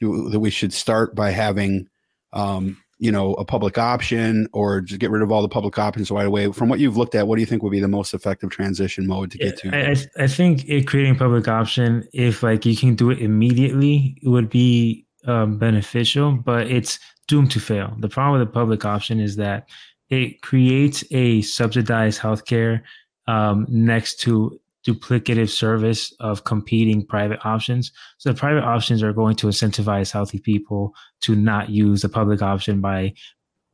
that 0.00 0.40
we 0.40 0.50
should 0.50 0.72
start 0.72 1.14
by 1.14 1.30
having, 1.30 1.88
um, 2.32 2.76
you 2.98 3.10
know, 3.10 3.34
a 3.34 3.44
public 3.44 3.78
option, 3.78 4.48
or 4.52 4.80
just 4.80 5.00
get 5.00 5.10
rid 5.10 5.22
of 5.22 5.30
all 5.30 5.42
the 5.42 5.48
public 5.48 5.78
options 5.78 6.10
right 6.10 6.26
away? 6.26 6.52
From 6.52 6.68
what 6.68 6.80
you've 6.80 6.96
looked 6.96 7.14
at, 7.14 7.26
what 7.26 7.36
do 7.36 7.40
you 7.40 7.46
think 7.46 7.62
would 7.62 7.70
be 7.70 7.80
the 7.80 7.88
most 7.88 8.14
effective 8.14 8.50
transition 8.50 9.06
mode 9.06 9.30
to 9.30 9.38
get 9.38 9.58
to? 9.58 9.74
I, 9.74 9.92
I 9.92 10.24
I 10.24 10.26
think 10.26 10.68
it 10.68 10.86
creating 10.86 11.16
public 11.16 11.48
option, 11.48 12.06
if 12.12 12.42
like 12.42 12.66
you 12.66 12.76
can 12.76 12.94
do 12.94 13.10
it 13.10 13.18
immediately, 13.20 14.18
it 14.22 14.28
would 14.28 14.50
be 14.50 15.06
um, 15.26 15.58
beneficial, 15.58 16.32
but 16.32 16.66
it's 16.66 16.98
doomed 17.28 17.50
to 17.52 17.60
fail. 17.60 17.94
The 17.98 18.08
problem 18.08 18.38
with 18.38 18.48
the 18.48 18.52
public 18.52 18.84
option 18.84 19.18
is 19.18 19.36
that 19.36 19.68
it 20.10 20.42
creates 20.42 21.04
a 21.10 21.42
subsidized 21.42 22.20
healthcare 22.20 22.82
um, 23.26 23.66
next 23.68 24.20
to 24.20 24.60
duplicative 24.86 25.48
service 25.50 26.14
of 26.20 26.44
competing 26.44 27.04
private 27.04 27.40
options. 27.44 27.90
So 28.18 28.30
the 28.30 28.38
private 28.38 28.62
options 28.62 29.02
are 29.02 29.12
going 29.12 29.34
to 29.36 29.48
incentivize 29.48 30.12
healthy 30.12 30.38
people 30.38 30.94
to 31.22 31.34
not 31.34 31.70
use 31.70 32.02
the 32.02 32.08
public 32.08 32.40
option 32.40 32.80
by 32.80 33.14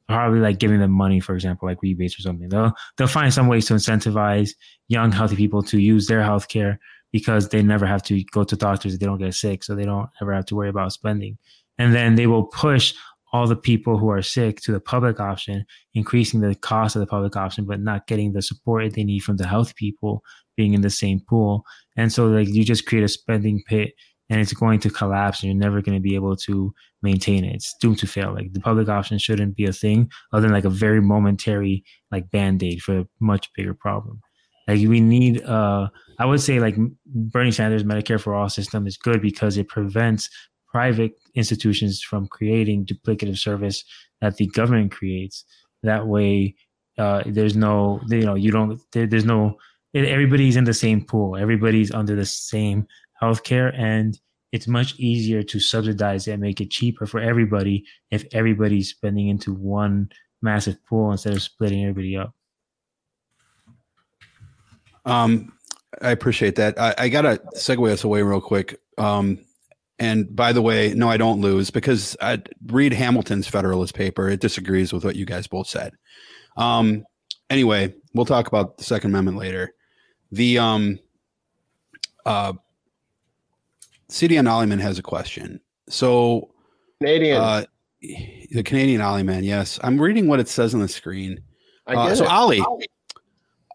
probably 0.09 0.41
like 0.41 0.59
giving 0.59 0.81
them 0.81 0.91
money, 0.91 1.21
for 1.21 1.35
example, 1.35 1.69
like 1.69 1.83
rebates 1.83 2.19
or 2.19 2.23
something. 2.23 2.49
They'll 2.49 2.73
they'll 2.97 3.09
find 3.09 3.33
some 3.33 3.49
ways 3.49 3.67
to 3.67 3.75
incentivize 3.75 4.51
young 4.89 5.13
healthy 5.13 5.37
people 5.37 5.63
to 5.65 5.79
use 5.79 6.07
their 6.07 6.23
health 6.23 6.49
care 6.49 6.81
because 7.13 7.51
they 7.51 7.63
never 7.63 7.85
have 7.87 8.03
to 8.05 8.25
go 8.25 8.43
to 8.43 8.57
doctors 8.57 8.95
if 8.95 9.01
they 9.01 9.07
don't 9.07 9.19
get 9.19 9.35
sick, 9.35 9.63
so 9.63 9.75
they 9.75 9.85
don't 9.85 10.09
ever 10.23 10.33
have 10.33 10.47
to 10.47 10.57
worry 10.57 10.71
about 10.71 10.93
spending. 10.93 11.37
And 11.79 11.95
then 11.95 12.15
they 12.15 12.27
will 12.27 12.45
push 12.45 12.95
all 13.33 13.47
the 13.47 13.57
people 13.57 13.97
who 13.99 14.11
are 14.11 14.23
sick 14.23 14.61
to 14.61 14.73
the 14.73 14.81
public 14.81 15.19
option, 15.19 15.65
increasing 15.95 16.41
the 16.41 16.55
cost 16.55 16.97
of 16.97 17.01
the 17.01 17.07
public 17.07 17.35
option, 17.35 17.65
but 17.65 17.81
not 17.81 18.07
getting 18.07 18.33
the 18.33 18.43
support 18.43 18.93
they 18.93 19.05
need 19.05 19.21
from 19.21 19.39
the 19.39 19.47
health 19.47 19.75
people 19.77 20.23
being 20.57 20.75
in 20.75 20.83
the 20.83 20.91
same 20.91 21.21
pool. 21.29 21.65
And 21.97 22.13
so 22.13 22.27
like 22.27 22.49
you 22.49 22.65
just 22.65 22.87
create 22.87 23.05
a 23.05 23.09
spending 23.09 23.63
pit 23.67 23.93
and 24.29 24.41
it's 24.41 24.53
going 24.53 24.81
to 24.81 24.91
collapse 24.91 25.43
and 25.43 25.51
you're 25.51 25.59
never 25.59 25.81
going 25.81 25.97
to 25.97 26.03
be 26.03 26.15
able 26.15 26.37
to 26.37 26.73
maintain 27.03 27.45
it. 27.45 27.55
It's 27.55 27.75
doomed 27.81 27.99
to 27.99 28.07
fail. 28.07 28.35
Like 28.35 28.53
the 28.53 28.61
public 28.61 28.89
option 28.89 29.19
shouldn't 29.19 29.57
be 29.57 29.65
a 29.65 29.73
thing 29.73 30.11
other 30.33 30.43
than 30.43 30.53
like 30.53 30.65
a 30.65 30.71
very 30.71 31.01
momentary 31.01 31.85
like 32.11 32.31
band-aid 32.31 32.83
for 32.83 33.01
a 33.01 33.09
much 33.21 33.51
bigger 33.55 33.75
problem. 33.75 34.21
Like 34.69 34.79
we 34.87 35.01
need 35.01 35.43
uh 35.45 35.89
I 36.19 36.27
would 36.27 36.41
say 36.41 36.61
like 36.61 36.77
Bernie 37.07 37.51
Sanders 37.51 37.83
Medicare 37.83 38.21
for 38.21 38.35
all 38.35 38.49
system 38.49 38.87
is 38.87 38.97
good 38.97 39.21
because 39.21 39.57
it 39.57 39.69
prevents 39.69 40.29
private 40.73 41.13
institutions 41.35 42.03
from 42.03 42.27
creating 42.27 42.87
duplicative 42.87 43.39
service 43.39 43.85
that 44.21 44.37
the 44.37 44.47
government 44.49 44.91
creates. 44.91 45.45
That 45.83 46.07
way 46.07 46.57
uh 46.99 47.23
there's 47.27 47.57
no 47.57 48.01
you 48.09 48.27
know 48.27 48.35
you 48.35 48.51
don't 48.51 48.81
there, 48.93 49.07
there's 49.07 49.25
no 49.25 49.59
everybody's 49.95 50.57
in 50.57 50.65
the 50.65 50.75
same 50.75 51.05
pool. 51.05 51.37
Everybody's 51.37 51.93
under 51.93 52.17
the 52.17 52.27
same 52.27 52.87
healthcare 53.23 53.79
and 53.79 54.19
it's 54.53 54.69
much 54.69 54.99
easier 54.99 55.43
to 55.43 55.59
subsidize 55.59 56.29
and 56.29 56.41
make 56.41 56.61
it 56.61 56.71
cheaper 56.71 57.07
for 57.07 57.21
everybody 57.21 57.85
if 58.11 58.25
everybody's 58.33 58.91
spending 58.91 59.29
into 59.29 59.55
one 59.55 60.11
massive 60.43 60.77
pool 60.85 61.11
instead 61.11 61.33
of 61.33 61.43
splitting 61.43 61.83
everybody 61.83 62.17
up. 62.17 62.35
Um, 65.05 65.53
I 66.01 66.11
appreciate 66.11 66.57
that. 66.57 66.79
I, 66.79 66.95
I 66.99 67.09
gotta 67.09 67.41
segue 67.57 67.91
us 67.91 68.05
away 68.05 68.23
real 68.23 68.41
quick. 68.41 68.79
Um, 68.99 69.39
and 70.03 70.35
by 70.35 70.53
the 70.53 70.61
way, 70.61 70.93
no, 70.95 71.09
I 71.09 71.17
don't 71.17 71.41
lose 71.41 71.71
because 71.71 72.17
I 72.21 72.43
read 72.67 72.93
Hamilton's 72.93 73.47
Federalist 73.47 73.95
paper. 73.95 74.29
It 74.29 74.41
disagrees 74.41 74.93
with 74.93 75.05
what 75.05 75.15
you 75.15 75.25
guys 75.25 75.47
both 75.47 75.69
said. 75.69 75.93
Um, 76.57 77.05
anyway, 77.49 77.95
we'll 78.13 78.27
talk 78.27 78.49
about 78.49 78.79
the 78.79 78.85
Second 78.85 79.11
Amendment 79.11 79.39
later. 79.39 79.73
The 80.33 80.59
um, 80.59 80.99
uh, 82.27 82.55
CDN 84.09 84.49
Ollyman 84.49 84.81
has 84.81 84.99
a 84.99 85.03
question. 85.03 85.61
So 85.89 86.51
Canadian. 87.01 87.41
uh, 87.41 87.65
the 88.01 88.65
Canadian 88.65 89.03
Ollyman, 89.03 89.45
yes, 89.45 89.79
I'm 89.85 90.01
reading 90.01 90.27
what 90.27 90.41
it 90.41 90.49
says 90.49 90.75
on 90.75 90.81
the 90.81 90.89
screen. 90.89 91.41
I 91.87 91.95
Uh, 91.95 92.15
so 92.17 92.25
it. 92.25 92.31
Ali, 92.31 92.65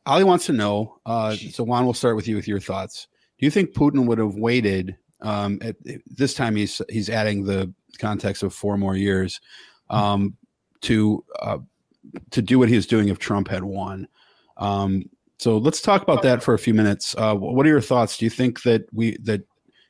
Ali 0.06 0.26
wants 0.26 0.46
to 0.48 0.52
know. 0.52 1.00
Uh, 1.06 1.38
so 1.38 1.64
Juan, 1.64 1.86
we'll 1.86 1.94
start 1.94 2.18
with 2.18 2.28
you 2.28 2.36
with 2.36 2.50
your 2.50 2.60
thoughts. 2.60 3.08
Do 3.40 3.46
you 3.46 3.50
think 3.50 3.74
Putin 3.74 4.08
would 4.08 4.18
have 4.18 4.36
waited? 4.36 4.98
Um, 5.22 5.60
at, 5.62 5.76
this 6.06 6.34
time, 6.34 6.56
he's 6.56 6.82
he's 6.90 7.10
adding 7.10 7.44
the 7.44 7.74
context 8.00 8.44
of 8.44 8.54
four 8.54 8.78
more 8.78 8.96
years 8.96 9.42
um, 9.90 10.36
to 10.82 11.24
uh, 11.42 11.58
to 12.32 12.42
do 12.42 12.60
what 12.60 12.70
he 12.70 12.76
was 12.76 12.88
doing 12.88 13.10
if 13.10 13.20
Trump 13.20 13.48
had 13.48 13.64
won. 13.64 14.08
Um, 14.58 15.10
so 15.40 15.58
let's 15.58 15.82
talk 15.82 16.02
about 16.02 16.24
that 16.24 16.42
for 16.42 16.54
a 16.54 16.60
few 16.60 16.74
minutes. 16.74 17.16
Uh, 17.18 17.36
what 17.36 17.66
are 17.66 17.70
your 17.70 17.82
thoughts? 17.82 18.18
Do 18.18 18.26
you 18.26 18.32
think 18.32 18.64
that 18.64 18.88
we 18.92 19.18
that 19.18 19.44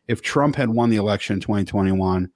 if 0.07 0.21
Trump 0.21 0.55
had 0.55 0.69
won 0.69 0.89
the 0.89 0.97
election 0.97 1.35
in 1.35 1.39
2021, 1.39 2.29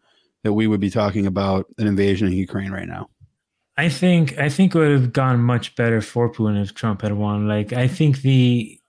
that 0.44 0.54
we 0.54 0.68
would 0.68 0.80
be 0.80 0.90
talking 0.90 1.26
about 1.26 1.66
an 1.78 1.88
invasion 1.88 2.28
in 2.28 2.34
Ukraine 2.34 2.72
right 2.72 2.88
now? 2.88 3.10
I 3.78 3.90
think 3.90 4.38
I 4.38 4.50
think 4.50 4.76
it 4.76 4.78
would 4.78 4.92
have 4.92 5.14
gone 5.14 5.42
much 5.42 5.76
better 5.76 6.02
for 6.02 6.32
Putin 6.32 6.62
if 6.62 6.74
Trump 6.74 7.02
had 7.02 7.14
won. 7.14 7.48
Like 7.48 7.74
I 7.74 7.88
think 7.88 8.22
the 8.22 8.80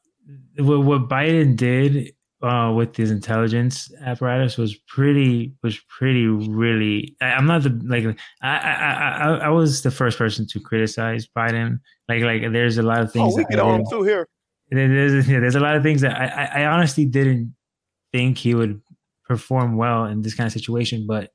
what, 0.58 0.82
what 0.84 1.08
Biden 1.08 1.56
did 1.56 2.14
uh, 2.42 2.72
with 2.72 2.96
his 2.96 3.10
intelligence 3.10 3.92
apparatus 4.00 4.58
was 4.58 4.74
pretty 4.74 5.52
was 5.62 5.78
pretty 5.88 6.26
really. 6.26 7.16
I, 7.20 7.32
I'm 7.32 7.46
not 7.46 7.62
the 7.62 7.80
like 7.84 8.04
I, 8.42 8.58
I 8.58 8.82
I 8.82 9.34
I 9.36 9.48
was 9.48 9.82
the 9.82 9.90
first 9.90 10.18
person 10.18 10.46
to 10.48 10.60
criticize 10.60 11.28
Biden. 11.36 11.80
Like 12.08 12.22
like 12.22 12.52
there's 12.52 12.78
a 12.78 12.82
lot 12.82 13.00
of 13.00 13.12
things. 13.12 13.32
Oh, 13.32 13.36
we 13.36 13.44
get 13.44 13.60
I 13.60 13.62
on 13.62 13.84
too 13.88 14.02
here. 14.02 14.28
there's 14.70 15.26
there's 15.26 15.54
a 15.54 15.60
lot 15.60 15.76
of 15.76 15.82
things 15.82 16.00
that 16.00 16.16
I, 16.16 16.26
I 16.26 16.62
I 16.62 16.66
honestly 16.66 17.04
didn't 17.04 17.54
think 18.12 18.38
he 18.38 18.54
would 18.54 18.80
perform 19.24 19.76
well 19.76 20.04
in 20.06 20.22
this 20.22 20.34
kind 20.34 20.46
of 20.46 20.52
situation. 20.52 21.06
But 21.06 21.30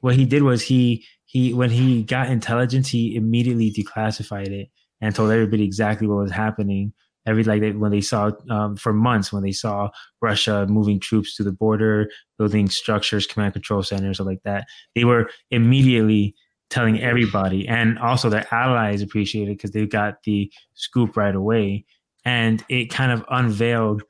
what 0.00 0.16
he 0.16 0.24
did 0.24 0.42
was 0.42 0.62
he 0.62 1.04
he 1.26 1.52
when 1.52 1.70
he 1.70 2.02
got 2.02 2.30
intelligence, 2.30 2.88
he 2.88 3.16
immediately 3.16 3.70
declassified 3.72 4.48
it 4.48 4.68
and 5.00 5.14
told 5.14 5.30
everybody 5.30 5.62
exactly 5.62 6.06
what 6.06 6.22
was 6.22 6.32
happening. 6.32 6.92
Every 7.28 7.44
like 7.44 7.60
they, 7.60 7.72
when 7.72 7.90
they 7.90 8.00
saw 8.00 8.30
um, 8.50 8.76
for 8.76 8.92
months 8.92 9.32
when 9.32 9.42
they 9.42 9.52
saw 9.52 9.90
Russia 10.20 10.66
moving 10.68 10.98
troops 10.98 11.36
to 11.36 11.44
the 11.44 11.52
border, 11.52 12.08
building 12.38 12.68
structures, 12.68 13.26
command 13.26 13.52
control 13.52 13.82
centers, 13.82 14.16
stuff 14.16 14.26
like 14.26 14.42
that, 14.44 14.66
they 14.94 15.04
were 15.04 15.30
immediately 15.50 16.34
telling 16.70 17.00
everybody, 17.00 17.66
and 17.68 17.98
also 17.98 18.28
their 18.28 18.46
allies 18.52 19.02
appreciated 19.02 19.56
because 19.56 19.70
they 19.70 19.86
got 19.86 20.22
the 20.24 20.50
scoop 20.74 21.16
right 21.16 21.34
away 21.34 21.84
and 22.24 22.62
it 22.68 22.90
kind 22.90 23.10
of 23.10 23.24
unveiled 23.30 24.02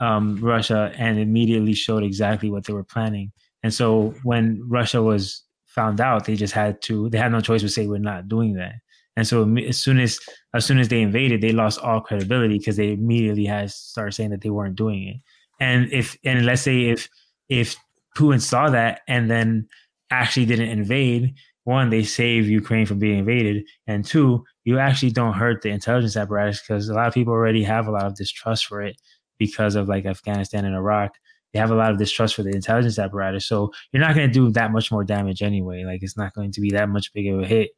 um, 0.00 0.36
Russia 0.36 0.92
and 0.96 1.18
immediately 1.18 1.74
showed 1.74 2.02
exactly 2.02 2.50
what 2.50 2.64
they 2.64 2.72
were 2.72 2.84
planning. 2.84 3.32
And 3.62 3.72
so 3.72 4.14
when 4.22 4.62
Russia 4.66 5.02
was 5.02 5.42
found 5.66 6.00
out, 6.00 6.24
they 6.24 6.36
just 6.36 6.54
had 6.54 6.80
to 6.82 7.10
they 7.10 7.18
had 7.18 7.32
no 7.32 7.40
choice 7.40 7.62
but 7.62 7.70
say 7.70 7.86
we're 7.86 7.98
not 7.98 8.28
doing 8.28 8.54
that. 8.54 8.74
And 9.16 9.26
so 9.26 9.56
as 9.56 9.80
soon 9.80 9.98
as 9.98 10.20
as 10.54 10.64
soon 10.64 10.78
as 10.78 10.88
they 10.88 11.00
invaded, 11.00 11.40
they 11.40 11.52
lost 11.52 11.80
all 11.80 12.00
credibility 12.00 12.58
because 12.58 12.76
they 12.76 12.92
immediately 12.92 13.46
had 13.46 13.70
started 13.70 14.12
saying 14.12 14.30
that 14.30 14.42
they 14.42 14.50
weren't 14.50 14.76
doing 14.76 15.08
it. 15.08 15.16
And 15.58 15.90
if 15.92 16.16
and 16.24 16.44
let's 16.44 16.62
say 16.62 16.90
if 16.90 17.08
if 17.48 17.76
Putin 18.16 18.40
saw 18.40 18.70
that 18.70 19.00
and 19.08 19.30
then 19.30 19.68
actually 20.10 20.46
didn't 20.46 20.68
invade, 20.68 21.34
one, 21.64 21.90
they 21.90 22.04
save 22.04 22.48
Ukraine 22.48 22.86
from 22.86 22.98
being 22.98 23.18
invaded, 23.18 23.64
and 23.86 24.04
two, 24.04 24.44
you 24.64 24.78
actually 24.78 25.10
don't 25.10 25.34
hurt 25.34 25.62
the 25.62 25.70
intelligence 25.70 26.16
apparatus 26.16 26.60
because 26.60 26.88
a 26.88 26.94
lot 26.94 27.08
of 27.08 27.14
people 27.14 27.32
already 27.32 27.62
have 27.64 27.88
a 27.88 27.90
lot 27.90 28.04
of 28.04 28.14
distrust 28.14 28.66
for 28.66 28.82
it 28.82 28.96
because 29.38 29.74
of 29.74 29.88
like 29.88 30.06
Afghanistan 30.06 30.64
and 30.64 30.76
Iraq. 30.76 31.12
They 31.52 31.58
have 31.58 31.70
a 31.70 31.74
lot 31.74 31.90
of 31.90 31.98
distrust 31.98 32.34
for 32.34 32.42
the 32.42 32.50
intelligence 32.50 32.98
apparatus. 32.98 33.46
So 33.46 33.72
you're 33.90 34.02
not 34.02 34.14
going 34.14 34.28
to 34.28 34.32
do 34.32 34.50
that 34.52 34.72
much 34.72 34.92
more 34.92 35.04
damage 35.04 35.42
anyway. 35.42 35.84
Like 35.84 36.02
it's 36.02 36.16
not 36.16 36.34
going 36.34 36.52
to 36.52 36.60
be 36.60 36.70
that 36.70 36.88
much 36.88 37.12
big 37.12 37.28
of 37.28 37.40
a 37.40 37.46
hit. 37.46 37.70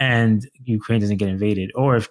And 0.00 0.46
Ukraine 0.64 1.00
doesn't 1.00 1.18
get 1.18 1.28
invaded. 1.28 1.70
Or 1.74 1.96
if 1.96 2.08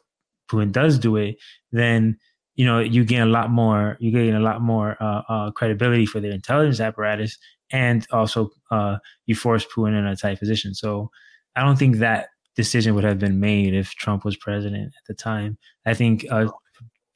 Putin 0.50 0.72
does 0.72 0.98
do 1.00 1.16
it, 1.18 1.38
then 1.72 2.18
you 2.56 2.66
know 2.66 2.80
you 2.80 3.04
gain 3.04 3.22
a 3.22 3.26
lot 3.28 3.50
more. 3.50 3.98
You 4.00 4.12
gain 4.12 4.36
a 4.36 4.40
lot 4.40 4.62
more 4.62 4.98
uh, 5.02 5.22
uh, 5.30 5.52
credibility 5.52 6.06
for 6.06 6.20
their 6.20 6.32
intelligence 6.32 6.80
apparatus, 6.80 7.38
and 7.72 8.06
also 8.12 8.52
uh, 8.72 8.98
you 9.26 9.36
force 9.36 9.66
Putin 9.66 9.98
in 10.00 10.06
a 10.06 10.16
tight 10.16 10.40
position. 10.40 10.74
So 10.74 11.10
I 11.56 11.62
don't 11.62 11.78
think 11.78 11.98
that 11.98 12.28
decision 12.56 12.94
would 12.96 13.04
have 13.04 13.20
been 13.20 13.40
made 13.40 13.74
if 13.74 13.92
Trump 13.96 14.24
was 14.26 14.38
president 14.38 14.88
at 14.88 15.04
the 15.08 15.14
time. 15.14 15.58
I 15.86 15.94
think 15.94 16.26
uh, 16.30 16.48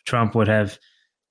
Trump 0.05 0.35
would 0.35 0.47
have 0.47 0.77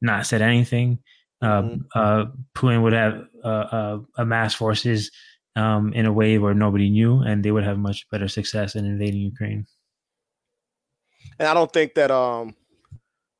not 0.01 0.26
said 0.26 0.43
anything. 0.43 0.99
Uh, 1.43 1.62
Mhm. 1.62 1.80
uh, 1.95 2.24
Putin 2.55 2.82
would 2.82 2.93
have 2.93 3.24
uh, 3.45 3.49
uh, 3.49 3.99
amassed 4.16 4.57
forces 4.57 5.11
um, 5.57 5.92
in 5.94 6.07
a 6.07 6.12
way 6.12 6.38
where 6.38 6.54
nobody 6.54 6.88
knew, 6.90 7.20
and 7.20 7.42
they 7.44 7.50
would 7.50 7.64
have 7.64 7.78
much 7.78 8.07
better 8.11 8.28
success 8.28 8.76
in 8.76 8.84
invading 8.84 9.20
Ukraine. 9.20 9.66
and 11.38 11.48
I 11.48 11.54
don't 11.54 11.72
think 11.72 11.94
that 11.94 12.11
um 12.11 12.54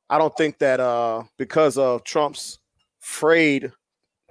I 0.09 0.17
don't 0.17 0.35
think 0.37 0.59
that 0.59 0.79
uh 0.79 1.23
because 1.37 1.77
of 1.77 2.03
Trump's 2.03 2.59
frayed, 2.99 3.71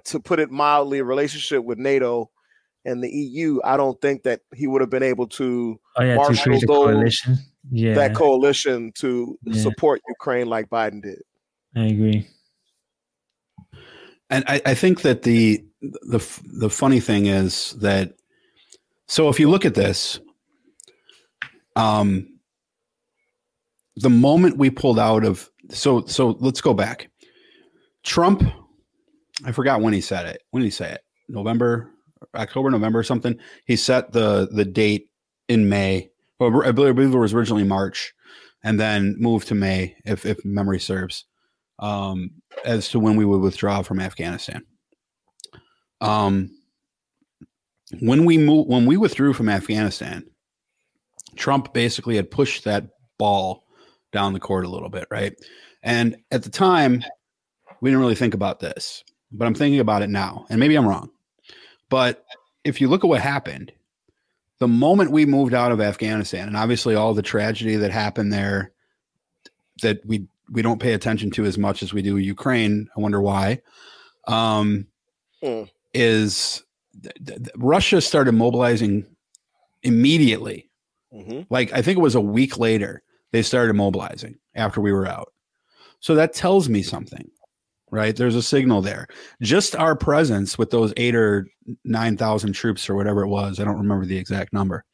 to 0.05 0.19
put 0.19 0.39
it 0.39 0.51
mildly, 0.51 1.01
relationship 1.01 1.63
with 1.63 1.77
NATO 1.77 2.29
and 2.85 3.03
the 3.03 3.09
EU, 3.09 3.59
I 3.63 3.75
don't 3.77 3.99
think 4.01 4.23
that 4.23 4.39
he 4.55 4.65
would 4.67 4.81
have 4.81 4.89
been 4.89 5.03
able 5.13 5.27
to 5.39 5.79
Oh 5.97 6.03
yeah, 6.03 6.11
to 6.13 6.15
Marshall 6.17 6.43
create 6.43 6.63
a 6.63 6.67
those- 6.67 6.77
coalition. 6.85 7.37
Yeah, 7.69 7.95
that 7.95 8.15
coalition 8.15 8.93
to 9.01 9.37
Yeah. 9.43 9.61
support 9.61 10.01
Ukraine 10.07 10.47
like 10.47 10.69
Biden 10.69 11.01
did. 11.03 11.19
I 11.75 11.85
agree. 11.87 12.27
And 14.29 14.43
I, 14.47 14.61
I 14.65 14.73
think 14.73 15.01
that 15.01 15.23
the 15.23 15.65
the 15.81 16.41
the 16.43 16.69
funny 16.69 16.99
thing 16.99 17.27
is 17.27 17.73
that 17.79 18.13
so 19.07 19.29
if 19.29 19.39
you 19.39 19.49
look 19.49 19.65
at 19.65 19.75
this, 19.75 20.19
um, 21.75 22.27
the 23.95 24.09
moment 24.09 24.57
we 24.57 24.69
pulled 24.69 24.99
out 24.99 25.23
of 25.23 25.49
so 25.69 26.05
so 26.05 26.37
let's 26.39 26.61
go 26.61 26.73
back. 26.73 27.09
Trump, 28.03 28.43
I 29.45 29.51
forgot 29.51 29.81
when 29.81 29.93
he 29.93 30.01
said 30.01 30.25
it. 30.25 30.43
When 30.51 30.61
did 30.61 30.67
he 30.67 30.71
say 30.71 30.91
it? 30.91 31.01
November, 31.29 31.91
October, 32.35 32.69
November, 32.69 33.03
something. 33.03 33.37
He 33.65 33.75
set 33.75 34.11
the 34.11 34.47
the 34.51 34.65
date 34.65 35.09
in 35.47 35.69
May. 35.69 36.09
Well, 36.39 36.63
I 36.63 36.71
believe 36.71 36.89
I 36.89 36.93
believe 36.93 37.13
it 37.13 37.17
was 37.17 37.33
originally 37.33 37.63
March, 37.63 38.13
and 38.63 38.79
then 38.79 39.15
moved 39.19 39.47
to 39.49 39.55
May, 39.55 39.95
if 40.05 40.25
if 40.25 40.43
memory 40.45 40.79
serves, 40.79 41.25
um, 41.79 42.31
as 42.65 42.89
to 42.89 42.99
when 42.99 43.15
we 43.15 43.25
would 43.25 43.41
withdraw 43.41 43.81
from 43.81 43.99
Afghanistan. 43.99 44.63
Um, 46.01 46.51
when 47.99 48.25
we 48.25 48.37
move 48.37 48.67
when 48.67 48.85
we 48.85 48.97
withdrew 48.97 49.33
from 49.33 49.49
Afghanistan, 49.49 50.25
Trump 51.35 51.73
basically 51.73 52.15
had 52.15 52.31
pushed 52.31 52.63
that 52.65 52.87
ball 53.17 53.63
down 54.11 54.33
the 54.33 54.39
court 54.39 54.65
a 54.65 54.69
little 54.69 54.89
bit, 54.89 55.07
right? 55.09 55.33
And 55.83 56.17
at 56.31 56.43
the 56.43 56.49
time, 56.49 57.03
we 57.81 57.89
didn't 57.89 58.01
really 58.01 58.15
think 58.15 58.33
about 58.33 58.59
this, 58.59 59.03
but 59.31 59.45
I'm 59.45 59.53
thinking 59.53 59.79
about 59.79 60.01
it 60.01 60.09
now, 60.09 60.45
and 60.49 60.59
maybe 60.59 60.75
I'm 60.75 60.87
wrong. 60.87 61.09
But 61.89 62.25
if 62.63 62.81
you 62.81 62.89
look 62.89 63.03
at 63.03 63.07
what 63.07 63.21
happened, 63.21 63.71
the 64.59 64.67
moment 64.67 65.11
we 65.11 65.25
moved 65.25 65.53
out 65.53 65.71
of 65.71 65.79
Afghanistan, 65.79 66.47
and 66.47 66.57
obviously 66.57 66.95
all 66.95 67.13
the 67.13 67.21
tragedy 67.21 67.77
that 67.77 67.91
happened 67.91 68.33
there 68.33 68.71
that 69.81 70.05
we 70.05 70.27
we 70.49 70.61
don't 70.61 70.81
pay 70.81 70.93
attention 70.93 71.29
to 71.31 71.45
as 71.45 71.57
much 71.57 71.83
as 71.83 71.93
we 71.93 72.01
do 72.01 72.17
Ukraine. 72.17 72.87
I 72.95 72.99
wonder 72.99 73.21
why. 73.21 73.61
Um, 74.27 74.87
Mm. 75.43 75.69
Is 75.97 76.63
th- 77.01 77.15
th- 77.25 77.49
Russia 77.55 78.01
started 78.01 78.33
mobilizing 78.33 79.05
immediately? 79.83 80.69
hmm 81.11 81.41
Like 81.49 81.73
I 81.73 81.81
think 81.81 81.97
it 81.97 82.01
was 82.01 82.15
a 82.15 82.21
week 82.21 82.59
later 82.59 83.01
they 83.31 83.41
started 83.41 83.73
mobilizing 83.75 84.35
after 84.55 84.79
we 84.79 84.91
were 84.93 85.07
out. 85.07 85.33
So 85.99 86.13
that 86.15 86.33
tells 86.33 86.69
me 86.69 86.83
something, 86.83 87.27
right? 87.89 88.15
There's 88.15 88.35
a 88.35 88.43
signal 88.43 88.81
there. 88.81 89.07
Just 89.41 89.75
our 89.75 89.95
presence 89.95 90.57
with 90.57 90.69
those 90.69 90.93
eight 90.97 91.15
or 91.15 91.47
nine 91.83 92.15
thousand 92.15 92.53
troops 92.53 92.89
or 92.89 92.95
whatever 92.95 93.23
it 93.23 93.29
was, 93.29 93.59
I 93.59 93.63
don't 93.63 93.79
remember 93.79 94.05
the 94.05 94.17
exact 94.17 94.53
number. 94.53 94.85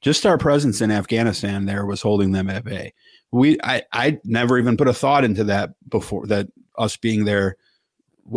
Just 0.00 0.24
our 0.24 0.38
presence 0.38 0.80
in 0.80 0.92
Afghanistan 0.92 1.64
there 1.66 1.84
was 1.84 2.00
holding 2.00 2.30
them 2.30 2.48
at 2.48 2.64
bay. 2.64 2.92
We, 3.32 3.58
I, 3.64 3.82
I 3.92 4.18
never 4.24 4.56
even 4.56 4.76
put 4.76 4.86
a 4.86 4.94
thought 4.94 5.24
into 5.24 5.42
that 5.44 5.70
before 5.88 6.26
that 6.28 6.46
us 6.78 6.96
being 6.96 7.24
there 7.24 7.56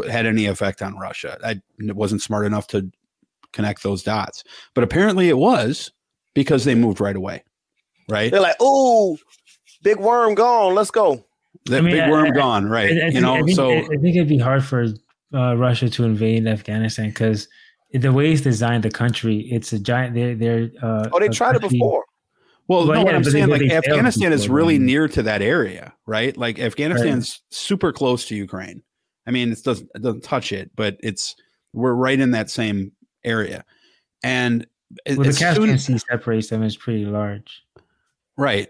had 0.10 0.26
any 0.26 0.46
effect 0.46 0.82
on 0.82 0.98
Russia. 0.98 1.38
I 1.44 1.62
wasn't 1.94 2.22
smart 2.22 2.46
enough 2.46 2.68
to 2.68 2.90
connect 3.54 3.84
those 3.84 4.04
dots, 4.04 4.44
but 4.74 4.84
apparently 4.84 5.30
it 5.30 5.38
was 5.38 5.92
because 6.34 6.64
they 6.66 6.76
moved 6.76 7.00
right 7.02 7.16
away. 7.16 7.44
Right, 8.10 8.32
They're 8.32 8.42
like, 8.42 8.62
"Ooh, 8.62 9.18
big 9.84 9.98
worm 9.98 10.36
gone. 10.36 10.76
Let's 10.76 10.92
go." 10.92 11.26
that 11.66 11.78
I 11.78 11.82
mean, 11.82 11.96
big 11.96 12.10
worm 12.10 12.28
I- 12.28 12.32
gone. 12.32 12.66
Right, 12.68 12.92
I, 12.98 13.06
I 13.06 13.10
you 13.10 13.22
know. 13.22 13.36
I 13.36 13.42
think, 13.44 13.56
so 13.56 13.72
I 13.72 13.82
think 13.88 14.16
it'd 14.16 14.28
be 14.28 14.38
hard 14.38 14.64
for 14.66 14.88
uh, 15.34 15.56
Russia 15.56 15.90
to 15.90 16.04
invade 16.04 16.46
Afghanistan 16.48 17.10
because 17.10 17.48
the 17.94 18.12
way 18.12 18.32
it's 18.32 18.42
designed, 18.42 18.84
the 18.84 18.90
country, 18.92 19.48
it's 19.52 19.72
a 19.74 19.80
giant. 19.80 20.14
They're, 20.16 20.36
they're 20.36 20.70
uh, 20.82 21.10
Oh, 21.14 21.20
they 21.20 21.28
a 21.28 21.30
tried 21.30 21.56
it 21.58 21.62
before. 21.62 22.04
Well, 22.68 22.88
Well, 22.88 22.96
no, 23.00 23.04
what 23.04 23.12
yeah, 23.12 23.16
I'm 23.18 23.22
but 23.22 23.26
they- 23.26 23.32
saying, 23.32 23.46
but 23.48 23.52
like 23.52 23.62
they 23.62 23.68
failed 23.70 23.86
Afghanistan 23.88 24.34
is 24.34 24.48
really 24.50 24.78
then. 24.78 24.86
near 24.88 25.08
to 25.10 25.24
that 25.24 25.42
area, 25.42 25.94
right? 26.06 26.36
Like 26.36 26.58
Afghanistan's 26.60 27.42
super 27.50 27.92
close 27.94 28.26
to 28.28 28.36
Ukraine. 28.36 28.82
I 29.28 29.32
mean, 29.32 29.52
it 29.52 29.64
doesn't 29.64 29.90
it 29.96 30.02
doesn't 30.02 30.24
touch 30.24 30.52
it, 30.52 30.72
but 30.76 30.98
it's 31.02 31.36
we're 31.74 31.94
right 31.94 32.20
in 32.20 32.32
that 32.32 32.50
same 32.50 32.92
area. 33.24 33.64
And 34.24 34.68
as 35.06 35.18
Well, 35.18 35.32
the 35.32 35.38
Caspian 35.38 36.00
separates 36.00 36.50
them. 36.50 36.64
It's 36.64 36.76
pretty 36.76 37.06
large. 37.06 37.64
right, 38.38 38.70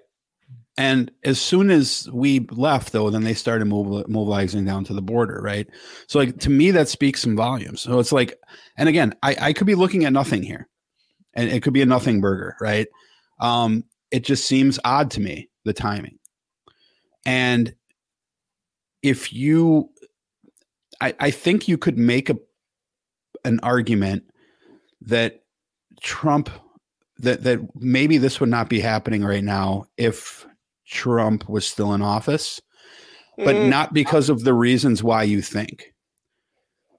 and 0.78 1.12
as 1.24 1.40
soon 1.40 1.70
as 1.70 2.10
we 2.12 2.40
left, 2.52 2.92
though, 2.92 3.10
then 3.10 3.24
they 3.24 3.36
started 3.36 3.66
mobilizing 3.66 4.66
down 4.66 4.84
to 4.86 4.94
the 4.94 5.02
border, 5.02 5.40
right? 5.44 5.68
So, 6.08 6.18
like 6.18 6.40
to 6.40 6.50
me, 6.50 6.72
that 6.72 6.90
speaks 6.90 7.22
some 7.22 7.36
volumes. 7.36 7.82
So 7.82 8.00
it's 8.00 8.12
like, 8.12 8.40
and 8.78 8.90
again, 8.90 9.14
I, 9.22 9.36
I 9.40 9.54
could 9.54 9.68
be 9.68 9.76
looking 9.76 10.06
at 10.06 10.14
nothing 10.14 10.42
here, 10.42 10.68
and 11.36 11.50
it 11.50 11.62
could 11.62 11.74
be 11.74 11.84
a 11.84 11.86
nothing 11.86 12.20
burger, 12.20 12.56
right? 12.60 12.88
Um, 13.40 13.84
it 14.12 14.24
just 14.24 14.46
seems 14.46 14.80
odd 14.84 15.12
to 15.12 15.22
me 15.22 15.50
the 15.66 15.74
timing, 15.74 16.18
and 17.28 17.76
if 19.04 19.32
you, 19.34 19.91
I, 21.02 21.14
I 21.20 21.32
think 21.32 21.68
you 21.68 21.78
could 21.78 21.98
make 21.98 22.30
a 22.30 22.38
an 23.44 23.60
argument 23.64 24.24
that 25.02 25.42
Trump 26.02 26.50
that 27.18 27.44
that 27.44 27.60
maybe 27.76 28.18
this 28.18 28.40
would 28.40 28.50
not 28.50 28.70
be 28.70 28.80
happening 28.80 29.24
right 29.24 29.44
now 29.44 29.86
if 29.98 30.46
Trump 30.88 31.50
was 31.50 31.68
still 31.68 31.94
in 31.94 32.02
office 32.02 32.62
but 33.38 33.56
Mhm. 33.56 33.70
not 33.70 33.94
because 33.94 34.30
of 34.30 34.44
the 34.44 34.54
reasons 34.54 35.04
why 35.04 35.24
you 35.24 35.42
think. 35.42 35.94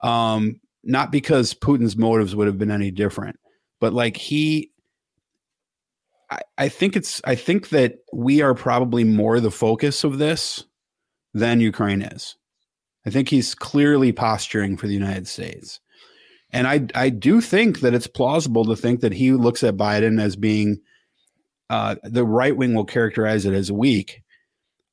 Um, 0.02 0.60
not 0.82 1.12
because 1.12 1.54
Putin's 1.54 1.96
motives 1.96 2.34
would 2.34 2.48
have 2.48 2.58
been 2.58 2.70
any 2.70 2.90
different, 2.90 3.38
but 3.80 3.92
like 3.92 4.16
he, 4.16 4.72
I, 6.30 6.40
I 6.58 6.68
think 6.68 6.96
it's, 6.96 7.20
I 7.24 7.36
think 7.36 7.68
that 7.68 7.98
we 8.12 8.42
are 8.42 8.54
probably 8.54 9.04
more 9.04 9.38
the 9.38 9.50
focus 9.50 10.02
of 10.02 10.18
this 10.18 10.64
than 11.34 11.60
Ukraine 11.60 12.02
is. 12.02 12.36
I 13.06 13.10
think 13.10 13.28
he's 13.28 13.54
clearly 13.54 14.12
posturing 14.12 14.76
for 14.76 14.86
the 14.86 14.94
United 14.94 15.26
States. 15.28 15.80
And 16.50 16.66
I, 16.68 16.86
I 16.94 17.08
do 17.08 17.40
think 17.40 17.80
that 17.80 17.94
it's 17.94 18.06
plausible 18.06 18.64
to 18.66 18.76
think 18.76 19.00
that 19.00 19.12
he 19.12 19.32
looks 19.32 19.62
at 19.64 19.76
Biden 19.76 20.20
as 20.20 20.36
being, 20.36 20.80
uh, 21.70 21.96
the 22.04 22.24
right 22.26 22.54
wing 22.56 22.74
will 22.74 22.84
characterize 22.84 23.46
it 23.46 23.54
as 23.54 23.72
weak. 23.72 24.22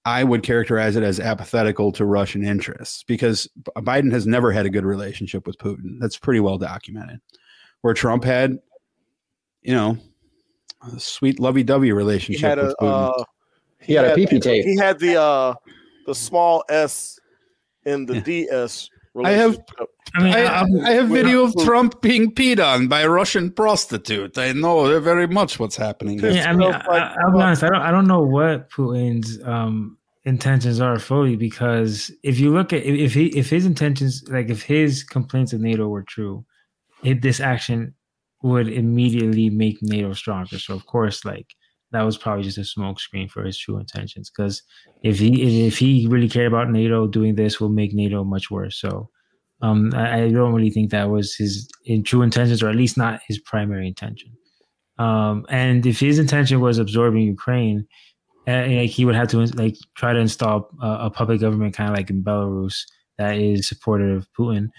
I 0.06 0.24
would 0.24 0.42
characterize 0.44 0.96
it 0.96 1.04
as 1.04 1.20
apathetical 1.20 1.92
to 1.92 2.06
Russian 2.06 2.44
interests 2.46 3.04
because 3.04 3.48
Biden 3.78 4.12
has 4.14 4.26
never 4.26 4.52
had 4.54 4.66
a 4.66 4.70
good 4.70 4.86
relationship 4.86 5.46
with 5.46 5.58
Putin. 5.58 5.98
That's 6.00 6.18
pretty 6.18 6.40
well 6.40 6.58
documented. 6.58 7.20
Where 7.82 7.94
Trump 7.94 8.24
had, 8.24 8.58
you 9.62 9.74
know, 9.76 9.98
a 10.96 11.00
sweet 11.00 11.40
lovey-dovey 11.40 11.92
relationship 11.92 12.42
had 12.48 12.60
a 12.60 12.68
with 12.68 12.76
Putin. 12.82 13.20
uh, 13.20 13.24
He 13.82 13.94
had 13.94 14.06
a 14.06 14.10
had- 14.10 14.18
PP 14.18 14.42
tape. 14.42 14.64
He 14.66 14.78
had 14.78 14.98
the 15.00 15.18
uh 15.22 15.54
the 16.06 16.16
small 16.16 16.64
S 16.70 17.19
in 17.90 18.06
the 18.06 18.16
Yeah. 18.16 18.22
DS. 18.22 18.90
I 19.26 19.32
have- 19.32 19.60
I 20.16 20.66
I, 20.86 20.92
have 20.92 21.08
video 21.10 21.44
of 21.44 21.54
Trump 21.66 22.02
being 22.02 22.32
peed 22.34 22.60
on 22.64 22.88
by 22.88 23.02
a 23.02 23.10
Russian 23.10 23.52
prostitute. 23.52 24.38
I 24.38 24.54
know 24.54 25.00
very 25.00 25.28
much 25.28 25.60
what's 25.60 25.76
happening. 25.76 26.18
there. 26.18 26.32
Yeah, 26.32 26.50
I 26.50 26.54
mean, 26.56 26.70
I, 26.74 26.78
like- 26.78 26.88
I, 26.90 27.16
I'll 27.24 27.32
be 27.32 27.42
honest. 27.42 27.64
I 27.64 27.70
don't. 27.70 27.82
I 27.82 27.92
don't 27.92 28.08
know 28.08 28.22
what 28.22 28.70
Putin's 28.72 29.40
um, 29.44 29.98
intentions 30.26 30.80
are 30.80 30.98
fully 31.00 31.36
because 31.36 32.12
if 32.24 32.40
you 32.40 32.52
look 32.54 32.72
at 32.74 32.84
if 32.84 33.14
he 33.14 33.28
if 33.38 33.50
his 33.50 33.66
intentions 33.66 34.24
like 34.30 34.50
if 34.50 34.62
his 34.64 35.04
complaints 35.04 35.54
of 35.54 35.60
NATO 35.62 35.88
were 35.90 36.04
true, 36.04 36.46
it, 37.04 37.22
this 37.22 37.40
action 37.40 37.94
would 38.42 38.68
immediately 38.68 39.50
make 39.50 39.78
NATO 39.82 40.14
stronger. 40.14 40.58
So 40.60 40.74
of 40.76 40.86
course, 40.86 41.26
like 41.26 41.48
that 41.92 42.04
was 42.04 42.18
probably 42.18 42.44
just 42.44 42.58
a 42.58 42.62
smokescreen 42.62 43.30
for 43.30 43.44
his 43.44 43.58
true 43.58 43.78
intentions. 43.78 44.30
Because 44.30 44.64
if 45.04 45.20
he 45.20 45.66
if 45.68 45.78
he 45.78 46.08
really 46.10 46.30
cared 46.30 46.48
about 46.48 46.70
NATO, 46.70 47.08
doing 47.08 47.36
this 47.36 47.60
will 47.60 47.70
make 47.70 47.94
NATO 47.94 48.24
much 48.24 48.50
worse. 48.52 48.80
So. 48.80 49.10
Um, 49.62 49.94
I, 49.94 50.24
I 50.24 50.32
don't 50.32 50.54
really 50.54 50.70
think 50.70 50.90
that 50.92 51.10
was 51.10 51.36
his 51.36 51.68
in 51.84 52.02
true 52.04 52.22
intentions, 52.22 52.64
or 52.64 52.70
at 52.70 52.78
least 52.78 52.98
not 52.98 53.20
his 53.28 53.40
primary 53.40 53.90
intention. 53.90 54.32
Um, 55.00 55.46
and 55.50 55.86
if 55.86 56.00
his 56.00 56.18
intention 56.18 56.60
was 56.62 56.78
absorbing 56.78 57.24
Ukraine, 57.24 57.86
uh, 58.48 58.68
like 58.68 58.90
he 58.90 59.06
would 59.06 59.16
have 59.16 59.30
to 59.30 59.40
like 59.56 59.76
try 59.96 60.14
to 60.14 60.20
install 60.20 60.70
a, 60.82 61.08
a 61.08 61.10
public 61.10 61.40
government, 61.42 61.76
kind 61.76 61.90
of 61.90 61.96
like 61.96 62.10
in 62.10 62.24
Belarus, 62.24 62.84
that 63.18 63.38
is 63.38 63.68
supportive 63.68 64.18
of 64.18 64.28
Putin. 64.38 64.70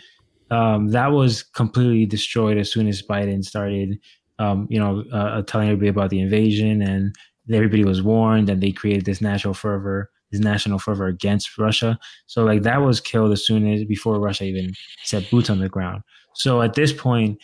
Um, 0.50 0.88
that 0.88 1.08
was 1.08 1.42
completely 1.42 2.06
destroyed 2.06 2.58
as 2.58 2.72
soon 2.72 2.88
as 2.88 3.02
Biden 3.02 3.44
started 3.44 3.98
um, 4.40 4.66
you 4.70 4.78
know, 4.78 5.04
uh, 5.12 5.42
telling 5.42 5.68
everybody 5.68 5.88
about 5.88 6.10
the 6.10 6.20
invasion, 6.20 6.82
and 6.82 7.14
everybody 7.52 7.84
was 7.84 8.02
warned, 8.02 8.48
and 8.48 8.62
they 8.62 8.72
created 8.72 9.04
this 9.04 9.20
national 9.20 9.54
fervor, 9.54 10.10
this 10.32 10.40
national 10.40 10.78
fervor 10.78 11.06
against 11.06 11.58
Russia. 11.58 11.98
So 12.26 12.44
like 12.44 12.62
that 12.62 12.78
was 12.78 13.00
killed 13.00 13.32
as 13.32 13.46
soon 13.46 13.70
as 13.70 13.84
before 13.84 14.18
Russia 14.18 14.44
even 14.44 14.72
set 15.04 15.30
boots 15.30 15.50
on 15.50 15.60
the 15.60 15.68
ground. 15.68 16.02
So 16.34 16.62
at 16.62 16.74
this 16.74 16.92
point, 16.92 17.38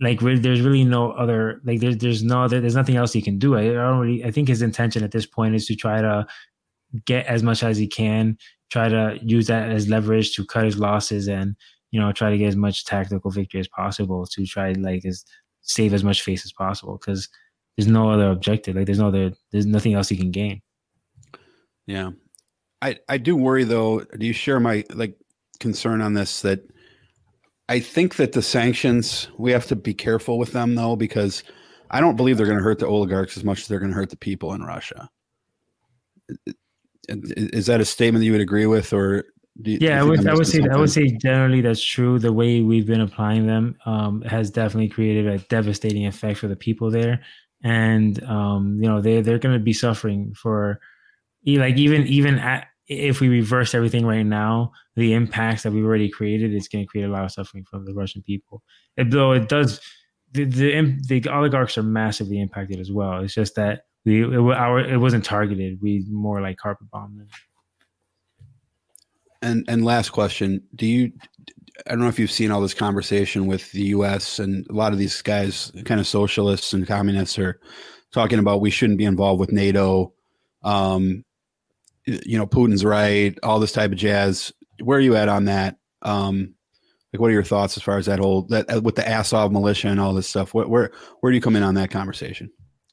like 0.00 0.20
re- 0.20 0.38
there's 0.38 0.60
really 0.60 0.84
no 0.84 1.12
other 1.12 1.60
like 1.64 1.80
there's 1.80 1.96
there's 1.98 2.22
no 2.22 2.48
there's 2.48 2.74
nothing 2.74 2.96
else 2.96 3.12
he 3.12 3.22
can 3.22 3.38
do. 3.38 3.56
I, 3.56 3.62
I 3.62 3.72
don't 3.72 3.98
really 3.98 4.24
I 4.24 4.30
think 4.30 4.48
his 4.48 4.62
intention 4.62 5.02
at 5.02 5.12
this 5.12 5.26
point 5.26 5.54
is 5.54 5.66
to 5.66 5.74
try 5.74 6.02
to 6.02 6.26
get 7.06 7.26
as 7.26 7.42
much 7.42 7.62
as 7.62 7.78
he 7.78 7.86
can, 7.86 8.36
try 8.70 8.88
to 8.88 9.18
use 9.22 9.46
that 9.46 9.70
as 9.70 9.88
leverage 9.88 10.34
to 10.36 10.44
cut 10.44 10.64
his 10.64 10.78
losses 10.78 11.28
and 11.28 11.56
you 11.92 12.00
know 12.00 12.12
try 12.12 12.30
to 12.30 12.36
get 12.36 12.48
as 12.48 12.56
much 12.56 12.84
tactical 12.84 13.30
victory 13.30 13.60
as 13.60 13.68
possible 13.68 14.26
to 14.26 14.44
try 14.44 14.72
like 14.72 15.04
as 15.06 15.24
save 15.64 15.92
as 15.92 16.04
much 16.04 16.22
face 16.22 16.44
as 16.44 16.52
possible 16.52 16.96
because 16.98 17.28
there's 17.76 17.88
no 17.88 18.10
other 18.10 18.30
objective. 18.30 18.76
Like 18.76 18.86
there's 18.86 18.98
no 18.98 19.08
other 19.08 19.32
there's 19.50 19.66
nothing 19.66 19.94
else 19.94 20.10
you 20.10 20.16
can 20.16 20.30
gain. 20.30 20.62
Yeah. 21.86 22.10
I 22.80 22.98
I 23.08 23.18
do 23.18 23.36
worry 23.36 23.64
though. 23.64 24.00
Do 24.00 24.26
you 24.26 24.32
share 24.32 24.60
my 24.60 24.84
like 24.94 25.16
concern 25.60 26.00
on 26.00 26.14
this 26.14 26.42
that 26.42 26.60
I 27.68 27.80
think 27.80 28.16
that 28.16 28.32
the 28.32 28.42
sanctions 28.42 29.28
we 29.38 29.50
have 29.52 29.66
to 29.66 29.76
be 29.76 29.94
careful 29.94 30.38
with 30.38 30.52
them 30.52 30.74
though 30.74 30.96
because 30.96 31.42
I 31.90 32.00
don't 32.00 32.16
believe 32.16 32.36
they're 32.36 32.46
going 32.46 32.58
to 32.58 32.64
hurt 32.64 32.78
the 32.78 32.86
oligarchs 32.86 33.36
as 33.36 33.44
much 33.44 33.60
as 33.60 33.68
they're 33.68 33.78
going 33.78 33.90
to 33.90 33.96
hurt 33.96 34.10
the 34.10 34.16
people 34.16 34.52
in 34.52 34.62
Russia. 34.62 35.08
Is 37.08 37.66
that 37.66 37.80
a 37.80 37.84
statement 37.84 38.20
that 38.20 38.26
you 38.26 38.32
would 38.32 38.40
agree 38.40 38.66
with, 38.66 38.92
or 38.92 39.24
you, 39.56 39.78
yeah, 39.80 40.00
I 40.00 40.02
would, 40.02 40.26
I 40.26 40.34
would 40.34 40.46
say 40.46 40.58
something? 40.58 40.72
I 40.72 40.76
would 40.76 40.90
say 40.90 41.06
generally 41.10 41.60
that's 41.60 41.82
true. 41.82 42.18
The 42.18 42.32
way 42.32 42.60
we've 42.60 42.86
been 42.86 43.00
applying 43.00 43.46
them 43.46 43.76
um, 43.86 44.22
has 44.22 44.50
definitely 44.50 44.88
created 44.88 45.26
a 45.26 45.38
devastating 45.38 46.06
effect 46.06 46.38
for 46.38 46.48
the 46.48 46.56
people 46.56 46.90
there, 46.90 47.22
and 47.62 48.22
um, 48.24 48.78
you 48.82 48.88
know 48.88 49.00
they 49.00 49.20
they're 49.20 49.38
going 49.38 49.56
to 49.56 49.62
be 49.62 49.72
suffering 49.72 50.34
for 50.34 50.80
like 51.46 51.76
even 51.76 52.06
even 52.06 52.38
at, 52.38 52.66
if 52.88 53.20
we 53.20 53.28
reverse 53.28 53.74
everything 53.74 54.04
right 54.04 54.26
now, 54.26 54.72
the 54.96 55.12
impacts 55.12 55.62
that 55.62 55.72
we've 55.72 55.84
already 55.84 56.08
created 56.08 56.52
is 56.52 56.68
going 56.68 56.84
to 56.84 56.88
create 56.88 57.04
a 57.04 57.08
lot 57.08 57.24
of 57.24 57.30
suffering 57.30 57.64
from 57.64 57.84
the 57.84 57.94
Russian 57.94 58.22
people. 58.22 58.62
Though 58.96 59.32
it 59.32 59.48
does, 59.48 59.80
the, 60.32 60.44
the 60.44 60.96
the 61.06 61.28
oligarchs 61.30 61.78
are 61.78 61.82
massively 61.82 62.40
impacted 62.40 62.80
as 62.80 62.90
well. 62.90 63.22
It's 63.22 63.34
just 63.34 63.54
that 63.54 63.82
we 64.04 64.24
it, 64.24 64.38
our 64.38 64.80
it 64.80 64.98
wasn't 64.98 65.24
targeted. 65.24 65.80
We 65.80 66.04
more 66.10 66.40
like 66.40 66.56
carpet 66.56 66.90
bombed 66.90 67.20
them. 67.20 67.28
And 69.44 69.64
and 69.68 69.84
last 69.84 70.10
question: 70.10 70.62
Do 70.74 70.86
you? 70.86 71.12
I 71.86 71.90
don't 71.90 72.00
know 72.00 72.08
if 72.08 72.18
you've 72.18 72.30
seen 72.30 72.50
all 72.50 72.60
this 72.60 72.74
conversation 72.74 73.46
with 73.46 73.70
the 73.72 73.82
U.S. 73.86 74.38
and 74.38 74.66
a 74.70 74.72
lot 74.72 74.92
of 74.92 74.98
these 74.98 75.20
guys, 75.22 75.70
kind 75.84 76.00
of 76.00 76.06
socialists 76.06 76.72
and 76.72 76.86
communists, 76.86 77.38
are 77.38 77.60
talking 78.12 78.38
about 78.38 78.60
we 78.60 78.70
shouldn't 78.70 78.98
be 78.98 79.04
involved 79.04 79.40
with 79.40 79.52
NATO. 79.52 80.12
Um, 80.62 81.24
you 82.06 82.38
know, 82.38 82.46
Putin's 82.46 82.84
right, 82.84 83.36
all 83.42 83.60
this 83.60 83.72
type 83.72 83.92
of 83.92 83.98
jazz. 83.98 84.52
Where 84.82 84.98
are 84.98 85.02
you 85.02 85.16
at 85.16 85.28
on 85.28 85.44
that? 85.44 85.76
Um, 86.02 86.54
like, 87.12 87.20
what 87.20 87.30
are 87.30 87.34
your 87.34 87.44
thoughts 87.44 87.76
as 87.76 87.82
far 87.82 87.98
as 87.98 88.06
that 88.06 88.18
whole 88.18 88.42
that 88.48 88.72
uh, 88.74 88.80
with 88.80 88.96
the 88.96 89.08
Azov 89.08 89.52
militia 89.52 89.88
and 89.88 90.00
all 90.00 90.14
this 90.14 90.28
stuff? 90.28 90.54
Where 90.54 90.66
where 90.66 90.90
where 91.20 91.32
do 91.32 91.36
you 91.36 91.42
come 91.42 91.56
in 91.56 91.62
on 91.62 91.74
that 91.74 91.90
conversation? 91.90 92.50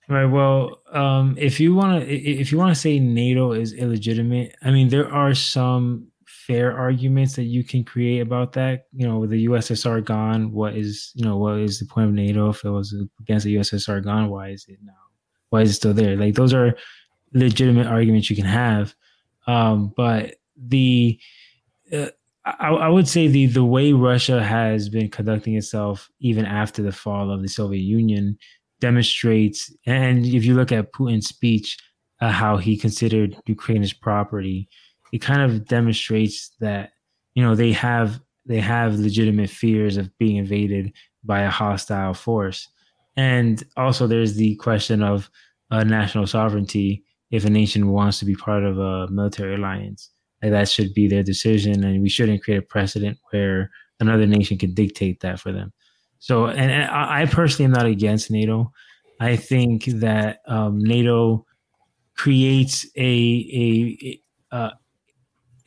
Right. 0.09 0.25
Well, 0.25 0.81
um, 0.91 1.35
if 1.37 1.59
you 1.59 1.73
want 1.73 2.03
to, 2.03 2.13
if 2.13 2.51
you 2.51 2.57
want 2.57 2.75
to 2.75 2.79
say 2.79 2.99
NATO 2.99 3.53
is 3.53 3.71
illegitimate, 3.71 4.55
I 4.61 4.71
mean, 4.71 4.89
there 4.89 5.11
are 5.11 5.33
some 5.33 6.10
fair 6.51 6.77
arguments 6.77 7.35
that 7.35 7.43
you 7.43 7.63
can 7.63 7.83
create 7.83 8.19
about 8.19 8.53
that. 8.53 8.87
You 8.93 9.07
know, 9.07 9.19
with 9.19 9.29
the 9.29 9.45
USSR 9.45 10.03
gone, 10.03 10.51
what 10.51 10.75
is 10.75 11.11
you 11.15 11.23
know 11.23 11.37
what 11.37 11.59
is 11.59 11.79
the 11.79 11.85
point 11.85 12.09
of 12.09 12.13
NATO 12.13 12.49
if 12.49 12.63
it 12.65 12.69
was 12.69 12.93
against 13.19 13.45
the 13.45 13.55
USSR 13.55 14.03
gone? 14.03 14.29
Why 14.29 14.49
is 14.49 14.65
it 14.67 14.79
now? 14.83 14.93
Why 15.49 15.61
is 15.61 15.71
it 15.71 15.73
still 15.75 15.93
there? 15.93 16.17
Like 16.17 16.35
those 16.35 16.53
are 16.53 16.75
legitimate 17.33 17.87
arguments 17.87 18.29
you 18.29 18.35
can 18.35 18.45
have. 18.45 18.93
Um, 19.47 19.93
but 19.95 20.35
the 20.57 21.19
uh, 21.93 22.07
I, 22.45 22.69
I, 22.69 22.89
would 22.89 23.07
say 23.07 23.27
the 23.27 23.45
the 23.45 23.65
way 23.65 23.93
Russia 23.93 24.43
has 24.43 24.89
been 24.89 25.09
conducting 25.09 25.55
itself 25.55 26.09
even 26.19 26.45
after 26.45 26.81
the 26.81 26.91
fall 26.91 27.31
of 27.31 27.41
the 27.41 27.47
Soviet 27.47 27.81
Union 27.81 28.37
demonstrates, 28.79 29.73
and 29.85 30.25
if 30.25 30.43
you 30.43 30.55
look 30.55 30.71
at 30.71 30.91
Putin's 30.91 31.27
speech, 31.27 31.77
uh, 32.19 32.29
how 32.29 32.57
he 32.57 32.77
considered 32.77 33.37
Ukraine 33.45 33.83
as 33.83 33.93
property, 33.93 34.67
it 35.11 35.19
kind 35.19 35.41
of 35.41 35.67
demonstrates 35.67 36.51
that 36.59 36.91
you 37.35 37.43
know 37.43 37.55
they 37.55 37.71
have 37.71 38.19
they 38.45 38.59
have 38.59 38.95
legitimate 38.95 39.49
fears 39.49 39.97
of 39.97 40.15
being 40.17 40.37
invaded 40.37 40.93
by 41.23 41.41
a 41.41 41.49
hostile 41.49 42.13
force, 42.13 42.67
and 43.15 43.63
also 43.77 44.07
there's 44.07 44.35
the 44.35 44.55
question 44.55 45.03
of 45.03 45.29
uh, 45.69 45.83
national 45.83 46.27
sovereignty 46.27 47.03
if 47.29 47.45
a 47.45 47.49
nation 47.49 47.91
wants 47.91 48.19
to 48.19 48.25
be 48.25 48.35
part 48.35 48.63
of 48.63 48.77
a 48.77 49.07
military 49.07 49.55
alliance. 49.55 50.09
Like 50.41 50.51
that 50.51 50.69
should 50.69 50.93
be 50.93 51.07
their 51.07 51.23
decision, 51.23 51.83
and 51.83 52.01
we 52.01 52.09
shouldn't 52.09 52.43
create 52.43 52.57
a 52.57 52.63
precedent 52.63 53.17
where 53.29 53.71
another 53.99 54.25
nation 54.25 54.57
can 54.57 54.73
dictate 54.73 55.21
that 55.21 55.39
for 55.39 55.51
them. 55.51 55.71
So, 56.19 56.45
and, 56.47 56.71
and 56.71 56.89
I 56.91 57.25
personally 57.25 57.65
am 57.65 57.71
not 57.71 57.85
against 57.85 58.31
NATO. 58.31 58.71
I 59.19 59.35
think 59.35 59.85
that 59.85 60.39
um, 60.47 60.79
NATO 60.79 61.45
creates 62.15 62.85
a 62.95 63.01
a 63.01 64.21
a, 64.51 64.55
uh, 64.55 64.69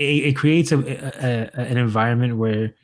a 0.01 0.17
it 0.19 0.35
creates 0.35 0.73
a, 0.73 0.79
a, 0.79 1.61
an 1.61 1.77
environment 1.77 2.37
where 2.37 2.75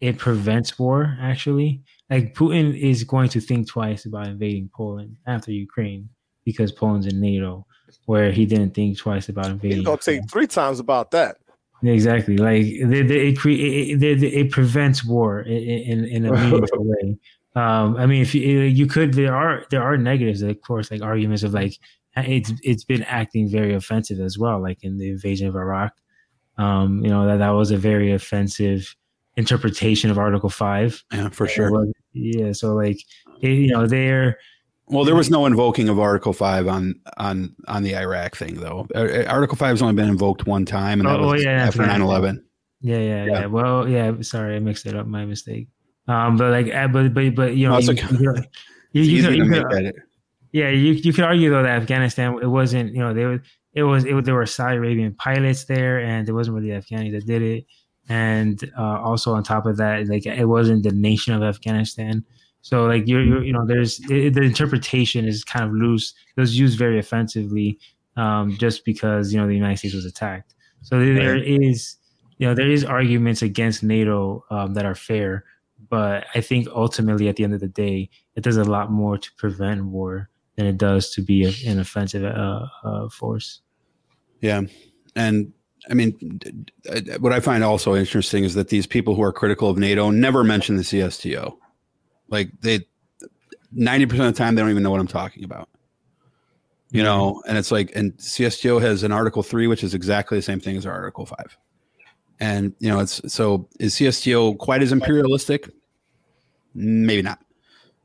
it 0.00 0.18
prevents 0.18 0.78
war. 0.78 1.16
Actually, 1.20 1.82
like 2.10 2.34
Putin 2.34 2.78
is 2.78 3.04
going 3.04 3.28
to 3.30 3.40
think 3.40 3.68
twice 3.68 4.04
about 4.06 4.26
invading 4.26 4.70
Poland 4.74 5.16
after 5.26 5.52
Ukraine 5.52 6.08
because 6.44 6.72
Poland's 6.72 7.06
in 7.06 7.20
NATO 7.20 7.66
where 8.06 8.30
he 8.30 8.44
didn't 8.46 8.72
think 8.74 8.98
twice 8.98 9.28
about 9.28 9.46
invading. 9.46 9.78
He's 9.78 9.86
gonna 9.86 9.96
think 9.98 10.30
three 10.30 10.46
times 10.46 10.80
about 10.80 11.10
that. 11.12 11.38
Exactly, 11.82 12.38
like 12.38 12.62
it, 12.62 12.92
it, 12.92 13.10
it, 13.10 14.02
it, 14.02 14.22
it 14.22 14.50
prevents 14.50 15.04
war 15.04 15.40
in, 15.40 16.04
in 16.04 16.26
a 16.26 16.32
meaningful 16.32 16.84
way. 16.84 17.18
Um, 17.56 17.96
I 17.96 18.06
mean, 18.06 18.22
if 18.22 18.34
you, 18.34 18.60
you 18.60 18.86
could, 18.86 19.14
there 19.14 19.34
are 19.34 19.66
there 19.70 19.82
are 19.82 19.96
negatives, 19.96 20.42
of 20.42 20.60
course, 20.62 20.90
like 20.90 21.02
arguments 21.02 21.42
of 21.42 21.52
like 21.52 21.78
it's 22.16 22.52
it's 22.62 22.84
been 22.84 23.02
acting 23.04 23.48
very 23.48 23.74
offensive 23.74 24.20
as 24.20 24.38
well, 24.38 24.60
like 24.60 24.82
in 24.82 24.98
the 24.98 25.10
invasion 25.10 25.46
of 25.46 25.56
Iraq. 25.56 25.92
Um, 26.56 27.04
you 27.04 27.10
know 27.10 27.26
that 27.26 27.38
that 27.38 27.50
was 27.50 27.70
a 27.70 27.76
very 27.76 28.12
offensive 28.12 28.94
interpretation 29.36 30.10
of 30.10 30.18
Article 30.18 30.50
Five. 30.50 31.02
Yeah, 31.12 31.28
for 31.30 31.48
sure. 31.48 31.86
Yeah, 32.12 32.52
so 32.52 32.74
like 32.74 32.98
it, 33.40 33.48
you 33.48 33.68
know 33.68 33.86
they're 33.86 34.38
well, 34.86 35.04
there 35.04 35.14
was 35.14 35.30
no 35.30 35.46
invoking 35.46 35.88
of 35.88 35.98
Article 35.98 36.32
Five 36.32 36.68
on 36.68 36.94
on 37.16 37.54
on 37.68 37.82
the 37.82 37.96
Iraq 37.96 38.36
thing, 38.36 38.56
though. 38.56 38.86
Article 38.94 39.56
Five 39.56 39.70
has 39.70 39.82
only 39.82 39.94
been 39.94 40.10
invoked 40.10 40.46
one 40.46 40.66
time, 40.66 41.00
and 41.00 41.08
that 41.08 41.20
oh, 41.20 41.32
was 41.32 41.42
yeah, 41.44 41.66
after 41.66 41.82
9-11. 41.82 42.42
Yeah, 42.80 42.98
yeah, 42.98 43.02
yeah, 43.02 43.24
yeah. 43.24 43.46
Well, 43.46 43.88
yeah. 43.88 44.12
Sorry, 44.20 44.56
I 44.56 44.58
mixed 44.58 44.84
it 44.84 44.94
up. 44.94 45.06
My 45.06 45.24
mistake. 45.24 45.68
Um, 46.06 46.36
but 46.36 46.50
like, 46.50 46.74
uh, 46.74 46.88
but 46.88 47.14
but 47.14 47.34
but 47.34 47.56
you 47.56 47.66
know, 47.66 47.78
no, 47.78 47.80
you, 47.80 47.92
okay. 47.92 48.06
you, 48.92 49.02
you, 49.02 49.30
you, 49.30 49.44
you 49.44 49.50
could, 49.50 49.94
yeah, 50.52 50.68
you 50.68 50.92
you 50.92 51.12
could 51.14 51.24
argue 51.24 51.48
though 51.48 51.62
that 51.62 51.80
Afghanistan 51.80 52.38
it 52.42 52.46
wasn't 52.46 52.92
you 52.92 53.00
know 53.00 53.14
they 53.14 53.24
were 53.24 53.42
it 53.74 53.82
was 53.82 54.04
it 54.04 54.24
there 54.24 54.34
were 54.34 54.46
Saudi 54.46 54.76
Arabian 54.76 55.14
pilots 55.14 55.64
there, 55.64 55.98
and 55.98 56.28
it 56.28 56.32
wasn't 56.32 56.56
really 56.56 56.68
Afghani 56.68 57.12
that 57.12 57.26
did 57.26 57.42
it, 57.42 57.66
and 58.08 58.70
uh, 58.78 59.00
also 59.00 59.32
on 59.34 59.42
top 59.42 59.66
of 59.66 59.76
that, 59.78 60.06
like 60.08 60.26
it 60.26 60.46
wasn't 60.46 60.84
the 60.84 60.92
nation 60.92 61.34
of 61.34 61.42
Afghanistan. 61.42 62.24
So 62.62 62.86
like 62.86 63.06
you're, 63.06 63.22
you're 63.22 63.44
you 63.44 63.52
know 63.52 63.66
there's 63.66 64.00
it, 64.08 64.34
the 64.34 64.42
interpretation 64.42 65.26
is 65.26 65.44
kind 65.44 65.64
of 65.64 65.72
loose. 65.72 66.14
It 66.36 66.40
was 66.40 66.58
used 66.58 66.78
very 66.78 66.98
offensively 66.98 67.78
um, 68.16 68.56
just 68.58 68.84
because 68.84 69.32
you 69.32 69.40
know 69.40 69.46
the 69.46 69.54
United 69.54 69.78
States 69.78 69.94
was 69.94 70.06
attacked. 70.06 70.54
So 70.82 70.98
there 70.98 71.36
is 71.36 71.96
you 72.38 72.46
know 72.46 72.54
there 72.54 72.70
is 72.70 72.84
arguments 72.84 73.42
against 73.42 73.82
NATO 73.82 74.44
um, 74.50 74.74
that 74.74 74.86
are 74.86 74.94
fair, 74.94 75.44
but 75.88 76.26
I 76.34 76.40
think 76.40 76.68
ultimately 76.68 77.28
at 77.28 77.36
the 77.36 77.44
end 77.44 77.54
of 77.54 77.60
the 77.60 77.68
day, 77.68 78.08
it 78.36 78.44
does 78.44 78.56
a 78.56 78.64
lot 78.64 78.90
more 78.90 79.18
to 79.18 79.30
prevent 79.36 79.86
war 79.86 80.30
than 80.56 80.66
it 80.66 80.78
does 80.78 81.10
to 81.10 81.22
be 81.22 81.44
a, 81.44 81.70
an 81.70 81.80
offensive 81.80 82.24
uh, 82.24 82.66
uh, 82.84 83.08
force. 83.08 83.60
Yeah, 84.44 84.60
and 85.16 85.54
I 85.90 85.94
mean, 85.94 86.68
what 87.18 87.32
I 87.32 87.40
find 87.40 87.64
also 87.64 87.94
interesting 87.94 88.44
is 88.44 88.52
that 88.52 88.68
these 88.68 88.86
people 88.86 89.14
who 89.14 89.22
are 89.22 89.32
critical 89.32 89.70
of 89.70 89.78
NATO 89.78 90.10
never 90.10 90.44
mention 90.44 90.76
the 90.76 90.82
CSTO. 90.82 91.56
Like 92.28 92.50
they, 92.60 92.80
ninety 93.72 94.04
percent 94.04 94.28
of 94.28 94.34
the 94.34 94.38
time, 94.38 94.54
they 94.54 94.60
don't 94.60 94.70
even 94.70 94.82
know 94.82 94.90
what 94.90 95.00
I'm 95.00 95.06
talking 95.06 95.44
about. 95.44 95.70
You 96.90 96.98
mm-hmm. 96.98 97.04
know, 97.06 97.42
and 97.48 97.56
it's 97.56 97.72
like, 97.72 97.90
and 97.96 98.14
CSTO 98.18 98.82
has 98.82 99.02
an 99.02 99.12
Article 99.12 99.42
Three, 99.42 99.66
which 99.66 99.82
is 99.82 99.94
exactly 99.94 100.36
the 100.36 100.42
same 100.42 100.60
thing 100.60 100.76
as 100.76 100.84
our 100.84 100.92
Article 100.92 101.24
Five. 101.24 101.56
And 102.38 102.74
you 102.80 102.90
know, 102.90 103.00
it's 103.00 103.22
so 103.32 103.66
is 103.80 103.94
CSTO 103.94 104.58
quite 104.58 104.82
as 104.82 104.92
imperialistic? 104.92 105.70
Maybe 106.74 107.22
not. 107.22 107.40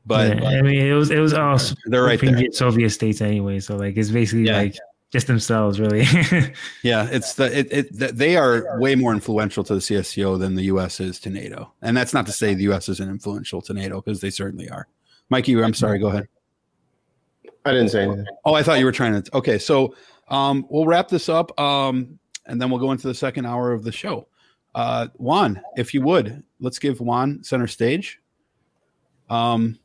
But 0.06 0.40
yeah, 0.40 0.48
I 0.48 0.62
mean, 0.62 0.86
it 0.86 0.94
was 0.94 1.10
it 1.10 1.18
was 1.18 1.34
all 1.34 1.58
they're 1.84 2.02
right 2.02 2.18
there. 2.18 2.50
Soviet 2.52 2.88
states 2.88 3.20
anyway. 3.20 3.60
So 3.60 3.76
like, 3.76 3.98
it's 3.98 4.10
basically 4.10 4.46
yeah. 4.46 4.56
like 4.56 4.78
just 5.10 5.26
themselves, 5.26 5.80
really. 5.80 6.02
yeah, 6.82 7.08
it's 7.10 7.34
the 7.34 7.58
it, 7.58 7.68
it 7.70 8.16
they 8.16 8.36
are 8.36 8.78
way 8.78 8.94
more 8.94 9.12
influential 9.12 9.64
to 9.64 9.74
the 9.74 9.80
CSTO 9.80 10.38
than 10.38 10.54
the 10.54 10.64
U.S. 10.64 11.00
is 11.00 11.18
to 11.20 11.30
NATO, 11.30 11.72
and 11.82 11.96
that's 11.96 12.14
not 12.14 12.26
to 12.26 12.32
say 12.32 12.54
the 12.54 12.64
U.S. 12.64 12.88
isn't 12.88 13.08
influential 13.10 13.60
to 13.62 13.74
NATO 13.74 14.00
because 14.00 14.20
they 14.20 14.30
certainly 14.30 14.70
are, 14.70 14.86
Mikey, 15.28 15.60
I'm 15.60 15.74
sorry. 15.74 15.98
Go 15.98 16.08
ahead. 16.08 16.28
I 17.64 17.72
didn't 17.72 17.90
say 17.90 18.04
anything. 18.04 18.26
Oh, 18.44 18.54
I 18.54 18.62
thought 18.62 18.78
you 18.78 18.84
were 18.84 18.92
trying 18.92 19.20
to. 19.20 19.36
Okay, 19.36 19.58
so 19.58 19.94
um, 20.28 20.64
we'll 20.70 20.86
wrap 20.86 21.08
this 21.08 21.28
up, 21.28 21.58
um, 21.60 22.18
and 22.46 22.62
then 22.62 22.70
we'll 22.70 22.80
go 22.80 22.92
into 22.92 23.08
the 23.08 23.14
second 23.14 23.46
hour 23.46 23.72
of 23.72 23.82
the 23.82 23.92
show. 23.92 24.28
Uh, 24.74 25.08
Juan, 25.16 25.60
if 25.76 25.92
you 25.92 26.02
would, 26.02 26.42
let's 26.60 26.78
give 26.78 27.00
Juan 27.00 27.42
center 27.42 27.66
stage. 27.66 28.20
Um, 29.28 29.78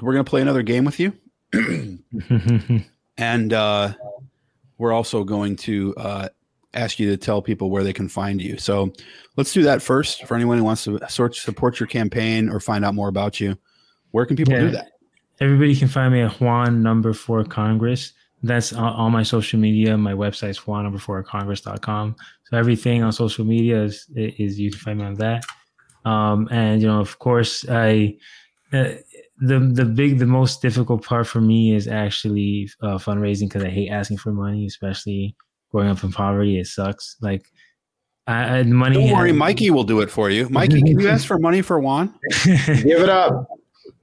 we're 0.00 0.12
gonna 0.12 0.24
play 0.24 0.42
another 0.42 0.62
game 0.62 0.84
with 0.84 1.00
you, 1.00 1.12
and 3.20 3.52
uh, 3.52 3.92
we're 4.78 4.92
also 4.92 5.22
going 5.24 5.54
to 5.56 5.94
uh, 5.96 6.28
ask 6.74 6.98
you 6.98 7.10
to 7.10 7.16
tell 7.16 7.42
people 7.42 7.70
where 7.70 7.84
they 7.84 7.92
can 7.92 8.08
find 8.08 8.40
you. 8.40 8.56
So 8.56 8.92
let's 9.36 9.52
do 9.52 9.62
that 9.62 9.82
first. 9.82 10.26
For 10.26 10.34
anyone 10.34 10.56
who 10.58 10.64
wants 10.64 10.84
to 10.84 10.98
sort 11.08 11.36
support 11.36 11.78
your 11.78 11.86
campaign 11.86 12.48
or 12.48 12.60
find 12.60 12.84
out 12.84 12.94
more 12.94 13.08
about 13.08 13.38
you, 13.38 13.58
where 14.12 14.24
can 14.24 14.36
people 14.36 14.54
do 14.54 14.70
that? 14.70 14.92
Everybody 15.40 15.76
can 15.76 15.88
find 15.88 16.12
me 16.12 16.22
at 16.22 16.40
Juan 16.40 16.82
number 16.82 17.12
four 17.12 17.44
Congress. 17.44 18.12
That's 18.42 18.72
on 18.72 18.94
all 18.94 19.10
my 19.10 19.22
social 19.22 19.60
media. 19.60 19.96
My 19.98 20.12
website 20.12 20.50
is 20.50 20.66
Juan 20.66 20.84
number 20.84 20.98
four 20.98 21.22
Congress.com. 21.22 22.16
So 22.44 22.56
everything 22.56 23.02
on 23.02 23.12
social 23.12 23.44
media 23.44 23.82
is, 23.82 24.06
is 24.16 24.58
you 24.58 24.70
can 24.70 24.80
find 24.80 24.98
me 24.98 25.04
on 25.04 25.14
that. 25.14 25.44
Um, 26.06 26.48
and 26.50 26.80
you 26.80 26.88
know, 26.88 27.00
of 27.00 27.18
course, 27.18 27.66
I 27.68 28.16
uh, 28.72 28.92
the 29.40 29.58
the 29.58 29.84
big 29.84 30.18
the 30.18 30.26
most 30.26 30.60
difficult 30.60 31.04
part 31.04 31.26
for 31.26 31.40
me 31.40 31.74
is 31.74 31.88
actually 31.88 32.70
uh, 32.82 32.98
fundraising 32.98 33.48
because 33.48 33.64
I 33.64 33.70
hate 33.70 33.90
asking 33.90 34.18
for 34.18 34.32
money, 34.32 34.66
especially 34.66 35.34
growing 35.70 35.88
up 35.88 36.04
in 36.04 36.12
poverty. 36.12 36.58
It 36.58 36.66
sucks. 36.66 37.16
Like 37.20 37.50
I, 38.26 38.58
I 38.58 38.62
money. 38.64 38.96
Don't 39.08 39.16
worry, 39.16 39.32
Mikey 39.32 39.70
will 39.70 39.84
do 39.84 40.00
it 40.00 40.10
for 40.10 40.30
you. 40.30 40.48
Mikey, 40.50 40.82
can 40.82 41.00
you 41.00 41.08
ask 41.08 41.26
for 41.26 41.38
money 41.38 41.62
for 41.62 41.80
Juan? 41.80 42.14
Give 42.44 43.00
it 43.00 43.08
up. 43.08 43.48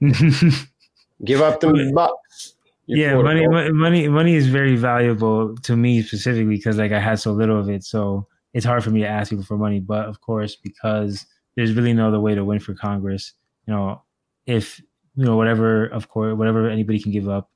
Give 1.24 1.40
up 1.40 1.60
the 1.60 1.92
bucks. 1.94 2.54
You 2.86 3.02
yeah 3.02 3.14
money, 3.16 3.44
unquote. 3.44 3.72
money 3.72 3.72
money 3.72 4.08
money 4.08 4.34
is 4.34 4.46
very 4.46 4.74
valuable 4.74 5.54
to 5.58 5.76
me 5.76 6.02
specifically 6.02 6.56
because 6.56 6.78
like 6.78 6.90
i 6.90 6.98
had 6.98 7.20
so 7.20 7.32
little 7.32 7.60
of 7.60 7.68
it 7.68 7.84
so 7.84 8.26
it's 8.54 8.64
hard 8.64 8.82
for 8.82 8.88
me 8.88 9.00
to 9.00 9.06
ask 9.06 9.28
people 9.28 9.44
for 9.44 9.58
money 9.58 9.78
but 9.78 10.06
of 10.06 10.22
course 10.22 10.56
because 10.56 11.26
there's 11.54 11.74
really 11.74 11.92
no 11.92 12.08
other 12.08 12.18
way 12.18 12.34
to 12.34 12.46
win 12.46 12.58
for 12.58 12.72
congress 12.72 13.34
you 13.66 13.74
know 13.74 14.00
if 14.46 14.80
you 15.18 15.24
know 15.24 15.36
whatever 15.36 15.86
of 15.86 16.08
course 16.08 16.36
whatever 16.38 16.68
anybody 16.70 16.98
can 17.00 17.10
give 17.12 17.28
up 17.28 17.50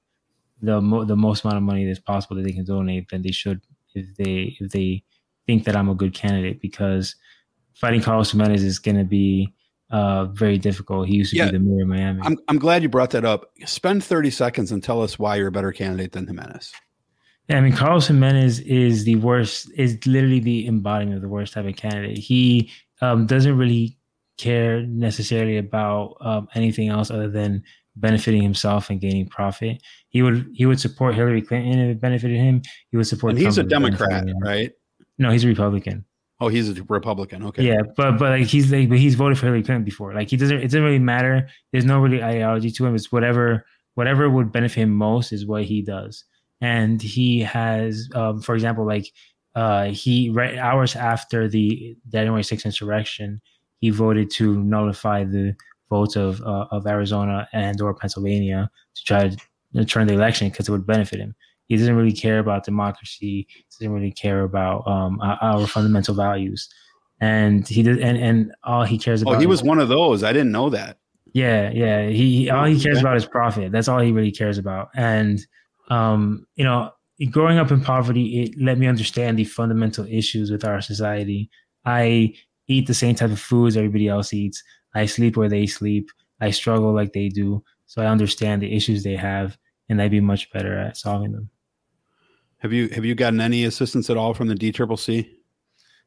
the 0.60 0.80
mo- 0.80 1.04
the 1.04 1.16
most 1.16 1.44
amount 1.44 1.56
of 1.56 1.62
money 1.62 1.84
that's 1.86 2.00
possible 2.00 2.34
that 2.36 2.42
they 2.42 2.52
can 2.52 2.64
donate 2.64 3.08
then 3.10 3.22
they 3.22 3.30
should 3.30 3.60
if 3.94 4.06
they 4.16 4.56
if 4.60 4.70
they 4.72 5.02
think 5.46 5.64
that 5.64 5.76
i'm 5.76 5.88
a 5.88 5.94
good 5.94 6.12
candidate 6.14 6.60
because 6.60 7.14
fighting 7.74 8.00
carlos 8.00 8.32
gimenez 8.32 8.62
is 8.62 8.78
going 8.78 8.96
to 8.96 9.04
be 9.04 9.52
uh 9.90 10.24
very 10.26 10.58
difficult 10.58 11.06
he 11.08 11.16
used 11.16 11.30
to 11.30 11.36
Yeah. 11.36 11.46
be 11.50 11.58
the 11.58 11.64
mayor 11.68 11.82
of 11.82 11.88
miami 11.88 12.20
I'm, 12.24 12.36
I'm 12.48 12.58
glad 12.58 12.82
you 12.82 12.88
brought 12.88 13.10
that 13.10 13.24
up. 13.24 13.50
Spend 13.66 14.02
30 14.02 14.30
seconds 14.30 14.72
and 14.72 14.82
tell 14.82 15.02
us 15.02 15.18
why 15.18 15.36
you're 15.36 15.48
a 15.48 15.52
better 15.52 15.72
candidate 15.72 16.12
than 16.12 16.26
Gimenez. 16.26 16.72
Yeah, 17.48 17.58
I 17.58 17.60
mean, 17.60 17.72
Carlos 17.74 18.06
Gimenez 18.06 18.60
is 18.60 19.04
the 19.04 19.16
worst, 19.16 19.70
is 19.76 19.98
literally 20.06 20.40
the 20.40 20.66
embodiment 20.66 21.16
of 21.16 21.22
the 21.22 21.28
worst 21.28 21.52
type 21.52 21.66
of 21.66 21.76
candidate. 21.76 22.16
He 22.16 22.70
um, 23.02 23.26
doesn't 23.26 23.56
really 23.58 23.98
care 24.42 24.82
necessarily 24.82 25.56
about 25.56 26.16
um, 26.20 26.48
anything 26.54 26.88
else 26.88 27.10
other 27.10 27.30
than 27.30 27.62
benefiting 27.96 28.42
himself 28.42 28.90
and 28.90 29.00
gaining 29.00 29.28
profit. 29.28 29.82
He 30.08 30.22
would 30.22 30.48
he 30.52 30.66
would 30.66 30.80
support 30.80 31.14
Hillary 31.14 31.42
Clinton 31.42 31.78
if 31.78 31.96
it 31.96 32.00
benefited 32.00 32.36
him. 32.36 32.62
He 32.90 32.96
would 32.96 33.06
support. 33.06 33.32
And 33.32 33.38
he's 33.38 33.58
a 33.58 33.64
Trump 33.64 33.86
it 33.86 33.98
Democrat, 33.98 34.24
right? 34.42 34.72
No, 35.18 35.30
he's 35.30 35.44
a 35.44 35.48
Republican. 35.48 36.04
Oh, 36.40 36.48
he's 36.48 36.68
a 36.68 36.82
Republican. 36.84 37.44
Okay. 37.44 37.64
Yeah, 37.64 37.82
but 37.96 38.18
but 38.18 38.30
like 38.40 38.46
he's 38.46 38.72
like 38.72 38.88
but 38.88 38.98
he's 38.98 39.14
voted 39.14 39.38
for 39.38 39.46
Hillary 39.46 39.62
Clinton 39.62 39.84
before. 39.84 40.14
Like 40.14 40.28
he 40.30 40.36
doesn't 40.36 40.58
it 40.58 40.64
doesn't 40.64 40.82
really 40.82 40.98
matter. 40.98 41.48
There's 41.70 41.84
no 41.84 42.00
really 42.00 42.22
ideology 42.22 42.70
to 42.72 42.86
him. 42.86 42.94
It's 42.94 43.12
whatever 43.12 43.64
whatever 43.94 44.28
would 44.28 44.52
benefit 44.52 44.80
him 44.80 44.90
most 44.90 45.32
is 45.32 45.46
what 45.46 45.64
he 45.64 45.82
does. 45.82 46.24
And 46.60 47.02
he 47.02 47.40
has, 47.40 48.08
um, 48.14 48.40
for 48.40 48.54
example, 48.54 48.86
like 48.86 49.06
uh, 49.54 49.86
he 49.86 50.30
right 50.30 50.56
hours 50.56 50.96
after 50.96 51.48
the 51.48 51.96
January 52.08 52.42
6th 52.42 52.64
insurrection, 52.64 53.40
he 53.82 53.90
voted 53.90 54.30
to 54.30 54.58
nullify 54.62 55.24
the 55.24 55.54
votes 55.90 56.16
of 56.16 56.40
uh, 56.42 56.66
of 56.70 56.86
Arizona 56.86 57.46
and 57.52 57.78
or 57.82 57.92
Pennsylvania 57.92 58.70
to 58.96 59.04
try 59.04 59.28
to 59.28 59.84
turn 59.84 60.06
the 60.06 60.14
election 60.14 60.48
because 60.48 60.66
it 60.68 60.72
would 60.72 60.86
benefit 60.86 61.18
him. 61.20 61.34
He 61.68 61.76
doesn't 61.76 61.94
really 61.94 62.12
care 62.12 62.38
about 62.38 62.64
democracy. 62.64 63.46
Doesn't 63.78 63.92
really 63.92 64.12
care 64.12 64.42
about 64.44 64.86
um, 64.86 65.20
our, 65.20 65.38
our 65.42 65.66
fundamental 65.66 66.14
values, 66.14 66.68
and 67.20 67.66
he 67.68 67.82
did. 67.82 67.98
And, 67.98 68.16
and 68.18 68.52
all 68.64 68.84
he 68.84 68.96
cares 68.98 69.20
about. 69.22 69.34
Oh, 69.34 69.38
he 69.38 69.44
is- 69.44 69.48
was 69.48 69.62
one 69.62 69.78
of 69.78 69.88
those. 69.88 70.22
I 70.24 70.32
didn't 70.32 70.52
know 70.52 70.70
that. 70.70 70.98
yeah, 71.34 71.70
yeah. 71.72 72.08
He, 72.08 72.50
all 72.50 72.64
he 72.66 72.78
cares 72.80 73.00
about 73.00 73.16
is 73.16 73.26
profit. 73.26 73.72
That's 73.72 73.88
all 73.88 74.00
he 74.00 74.12
really 74.12 74.32
cares 74.32 74.58
about. 74.58 74.88
And 74.94 75.44
um, 75.88 76.46
you 76.56 76.64
know, 76.64 76.90
growing 77.30 77.58
up 77.58 77.70
in 77.70 77.80
poverty, 77.80 78.42
it 78.42 78.54
let 78.60 78.78
me 78.78 78.86
understand 78.86 79.38
the 79.38 79.44
fundamental 79.44 80.06
issues 80.06 80.50
with 80.50 80.64
our 80.64 80.80
society. 80.80 81.50
I 81.84 82.34
eat 82.72 82.86
the 82.86 82.94
same 82.94 83.14
type 83.14 83.30
of 83.30 83.40
foods 83.40 83.76
everybody 83.76 84.08
else 84.08 84.32
eats. 84.32 84.62
I 84.94 85.06
sleep 85.06 85.36
where 85.36 85.48
they 85.48 85.66
sleep. 85.66 86.10
I 86.40 86.50
struggle 86.50 86.92
like 86.92 87.12
they 87.12 87.28
do. 87.28 87.62
So 87.86 88.02
I 88.02 88.06
understand 88.06 88.62
the 88.62 88.74
issues 88.74 89.02
they 89.02 89.16
have, 89.16 89.56
and 89.88 90.00
I'd 90.00 90.10
be 90.10 90.20
much 90.20 90.50
better 90.52 90.78
at 90.78 90.96
solving 90.96 91.32
them. 91.32 91.50
Have 92.58 92.72
you 92.72 92.88
have 92.88 93.04
you 93.04 93.14
gotten 93.14 93.40
any 93.40 93.64
assistance 93.64 94.08
at 94.08 94.16
all 94.16 94.34
from 94.34 94.48
the 94.48 94.54
DCCC? 94.54 95.28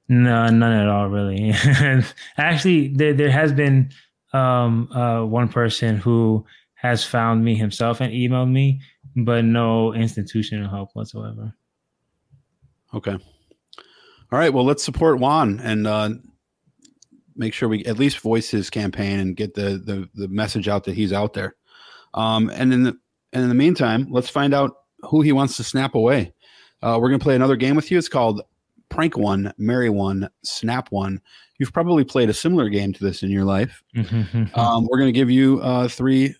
No, 0.08 0.48
none 0.48 0.72
at 0.72 0.88
all, 0.88 1.10
really. 1.10 1.54
Actually, 2.38 2.90
there 2.90 3.14
there 3.14 3.30
has 3.30 3.52
been 3.52 3.92
um, 4.34 4.92
uh, 4.92 5.26
one 5.26 5.50
person 5.50 5.98
who 5.98 6.46
has 6.76 7.04
found 7.04 7.44
me 7.44 7.56
himself 7.56 8.02
and 8.02 8.14
emailed 8.14 8.52
me, 8.52 8.82
but 9.16 9.44
no 9.44 9.94
institutional 9.94 10.70
help 10.70 10.90
whatsoever. 10.94 11.54
Okay. 12.94 13.18
All 14.32 14.40
right. 14.40 14.54
Well, 14.54 14.66
let's 14.66 14.84
support 14.84 15.20
Juan 15.20 15.60
and 15.60 15.88
uh, 15.88 16.10
make 17.36 17.54
sure 17.54 17.70
we 17.70 17.86
at 17.86 18.00
least 18.00 18.20
voice 18.20 18.50
his 18.50 18.70
campaign 18.70 19.20
and 19.20 19.36
get 19.36 19.54
the 19.54 19.82
the, 19.84 20.10
the 20.16 20.28
message 20.28 20.68
out 20.68 20.84
that 20.86 20.96
he's 20.96 21.14
out 21.14 21.34
there. 21.34 21.56
Um, 22.14 22.50
and 22.54 22.74
in 22.74 22.84
the 22.84 22.98
and 23.34 23.44
in 23.44 23.50
the 23.50 23.56
meantime, 23.56 24.08
let's 24.10 24.30
find 24.30 24.54
out 24.54 24.72
who 25.10 25.22
he 25.22 25.32
wants 25.32 25.58
to 25.58 25.64
snap 25.64 25.96
away. 25.96 26.34
Uh, 26.82 26.98
we're 27.02 27.10
gonna 27.10 27.20
play 27.20 27.36
another 27.36 27.56
game 27.56 27.76
with 27.76 27.92
you. 27.92 27.98
It's 27.98 28.10
called 28.10 28.42
Prank 28.90 29.18
One, 29.18 29.54
Marry 29.58 29.90
One, 29.90 30.30
Snap 30.44 30.92
One. 30.92 31.22
You've 31.58 31.74
probably 31.74 32.04
played 32.04 32.30
a 32.30 32.34
similar 32.34 32.70
game 32.70 32.94
to 32.94 33.04
this 33.04 33.24
in 33.24 33.30
your 33.30 33.46
life. 33.46 33.82
Um, 34.56 34.88
we're 34.90 34.98
going 34.98 35.08
to 35.08 35.18
give 35.18 35.32
you 35.32 35.62
uh, 35.62 35.88
three 35.88 36.36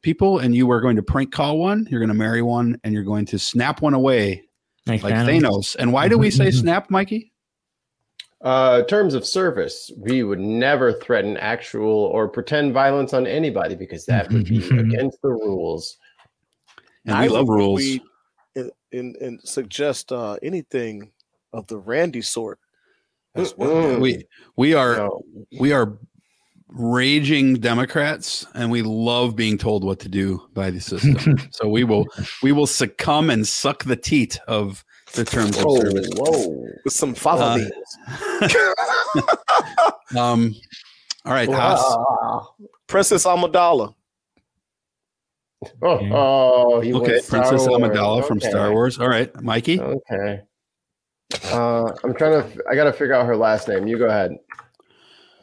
people, 0.00 0.38
and 0.38 0.54
you 0.54 0.70
are 0.70 0.80
going 0.80 0.96
to 0.96 1.02
prank 1.02 1.32
call 1.32 1.58
one. 1.58 1.86
You're 1.90 2.00
going 2.00 2.08
to 2.08 2.14
marry 2.14 2.42
one, 2.42 2.80
and 2.84 2.94
you're 2.94 3.02
going 3.02 3.26
to 3.26 3.38
snap 3.38 3.82
one 3.82 3.94
away 3.94 4.44
like, 4.86 5.02
like 5.02 5.14
Thanos. 5.14 5.76
And 5.78 5.92
why 5.92 6.08
do 6.08 6.18
we 6.18 6.30
say 6.30 6.50
snap, 6.50 6.90
Mikey? 6.90 7.31
Uh, 8.42 8.82
terms 8.84 9.14
of 9.14 9.24
service, 9.24 9.90
we 9.96 10.24
would 10.24 10.40
never 10.40 10.92
threaten 10.92 11.36
actual 11.36 11.88
or 12.06 12.28
pretend 12.28 12.72
violence 12.72 13.12
on 13.12 13.26
anybody 13.26 13.76
because 13.76 14.04
that 14.06 14.30
would 14.32 14.46
be 14.46 14.56
against 14.78 15.22
the 15.22 15.28
rules. 15.28 15.96
And 17.06 17.14
we 17.16 17.22
Neither 17.22 17.34
love 17.34 17.48
rules. 17.48 17.78
We, 17.80 18.02
and, 18.56 18.70
and, 18.92 19.16
and 19.16 19.40
suggest 19.44 20.10
uh, 20.10 20.36
anything 20.42 21.12
of 21.52 21.66
the 21.68 21.78
Randy 21.78 22.20
sort. 22.22 22.58
as 23.36 23.56
well. 23.56 24.00
We 24.00 24.24
we 24.56 24.74
are 24.74 24.96
No. 24.96 25.22
we 25.60 25.72
are 25.72 25.96
raging 26.68 27.54
Democrats, 27.54 28.46
and 28.54 28.70
we 28.70 28.82
love 28.82 29.36
being 29.36 29.56
told 29.58 29.84
what 29.84 30.00
to 30.00 30.08
do 30.08 30.42
by 30.52 30.70
the 30.70 30.80
system. 30.80 31.38
so 31.52 31.68
we 31.68 31.84
will 31.84 32.06
we 32.42 32.50
will 32.50 32.66
succumb 32.66 33.30
and 33.30 33.46
suck 33.46 33.84
the 33.84 33.96
teat 33.96 34.40
of 34.48 34.84
the 35.14 35.24
terms 35.24 35.56
of 35.58 35.64
Whoa, 35.64 35.76
service. 35.80 36.08
whoa. 36.16 36.66
With 36.84 36.92
some 36.92 37.14
fava 37.14 37.42
Uh, 37.42 37.56
beans. 37.56 39.22
Um, 40.16 40.54
all 41.24 41.32
right, 41.32 41.48
Haas. 41.48 41.80
Ah. 41.82 42.46
Princess 42.86 43.24
Amidala. 43.24 43.94
Oh, 45.80 45.98
oh, 46.12 46.76
Okay, 46.82 47.20
Princess 47.26 47.66
Wars. 47.66 47.82
Amidala 47.82 48.26
from 48.26 48.36
Okay. 48.38 48.50
Star 48.50 48.72
Wars. 48.72 48.98
All 48.98 49.08
right, 49.08 49.34
Mikey. 49.40 49.80
Okay. 49.80 50.40
Uh, 51.50 51.90
I'm 52.04 52.14
trying 52.14 52.42
to. 52.42 52.62
I 52.68 52.74
got 52.74 52.84
to 52.84 52.92
figure 52.92 53.14
out 53.14 53.24
her 53.26 53.36
last 53.36 53.68
name. 53.68 53.86
You 53.86 53.96
go 53.96 54.06
ahead. 54.06 54.32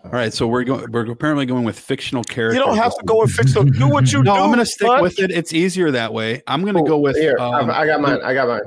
All 0.04 0.12
right, 0.12 0.32
so 0.34 0.46
we're 0.48 0.64
going. 0.66 0.92
We're 0.92 1.10
apparently 1.10 1.46
going 1.48 1.64
with 1.64 1.80
fictional 1.80 2.24
characters. 2.24 2.60
You 2.60 2.64
don't 2.66 2.78
have 2.78 2.96
to 2.96 3.04
go 3.06 3.22
and 3.24 3.32
fix 3.32 3.56
it. 3.56 3.72
Do 3.74 3.88
what 3.90 4.12
you 4.12 4.22
No, 4.24 4.36
do. 4.36 4.42
I'm 4.42 4.48
going 4.50 4.60
to 4.60 4.66
stick 4.66 4.88
bud. 4.88 5.02
with 5.02 5.20
it. 5.20 5.32
It's 5.32 5.52
easier 5.54 5.90
that 5.92 6.14
way. 6.14 6.44
I'm 6.48 6.62
going 6.62 6.76
to 6.76 6.82
Oh, 6.82 6.86
go 6.86 6.98
with. 7.00 7.18
here. 7.18 7.38
um, 7.40 7.72
I, 7.72 7.80
I 7.82 7.86
got 7.88 8.02
mine. 8.02 8.20
I 8.24 8.34
got 8.36 8.48
mine. 8.50 8.62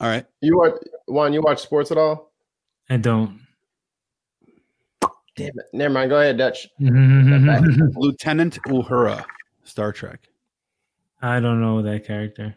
All 0.00 0.08
right. 0.08 0.26
You 0.40 0.56
watch 0.58 0.74
Juan? 1.06 1.32
You 1.32 1.40
watch 1.42 1.60
sports 1.62 1.90
at 1.90 1.98
all? 1.98 2.32
I 2.90 2.96
don't. 2.96 3.40
Damn 5.36 5.48
it. 5.48 5.66
Never 5.72 5.92
mind. 5.94 6.10
Go 6.10 6.18
ahead, 6.20 6.38
Dutch. 6.38 6.68
Lieutenant 6.78 8.58
Uhura, 8.68 9.24
Star 9.64 9.92
Trek. 9.92 10.28
I 11.22 11.40
don't 11.40 11.60
know 11.60 11.82
that 11.82 12.04
character. 12.06 12.54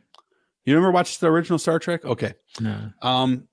You 0.66 0.74
never 0.76 0.92
watched 0.92 1.20
the 1.22 1.28
original 1.28 1.58
Star 1.58 1.80
Trek? 1.80 2.04
Okay. 2.06 2.34
No. 2.60 2.92
Um, 3.02 3.48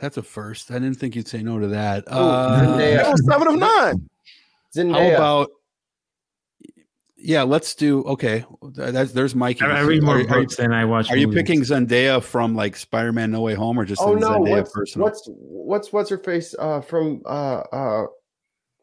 that's 0.00 0.16
a 0.16 0.22
first. 0.22 0.70
I 0.70 0.74
didn't 0.74 0.94
think 0.94 1.16
you'd 1.16 1.28
say 1.28 1.42
no 1.42 1.58
to 1.58 1.66
that. 1.68 2.04
Oh, 2.06 2.30
Uh, 2.30 2.60
Zendaya. 2.62 2.96
That 2.96 3.10
was 3.10 3.26
seven 3.26 3.48
of 3.48 3.54
nine. 3.58 4.08
How 4.94 5.10
about? 5.16 5.50
Yeah, 7.22 7.42
let's 7.42 7.74
do. 7.74 8.02
Okay, 8.04 8.44
that's 8.62 9.12
there's 9.12 9.34
Mikey. 9.34 9.64
I, 9.64 9.78
I 9.78 9.80
read 9.82 10.02
more 10.02 10.16
Are- 10.16 10.20
are- 10.20 10.40
books 10.40 10.56
than 10.56 10.72
I 10.72 10.84
watch. 10.84 11.10
Are 11.10 11.16
you 11.16 11.28
picking 11.28 11.60
Zendaya 11.60 12.22
from 12.22 12.54
like 12.54 12.76
Spider-Man: 12.76 13.30
No 13.30 13.42
Way 13.42 13.54
Home, 13.54 13.78
or 13.78 13.84
just 13.84 14.00
oh 14.00 14.14
no, 14.14 14.30
Zendaya 14.30 14.50
what's, 14.50 14.72
personal? 14.72 15.04
what's 15.04 15.28
what's 15.28 15.92
what's 15.92 16.10
her 16.10 16.18
face 16.18 16.54
uh, 16.58 16.80
from 16.80 17.22
uh, 17.26 17.60
uh, 17.72 18.06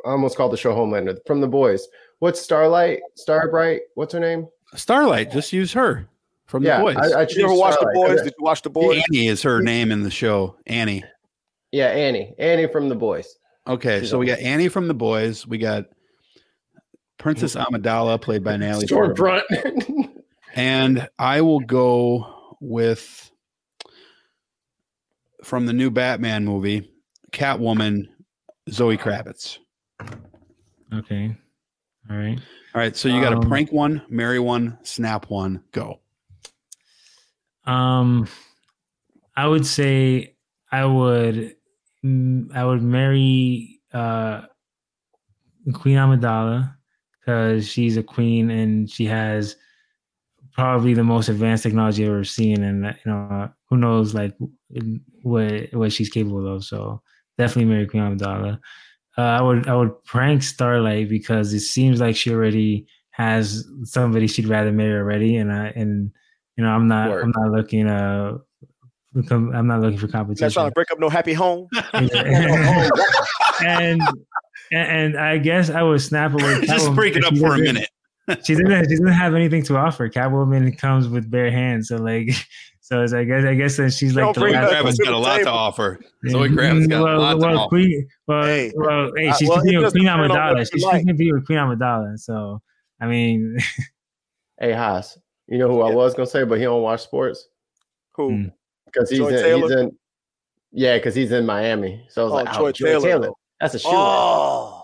I 0.05 0.09
almost 0.11 0.37
called 0.37 0.53
the 0.53 0.57
show 0.57 0.73
Homelander 0.73 1.17
from 1.25 1.41
the 1.41 1.47
boys. 1.47 1.87
What's 2.19 2.39
Starlight, 2.39 2.99
Starbright? 3.15 3.81
What's 3.95 4.13
her 4.13 4.19
name? 4.19 4.47
Starlight? 4.75 5.31
Just 5.31 5.51
use 5.53 5.73
her 5.73 6.07
from 6.45 6.63
yeah, 6.63 6.77
the 6.77 6.83
boys. 6.83 6.97
I, 6.97 7.21
I 7.21 7.25
Did 7.25 7.37
you 7.37 7.43
ever 7.43 7.53
choose 7.53 7.59
watch 7.59 7.79
the 7.79 7.91
boys? 7.93 8.21
Did 8.21 8.33
you 8.37 8.43
watch 8.43 8.61
the 8.61 8.69
boys? 8.69 9.03
Annie 9.09 9.27
is 9.27 9.41
her 9.43 9.61
name 9.61 9.91
in 9.91 10.03
the 10.03 10.11
show. 10.11 10.55
Annie. 10.65 11.03
Yeah, 11.71 11.87
Annie. 11.87 12.33
Annie 12.39 12.67
from 12.67 12.89
the 12.89 12.95
boys. 12.95 13.27
Okay, 13.67 13.99
She's 13.99 14.09
so 14.09 14.17
we 14.17 14.25
got 14.25 14.39
Annie 14.39 14.69
from 14.69 14.87
the 14.87 14.93
boys. 14.93 15.45
We 15.45 15.57
got 15.57 15.85
Princess 17.17 17.55
Amidala, 17.55 18.21
played 18.21 18.43
by 18.43 18.57
Natalie. 18.57 18.87
Stormfront. 18.87 19.43
And 20.55 21.07
I 21.19 21.41
will 21.41 21.59
go 21.59 22.55
with 22.59 23.31
from 25.43 25.65
the 25.65 25.73
new 25.73 25.91
Batman 25.91 26.45
movie, 26.45 26.91
Catwoman, 27.31 28.07
Zoe 28.69 28.97
Kravitz. 28.97 29.59
Okay. 30.93 31.35
All 32.09 32.17
right. 32.17 32.39
All 32.73 32.81
right, 32.81 32.95
so 32.95 33.09
you 33.09 33.21
got 33.21 33.31
to 33.31 33.37
Um, 33.37 33.47
prank 33.47 33.71
one, 33.71 34.01
marry 34.09 34.39
one, 34.39 34.77
snap 34.83 35.29
one, 35.29 35.63
go. 35.71 35.99
Um, 37.65 38.27
I 39.35 39.47
would 39.47 39.65
say 39.65 40.35
I 40.71 40.85
would 40.85 41.55
mm, 42.03 42.55
I 42.55 42.63
would 42.65 42.81
marry 42.81 43.79
uh 43.93 44.43
Queen 45.73 45.97
Amidala 45.97 46.76
because 47.27 47.67
she's 47.67 47.97
a 47.97 48.03
queen 48.03 48.49
and 48.49 48.89
she 48.89 49.05
has 49.05 49.57
probably 50.53 50.93
the 50.93 51.03
most 51.03 51.27
advanced 51.27 51.63
technology 51.63 52.05
I've 52.05 52.11
ever 52.11 52.23
seen, 52.23 52.63
and 52.63 52.85
uh, 52.85 52.93
you 53.05 53.11
know 53.11 53.49
who 53.69 53.75
knows 53.75 54.13
like 54.13 54.33
what 55.23 55.73
what 55.73 55.91
she's 55.91 56.09
capable 56.09 56.47
of. 56.47 56.63
So 56.63 57.01
definitely 57.37 57.65
marry 57.65 57.85
Queen 57.85 58.03
Amidala. 58.03 58.59
Uh, 59.17 59.21
I 59.21 59.41
would 59.41 59.67
I 59.67 59.75
would 59.75 60.01
prank 60.05 60.41
Starlight 60.41 61.09
because 61.09 61.53
it 61.53 61.59
seems 61.59 61.99
like 61.99 62.15
she 62.15 62.31
already 62.31 62.87
has 63.11 63.67
somebody 63.83 64.27
she'd 64.27 64.47
rather 64.47 64.71
marry 64.71 64.97
already, 64.97 65.35
and 65.35 65.51
I 65.51 65.67
and 65.75 66.09
you 66.55 66.63
know 66.63 66.69
I'm 66.69 66.87
not 66.87 67.09
Word. 67.09 67.23
I'm 67.23 67.33
not 67.35 67.51
looking 67.51 67.87
uh 67.87 68.37
I'm 69.29 69.67
not 69.67 69.81
looking 69.81 69.97
for 69.97 70.07
Not 70.07 70.37
trying 70.37 70.51
to 70.51 70.71
break 70.71 70.91
up 70.91 70.99
no 70.99 71.09
happy 71.09 71.33
home. 71.33 71.67
and, 73.65 74.01
and 74.71 75.15
and 75.15 75.17
I 75.17 75.37
guess 75.37 75.69
I 75.69 75.81
would 75.83 76.01
snap 76.01 76.33
away. 76.33 76.61
Just 76.65 76.93
break 76.95 77.15
it 77.15 77.23
up 77.23 77.37
for 77.37 77.53
a 77.55 77.57
minute. 77.57 77.89
She 78.43 78.55
doesn't. 78.55 78.89
She 78.89 78.97
doesn't 78.97 79.07
have 79.07 79.35
anything 79.35 79.63
to 79.63 79.77
offer. 79.77 80.09
Catwoman 80.09 80.77
comes 80.77 81.07
with 81.07 81.31
bare 81.31 81.49
hands, 81.49 81.87
so 81.87 81.95
like, 81.95 82.29
so 82.81 83.01
it's, 83.01 83.13
I 83.13 83.23
guess 83.23 83.45
I 83.45 83.53
guess 83.55 83.77
that 83.77 83.93
she's 83.93 84.15
like 84.15 84.23
Don't 84.25 84.33
the 84.33 84.41
bring 84.41 84.53
last 84.53 84.69
that 84.71 84.83
one. 84.83 84.91
Kravitz 84.93 84.97
got 84.97 85.07
a 85.07 85.11
the 85.11 85.17
lot 85.17 85.37
to 85.37 85.43
table. 85.45 85.57
offer. 85.57 85.99
Zoe 86.27 86.49
Kravitz 86.49 86.89
got 86.89 86.99
a 86.99 87.03
well, 87.05 87.19
lot 87.21 87.31
to 87.31 87.37
well, 87.37 87.59
offer. 87.59 87.69
Queen, 87.69 88.07
well, 88.27 88.43
Hey. 88.43 88.73
well, 88.75 89.11
hey, 89.15 89.27
Uh, 89.29 89.33
she's 89.37 89.47
well, 89.47 89.59
it 89.59 89.61
competing 89.61 89.81
with 89.81 89.93
Queen 89.93 90.03
depend 90.03 90.31
on 90.33 90.37
Amidala. 90.55 90.69
She's 90.73 90.83
like. 90.83 91.05
competing 91.07 91.33
with 91.35 91.45
Queen 91.45 91.57
Amidala. 91.57 92.19
So, 92.19 92.61
I 92.99 93.05
mean, 93.07 93.57
hey 94.59 94.73
Haas, 94.73 95.17
you 95.47 95.57
know 95.57 95.69
who 95.69 95.79
I 95.83 95.93
was 95.95 96.13
gonna 96.13 96.27
say, 96.27 96.43
but 96.43 96.57
he 96.57 96.65
don't 96.65 96.81
watch 96.81 97.03
sports 97.03 97.47
Who? 98.15 98.31
Mm. 98.31 98.51
because 98.87 99.09
he's 99.09 99.19
in, 99.21 99.61
he's 99.61 99.71
in. 99.71 99.97
Yeah, 100.73 100.97
because 100.97 101.15
he's 101.15 101.31
in 101.31 101.45
Miami. 101.45 102.05
So 102.09 102.23
I 102.23 102.25
was 102.25 102.33
Oh, 102.33 102.35
like, 102.35 102.53
Joy 102.53 102.67
oh, 102.67 102.71
Joy 102.73 102.85
Taylor. 102.87 103.07
Taylor. 103.21 103.29
That's 103.59 103.75
a 103.75 103.79
shoe. 103.79 103.89
Oh, 103.91 104.83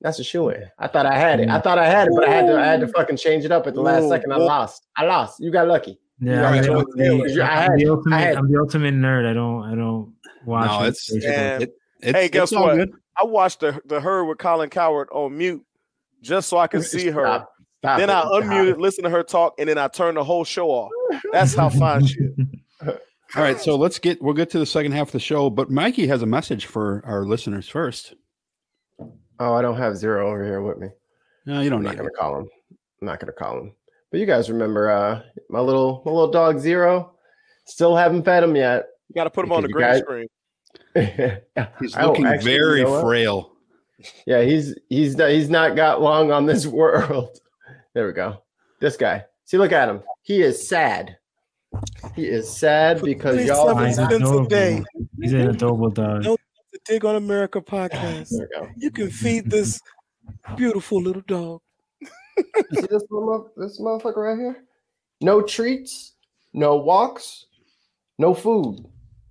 That's 0.00 0.18
a 0.18 0.24
shoe 0.24 0.50
in. 0.50 0.70
I 0.78 0.86
thought 0.88 1.06
I 1.06 1.16
had 1.18 1.40
it. 1.40 1.48
I 1.48 1.58
mm. 1.58 1.62
thought 1.62 1.78
I 1.78 1.86
had 1.86 2.08
it, 2.08 2.12
but 2.14 2.28
I 2.28 2.32
had 2.32 2.46
to. 2.46 2.58
I 2.58 2.64
had 2.64 2.80
to 2.80 2.88
fucking 2.88 3.16
change 3.16 3.44
it 3.44 3.52
up 3.52 3.66
at 3.66 3.74
the 3.74 3.80
last 3.80 4.04
Ooh, 4.04 4.08
second. 4.10 4.32
I 4.32 4.36
lost. 4.36 4.86
I 4.96 5.04
lost. 5.04 5.40
You 5.40 5.50
got 5.50 5.66
lucky. 5.66 5.98
yeah, 6.20 6.48
I'm, 6.48 6.56
the, 6.62 6.62
Taylor. 6.96 7.42
I'm 7.42 7.50
I 7.50 7.60
had- 7.62 7.72
the 7.78 7.86
I 7.86 7.88
ultimate. 7.88 8.36
I'm 8.38 8.52
the 8.52 8.58
ultimate 8.60 8.94
nerd. 8.94 9.26
I 9.28 9.32
don't. 9.32 9.62
I 9.64 9.74
don't 9.74 10.14
watch. 10.44 10.66
No, 10.66 10.84
it. 10.84 10.88
it's- 10.88 11.24
Man. 11.24 11.62
It- 11.62 11.74
it's, 12.00 12.18
Hey, 12.18 12.28
guess 12.28 12.52
it's 12.52 12.60
what? 12.60 12.74
good. 12.74 12.92
I 13.20 13.24
watched 13.24 13.60
the 13.60 13.80
the 13.86 14.00
her 14.00 14.24
with 14.24 14.38
Colin 14.38 14.68
Cowherd 14.68 15.08
on 15.10 15.38
mute 15.38 15.64
just 16.20 16.48
so 16.48 16.58
I 16.58 16.66
could 16.66 16.84
see 16.84 17.08
her. 17.08 17.24
Stop. 17.24 17.50
Stop 17.78 17.98
Then 17.98 18.10
it. 18.10 18.12
I 18.12 18.24
unmuted, 18.24 18.78
listen 18.78 19.04
to 19.04 19.10
her 19.10 19.22
talk, 19.22 19.54
and 19.58 19.68
then 19.68 19.78
I 19.78 19.88
turned 19.88 20.16
the 20.16 20.24
whole 20.24 20.44
show 20.44 20.70
off. 20.70 20.90
That's 21.32 21.54
how 21.54 21.68
fine 21.68 22.06
she 22.06 22.18
is. 22.18 22.32
All 23.36 23.42
right, 23.42 23.60
so 23.60 23.76
let's 23.76 23.98
get 23.98 24.22
we'll 24.22 24.34
get 24.34 24.50
to 24.50 24.58
the 24.58 24.66
second 24.66 24.92
half 24.92 25.08
of 25.08 25.12
the 25.12 25.20
show, 25.20 25.50
but 25.50 25.70
Mikey 25.70 26.06
has 26.06 26.22
a 26.22 26.26
message 26.26 26.66
for 26.66 27.02
our 27.04 27.24
listeners 27.24 27.68
first. 27.68 28.14
Oh, 29.40 29.54
I 29.54 29.62
don't 29.62 29.76
have 29.76 29.96
zero 29.96 30.28
over 30.30 30.44
here 30.44 30.62
with 30.62 30.78
me. 30.78 30.88
No, 31.46 31.60
you 31.60 31.68
don't 31.68 31.80
I'm 31.80 31.84
not 31.84 31.96
gonna 31.96 32.08
it. 32.08 32.14
call 32.18 32.38
him. 32.38 32.48
I'm 33.00 33.06
not 33.06 33.18
gonna 33.20 33.32
call 33.32 33.58
him. 33.58 33.74
But 34.12 34.20
you 34.20 34.26
guys 34.26 34.48
remember 34.50 34.88
uh 34.90 35.22
my 35.50 35.58
little 35.60 36.02
my 36.04 36.12
little 36.12 36.30
dog 36.30 36.60
Zero? 36.60 37.14
Still 37.66 37.96
haven't 37.96 38.24
fed 38.24 38.44
him 38.44 38.54
yet. 38.54 38.86
You 39.08 39.14
got 39.14 39.24
to 39.24 39.30
put 39.30 39.44
him 39.46 39.52
on 39.52 39.62
the 39.62 39.68
Because 39.68 40.02
green 40.02 40.28
guys- 40.94 41.08
screen. 41.16 41.70
He's 41.80 41.96
looking 41.96 42.26
actually, 42.26 42.52
you 42.52 42.58
very 42.58 42.82
know 42.84 43.00
frail. 43.00 43.52
Yeah, 44.26 44.42
he's 44.42 44.74
he's 44.88 45.16
not, 45.16 45.30
he's 45.30 45.48
not 45.48 45.76
got 45.76 46.02
long 46.02 46.30
on 46.30 46.46
this 46.46 46.66
world. 46.80 47.38
There 47.94 48.06
we 48.06 48.12
go. 48.12 48.42
This 48.80 48.96
guy. 48.96 49.24
See, 49.46 49.56
look 49.56 49.72
at 49.72 49.88
him. 49.88 50.02
He 50.22 50.42
is 50.42 50.68
sad. 50.68 51.16
He 52.14 52.26
is 52.26 52.48
sad 52.54 53.02
because 53.02 53.36
Please 53.36 53.48
y'all. 53.48 53.66
tell 53.66 53.76
me 53.76 53.86
He's 53.86 53.96
Seven 53.96 54.10
cents 54.10 54.22
a 54.22 54.26
adorable. 54.26 54.48
day. 54.48 54.84
He's 55.20 55.32
an 55.32 55.48
adorable 55.50 55.90
dog. 55.90 56.24
No. 56.24 56.36
The 56.72 56.78
Dig 56.86 57.04
on 57.04 57.16
America 57.16 57.60
podcast. 57.62 58.30
There 58.30 58.48
we 58.60 58.66
go. 58.66 58.72
You 58.76 58.90
can 58.90 59.10
feed 59.10 59.50
this 59.50 59.80
beautiful 60.56 61.00
little 61.00 61.22
dog. 61.26 61.60
You 62.36 62.44
see 62.72 62.80
this 62.90 63.04
little 63.10 63.50
this 63.56 63.80
motherfucker 63.80 64.16
right 64.16 64.38
here? 64.38 64.64
No 65.20 65.40
treats, 65.40 66.14
no 66.52 66.76
walks, 66.76 67.46
no 68.18 68.34
food 68.34 68.84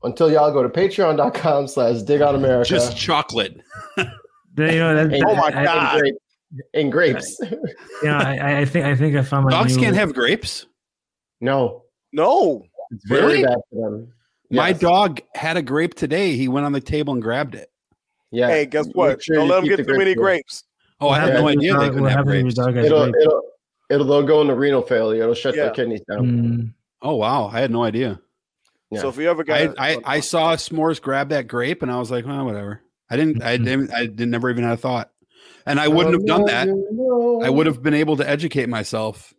until 0.04 0.32
y'all 0.32 0.52
go 0.52 0.64
to 0.64 0.70
patreon.com 0.70 1.68
slash 1.68 2.02
dig 2.02 2.22
on 2.22 2.36
America. 2.36 2.70
Just 2.70 2.98
chocolate. 2.98 3.58
You 4.56 4.66
know, 4.68 4.94
that, 4.96 5.12
and, 5.12 5.24
Oh 5.26 5.34
my 5.36 5.48
I- 5.48 5.64
God. 5.64 6.00
And, 6.02 6.18
and 6.76 6.92
grapes. 6.92 7.40
You 7.42 7.58
know, 8.04 8.18
I, 8.18 8.60
I 8.60 8.66
think 8.66 8.86
I 8.86 8.96
think 8.96 9.16
I 9.16 9.24
found 9.24 9.46
my 9.46 9.50
Dogs 9.50 9.76
new, 9.76 9.82
can't 9.82 9.96
have 9.96 10.14
grapes. 10.14 10.68
no, 11.42 11.83
No. 12.14 12.66
it's 12.92 13.06
very 13.08 13.22
Really? 13.26 13.44
bad 13.44 13.58
for 13.72 13.90
them. 13.92 14.14
My 14.52 14.72
dog 14.72 15.22
had 15.34 15.58
a 15.58 15.62
grape 15.64 15.96
today. 15.96 16.36
He 16.36 16.48
went 16.48 16.66
on 16.66 16.72
the 16.74 16.80
table 16.82 17.14
and 17.14 17.22
grabbed 17.22 17.56
it. 17.56 17.70
Yeah. 18.32 18.48
Hey, 18.50 18.66
guess 18.68 18.88
what? 18.94 19.24
sure 19.24 19.38
Don't 19.38 19.48
let 19.50 19.56
them 19.58 19.64
keep 19.64 19.78
get 19.78 19.86
the 19.88 19.92
too 19.94 19.98
many 19.98 20.14
grapes 20.16 20.62
grapes. 20.62 20.64
Oh, 21.02 21.10
I 21.10 21.20
had 21.20 21.30
Yeah. 21.30 21.34
no 21.36 21.44
What 21.44 21.58
idea 21.58 21.74
they 21.74 21.86
couldn't 21.88 22.02
when 22.04 22.12
have 22.12 22.26
your 22.26 22.42
grapes. 22.42 22.56
dog 22.56 22.76
has 22.76 22.86
It'll, 22.86 23.04
grapes? 23.12 23.18
it'll 23.26 23.42
it'll 23.90 24.06
they'll 24.08 24.24
go 24.24 24.42
into 24.42 24.56
renal 24.56 24.82
failure. 24.84 25.24
It'll 25.24 25.34
shut 25.36 25.56
Yeah. 25.56 25.64
their 25.66 25.72
kidneys 25.74 26.02
down. 26.10 26.26
Mm, 26.28 26.74
Oh 27.02 27.16
wow, 27.16 27.48
I 27.52 27.60
had 27.60 27.72
no 27.72 27.84
idea. 27.84 28.20
Yeah. 28.92 29.02
So 29.02 29.10
if 29.10 29.18
you 29.18 29.30
ever 29.30 29.44
got, 29.44 29.78
I, 29.80 29.94
I 29.94 29.98
I 30.06 30.20
saw 30.20 30.56
S'mores 30.56 31.02
grab 31.02 31.30
that 31.30 31.48
grape 31.48 31.82
and 31.82 31.92
I 31.92 31.98
was 32.00 32.12
like, 32.12 32.26
oh, 32.28 32.44
whatever. 32.46 32.82
I 33.10 33.18
didn't 33.18 33.42
I 33.44 33.58
didn't 33.58 33.92
I 33.94 34.06
didn't 34.06 34.30
never 34.30 34.50
even 34.52 34.64
had 34.64 34.74
a 34.74 34.78
thought. 34.78 35.10
And 35.66 35.80
I 35.80 35.88
wouldn't 35.88 36.14
have 36.14 36.26
done 36.26 36.46
that. 36.46 36.68
I 37.46 37.50
would 37.50 37.66
have 37.66 37.82
been 37.82 37.94
able 37.94 38.18
to 38.18 38.30
educate 38.30 38.70
myself 38.70 39.34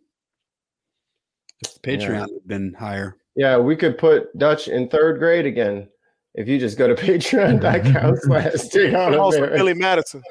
if 1.66 1.74
the 1.74 1.80
Patreon 1.80 2.08
Yeah. 2.08 2.20
had 2.20 2.28
been 2.46 2.74
higher. 2.74 3.16
Yeah, 3.36 3.58
we 3.58 3.74
could 3.76 3.98
put 3.98 4.36
Dutch 4.38 4.68
in 4.68 4.88
third 4.88 5.18
grade 5.18 5.46
again 5.46 5.88
if 6.34 6.48
you 6.48 6.58
just 6.58 6.78
go 6.78 6.86
to 6.88 6.94
patreon.com 6.94 8.16
slash 8.22 8.52
dig 8.72 8.94
on 8.94 9.14
also 9.16 9.38
America. 9.38 9.56
Billy 9.56 9.74
Madison. 9.74 10.22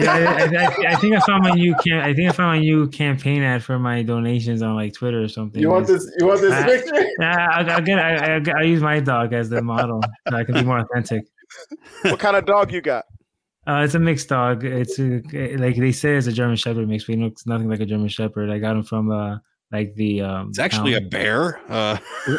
yeah, 0.00 0.12
I, 0.14 0.22
I, 0.22 0.64
I, 0.88 0.92
I 0.92 0.96
think 0.96 1.14
I 1.14 1.20
found 1.20 1.42
my 1.44 1.50
new 1.50 1.74
cam- 1.84 2.02
I 2.02 2.14
think 2.14 2.28
I 2.28 2.32
found 2.32 2.56
my 2.56 2.60
new 2.60 2.88
campaign 2.88 3.42
ad 3.42 3.62
for 3.62 3.78
my 3.78 4.02
donations 4.02 4.62
on 4.62 4.74
like 4.74 4.94
Twitter 4.94 5.22
or 5.22 5.28
something. 5.28 5.60
You 5.60 5.68
want 5.68 5.86
this? 5.86 6.10
You 6.18 6.26
want 6.26 6.40
this 6.40 6.52
Ah. 6.54 6.64
picture? 6.64 7.06
Yeah, 7.20 7.46
I, 7.52 7.74
I, 7.76 7.80
get, 7.82 7.98
I, 7.98 8.36
I, 8.36 8.40
I 8.58 8.62
use 8.62 8.80
my 8.80 9.00
dog 9.00 9.34
as 9.34 9.50
the 9.50 9.60
model 9.60 10.00
so 10.30 10.36
I 10.36 10.44
can 10.44 10.54
be 10.54 10.62
more 10.64 10.78
authentic. 10.78 11.24
What 12.02 12.18
kind 12.18 12.36
of 12.36 12.46
dog 12.46 12.72
you 12.72 12.80
got? 12.80 13.04
Uh, 13.66 13.82
it's 13.84 13.94
a 13.94 13.98
mixed 13.98 14.30
dog. 14.30 14.64
It's 14.64 14.98
a, 14.98 15.20
like 15.58 15.76
they 15.76 15.92
say 15.92 16.16
it's 16.16 16.26
a 16.26 16.32
German 16.32 16.56
Shepherd 16.56 16.88
mix, 16.88 17.04
but 17.04 17.14
he 17.16 17.22
looks 17.22 17.44
nothing 17.46 17.68
like 17.68 17.80
a 17.80 17.86
German 17.86 18.08
Shepherd. 18.08 18.48
I 18.50 18.58
got 18.58 18.74
him 18.76 18.82
from 18.82 19.10
uh 19.10 19.36
like 19.72 19.94
the 19.94 20.20
um. 20.20 20.48
It's 20.50 20.58
actually 20.58 20.94
a 20.94 21.00
bear. 21.00 21.60
Uh, 21.68 21.96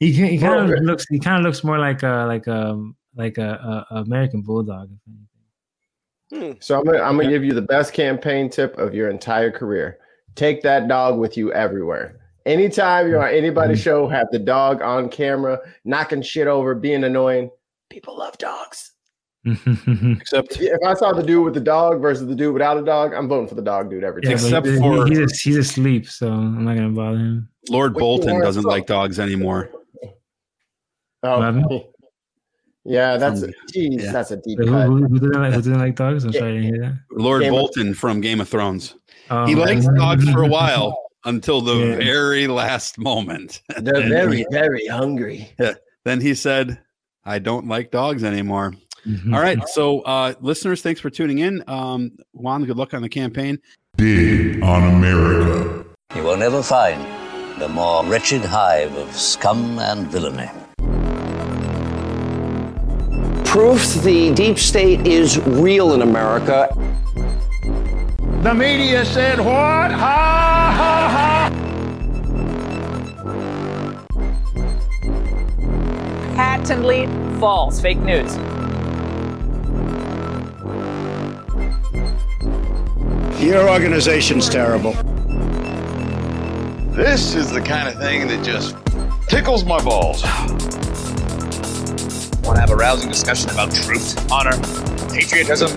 he 0.00 0.12
he 0.12 0.38
kind 0.38 0.68
Bro. 0.68 0.76
of 0.76 0.82
looks 0.82 1.06
he 1.08 1.18
kind 1.18 1.38
of 1.38 1.44
looks 1.44 1.62
more 1.64 1.78
like 1.78 2.02
a 2.02 2.24
like 2.26 2.46
a 2.46 2.90
like 3.14 3.38
a, 3.38 3.86
a, 3.90 3.94
a 3.96 4.02
American 4.02 4.42
bulldog. 4.42 4.90
if 4.92 4.98
anything. 5.08 6.52
Hmm. 6.52 6.58
So 6.60 6.78
I'm 6.78 6.84
gonna 6.84 7.00
I'm 7.00 7.16
gonna 7.16 7.30
give 7.30 7.44
you 7.44 7.52
the 7.52 7.62
best 7.62 7.92
campaign 7.92 8.50
tip 8.50 8.76
of 8.78 8.94
your 8.94 9.08
entire 9.08 9.50
career. 9.50 9.98
Take 10.34 10.62
that 10.62 10.88
dog 10.88 11.18
with 11.18 11.36
you 11.36 11.52
everywhere. 11.52 12.20
Anytime 12.46 13.08
you're 13.08 13.22
on 13.22 13.34
anybody's 13.34 13.80
show, 13.80 14.08
have 14.08 14.28
the 14.30 14.38
dog 14.38 14.80
on 14.80 15.08
camera, 15.08 15.60
knocking 15.84 16.22
shit 16.22 16.46
over, 16.46 16.74
being 16.74 17.04
annoying. 17.04 17.50
People 17.90 18.16
love 18.16 18.38
dogs. 18.38 18.92
Mm-hmm. 19.46 20.12
except 20.20 20.58
If 20.60 20.78
I 20.86 20.92
saw 20.94 21.12
the 21.12 21.22
dude 21.22 21.44
with 21.44 21.54
the 21.54 21.60
dog 21.60 22.00
versus 22.02 22.26
the 22.26 22.34
dude 22.34 22.52
without 22.52 22.76
a 22.76 22.82
dog, 22.84 23.14
I'm 23.14 23.26
voting 23.28 23.48
for 23.48 23.54
the 23.54 23.62
dog 23.62 23.88
dude 23.90 24.04
every 24.04 24.20
time. 24.22 24.32
but 24.32 24.42
Except 24.42 24.66
he- 24.66 24.76
for- 24.78 25.06
he's, 25.06 25.40
he's 25.40 25.56
asleep, 25.56 26.06
so 26.08 26.28
I'm 26.30 26.64
not 26.64 26.76
gonna 26.76 26.90
bother 26.90 27.16
him. 27.18 27.48
Lord 27.70 27.94
What 27.94 27.98
you 27.98 28.00
Bolton 28.00 28.40
doesn't 28.40 28.64
like 28.64 28.86
dogs 28.86 29.18
anymore. 29.18 29.70
Oh, 31.22 31.52
What? 31.66 31.86
Yeah, 32.84 33.16
that's 33.18 33.40
From- 33.40 33.50
mm. 33.50 33.54
geez, 33.72 34.04
yeah. 34.04 34.12
that's 34.12 34.30
a 34.30 34.36
deep 34.38 34.58
Who, 34.58 34.66
cut. 34.66 34.86
who, 34.86 34.96
who 35.06 35.18
doesn't 35.18 35.40
like, 35.42 35.52
who 35.52 35.58
doesn't 35.58 35.78
like 35.78 35.96
dogs? 35.96 36.24
I'm 36.24 36.32
Yeah. 36.32 36.38
sorry, 36.40 36.50
I 36.50 36.54
didn't 36.60 36.74
hear 36.74 36.82
that. 36.82 36.98
Lord 37.12 37.42
Game 37.42 37.52
of- 37.54 37.60
Bolton 37.60 37.94
from 37.94 38.20
Game 38.20 38.40
of 38.40 38.48
Thrones. 38.48 38.94
Oh, 39.30 39.46
He 39.46 39.54
likes 39.54 39.86
man. 39.86 39.94
dogs 39.96 40.28
for 40.30 40.42
a 40.42 40.48
while 40.48 40.98
until 41.24 41.60
the 41.60 41.74
Yeah. 41.76 41.96
very 41.96 42.46
last 42.46 42.98
moment. 42.98 43.60
They're 43.78 44.08
very, 44.08 44.44
very 44.50 44.86
hungry. 44.86 45.54
Then 46.04 46.20
he 46.20 46.34
said, 46.34 46.78
I 47.24 47.38
don't 47.38 47.68
like 47.68 47.90
dogs 47.90 48.24
anymore. 48.24 48.72
Mhm. 49.06 49.34
All 49.34 49.40
right. 49.40 49.58
So, 49.68 50.00
uh, 50.00 50.34
listeners, 50.40 50.82
thanks 50.82 51.00
for 51.00 51.10
tuning 51.10 51.38
in. 51.38 51.62
Um, 51.66 52.12
Juan, 52.32 52.64
good 52.64 52.76
luck 52.76 52.94
on 52.94 53.02
the 53.02 53.08
campaign. 53.08 53.58
Dig 53.96 54.62
on 54.62 54.94
America. 54.94 55.84
You 56.16 56.22
will 56.22 56.36
never 56.36 56.62
find 56.62 57.00
a 57.62 57.68
more 57.68 58.04
wretched 58.04 58.42
hive 58.42 58.94
of 58.96 59.14
scum 59.14 59.78
and 59.78 60.06
villainy. 60.08 60.50
Proof 63.44 64.02
the 64.02 64.32
deep 64.34 64.58
state 64.58 65.06
is 65.06 65.38
real 65.40 65.92
in 65.92 66.02
America. 66.02 66.68
The 68.42 68.54
media 68.54 69.04
said 69.04 69.38
what? 69.38 69.90
Ha 69.90 70.74
ha 70.76 71.08
ha! 71.10 71.30
patently 76.70 77.06
false. 77.38 77.80
Fake 77.80 77.98
news. 77.98 78.36
Your 83.40 83.70
organization's 83.70 84.50
terrible. 84.50 84.92
This 86.92 87.34
is 87.34 87.50
the 87.50 87.62
kind 87.62 87.88
of 87.88 87.98
thing 87.98 88.28
that 88.28 88.44
just 88.44 88.76
tickles 89.28 89.64
my 89.64 89.82
balls. 89.82 90.22
Want 92.44 92.56
to 92.56 92.60
have 92.60 92.70
a 92.70 92.76
rousing 92.76 93.08
discussion 93.08 93.48
about 93.48 93.72
truth, 93.72 94.30
honor, 94.30 94.58
patriotism? 95.08 95.70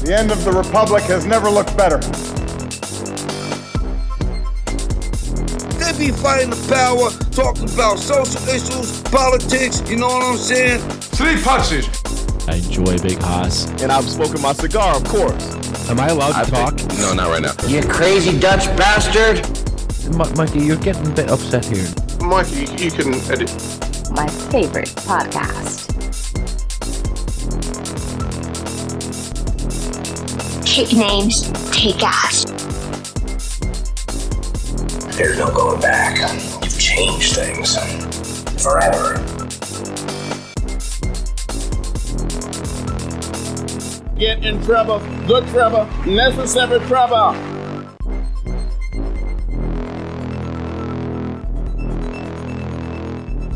The 0.00 0.16
end 0.16 0.32
of 0.32 0.42
the 0.44 0.52
republic 0.52 1.02
has 1.04 1.26
never 1.26 1.50
looked 1.50 1.76
better. 1.76 1.98
They 5.76 6.06
be 6.06 6.10
fighting 6.10 6.48
the 6.48 6.56
power, 6.72 7.10
talking 7.32 7.64
about 7.64 7.98
social 7.98 8.40
issues, 8.48 9.02
politics, 9.02 9.82
you 9.90 9.96
know 9.96 10.06
what 10.06 10.22
I'm 10.22 10.38
saying? 10.38 10.80
Three 10.88 11.36
punches. 11.42 11.86
I 12.48 12.56
enjoy 12.56 12.98
Big 12.98 13.18
Haas. 13.20 13.66
And 13.82 13.90
I'm 13.92 14.02
smoking 14.04 14.40
my 14.42 14.52
cigar, 14.52 14.96
of 14.96 15.04
course. 15.04 15.88
Am 15.88 16.00
I 16.00 16.08
allowed 16.08 16.44
to 16.44 16.50
talk? 16.50 16.74
No, 16.98 17.14
not 17.14 17.28
right 17.28 17.42
now. 17.42 17.54
You 17.66 17.82
crazy 17.82 18.38
Dutch 18.38 18.66
bastard! 18.76 19.38
M- 20.06 20.36
Mikey, 20.36 20.60
you're 20.60 20.76
getting 20.76 21.06
a 21.06 21.14
bit 21.14 21.30
upset 21.30 21.64
here. 21.64 21.86
Mikey, 22.20 22.66
you 22.82 22.90
can 22.90 23.14
edit. 23.30 23.50
My 24.12 24.26
favorite 24.50 24.88
podcast. 25.06 25.88
Kick 30.66 30.92
names, 30.96 31.50
take 31.70 32.02
ass. 32.02 32.44
There's 35.16 35.38
no 35.38 35.50
going 35.54 35.80
back. 35.80 36.18
You've 36.64 36.78
changed 36.80 37.34
things. 37.36 37.76
Forever. 38.62 39.18
Get 44.22 44.44
in 44.44 44.62
trouble, 44.62 45.00
good 45.26 45.48
trouble, 45.48 45.84
necessary 46.06 46.78
trouble. 46.86 47.32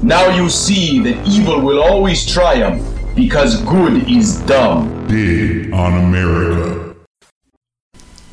Now 0.02 0.26
you 0.34 0.50
see 0.50 0.98
that 1.04 1.24
evil 1.24 1.60
will 1.60 1.80
always 1.80 2.26
triumph 2.26 2.84
because 3.14 3.62
good 3.62 4.10
is 4.10 4.40
dumb. 4.40 5.06
Big 5.06 5.72
on 5.72 6.04
America. 6.04 6.96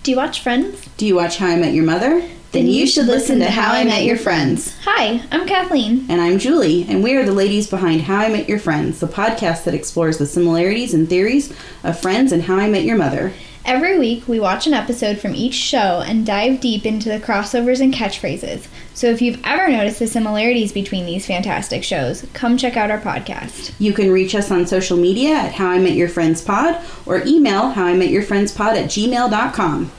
Do 0.02 0.10
you 0.10 0.18
watch 0.18 0.42
Friends? 0.42 0.90
Do 0.98 1.06
you 1.06 1.14
watch 1.14 1.38
How 1.38 1.50
I 1.50 1.56
Met 1.56 1.76
Your 1.76 1.86
Mother? 1.86 2.28
Then 2.54 2.68
you 2.68 2.86
should 2.86 3.08
listen 3.08 3.40
to 3.40 3.50
How 3.50 3.74
I 3.74 3.84
Met 3.84 4.04
Your 4.04 4.16
Friends. 4.16 4.78
Hi, 4.84 5.24
I'm 5.32 5.48
Kathleen. 5.48 6.06
And 6.08 6.22
I'm 6.22 6.38
Julie, 6.38 6.86
and 6.88 7.02
we 7.02 7.16
are 7.16 7.26
the 7.26 7.32
ladies 7.32 7.68
behind 7.68 8.02
How 8.02 8.20
I 8.20 8.30
Met 8.30 8.48
Your 8.48 8.60
Friends, 8.60 9.00
the 9.00 9.08
podcast 9.08 9.64
that 9.64 9.74
explores 9.74 10.20
the 10.20 10.28
similarities 10.28 10.94
and 10.94 11.10
theories 11.10 11.52
of 11.84 12.00
Friends 12.00 12.32
and 12.32 12.44
How 12.44 12.58
I 12.58 12.70
Met 12.70 12.84
Your 12.84 12.96
Mother. 12.96 13.34
Every 13.66 13.98
week, 13.98 14.28
we 14.28 14.40
watch 14.40 14.68
an 14.68 14.76
episode 14.76 15.18
from 15.18 15.34
each 15.34 15.56
show 15.56 16.04
and 16.06 16.28
dive 16.28 16.60
deep 16.60 16.86
into 16.86 17.10
the 17.10 17.20
crossovers 17.20 17.82
and 17.82 17.92
catchphrases. 17.92 18.68
So 18.94 19.08
if 19.08 19.20
you've 19.20 19.42
ever 19.44 19.68
noticed 19.68 19.98
the 19.98 20.06
similarities 20.06 20.72
between 20.72 21.08
these 21.08 21.26
fantastic 21.26 21.84
shows, 21.84 22.24
come 22.34 22.56
check 22.56 22.78
out 22.78 22.92
our 22.92 23.02
podcast. 23.02 23.74
You 23.80 23.94
can 23.94 24.12
reach 24.12 24.36
us 24.36 24.52
on 24.52 24.68
social 24.68 24.98
media 24.98 25.34
at 25.34 25.54
How 25.54 25.70
I 25.70 25.80
Met 25.80 25.94
Your 25.94 26.10
Friends 26.10 26.40
Pod 26.44 26.80
or 27.08 27.24
email 27.26 27.70
How 27.70 27.86
I 27.86 27.96
Met 27.96 28.10
Your 28.12 28.22
Friends 28.22 28.52
Pod 28.52 28.78
at 28.78 28.92
gmail.com. 28.92 29.92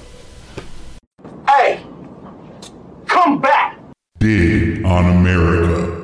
Hey, 1.48 1.82
come 3.14 3.40
back. 3.40 3.78
Dig 4.18 4.84
on 4.84 5.04
America. 5.06 6.03